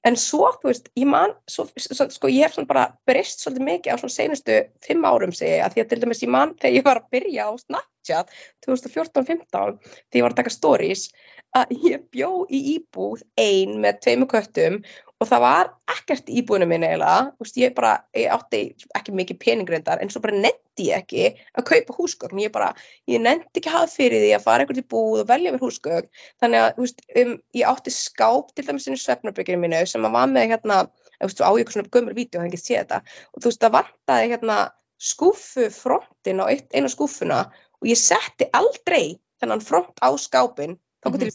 en 0.06 0.16
svo, 0.18 0.50
þú 0.60 0.70
veist, 0.70 0.90
ég 0.98 1.08
man 1.10 1.32
svo, 1.50 1.66
sko, 1.76 2.30
ég 2.30 2.46
hef 2.46 2.54
svona 2.54 2.70
bara 2.70 2.84
breyst 3.08 3.42
svolítið 3.42 3.66
mikið 3.68 3.94
á 3.94 4.00
svona 4.00 4.14
seinustu 4.14 4.58
fimm 4.84 5.06
árum 5.08 5.34
segi 5.34 5.56
ég, 5.56 5.64
að 5.64 5.74
því 5.74 5.84
að 5.84 5.90
til 5.90 6.00
dæmis 6.04 6.22
ég 6.22 6.32
man 6.34 6.54
þegar 6.58 6.76
ég 6.76 6.86
var 6.86 7.00
að 7.00 7.10
byrja 7.16 7.48
á 7.48 7.52
Snapchat 7.64 8.32
2014-15 8.66 9.48
þegar 9.50 10.20
ég 10.20 10.26
var 10.26 10.36
að 10.36 10.40
taka 10.42 10.54
stories 10.54 11.08
að 11.56 11.74
ég 11.88 12.06
bjó 12.12 12.30
í 12.46 12.62
íbúð 12.76 13.24
ein 13.40 13.78
með 13.82 14.02
tveimu 14.04 14.28
köttum 14.30 14.82
og 15.18 15.26
það 15.26 15.40
var 15.42 15.70
ekkert 15.90 16.28
í 16.30 16.36
íbúðinu 16.40 16.66
minni 16.70 16.86
eiginlega, 16.86 17.32
þú 17.34 17.44
veist, 17.44 17.56
ég 17.58 17.72
bara, 17.74 17.92
ég 18.14 18.30
átti 18.30 18.60
ekki 18.94 19.14
mikið 19.18 19.38
peningrindar, 19.42 19.98
en 20.02 20.10
svo 20.12 20.20
bara 20.22 20.36
netti 20.38 20.86
ég 20.92 21.00
ekki 21.02 21.24
að 21.58 21.66
kaupa 21.72 21.96
húsgögn, 21.96 22.38
ég 22.44 22.52
bara, 22.54 22.68
ég 23.10 23.20
netti 23.24 23.58
ekki 23.58 23.72
að 23.72 23.76
hafa 23.80 23.90
fyrir 23.96 24.22
því 24.22 24.30
að 24.36 24.44
fara 24.46 24.62
eitthvað 24.64 24.78
til 24.78 24.86
búð 24.94 25.22
og 25.24 25.28
velja 25.32 25.52
mér 25.54 25.64
húsgögn, 25.64 26.08
þannig 26.40 26.62
að, 26.62 26.70
þú 26.76 26.86
veist, 26.86 27.02
um, 27.24 27.34
ég 27.58 27.72
átti 27.72 27.94
skáp 27.96 28.54
til 28.54 28.66
dæmis 28.68 28.86
inn 28.86 28.94
í 28.98 29.02
svefnarbygginu 29.02 29.62
mínu 29.64 29.82
sem 29.90 30.06
að 30.06 30.16
var 30.20 30.30
með 30.30 30.52
hérna, 30.54 30.80
þú 31.18 31.30
veist, 31.32 31.42
á 31.42 31.50
ykkur 31.50 31.76
svona 31.78 31.94
gömur 31.98 32.14
vídeo, 32.14 32.38
það 32.38 32.50
ekki 32.52 32.62
sé 32.62 32.78
þetta, 32.78 33.02
og 33.34 33.42
þú 33.42 33.50
veist, 33.50 33.62
það 33.64 33.76
vantaði 33.80 34.30
hérna 34.36 34.58
skúfu 34.98 35.66
frontin 35.74 36.42
á 36.42 36.46
eina 36.50 36.88
skúfuna 36.90 37.40
og 37.78 37.86
ég 37.90 37.98
setti 37.98 38.48
aldrei 38.54 39.18
þennan 39.42 39.62
front 39.62 39.98
á 40.02 40.10
skápin, 40.18 40.78
þá 41.02 41.10
Mhm. 41.10 41.18
getur 41.18 41.30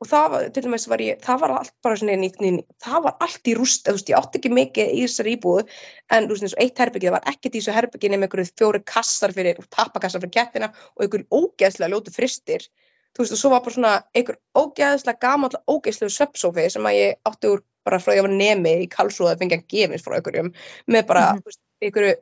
og 0.00 0.08
það 0.08 0.26
var 0.32 0.44
til 0.56 0.62
dæmis 0.64 0.86
var 0.88 1.02
ég, 1.04 1.18
það 1.20 1.40
var 1.42 1.52
allt 1.58 1.74
bara 1.84 1.96
svona, 2.00 2.16
ný, 2.16 2.30
ný, 2.40 2.50
það 2.80 3.02
var 3.04 3.16
allt 3.26 3.50
í 3.50 3.54
rúst, 3.58 3.82
þú 3.84 3.96
veist, 3.98 4.08
ég 4.12 4.16
átti 4.16 4.40
ekki 4.40 4.52
mikið 4.56 4.92
í 4.96 5.00
þessari 5.04 5.34
íbúð, 5.36 5.74
en 6.16 6.28
þú 6.28 6.36
veist, 6.36 6.44
eins 6.46 6.54
og 6.56 6.62
eitt 6.64 6.80
herbyggi, 6.80 7.10
það 7.10 7.16
var 7.18 7.28
ekkert 7.34 7.50
í 7.50 7.60
þessu 7.60 7.74
herbyggi 7.76 8.10
nema 8.14 8.28
einhverju 8.28 8.52
fjóri 8.56 8.80
kassar 8.88 9.34
fyrir, 9.36 9.60
tappakassar 9.76 10.22
fyrir 10.24 10.32
kettina 10.38 10.70
og 10.96 11.04
einhverju 11.04 11.28
ógeðslega 11.40 11.92
ljótu 11.92 12.14
fristir, 12.16 12.64
þú 13.12 13.24
veist, 13.26 13.36
og 13.36 13.42
svo 13.42 13.52
var 13.52 13.64
bara 13.66 13.76
svona 13.76 13.92
einhver 14.16 14.40
ógeðslega 14.56 15.20
gamall, 15.20 15.60
ógeðslega 15.68 16.16
söpsófi 16.16 16.66
sem 16.72 16.88
að 16.88 16.98
ég 17.02 17.20
átti 17.28 17.52
úr 17.52 17.64
bara 17.84 18.00
frá 18.00 18.16
ég 18.16 18.24
var 18.24 18.32
nemi 18.32 18.74
í 18.84 18.88
kalsúða 18.92 19.34
að 19.34 19.44
fengja 19.44 19.62
gefins 19.68 20.04
frá 20.04 20.16
einhverjum, 20.16 20.52
með 20.88 21.06
bara, 21.12 21.32
Mhm. 21.34 21.44
þú 21.44 21.52
veist, 21.52 21.62
einhverju 21.84 22.16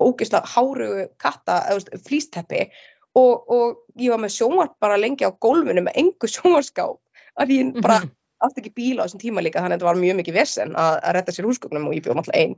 ógeðslega 0.00 0.48
hárugu 0.48 1.08
katta, 1.20 1.58
flýsteppi 2.04 2.66
og, 3.14 3.50
og 3.50 3.78
ég 4.00 4.10
var 4.14 4.20
með 4.22 4.34
sjónvarp 4.38 4.74
bara 4.80 4.96
lengi 5.00 5.24
á 5.26 5.30
gólfinu 5.32 5.82
með 5.84 5.98
engu 6.02 6.28
sjónvarskáp 6.34 6.98
því 7.46 7.58
ég 7.62 7.80
bara 7.82 8.00
Mhm. 8.02 8.10
átti 8.42 8.58
ekki 8.62 8.72
bíla 8.74 9.02
á 9.02 9.06
þessum 9.06 9.20
tíma 9.22 9.42
líka 9.44 9.60
þannig 9.62 9.76
að 9.76 9.82
þetta 9.82 9.86
var 9.86 9.98
mjög 10.02 10.16
mikið 10.18 10.34
vesen 10.34 10.72
að, 10.74 10.94
að 11.06 11.12
retta 11.14 11.32
sér 11.32 11.46
húsgögnum 11.46 11.84
og 11.86 11.92
ég 11.94 12.02
bjóð 12.02 12.16
náttúrulega 12.18 12.40
einn 12.42 12.56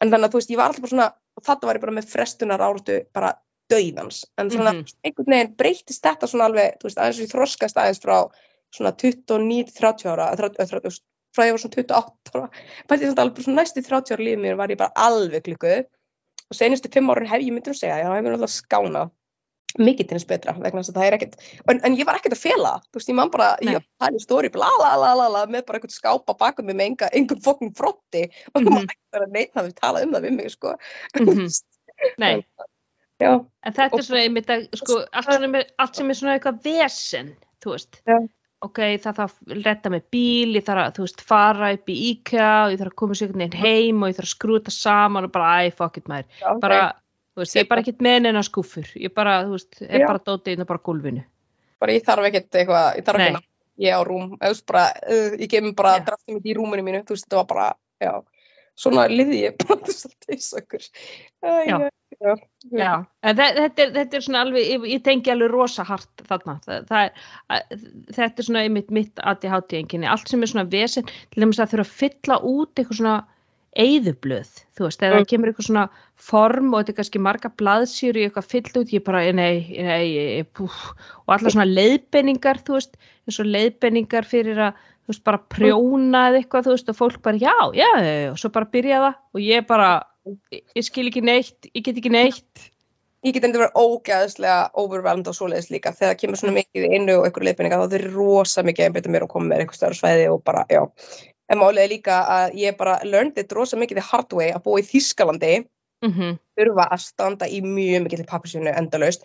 en 0.00 0.10
þannig 0.12 0.26
að 0.28 0.30
þú 0.34 0.38
veist 0.38 0.50
ég 0.52 0.60
var 0.60 0.68
alltaf 0.68 0.84
bara 0.84 0.92
svona 0.94 1.08
og 1.34 1.42
þetta 1.48 1.66
var 1.66 1.74
ég 1.74 1.82
bara 1.82 1.94
með 1.96 2.06
frestunar 2.12 2.62
áratu 2.62 2.98
bara 3.12 3.32
dauðans. 3.72 4.20
En 4.38 4.50
svona 4.52 4.72
Mhm. 4.76 4.84
einhvern 5.02 5.32
veginn 5.34 5.56
breytist 5.58 6.04
þetta 6.04 6.28
svona 6.30 6.44
alveg 6.46 6.76
þú 6.78 6.86
veist 6.86 6.98
aðeins 7.02 7.18
og 7.18 7.24
ég 7.26 7.32
þroskast 7.34 7.76
aðeins 7.82 8.00
frá 8.04 8.16
svona 8.70 8.92
29-30 8.92 10.06
ára 10.12 10.28
30, 10.36 10.66
30, 10.70 11.00
frá 11.34 11.42
ég 11.48 11.54
var 11.56 11.62
svona 11.62 11.74
28 11.82 12.34
ára 12.34 12.48
bætti 12.88 13.08
þetta 13.10 13.22
alveg 13.24 13.42
svona 13.46 13.62
næstu 13.62 13.82
30 13.82 14.14
ára 14.14 14.24
lífið 14.28 14.42
mér 14.44 14.56
var 14.60 14.68
ég 14.74 14.78
bara 14.78 14.92
alveg 15.08 15.42
klikkuð 15.48 15.84
og 16.50 16.54
senustu 16.58 16.90
5 16.94 17.10
árin 17.14 17.26
hef 17.30 17.42
ég 17.42 17.52
myndir 17.56 17.74
að 17.74 17.80
segja 17.80 17.98
já, 18.02 18.06
hef 18.06 18.22
ég 18.22 18.30
náttúrulega 18.30 18.54
skánað 18.54 19.10
mikið 19.78 20.08
til 20.08 20.16
þess 20.18 20.28
betra 20.30 20.52
vegna 20.58 20.82
þess 20.82 20.92
að 20.92 20.98
það 21.00 21.06
er 21.08 21.16
ekkert 21.18 21.34
en, 21.72 21.80
en 21.88 21.96
ég 21.98 22.06
var 22.06 22.18
ekkert 22.20 22.36
að 22.36 22.42
fela, 22.44 22.72
þú 22.92 23.00
veist, 23.00 23.08
ég 23.10 23.16
man 23.18 23.30
bara 23.34 23.48
Nei. 23.62 23.72
ég 23.74 23.86
var 24.00 24.14
í 24.14 24.20
stóri, 24.22 24.50
bla 24.54 24.68
bla 24.78 24.92
bla 25.00 25.14
bla 25.18 25.28
bla 25.32 25.42
með 25.50 25.64
bara 25.66 25.80
einhvern 25.80 25.94
skápa 25.96 26.36
bakum 26.38 26.66
mig 26.70 26.76
með 26.78 26.86
enga, 26.92 27.08
engum 27.18 27.40
fokkin 27.42 27.72
frotti 27.74 28.24
og 28.54 28.62
Mhm. 28.62 28.70
mátt 28.76 28.92
ekki 28.94 29.18
vera 29.18 29.26
neitt 29.34 29.54
að 29.58 29.66
við 29.70 29.74
tala 29.80 30.02
um 30.06 30.12
það 30.14 30.22
við 30.28 30.36
mig, 30.38 30.50
sko 30.54 30.76
Mhm. 31.18 31.48
Nei, 32.18 32.44
já, 33.22 33.32
en 33.62 33.72
þetta 33.72 33.98
er 33.98 34.02
svona 34.06 34.22
einmitt 34.26 34.48
að, 34.50 34.64
sko, 34.78 35.00
allt, 35.12 35.26
svona, 35.30 35.50
með- 35.52 35.70
allt 35.78 35.94
sem 35.96 36.10
er 36.10 36.14
svona 36.18 36.38
eitthvað 36.38 36.62
vesen, 36.64 37.34
þú 37.62 37.70
veist. 37.76 38.00
Já. 38.06 38.18
Ok, 38.64 38.78
það 38.96 39.16
þarf 39.18 39.32
að 39.44 39.62
redda 39.64 39.90
með 39.92 40.02
bíl, 40.10 40.54
ég 40.56 40.64
þarf 40.64 40.82
að, 40.86 40.92
þú 40.96 41.02
veist, 41.04 41.20
fara 41.28 41.72
upp 41.76 41.86
í 41.92 41.96
IKEA 42.10 42.64
og 42.64 42.72
ég 42.72 42.78
þarf 42.80 42.92
að 42.92 42.96
koma 43.02 43.14
sér 43.14 43.28
einhvern 43.28 43.42
veginn 43.44 43.60
heim 43.60 44.02
og 44.02 44.08
ég 44.08 44.16
þarf 44.16 44.28
að 44.30 44.34
skrúta 44.34 44.72
saman 44.72 45.24
og 45.28 45.32
bara, 45.32 45.50
æ, 45.68 45.72
maður. 46.08 46.24
já 46.40 46.60
Bara, 46.60 46.80
veist, 47.42 47.56
ég 47.56 47.64
er 47.64 47.70
bara 47.70 47.82
ekkert 47.84 48.04
með 48.04 48.20
neina 48.26 48.44
skúfur. 48.46 48.90
Ég 49.00 49.14
bara, 49.16 49.40
þú 49.48 49.56
veist, 49.56 49.80
er 49.82 50.04
Já. 50.04 50.06
bara 50.06 50.22
dótið 50.28 50.54
inn 50.54 50.66
á 50.66 50.70
bara 50.70 50.84
gólfinu. 50.86 51.24
bara 51.82 51.92
ég 51.96 52.04
þarf 52.06 52.28
ekkert 52.30 52.60
eitthvað, 52.60 52.86
ég 52.96 53.04
þarf 53.04 53.24
að 53.24 53.42
ég 53.82 53.90
á 53.90 54.00
rúm, 54.06 54.36
veist 54.40 54.66
bara 54.70 54.84
uh, 55.02 55.34
ég 55.34 55.50
gef 55.50 55.64
mér 55.64 55.74
bara 55.76 55.98
draftið 56.06 56.36
mitt 56.36 56.46
í 56.46 56.54
rúminu 56.54 56.84
mínu 56.86 57.02
þú 57.02 57.16
veist, 57.16 57.26
þetta 57.26 57.40
var 57.40 57.50
bara, 57.50 57.66
já 58.04 58.12
svona 58.78 59.06
liði 59.10 59.42
ég 59.44 59.58
bara 59.62 59.80
þess 59.86 60.08
að 60.08 60.14
deysa 60.28 60.62
okkur 60.62 60.88
Já. 61.44 61.76
já, 62.70 62.92
þetta 63.26 63.46
er, 63.50 63.90
þetta 63.96 64.18
er 64.18 64.24
svona 64.24 64.42
alveg, 64.44 64.66
ég, 64.70 64.84
ég 64.92 65.02
tengi 65.06 65.32
alveg 65.32 65.50
rosa 65.50 65.84
hart 65.86 66.22
þarna, 66.28 66.54
það, 66.64 66.84
það 66.90 67.22
að, 67.56 67.74
þetta 68.14 68.42
er 68.42 68.48
svona 68.48 68.62
einmitt 68.66 68.92
mitt 68.94 69.22
ADHD 69.32 69.74
enginni, 69.80 70.08
allt 70.10 70.30
sem 70.30 70.44
er 70.46 70.52
svona 70.52 70.66
vesen, 70.70 71.10
til 71.34 71.42
dæmis 71.42 71.58
að 71.62 71.74
þurfa 71.74 71.86
að 71.88 71.96
fylla 72.02 72.38
út 72.50 72.78
eitthvað 72.78 73.00
svona 73.00 73.16
eyðublöð, 73.78 74.50
þú 74.76 74.86
veist, 74.86 75.02
eða 75.02 75.20
Mm. 75.20 75.28
kemur 75.30 75.50
eitthvað 75.50 75.68
svona 75.68 75.84
form 76.16 76.72
og 76.74 76.80
þetta 76.80 76.92
er 76.92 76.98
kannski 77.00 77.20
marga 77.20 77.50
blaðsýru 77.50 78.22
í 78.22 78.26
eitthvað 78.28 78.50
fyll 78.50 78.82
út, 78.82 78.92
ég 78.94 79.04
bara, 79.04 79.32
nei, 79.32 79.66
nei, 79.76 80.42
púf, 80.54 80.94
og 81.26 81.34
allar 81.34 81.50
svona 81.50 81.68
leiðbenningar, 81.68 82.62
þú 82.62 82.78
veist, 82.78 82.96
eins 83.26 83.40
og 83.40 83.46
leiðbenningar 83.46 84.24
fyrir 84.24 84.60
að, 84.68 84.84
þú 85.04 85.12
veist, 85.12 85.24
bara 85.24 85.42
prjóna 85.52 86.28
eða 86.30 86.42
eitthvað, 86.42 86.68
þú 86.68 86.76
veist, 86.76 86.92
og 86.92 87.00
fólk 87.00 87.22
bara, 87.22 87.36
já, 87.36 87.56
já, 87.74 87.90
og 88.30 88.38
svo 88.38 88.52
bara 88.54 88.70
byrja 88.70 89.02
það. 89.02 89.18
Og 89.34 89.40
ég 89.40 89.66
bara, 89.66 89.90
ég, 90.52 90.84
skil 90.84 91.08
ekki 91.10 91.24
neitt, 91.24 91.68
ég 91.74 91.82
get 91.82 91.98
ekki 91.98 92.14
neitt, 92.14 92.70
ég 93.24 93.32
get 93.32 93.44
endur 93.44 93.64
verið 93.64 93.76
ógæðslega 93.80 94.70
overwhelmed 94.76 95.28
og 95.28 95.34
svoleiðis 95.34 95.70
líka. 95.72 95.92
Þegar 95.96 96.14
það 96.14 96.18
kemur 96.20 96.36
svona 96.40 96.58
mikið 96.58 96.88
innu 96.92 97.18
og 97.18 97.26
einhverju 97.26 97.48
leiðbeininga 97.48 97.78
þá 97.80 97.94
eru 97.98 98.10
rosa 98.12 98.62
mikið 98.62 98.84
að 98.84 98.90
einbeita 98.90 99.12
mér 99.14 99.24
og 99.24 99.30
koma 99.32 99.48
með 99.48 99.64
einhver 99.64 99.78
stærra 99.78 99.96
svæði 99.96 100.26
og 100.32 100.42
bara, 100.44 100.66
já 100.68 100.84
en 101.52 101.58
er 101.60 101.88
líka 101.88 102.20
að 102.24 102.54
ég 102.60 102.76
bara 102.76 103.00
learned 103.04 103.38
it 103.38 103.52
rosa 103.52 103.76
mikið 103.76 104.00
the 104.00 104.06
hard 104.10 104.32
way 104.32 104.52
að 104.52 104.62
búa 104.64 104.80
í 104.80 104.86
Þískalandi 104.88 105.64
mm 106.04 106.38
þurfa 106.54 106.84
að 106.92 107.00
standa 107.00 107.46
í 107.48 107.60
mjög 107.64 108.04
mikið 108.04 108.20
til 108.22 108.30
pappisjónu 108.30 108.72
endalaust. 108.78 109.22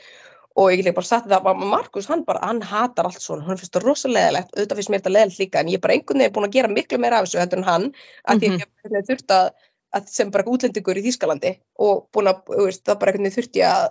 Og 0.58 0.72
ég 0.74 0.94
bara 0.96 1.06
sagt 1.06 1.28
það 1.30 1.46
að 1.46 1.60
Markus 1.70 2.08
hann 2.10 2.24
bara, 2.26 2.40
hann 2.42 2.62
hatar 2.62 3.06
allt 3.06 3.22
svona. 3.22 3.46
Hann 3.46 3.58
finnst 3.58 3.74
það 3.76 3.86
rosa 3.86 4.10
leðilegt, 4.10 4.50
auðvitað 4.56 4.80
finnst 4.80 4.90
mér 4.90 5.00
þetta 5.00 5.14
leðilegt 5.14 5.40
líka 5.40 5.60
en 5.60 5.68
ég 5.70 5.78
er 5.78 5.84
bara 5.84 5.94
einhvern 5.94 6.20
veginn 6.20 6.34
búin 6.34 6.48
að 6.48 6.56
gera 6.56 6.72
miklu 6.74 6.98
meira 7.00 7.20
af 7.20 7.28
þessu 7.28 7.40
heldur 7.40 7.60
en 7.60 7.68
hann, 7.70 7.86
að 8.28 8.36
Mhm. 8.36 8.40
að 8.40 8.44
ég 8.44 8.60
hef 8.98 9.06
þurft 9.10 9.32
að, 9.36 9.52
að 9.94 10.08
sem 10.10 10.32
bara 10.32 10.44
útlendingur 10.44 10.98
í 10.98 11.06
Þískalandi 11.06 11.52
og 11.80 12.10
búin 12.12 12.28
að, 12.28 12.42
veist, 12.66 12.84
það 12.84 13.00
bara 13.00 13.12
einhvern 13.12 13.30
veginn 13.30 13.38
þurfti 13.38 13.62
að 13.70 13.86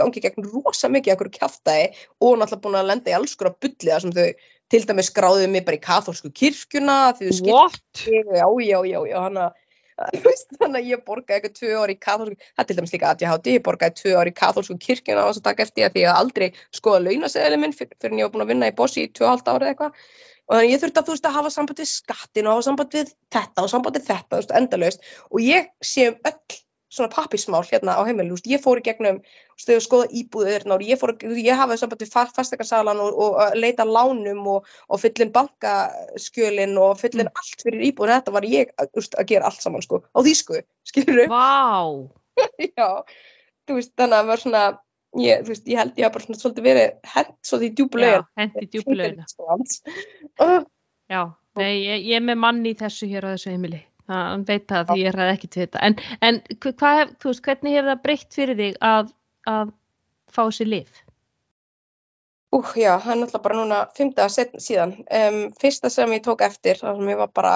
gangi 0.00 0.20
gegn 0.20 0.50
rosa 0.54 0.88
mikið 0.88 1.14
okkur 1.14 1.30
kjaftaði 1.36 1.86
og 2.20 2.38
náttúrulega 2.38 2.64
búin 2.64 2.80
að 2.80 2.90
lenda 2.90 3.10
í 3.10 3.14
alls 3.14 3.36
skora 3.36 3.54
bulli 3.60 3.92
þar 3.92 4.00
sem 4.00 4.12
þau 4.12 4.28
til 4.70 4.84
dæmis 4.86 5.10
skráðu 5.10 5.48
mig 5.50 5.64
bara 5.66 5.78
í 5.78 5.82
katholsku 5.82 6.30
kirkjuna 6.34 7.00
því 7.18 7.32
skiptu 7.40 7.56
What? 7.56 8.04
já, 8.06 8.46
já, 8.66 8.78
já, 8.86 9.00
já, 9.10 9.18
hann 9.26 9.42
að 9.46 9.58
þú 10.24 10.32
þannig 10.56 10.78
að 10.78 10.86
ég 10.88 11.02
borgaði 11.04 11.36
eitthvað 11.36 11.56
tvö 11.58 11.72
ári 11.82 11.94
í 11.94 12.00
katholsku, 12.00 12.36
það 12.40 12.62
er 12.62 12.68
til 12.68 12.76
dæmis 12.78 12.94
líka 12.94 13.10
ADHD, 13.10 13.50
ég 13.56 13.64
borgaði 13.66 13.96
tvö 13.98 14.14
ári 14.16 14.32
í 14.32 14.36
katholsku 14.38 14.76
kirkjuna 14.80 15.26
og 15.26 15.34
þess 15.34 15.42
að 15.42 15.48
taka 15.50 15.66
eftir 15.66 15.92
því 15.92 16.04
að 16.06 16.08
að 16.08 16.20
aldrei 16.22 16.46
skoða 16.76 17.02
launaseðli 17.04 17.58
minn 17.60 17.76
fyr, 17.76 17.90
fyrir 17.98 18.14
en 18.14 18.22
ég 18.22 18.28
var 18.28 18.34
búin 18.36 18.46
að 18.46 18.52
vinna 18.54 18.70
í 18.70 18.76
bossi 18.78 19.04
í 19.04 19.10
tvö 19.12 19.26
og 19.26 19.32
halvt 19.34 19.50
ári 19.52 19.66
eða 19.66 19.74
eitthvað. 19.74 20.00
Og 20.50 20.56
þannig 20.56 20.72
ég 20.72 20.82
þurfti 20.82 21.00
að 21.02 21.06
þú 21.06 21.14
veist 21.14 21.28
að 21.28 21.36
hafa 21.36 21.52
samband 21.54 21.82
við 21.82 21.90
skattin 21.90 22.48
og 22.48 22.56
hafa 22.56 22.66
samband 22.70 22.96
við 22.96 23.12
þetta 23.36 23.66
og 23.66 23.70
samband 23.74 23.98
við 23.98 24.06
þetta, 24.08 24.30
þú 24.32 24.40
veist, 24.40 24.56
endalaust. 24.60 25.04
Og 25.30 25.44
ég 25.44 25.68
sé 25.84 26.08
um 26.10 26.16
öll 26.30 26.60
svona 26.90 27.10
pappismál 27.12 27.62
hérna 27.68 27.94
á 27.94 28.02
heimilu, 28.06 28.36
ég 28.50 28.62
fór 28.62 28.80
í 28.80 28.84
gegnum 28.86 29.20
þú 29.60 29.70
veist, 29.70 29.86
skoða 29.86 30.10
íbúðir 30.20 30.66
og 30.74 30.84
ég 30.84 31.00
fór, 31.00 31.14
ég 31.38 31.58
hafaði 31.58 31.80
samband 31.82 32.02
við 32.02 32.12
fasteggarsalan 32.14 33.02
og, 33.04 33.18
og 33.24 33.56
leita 33.58 33.86
lánum 33.86 34.42
og, 34.56 34.68
og 34.90 35.02
fyllin 35.02 35.32
bankaskjölin 35.34 36.76
og 36.82 36.98
fyllin 37.00 37.28
mm. 37.28 37.40
allt 37.42 37.66
fyrir 37.66 37.88
íbúðin, 37.90 38.16
þetta 38.18 38.36
var 38.36 38.48
ég 38.50 38.74
veist, 38.96 39.14
að 39.14 39.30
gera 39.30 39.50
allt 39.50 39.62
saman, 39.62 39.86
sko, 39.86 40.02
á 40.10 40.18
því 40.18 40.36
sko 40.42 40.62
skilur 40.90 41.24
þú? 41.24 41.28
Vá! 41.32 41.50
Já, 42.78 42.88
þú 43.68 43.78
veist, 43.78 43.94
þannig 43.94 44.16
að 44.16 44.18
það 44.18 44.32
var 44.32 44.44
svona 44.44 44.64
ég, 45.18 45.44
þú 45.44 45.54
veist, 45.54 45.68
ég 45.70 45.80
held 45.80 45.98
ég 45.98 46.06
að 46.06 46.14
bara 46.16 46.26
svona 46.26 46.40
svolítið 46.40 46.66
verið 46.68 47.12
hent 47.14 47.36
svolítið 47.46 47.70
í 47.70 47.76
djúbulegin. 47.78 48.26
Já, 48.26 48.40
hent 48.40 48.58
í 48.60 48.68
djúbulegin. 48.74 49.24
Já, 51.14 51.22
nei, 51.58 51.72
ég, 51.82 52.04
ég 52.06 52.20
er 52.20 52.26
með 52.26 52.42
manni 52.44 52.74
í 52.74 52.78
þessu 52.78 53.08
hér 53.10 53.26
á 53.26 53.32
þessu 53.34 53.54
heimili. 53.54 53.80
Það 54.10 54.46
veit 54.48 54.64
það 54.70 54.94
að 54.94 55.02
ég 55.02 55.14
ræði 55.16 55.34
ekki 55.36 55.50
til 55.50 55.62
þetta. 55.64 55.82
En, 55.86 55.96
en 56.26 56.40
hvað, 56.66 57.02
veist, 57.24 57.44
hvernig 57.46 57.76
hefur 57.76 57.90
það 57.92 58.02
breytt 58.06 58.38
fyrir 58.38 58.58
þig 58.58 58.80
að, 58.90 59.12
að 59.52 59.72
fá 60.34 60.42
sér 60.56 60.70
lif? 60.72 61.04
Úh, 62.50 62.72
já, 62.74 62.96
það 62.98 63.12
er 63.12 63.20
náttúrulega 63.20 63.44
bara 63.44 63.60
núna 63.60 63.84
fymta 63.94 64.26
síðan. 64.34 64.96
Um, 65.06 65.38
fyrsta 65.60 65.92
sem 65.94 66.16
ég 66.16 66.24
tók 66.26 66.42
eftir, 66.42 66.80
þar 66.82 66.98
sem 66.98 67.12
ég 67.12 67.20
var 67.22 67.30
bara, 67.38 67.54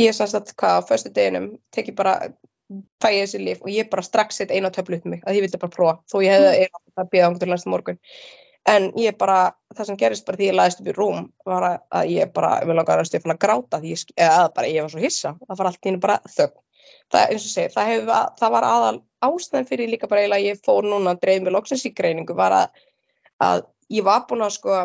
ég 0.00 0.10
er 0.10 0.18
sannsagt 0.18 0.56
hvað 0.58 0.82
á 0.82 0.86
förstu 0.88 1.14
deginum, 1.14 1.52
tekið 1.76 1.98
bara 2.02 2.16
fæ 3.02 3.10
ég 3.14 3.26
þessi 3.26 3.42
líf 3.42 3.62
og 3.62 3.70
ég 3.70 3.90
bara 3.90 4.02
strax 4.02 4.40
sett 4.40 4.50
eina 4.54 4.72
töflu 4.74 4.98
upp 4.98 5.06
mig 5.06 5.22
að 5.22 5.38
ég 5.38 5.46
vildi 5.46 5.60
bara 5.62 5.74
prófa 5.74 5.94
þó 6.10 6.16
ég 6.24 6.34
hefði 6.34 6.66
mm. 6.66 6.80
að 7.02 7.10
býða 7.12 7.28
ángur 7.28 7.42
til 7.42 7.50
næsta 7.52 7.72
morgun 7.72 8.00
en 8.66 8.88
ég 8.98 9.16
bara, 9.18 9.54
það 9.76 9.88
sem 9.88 9.98
gerist 10.00 10.26
bara 10.26 10.40
því 10.40 10.48
ég 10.50 10.56
laðist 10.58 10.82
upp 10.82 10.90
í 10.90 10.94
rúm 10.96 11.26
var 11.46 11.66
að 11.70 12.10
ég 12.10 12.32
bara 12.34 12.58
vil 12.66 12.74
langa 12.76 12.98
að 12.98 13.08
stjórna 13.10 13.36
að 13.36 13.42
gráta 13.44 13.80
því 13.82 13.92
ég, 13.94 14.04
eða 14.26 14.48
bara 14.56 14.70
ég 14.72 14.86
var 14.86 14.92
svo 14.92 15.02
hissa, 15.02 15.34
það 15.46 15.60
var 15.60 15.70
allt 15.70 15.80
í 15.80 15.88
henni 15.88 16.02
bara 16.02 16.18
þögn. 16.26 16.62
Það 17.12 17.32
eins 17.32 17.46
og 17.46 17.52
segir, 17.52 17.72
það, 17.74 17.88
hef, 17.92 18.12
það 18.40 18.52
var 18.56 18.66
aðal 18.66 18.98
ástæðan 19.26 19.68
fyrir 19.70 19.90
líka 19.90 20.10
bara 20.10 20.22
eiginlega 20.24 20.52
ég 20.52 20.60
fór 20.66 20.86
núna 20.86 21.14
að 21.14 21.22
dreif 21.22 21.42
með 21.42 21.56
loksins 21.56 21.86
í 21.86 21.92
greiningu 21.94 22.34
var 22.38 22.54
að, 22.54 22.80
að 23.42 23.66
ég 23.94 24.06
var 24.06 24.24
búin 24.26 24.42
að 24.46 24.56
sko 24.56 24.78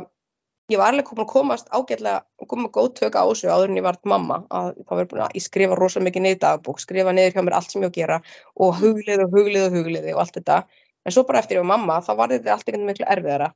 ég 0.72 0.80
var 0.80 0.94
alveg 0.94 1.08
komin 1.10 1.26
að 1.26 1.32
komast 1.34 1.72
ágætlega 1.74 2.22
og 2.42 2.50
koma 2.50 2.70
góð 2.74 2.92
tök 3.02 3.18
á 3.18 3.26
þessu 3.26 3.50
áður 3.50 3.74
en 3.74 3.80
ég 3.82 3.86
var 3.86 3.98
mamma. 4.08 4.44
Að 4.50 4.70
það 4.86 5.02
verður 5.02 5.10
búin 5.14 5.24
að 5.26 5.36
ég 5.38 5.46
skrifa 5.46 5.78
rosalega 5.78 6.08
mikið 6.08 6.26
niður 6.28 6.42
dagbúk, 6.46 6.82
skrifa 6.82 7.16
niður 7.18 7.36
hjá 7.36 7.44
mér 7.46 7.58
allt 7.58 7.74
sem 7.74 7.82
ég 7.82 7.90
á 7.90 7.92
að 7.92 7.98
gera 7.98 8.20
og 8.56 8.80
huglið 8.82 9.26
og 9.26 9.36
huglið 9.36 9.66
og 9.66 9.76
huglið 9.78 10.08
og 10.14 10.22
allt 10.24 10.38
þetta, 10.40 10.62
en 11.06 11.16
svo 11.18 11.26
bara 11.28 11.42
eftir 11.42 11.60
ég 11.60 11.66
var 11.66 11.74
mamma 11.74 12.00
þá 12.06 12.14
var 12.22 12.34
þetta 12.34 12.56
allt 12.56 12.70
einhvern 12.70 12.86
veginn 12.86 12.92
miklu 12.94 13.10
erfiðara 13.10 13.52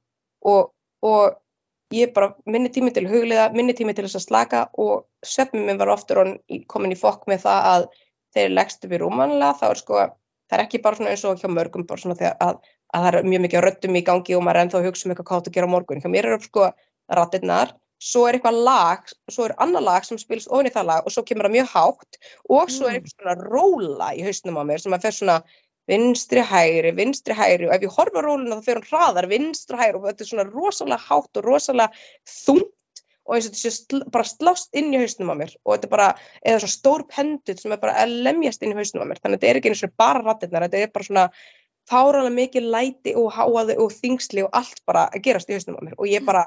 og, 0.46 0.72
og 1.06 1.40
ég 1.94 2.14
bara 2.16 2.34
minni 2.50 2.72
tími 2.74 2.94
til 2.94 3.08
hugliða, 3.10 3.52
minni 3.54 3.76
tími 3.78 3.94
til 3.96 4.08
þess 4.08 4.20
að 4.20 4.28
slaka 4.28 4.66
og 4.82 5.06
söfnum 5.26 5.68
minn 5.70 5.80
var 5.82 5.94
oftur 5.94 6.22
komin 6.72 6.96
í 6.96 7.00
fokk 7.00 7.28
með 7.30 7.46
það 7.46 7.72
að 7.72 7.88
þeir 8.36 8.56
leggst 8.58 8.86
upp 8.86 8.96
í 8.96 9.02
rúmanlega, 9.02 9.54
þá 9.60 9.66
er 9.70 9.82
sko 9.82 10.00
það 10.50 10.58
er 10.58 10.66
ekki 10.66 10.82
bara 10.84 11.00
svona 11.00 11.14
eins 11.14 11.24
og 11.26 11.40
hjá 11.42 11.50
mörgum 11.52 11.86
bara 11.90 12.02
svona 12.02 12.18
þegar 12.20 12.36
að, 12.44 12.60
að 12.94 13.08
það 13.08 13.18
er 13.20 13.30
mjög 13.32 13.44
mikið 13.46 13.66
röttum 13.66 13.98
í 13.98 14.04
gangi 14.06 14.38
og 14.38 14.46
maður 14.46 14.60
er 14.60 14.66
ennþá 14.66 14.82
að 14.82 14.88
hugsa 14.90 15.08
um 15.08 15.14
eitthvað 15.14 15.30
hvað 15.32 15.48
þú 15.48 15.56
gera 15.58 15.72
morgun 15.72 16.04
hjá 16.04 16.12
mér 16.12 16.30
er 16.30 16.46
sko 16.46 16.68
rattirnar, 17.20 17.74
svo 18.02 18.26
er 18.28 18.38
eitthvað 18.38 18.62
lag, 18.68 19.12
svo 19.32 19.48
er 19.48 19.56
annar 19.62 19.86
lag 19.86 20.06
sem 20.06 20.20
spils 20.22 20.50
ofin 20.50 20.70
í 20.70 20.74
það 20.74 20.90
lag 20.92 21.08
og 21.08 21.14
svo 21.16 21.26
kemur 21.26 21.48
það 21.48 21.56
mjög 21.58 21.72
hátt 21.74 22.20
og 22.50 22.74
svo 22.74 22.90
er 22.90 22.96
mm. 22.96 22.98
eitthvað 23.00 23.16
svona 23.16 23.50
róla 23.54 24.10
í 24.18 24.26
hausnum 24.26 24.60
á 24.62 24.64
mér 24.70 24.84
sem 24.84 24.98
að 24.98 25.08
fer 25.08 25.18
svona 25.20 25.38
vinstri 25.90 26.44
hægri, 26.46 26.94
vinstri 26.98 27.36
hægri. 27.38 27.70
Og 27.70 27.76
ef 27.76 27.86
ég 27.86 27.98
horfa 27.98 28.24
róluna 28.26 28.60
þá 28.60 28.70
fer 28.70 28.80
hún 28.80 28.90
hraðar 28.90 29.30
vinstri 29.32 29.80
hægri. 29.80 30.02
Og 30.02 30.08
þetta 30.10 30.26
er 30.26 30.32
svona 30.32 30.48
rosalega 30.50 31.02
hátt 31.10 31.42
og 31.42 31.46
rosalega 31.46 32.08
þungt 32.30 32.74
og 33.26 33.36
eins 33.36 33.48
og 33.50 33.56
þetta 33.56 33.74
sé 33.74 34.00
bara 34.14 34.28
slást 34.30 34.78
inn 34.78 34.94
í 34.94 35.02
hausnum 35.02 35.34
á 35.34 35.36
mér. 35.40 35.54
Og 35.66 35.76
þetta 35.76 35.90
er 35.90 35.94
bara, 35.96 36.10
eða 36.46 36.64
svona 36.64 36.76
stór 36.76 37.06
pendut 37.10 37.62
sem 37.62 37.74
er 37.74 37.82
bara 37.82 37.96
að 38.04 38.18
lemjast 38.28 38.66
inn 38.66 38.76
í 38.76 38.80
hausnum 38.80 39.06
á 39.06 39.10
mér. 39.10 39.22
Þannig 39.22 39.40
að 39.40 39.46
þetta 39.46 39.52
er 39.52 39.62
ekki 39.62 39.72
eins 39.74 39.86
og 39.88 39.96
bara 39.98 40.26
rattirnar, 40.26 40.68
þetta 40.68 40.84
er 40.84 40.92
bara 40.94 41.10
svona 41.10 41.26
fáralega 41.90 42.34
mikið 42.34 42.70
læti 42.76 43.16
og 43.18 43.34
háaði 43.34 43.78
og 43.82 43.94
þingsli 43.94 44.46
og 44.46 44.54
allt 44.58 44.82
bara 44.90 45.08
að 45.10 45.26
gerast 45.26 45.50
í 45.50 45.58
hausnum 45.58 45.82
á 45.82 45.86
mér. 45.88 45.98
Og 45.98 46.10
ég 46.10 46.26
bara 46.26 46.46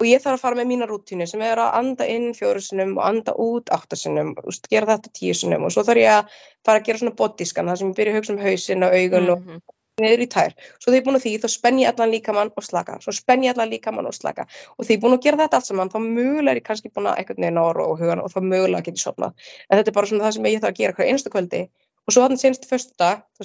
og 0.00 0.08
ég 0.08 0.20
þarf 0.22 0.36
að 0.36 0.42
fara 0.42 0.58
með 0.58 0.68
mína 0.70 0.88
rútínu 0.90 1.26
sem 1.28 1.42
er 1.46 1.60
að 1.62 1.76
anda 1.78 2.04
inn 2.12 2.34
fjórusunum 2.36 2.96
og 2.98 3.04
anda 3.06 3.32
út 3.40 3.72
áttasunum, 3.72 4.34
gera 4.70 4.90
þetta 4.92 5.12
tíusunum 5.16 5.64
og 5.66 5.72
svo 5.72 5.82
þarf 5.86 6.00
ég 6.02 6.12
að 6.12 6.24
fara 6.66 6.78
að 6.80 6.86
gera 6.88 7.00
svona 7.02 7.18
bodyskan 7.20 7.70
þar 7.70 7.78
sem 7.80 7.90
ég 7.90 7.96
byrja 8.00 8.12
að 8.12 8.18
hugsa 8.18 8.32
um 8.34 8.42
hausin 8.44 8.84
og 8.84 8.90
augun 8.92 9.24
mm 9.24 9.30
-hmm. 9.36 9.56
og 9.56 10.02
niður 10.04 10.22
í 10.26 10.28
tær. 10.34 10.52
Svo 10.76 10.86
þegar 10.90 10.96
ég 10.96 11.00
er 11.00 11.06
búin 11.06 11.16
að 11.16 11.24
því 11.24 11.32
þá 11.40 11.48
spenn 11.48 11.78
ég 11.80 11.88
allan 11.88 12.12
líkamann 12.12 12.52
og 12.56 12.64
slaka, 12.64 12.92
svo 13.00 13.12
spenn 13.12 13.44
ég 13.44 13.50
allan 13.54 13.72
líkamann 13.72 14.06
og 14.06 14.14
slaka 14.14 14.42
og 14.76 14.84
þegar 14.84 14.92
ég 14.92 14.98
er 14.98 15.02
búin 15.04 15.16
að 15.16 15.24
gera 15.24 15.36
þetta 15.42 15.56
allt 15.56 15.66
saman 15.66 15.90
þá 15.90 15.98
mögulega 16.04 16.50
er 16.50 16.56
ég 16.60 16.66
kannski 16.68 16.88
búin 16.92 17.06
að 17.08 17.16
eitthvað 17.18 17.38
neina 17.38 17.60
ára 17.64 17.82
og 17.86 17.98
hugan 18.00 18.20
og 18.20 18.30
þá 18.34 18.40
mögulega 18.44 18.82
get 18.84 18.96
ég 19.00 19.04
sopnað. 19.06 19.32
En 19.70 19.78
þetta 19.78 19.90
er 19.90 19.96
bara 19.96 20.06
svona 20.06 20.24
það 20.24 20.32
sem 20.32 20.44
ég 20.44 20.60
þarf 20.60 20.72
að 20.72 20.80
gera 20.80 20.92
hver 20.92 21.08
einstu 21.08 21.30
kvöldi 21.30 21.62
og 22.06 22.12
svo 22.12 22.20
þannig 22.22 22.40
senstu 22.40 22.68
fyrstu 22.68 22.94
dag 23.00 23.16
þá 23.32 23.42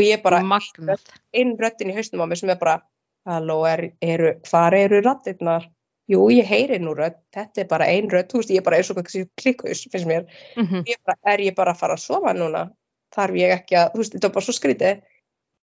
ég 0.00 0.02
og 0.02 0.08
ég 0.08 0.22
bara, 0.24 0.40
ég 0.40 1.12
einn 1.32 1.56
röttin 1.60 1.90
í 1.92 1.96
hausnum 1.96 2.24
á 2.24 2.26
mig 2.26 2.38
sem 2.40 2.50
er 2.50 2.58
bara 2.60 2.80
halló, 3.28 3.62
er, 3.68 3.92
eru, 4.00 4.34
hvar 4.48 4.74
eru 4.74 5.00
rattirnar? 5.02 5.68
Jú, 6.10 6.26
ég 6.34 6.48
heyri 6.48 6.80
nú 6.82 6.96
rött, 6.98 7.20
þetta 7.32 7.62
er 7.62 7.68
bara 7.70 7.86
einn 7.86 8.10
rött, 8.10 8.32
þú 8.32 8.40
veist, 8.40 8.50
ég 8.50 8.60
er 8.60 8.66
bara 8.66 8.80
eins 8.80 8.90
og 8.90 8.98
klikkus, 9.38 9.84
finnst 9.92 10.08
mér. 10.08 10.26
Mm 10.56 10.66
-hmm. 10.66 10.82
ég 10.86 10.98
bara, 11.06 11.32
er 11.32 11.40
ég 11.40 11.54
bara 11.54 11.72
að 11.72 11.78
fara 11.78 11.94
að 11.94 12.04
sofa 12.04 12.32
núna? 12.34 12.70
Þarf 13.14 13.34
ég 13.34 13.50
ekki 13.50 13.76
að, 13.76 13.92
þú 13.92 13.98
veist, 13.98 14.12
þetta 14.12 14.28
var 14.28 14.34
bara 14.34 14.44
svo 14.44 14.52
skrítið 14.52 15.02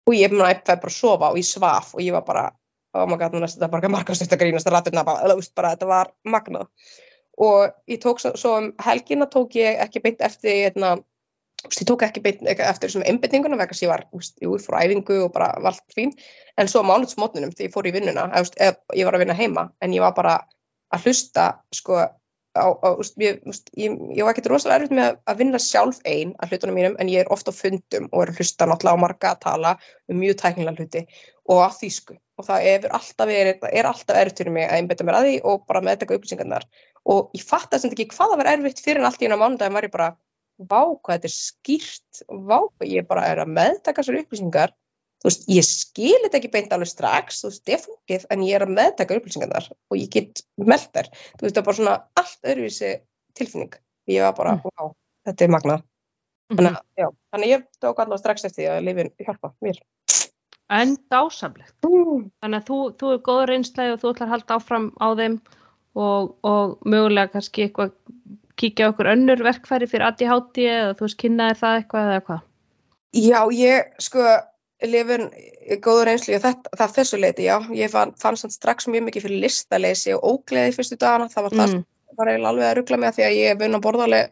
og 0.08 0.14
ég 0.14 0.30
fæði 0.30 0.64
bara 0.66 0.92
að 0.92 1.00
sofa 1.00 1.30
og 1.32 1.38
ég 1.38 1.46
svaf 1.46 1.96
og 1.96 2.02
ég 2.02 2.12
var 2.12 2.24
bara, 2.24 2.52
oh 2.94 3.08
my 3.08 3.18
god, 3.18 3.32
þetta 3.32 3.66
er 3.66 3.70
bara 3.70 3.90
margast 3.90 4.22
eftir 4.22 4.38
að 4.38 4.42
grínast 4.42 4.68
að 4.68 4.74
rattirna 4.74 5.04
bara, 5.04 5.28
þú 5.28 5.36
veist, 5.36 5.56
bara 5.56 5.70
þetta 5.76 5.86
var 5.86 6.14
magnað. 6.24 6.68
Og 7.38 7.72
ég 7.88 8.00
tók 8.02 8.20
svo, 8.20 8.32
svo 8.36 8.58
um 8.58 8.74
helgina 8.80 9.26
tók 9.26 9.56
ég 9.56 9.80
ekki 9.80 10.02
beint 10.02 10.22
eftir, 10.22 10.52
hérna, 10.66 10.98
ég 11.66 11.88
tók 11.88 12.04
ekki 12.06 12.22
eftir 12.24 12.88
þessum 12.88 13.06
einbindninguna 13.08 13.58
vegna 13.60 13.76
sem 13.76 13.88
ég 13.88 13.94
var, 13.94 14.06
jú, 14.14 14.54
ég 14.56 14.64
fór 14.64 14.78
æfingu 14.80 15.24
og 15.26 15.34
bara 15.36 15.50
var 15.64 15.74
allt 15.74 15.96
fín, 15.96 16.14
en 16.58 16.70
svo 16.70 16.84
á 16.86 16.90
mánutsmotnunum 16.90 17.52
þegar 17.56 17.70
ég 17.70 17.74
fór 17.74 17.90
í 17.90 17.94
vinnuna, 17.96 18.28
eða, 18.38 18.78
ég 18.96 19.10
var 19.10 19.18
að 19.18 19.26
vinna 19.26 19.38
heima 19.38 19.68
en 19.82 19.96
ég 19.96 20.06
var 20.06 20.14
bara 20.18 20.38
að 20.94 21.08
hlusta 21.08 21.48
sko, 21.76 21.98
á, 22.56 22.66
á 22.72 22.90
ég, 23.20 23.42
ég, 23.76 23.98
ég 24.16 24.24
var 24.24 24.32
ekkert 24.34 24.52
rosalega 24.54 24.84
erfitt 24.84 24.96
með 25.00 25.18
að 25.26 25.42
vinna 25.42 25.62
sjálf 25.62 26.00
einn 26.06 26.36
að 26.38 26.54
hlutunum 26.54 26.78
mínum 26.80 26.96
en 27.02 27.12
ég 27.12 27.26
er 27.26 27.34
ofta 27.34 27.52
á 27.52 27.60
fundum 27.60 28.08
og 28.12 28.24
er 28.24 28.32
að 28.32 28.40
hlusta 28.42 28.70
náttúrulega 28.70 29.02
á 29.02 29.04
marga 29.04 29.34
að 29.34 29.44
tala 29.44 29.74
um 30.08 30.22
mjög 30.22 30.40
tæknilega 30.44 30.78
hluti 30.78 31.04
og 31.52 31.66
á 31.66 31.70
þýsku 31.74 32.18
og 32.38 32.46
það 32.46 32.70
er 32.70 32.88
alltaf, 32.94 33.32
er 33.34 33.52
erfitt 33.90 34.44
fyrir 34.44 34.54
mig 34.54 34.68
að 34.70 34.78
einbita 34.78 35.06
mér 35.08 35.18
að 35.18 35.28
því 35.28 35.38
og 35.50 35.64
bara 35.66 35.82
meðtaka 35.82 36.14
upplýsingarnar. 36.14 36.68
Og 37.10 37.32
ég 37.34 37.42
fatt 37.42 37.74
að 37.74 37.82
sem 37.82 37.96
ekki 37.96 38.12
hvað 38.12 38.34
það 38.34 38.42
var 38.44 38.50
erfitt 38.52 38.82
fyrir 38.86 39.02
en 39.02 39.08
allt 39.10 39.24
í 39.26 39.32
vá 40.58 40.82
hvað 40.82 41.16
þetta 41.16 41.30
er 41.30 41.36
skýrt, 41.36 42.22
vá 42.28 42.60
hvað 42.66 42.92
ég 42.92 43.08
bara 43.10 43.26
er 43.32 43.42
að 43.44 43.54
meðtaka 43.58 44.06
sér 44.06 44.22
upplýsingar. 44.22 44.74
Þú 45.18 45.30
veist, 45.32 45.46
ég 45.50 45.66
skil 45.66 46.18
þetta 46.24 46.38
ekki 46.38 46.54
beint 46.54 46.74
alveg 46.76 46.92
strax, 46.92 47.42
þú 47.42 47.50
veist, 47.50 47.64
þetta 47.66 47.76
er 47.78 47.84
fungið 47.86 48.26
en 48.34 48.46
ég 48.46 48.58
er 48.58 48.66
að 48.68 48.74
meðtaka 48.78 49.18
upplýsingarnar 49.18 49.70
og 49.74 49.98
ég 49.98 50.10
get 50.14 50.44
meld 50.62 50.90
þær, 50.94 51.10
þú 51.10 51.46
veist, 51.48 51.56
það 51.56 51.62
er 51.62 51.68
bara 51.70 51.80
svona 51.80 51.96
allt 52.22 52.50
öðruvísi 52.52 52.92
tilfinning. 53.38 53.78
Ég 54.14 54.26
var 54.28 54.36
bara, 54.38 54.56
mm. 54.58 54.74
vá, 54.78 54.92
þetta 55.28 55.46
er 55.46 55.54
magnað. 55.56 55.86
Mm 56.48 56.58
-hmm. 56.58 56.64
þannig, 56.64 56.82
já, 56.96 57.08
þannig 57.32 57.50
ég 57.50 57.64
tók 57.82 58.00
allavega 58.00 58.22
strax 58.22 58.46
eftir 58.46 58.64
því 58.64 58.68
að 58.72 58.84
lifin 58.88 59.12
hjálpa 59.20 59.54
mér. 59.62 59.82
En 60.70 60.98
dásamlegt. 61.10 61.76
Mm. 61.84 62.32
þannig 62.42 62.62
að 62.62 62.68
þú, 62.70 62.78
þú 63.00 63.12
er 63.14 63.20
góður 63.28 63.54
einslæg 63.56 63.94
og 63.94 64.00
þú 64.02 64.12
ætlar 64.12 64.28
að 64.28 64.34
halda 64.36 64.56
áfram 64.56 64.88
á 65.00 65.08
þeim 65.16 65.36
og, 65.96 66.36
og 66.44 66.78
mögulega 66.86 67.32
kannski 67.34 67.66
eitthvað 67.66 67.92
kíkja 68.58 68.92
okkur 68.92 69.12
önnur 69.14 69.42
verkfæri 69.46 69.88
fyrir 69.90 70.08
ADHD 70.10 70.62
eða 70.66 70.94
þú 70.98 71.08
veist, 71.08 71.20
kynnaði 71.22 71.58
það 71.62 71.80
eitthvað 71.80 72.12
eða 72.12 72.24
hvað? 72.28 72.46
Já, 73.18 73.40
ég 73.56 73.92
sko 74.04 74.24
lifin 74.86 75.30
góður 75.82 76.12
einslu 76.12 76.40
það 76.42 76.96
þessu 76.96 77.20
leiti, 77.20 77.48
já, 77.48 77.58
ég 77.74 77.92
fann, 77.92 78.14
fann 78.20 78.38
strax 78.38 78.90
mjög 78.92 79.08
mikið 79.08 79.26
fyrir 79.26 79.44
listaleysi 79.46 80.14
og 80.18 80.26
ógleði 80.32 80.76
fyrstu 80.76 80.98
dagana, 81.02 81.30
það 81.32 81.48
var 81.48 81.56
mm. 81.56 81.86
það 82.10 82.20
var 82.20 82.32
eiginlega 82.32 82.52
alveg 82.54 82.68
að 82.68 82.76
ruggla 82.78 83.00
mig 83.02 83.10
að 83.10 83.18
því 83.18 83.26
að 83.28 83.38
ég 83.38 83.62
vunna 83.62 83.82
borðarlega 83.82 84.30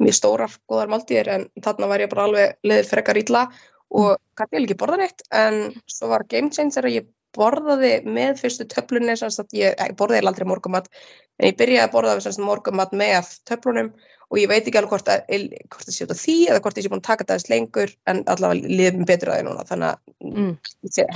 mjög 0.00 0.16
stórar, 0.16 0.56
góðar 0.68 0.92
máltýðir 0.92 1.32
en 1.34 1.46
þarna 1.64 1.88
var 1.90 2.04
ég 2.04 2.12
bara 2.12 2.26
alveg 2.28 2.52
leðið 2.64 2.90
frekar 2.92 3.20
ítla 3.20 3.46
og 3.90 4.10
mm. 4.10 4.20
kannski 4.40 4.58
ég 4.58 4.66
ekki 4.68 4.78
borða 4.82 5.00
neitt 5.00 5.24
en 5.32 5.58
svo 5.88 6.12
var 6.12 6.26
game 6.28 6.52
changer 6.54 6.88
að 6.88 6.96
ég 6.98 7.08
borðaði 7.36 7.92
með 8.06 8.40
fyrstu 8.42 8.66
töflunni, 8.70 9.16
ég, 9.56 9.74
ég 9.74 9.98
borðaði 9.98 10.26
aldrei 10.26 10.48
morgumat, 10.48 10.88
en 11.38 11.50
ég 11.50 11.58
byrjaði 11.58 11.86
að 11.86 11.92
borða 11.94 12.46
morgumat 12.46 12.96
með 12.96 13.34
töflunum 13.48 13.92
og 14.30 14.38
ég 14.38 14.50
veit 14.50 14.62
ekki 14.62 14.78
alveg 14.78 14.92
hvort 14.94 15.10
að, 15.10 15.32
hvort 15.72 15.88
að 15.88 15.94
sé 15.94 16.06
út 16.06 16.14
af 16.14 16.20
því 16.20 16.36
eða 16.46 16.62
hvort 16.62 16.78
ég 16.78 16.86
sé 16.86 16.90
búin 16.92 17.02
að 17.02 17.08
taka 17.08 17.26
það 17.26 17.36
eins 17.36 17.48
lengur 17.50 17.92
en 18.10 18.22
allavega 18.30 18.72
liðum 18.78 19.06
betur 19.08 19.32
að 19.32 19.40
það 19.40 19.46
núna. 19.48 19.64
Þannig 19.66 19.88
að 19.90 20.30
mm. 20.30 20.52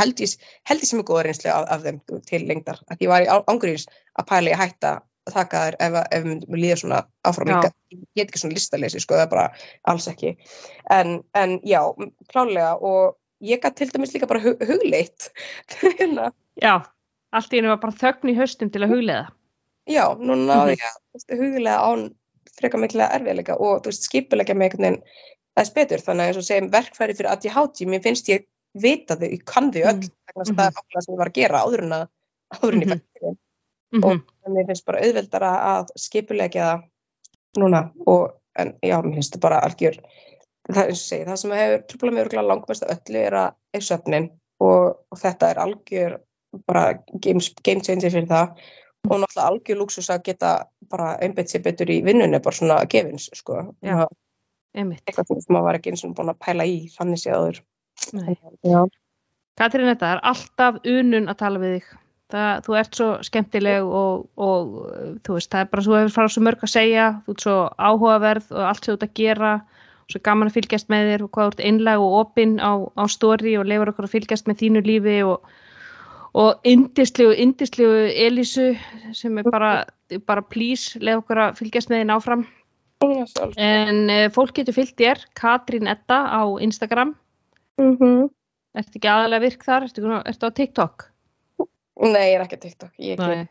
held 0.01 0.23
ég 0.25 0.87
sem 0.91 1.03
er 1.03 1.07
góða 1.11 1.27
reynslega 1.29 1.59
af, 1.61 1.69
af 1.77 1.85
þeim 1.85 2.23
til 2.31 2.41
lengdar 2.49 2.81
að 2.91 3.05
ég 3.07 3.13
var 3.13 3.27
í 3.27 3.29
ángurins 3.37 3.87
að 4.19 4.31
pæla 4.33 4.55
ég 4.55 4.63
hætta 4.65 4.95
að 5.25 5.37
taka 5.39 5.63
þær 5.63 5.77
ef, 5.87 5.99
ef 6.19 6.27
við 6.27 6.59
líðum 6.65 6.81
svona 6.83 7.03
áfram. 7.25 7.53
Ég 7.95 8.03
get 8.19 8.27
ekki 8.27 8.43
svona 8.43 8.59
listaleysi 8.59 9.05
sko 9.05 9.17
það 9.17 9.27
er 9.29 9.33
bara 9.37 9.47
alls 9.93 10.11
ekki. 10.11 10.35
En, 10.93 11.21
en 11.39 11.61
já, 11.63 11.81
klálega 12.33 12.75
og 12.83 13.15
ég 13.45 13.61
gæti 13.63 13.83
til 13.85 13.93
dæmis 13.95 14.15
líka 14.15 14.29
bara 14.31 14.41
hug, 14.45 14.61
hugleitt 14.65 15.29
hérna, 16.01 16.31
Já, 16.63 16.75
allt 17.35 17.53
í 17.53 17.59
henni 17.59 17.69
var 17.73 17.81
bara 17.83 17.97
þögn 18.01 18.31
í 18.33 18.37
haustum 18.39 18.71
til 18.73 18.85
að 18.87 18.93
huglega. 18.95 19.25
já, 19.91 20.05
nú 20.19 20.37
náði 20.47 20.77
Mhm. 20.77 20.81
ég 20.81 21.31
að 21.35 21.39
huglega 21.43 21.79
án 21.85 22.05
frekar 22.55 22.81
mikla 22.81 23.09
erfiðleika 23.17 23.57
og 23.61 23.83
þú 23.83 23.91
veist, 23.91 24.05
skipulegja 24.09 24.55
með 24.55 24.69
einhvern 24.69 24.85
veginn 24.87 25.03
þess 25.59 25.73
betur, 25.75 25.99
þannig 26.07 26.23
að 26.25 26.29
eins 26.31 26.39
og 26.41 26.47
segjum 26.49 26.71
verkfæri 26.73 27.15
fyrir 27.19 27.31
ADHD, 27.33 27.87
mér 27.91 28.03
finnst 28.03 28.29
ég 28.31 28.47
vita 28.75 29.15
þau, 29.17 29.29
ég 29.31 29.43
kann 29.47 29.71
þau 29.75 29.83
öll, 29.91 30.01
Mhm. 30.01 30.11
vegna 30.27 30.45
þess 30.45 30.51
að 30.51 30.57
það 30.59 30.67
er 30.67 30.79
okkur 30.83 31.03
sem 31.05 31.15
ég 31.15 31.19
var 31.19 31.29
að 31.31 31.39
gera 31.41 31.63
áður 31.65 31.83
en 31.85 31.93
að 31.99 32.09
áður 32.55 32.73
en 32.75 32.81
ég 32.81 32.87
Mhm. 32.89 32.95
fætti 32.95 33.21
þeim 33.25 33.37
Mm 33.95 34.05
Og- 34.05 34.23
en 34.47 34.53
mér 34.55 34.67
finnst 34.67 34.85
bara 34.87 35.01
auðveldara 35.05 35.51
að 35.71 35.91
skipulegja 35.97 36.65
það 36.67 36.83
núna 37.59 37.91
og 38.07 38.33
en 38.57 38.73
já, 38.83 38.97
mér 39.03 39.15
finnst 39.15 39.35
það 39.37 39.41
bara 39.41 39.61
algjör 39.61 39.99
það 40.71 40.81
er 40.83 40.93
eins 40.93 41.03
og 41.03 41.09
segi, 41.09 41.27
það 41.29 41.41
sem 41.43 41.55
hefur 41.59 41.85
trúbla 41.91 42.15
með 42.15 42.25
örgulega 42.25 42.49
langmest 42.51 42.87
af 42.87 42.95
öllu 42.97 43.21
er 43.21 43.37
að 43.41 43.51
er 43.75 43.85
söfnin. 43.89 44.31
Og, 44.65 44.83
og 45.13 45.21
þetta 45.21 45.51
er 45.51 45.61
algjör 45.65 46.19
bara 46.71 46.85
game, 47.21 47.43
game 47.67 47.85
changer 47.85 48.15
fyrir 48.15 48.31
það. 48.31 48.65
Og 49.05 49.21
náttúrulega 49.21 49.49
algjör 49.51 49.81
lúksus 49.83 50.11
að 50.13 50.27
geta 50.31 50.53
bara 50.91 51.15
einbeitt 51.25 51.53
sér 51.53 51.65
betur 51.65 51.91
í 51.93 52.01
vinnunni 52.07 52.41
bara 52.41 52.57
svona 52.57 52.81
gefins, 52.89 53.29
sko. 53.37 53.61
Já. 53.85 54.07
Eitthvað 54.75 55.37
sem 55.37 55.55
maður 55.55 55.69
var 55.69 55.79
ekki 55.79 55.93
eins 55.93 56.05
og 56.07 56.15
búin 56.17 56.33
að 56.33 56.41
pæla 56.43 56.67
í 56.67 56.79
þannig 56.95 57.21
séð 57.21 57.37
áður. 57.39 57.61
Nei. 58.17 58.33
já, 58.67 58.81
Katrín, 59.59 59.87
þetta 59.93 60.17
er 60.17 60.23
alltaf 60.27 60.81
unun 60.91 61.31
að 61.31 61.39
tala 61.43 61.61
við 61.63 61.77
þig. 61.77 61.93
Það, 62.35 62.63
þú 62.65 62.77
ert 62.81 62.99
svo 62.99 63.09
skemmtileg 63.23 63.91
og, 64.01 64.25
og 64.41 64.73
þú 65.23 65.37
veist, 65.37 65.51
það 65.53 65.61
er 65.61 65.69
bara 65.71 65.85
þú 65.85 65.95
hefur 65.99 66.15
farað 66.17 66.33
svo 66.35 66.43
mörg 66.43 66.65
að 66.65 66.73
segja, 66.73 67.05
þú 67.27 67.35
ert 67.35 67.45
svo 67.45 67.57
áhugaverð 67.79 68.49
og 68.57 68.65
allt 68.71 68.81
sem 68.81 68.91
þú 68.91 68.97
ert 68.97 69.07
að 69.07 69.13
gera, 69.21 69.53
svo 70.11 70.21
gaman 70.25 70.51
að 70.51 70.59
fylgjast 70.59 70.91
með 70.93 71.11
þér 71.11 71.25
og 71.27 71.31
hvað 71.35 71.53
ert 71.53 71.63
einlag 71.69 72.03
og 72.05 72.17
opinn 72.21 72.57
á, 72.61 72.73
á 72.95 73.05
stóri 73.11 73.55
og 73.61 73.69
leifur 73.69 73.93
okkur 73.93 74.09
að 74.09 74.15
fylgjast 74.17 74.51
með 74.51 74.61
þínu 74.63 74.83
lífi 74.85 75.17
og, 75.29 75.49
og 76.41 76.69
indislegu, 76.69 77.33
indislegu 77.45 78.05
Elísu 78.27 78.69
sem 79.17 79.41
er 79.41 79.49
bara, 79.49 79.73
bara 80.29 80.45
please, 80.45 81.01
leif 81.01 81.23
okkur 81.23 81.43
að 81.47 81.59
fylgjast 81.63 81.93
með 81.93 82.05
þín 82.05 82.15
áfram. 82.19 82.47
En 83.61 84.07
uh, 84.09 84.29
fólk 84.33 84.55
getur 84.57 84.77
fylgt 84.77 84.97
þér, 85.01 85.21
Katrín 85.37 85.91
Edda 85.91 86.23
á 86.31 86.43
Instagram, 86.65 87.13
mm 87.81 87.97
-hmm. 87.99 88.31
ertu 88.81 89.01
ekki 89.01 89.11
aðalega 89.11 89.45
virk 89.45 89.67
þar, 89.67 89.89
ertu, 89.89 90.07
ertu 90.25 90.49
á 90.49 90.57
TikTok? 90.57 91.09
Nei, 92.01 92.33
ég 92.33 92.39
er 92.39 92.45
ekki 92.47 92.57
að 92.59 92.65
TikTok 92.65 92.93
ég, 92.99 93.21
ekki- 93.21 93.49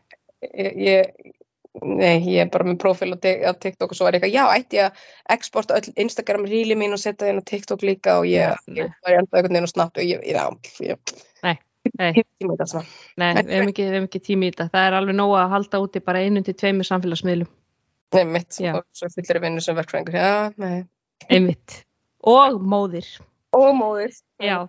ég, 0.52 0.76
ég, 0.76 1.34
nei, 1.82 2.20
ég 2.22 2.44
er 2.44 2.50
bara 2.54 2.64
með 2.68 2.78
profil 2.82 3.10
á 3.14 3.18
Tik- 3.18 3.42
á 3.42 3.52
TikTok 3.58 3.90
og 3.90 3.98
svo 3.98 4.06
er 4.06 4.14
ég 4.18 4.22
eitthvað, 4.22 4.34
já, 4.36 4.44
ætti 4.60 4.78
ég 4.78 4.90
að 4.90 5.34
exporta 5.34 5.74
öll 5.80 5.92
Instagram 6.04 6.44
ríli 6.46 6.76
mín 6.78 6.94
og 6.94 7.00
setja 7.02 7.24
það 7.26 7.32
inn 7.32 7.42
á 7.42 7.48
TikTok 7.50 7.82
líka 7.82 8.18
og 8.20 8.28
ég, 8.30 8.54
ég 8.70 8.86
nei. 8.86 8.94
var 9.02 9.16
enda 9.18 9.36
einhvern 9.38 9.56
veginn 9.56 9.66
og 9.68 9.72
snabbt 9.72 9.98
og 9.98 10.06
ég, 10.06 10.22
ég, 10.22 10.38
já, 10.38 10.44
ég 10.86 10.98
Nei, 11.42 11.56
nei. 11.98 12.12
hef 12.16 12.26
tíma 12.40 12.54
í 12.54 12.56
þetta 12.56 12.68
svona. 12.70 12.86
Nei, 13.20 13.32
við 13.42 13.50
hefum 13.58 13.72
ekki, 13.74 13.88
ekki 14.04 14.20
tími 14.30 14.48
í 14.48 14.54
þetta. 14.54 14.68
Það 14.72 14.86
er 14.88 14.96
alveg 15.00 15.18
nóg 15.18 15.34
að 15.36 15.50
halda 15.52 15.80
úti 15.84 16.00
bara 16.06 16.22
einu 16.24 16.40
til 16.46 16.54
tveimur 16.56 16.88
samfélagsmiðlum. 16.88 17.50
Nei, 18.14 18.24
mitt, 18.30 18.56
Já. 18.62 18.70
og 18.78 18.86
svo 18.94 19.10
fyllir 19.12 19.40
ég 19.40 19.44
vinnu 19.44 19.60
sem 19.60 19.76
verkfræðingur, 19.76 20.14
já, 20.14 20.54
nei. 20.62 20.84
Einmitt. 21.28 21.80
Og 22.24 22.60
móðir. 22.62 23.08
Og 23.58 23.74
móðir. 23.76 24.14
Já. 24.40 24.68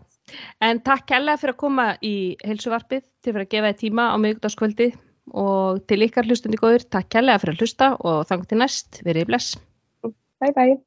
En 0.65 0.79
takk 0.81 1.05
kærlega 1.07 1.37
fyrir 1.37 1.53
að 1.53 1.61
koma 1.61 1.85
í 2.01 2.15
heilsuvarpið 2.43 3.03
til 3.23 3.33
að 3.37 3.47
gefa 3.51 3.69
þið 3.71 3.79
tíma 3.83 4.07
á 4.09 4.15
miðugdagskvöldi 4.17 4.87
og 5.33 5.81
til 5.89 6.05
ykkar 6.05 6.27
hlustundi 6.27 6.59
góður, 6.61 6.85
takk 6.91 7.09
kærlega 7.15 7.41
fyrir 7.41 7.55
að 7.55 7.63
hlusta 7.63 7.93
og 7.99 8.25
þannig 8.29 8.51
til 8.51 8.61
næst, 8.61 8.99
verið 9.07 9.31
bless. 9.31 9.55
Bye, 10.03 10.53
bye. 10.53 10.77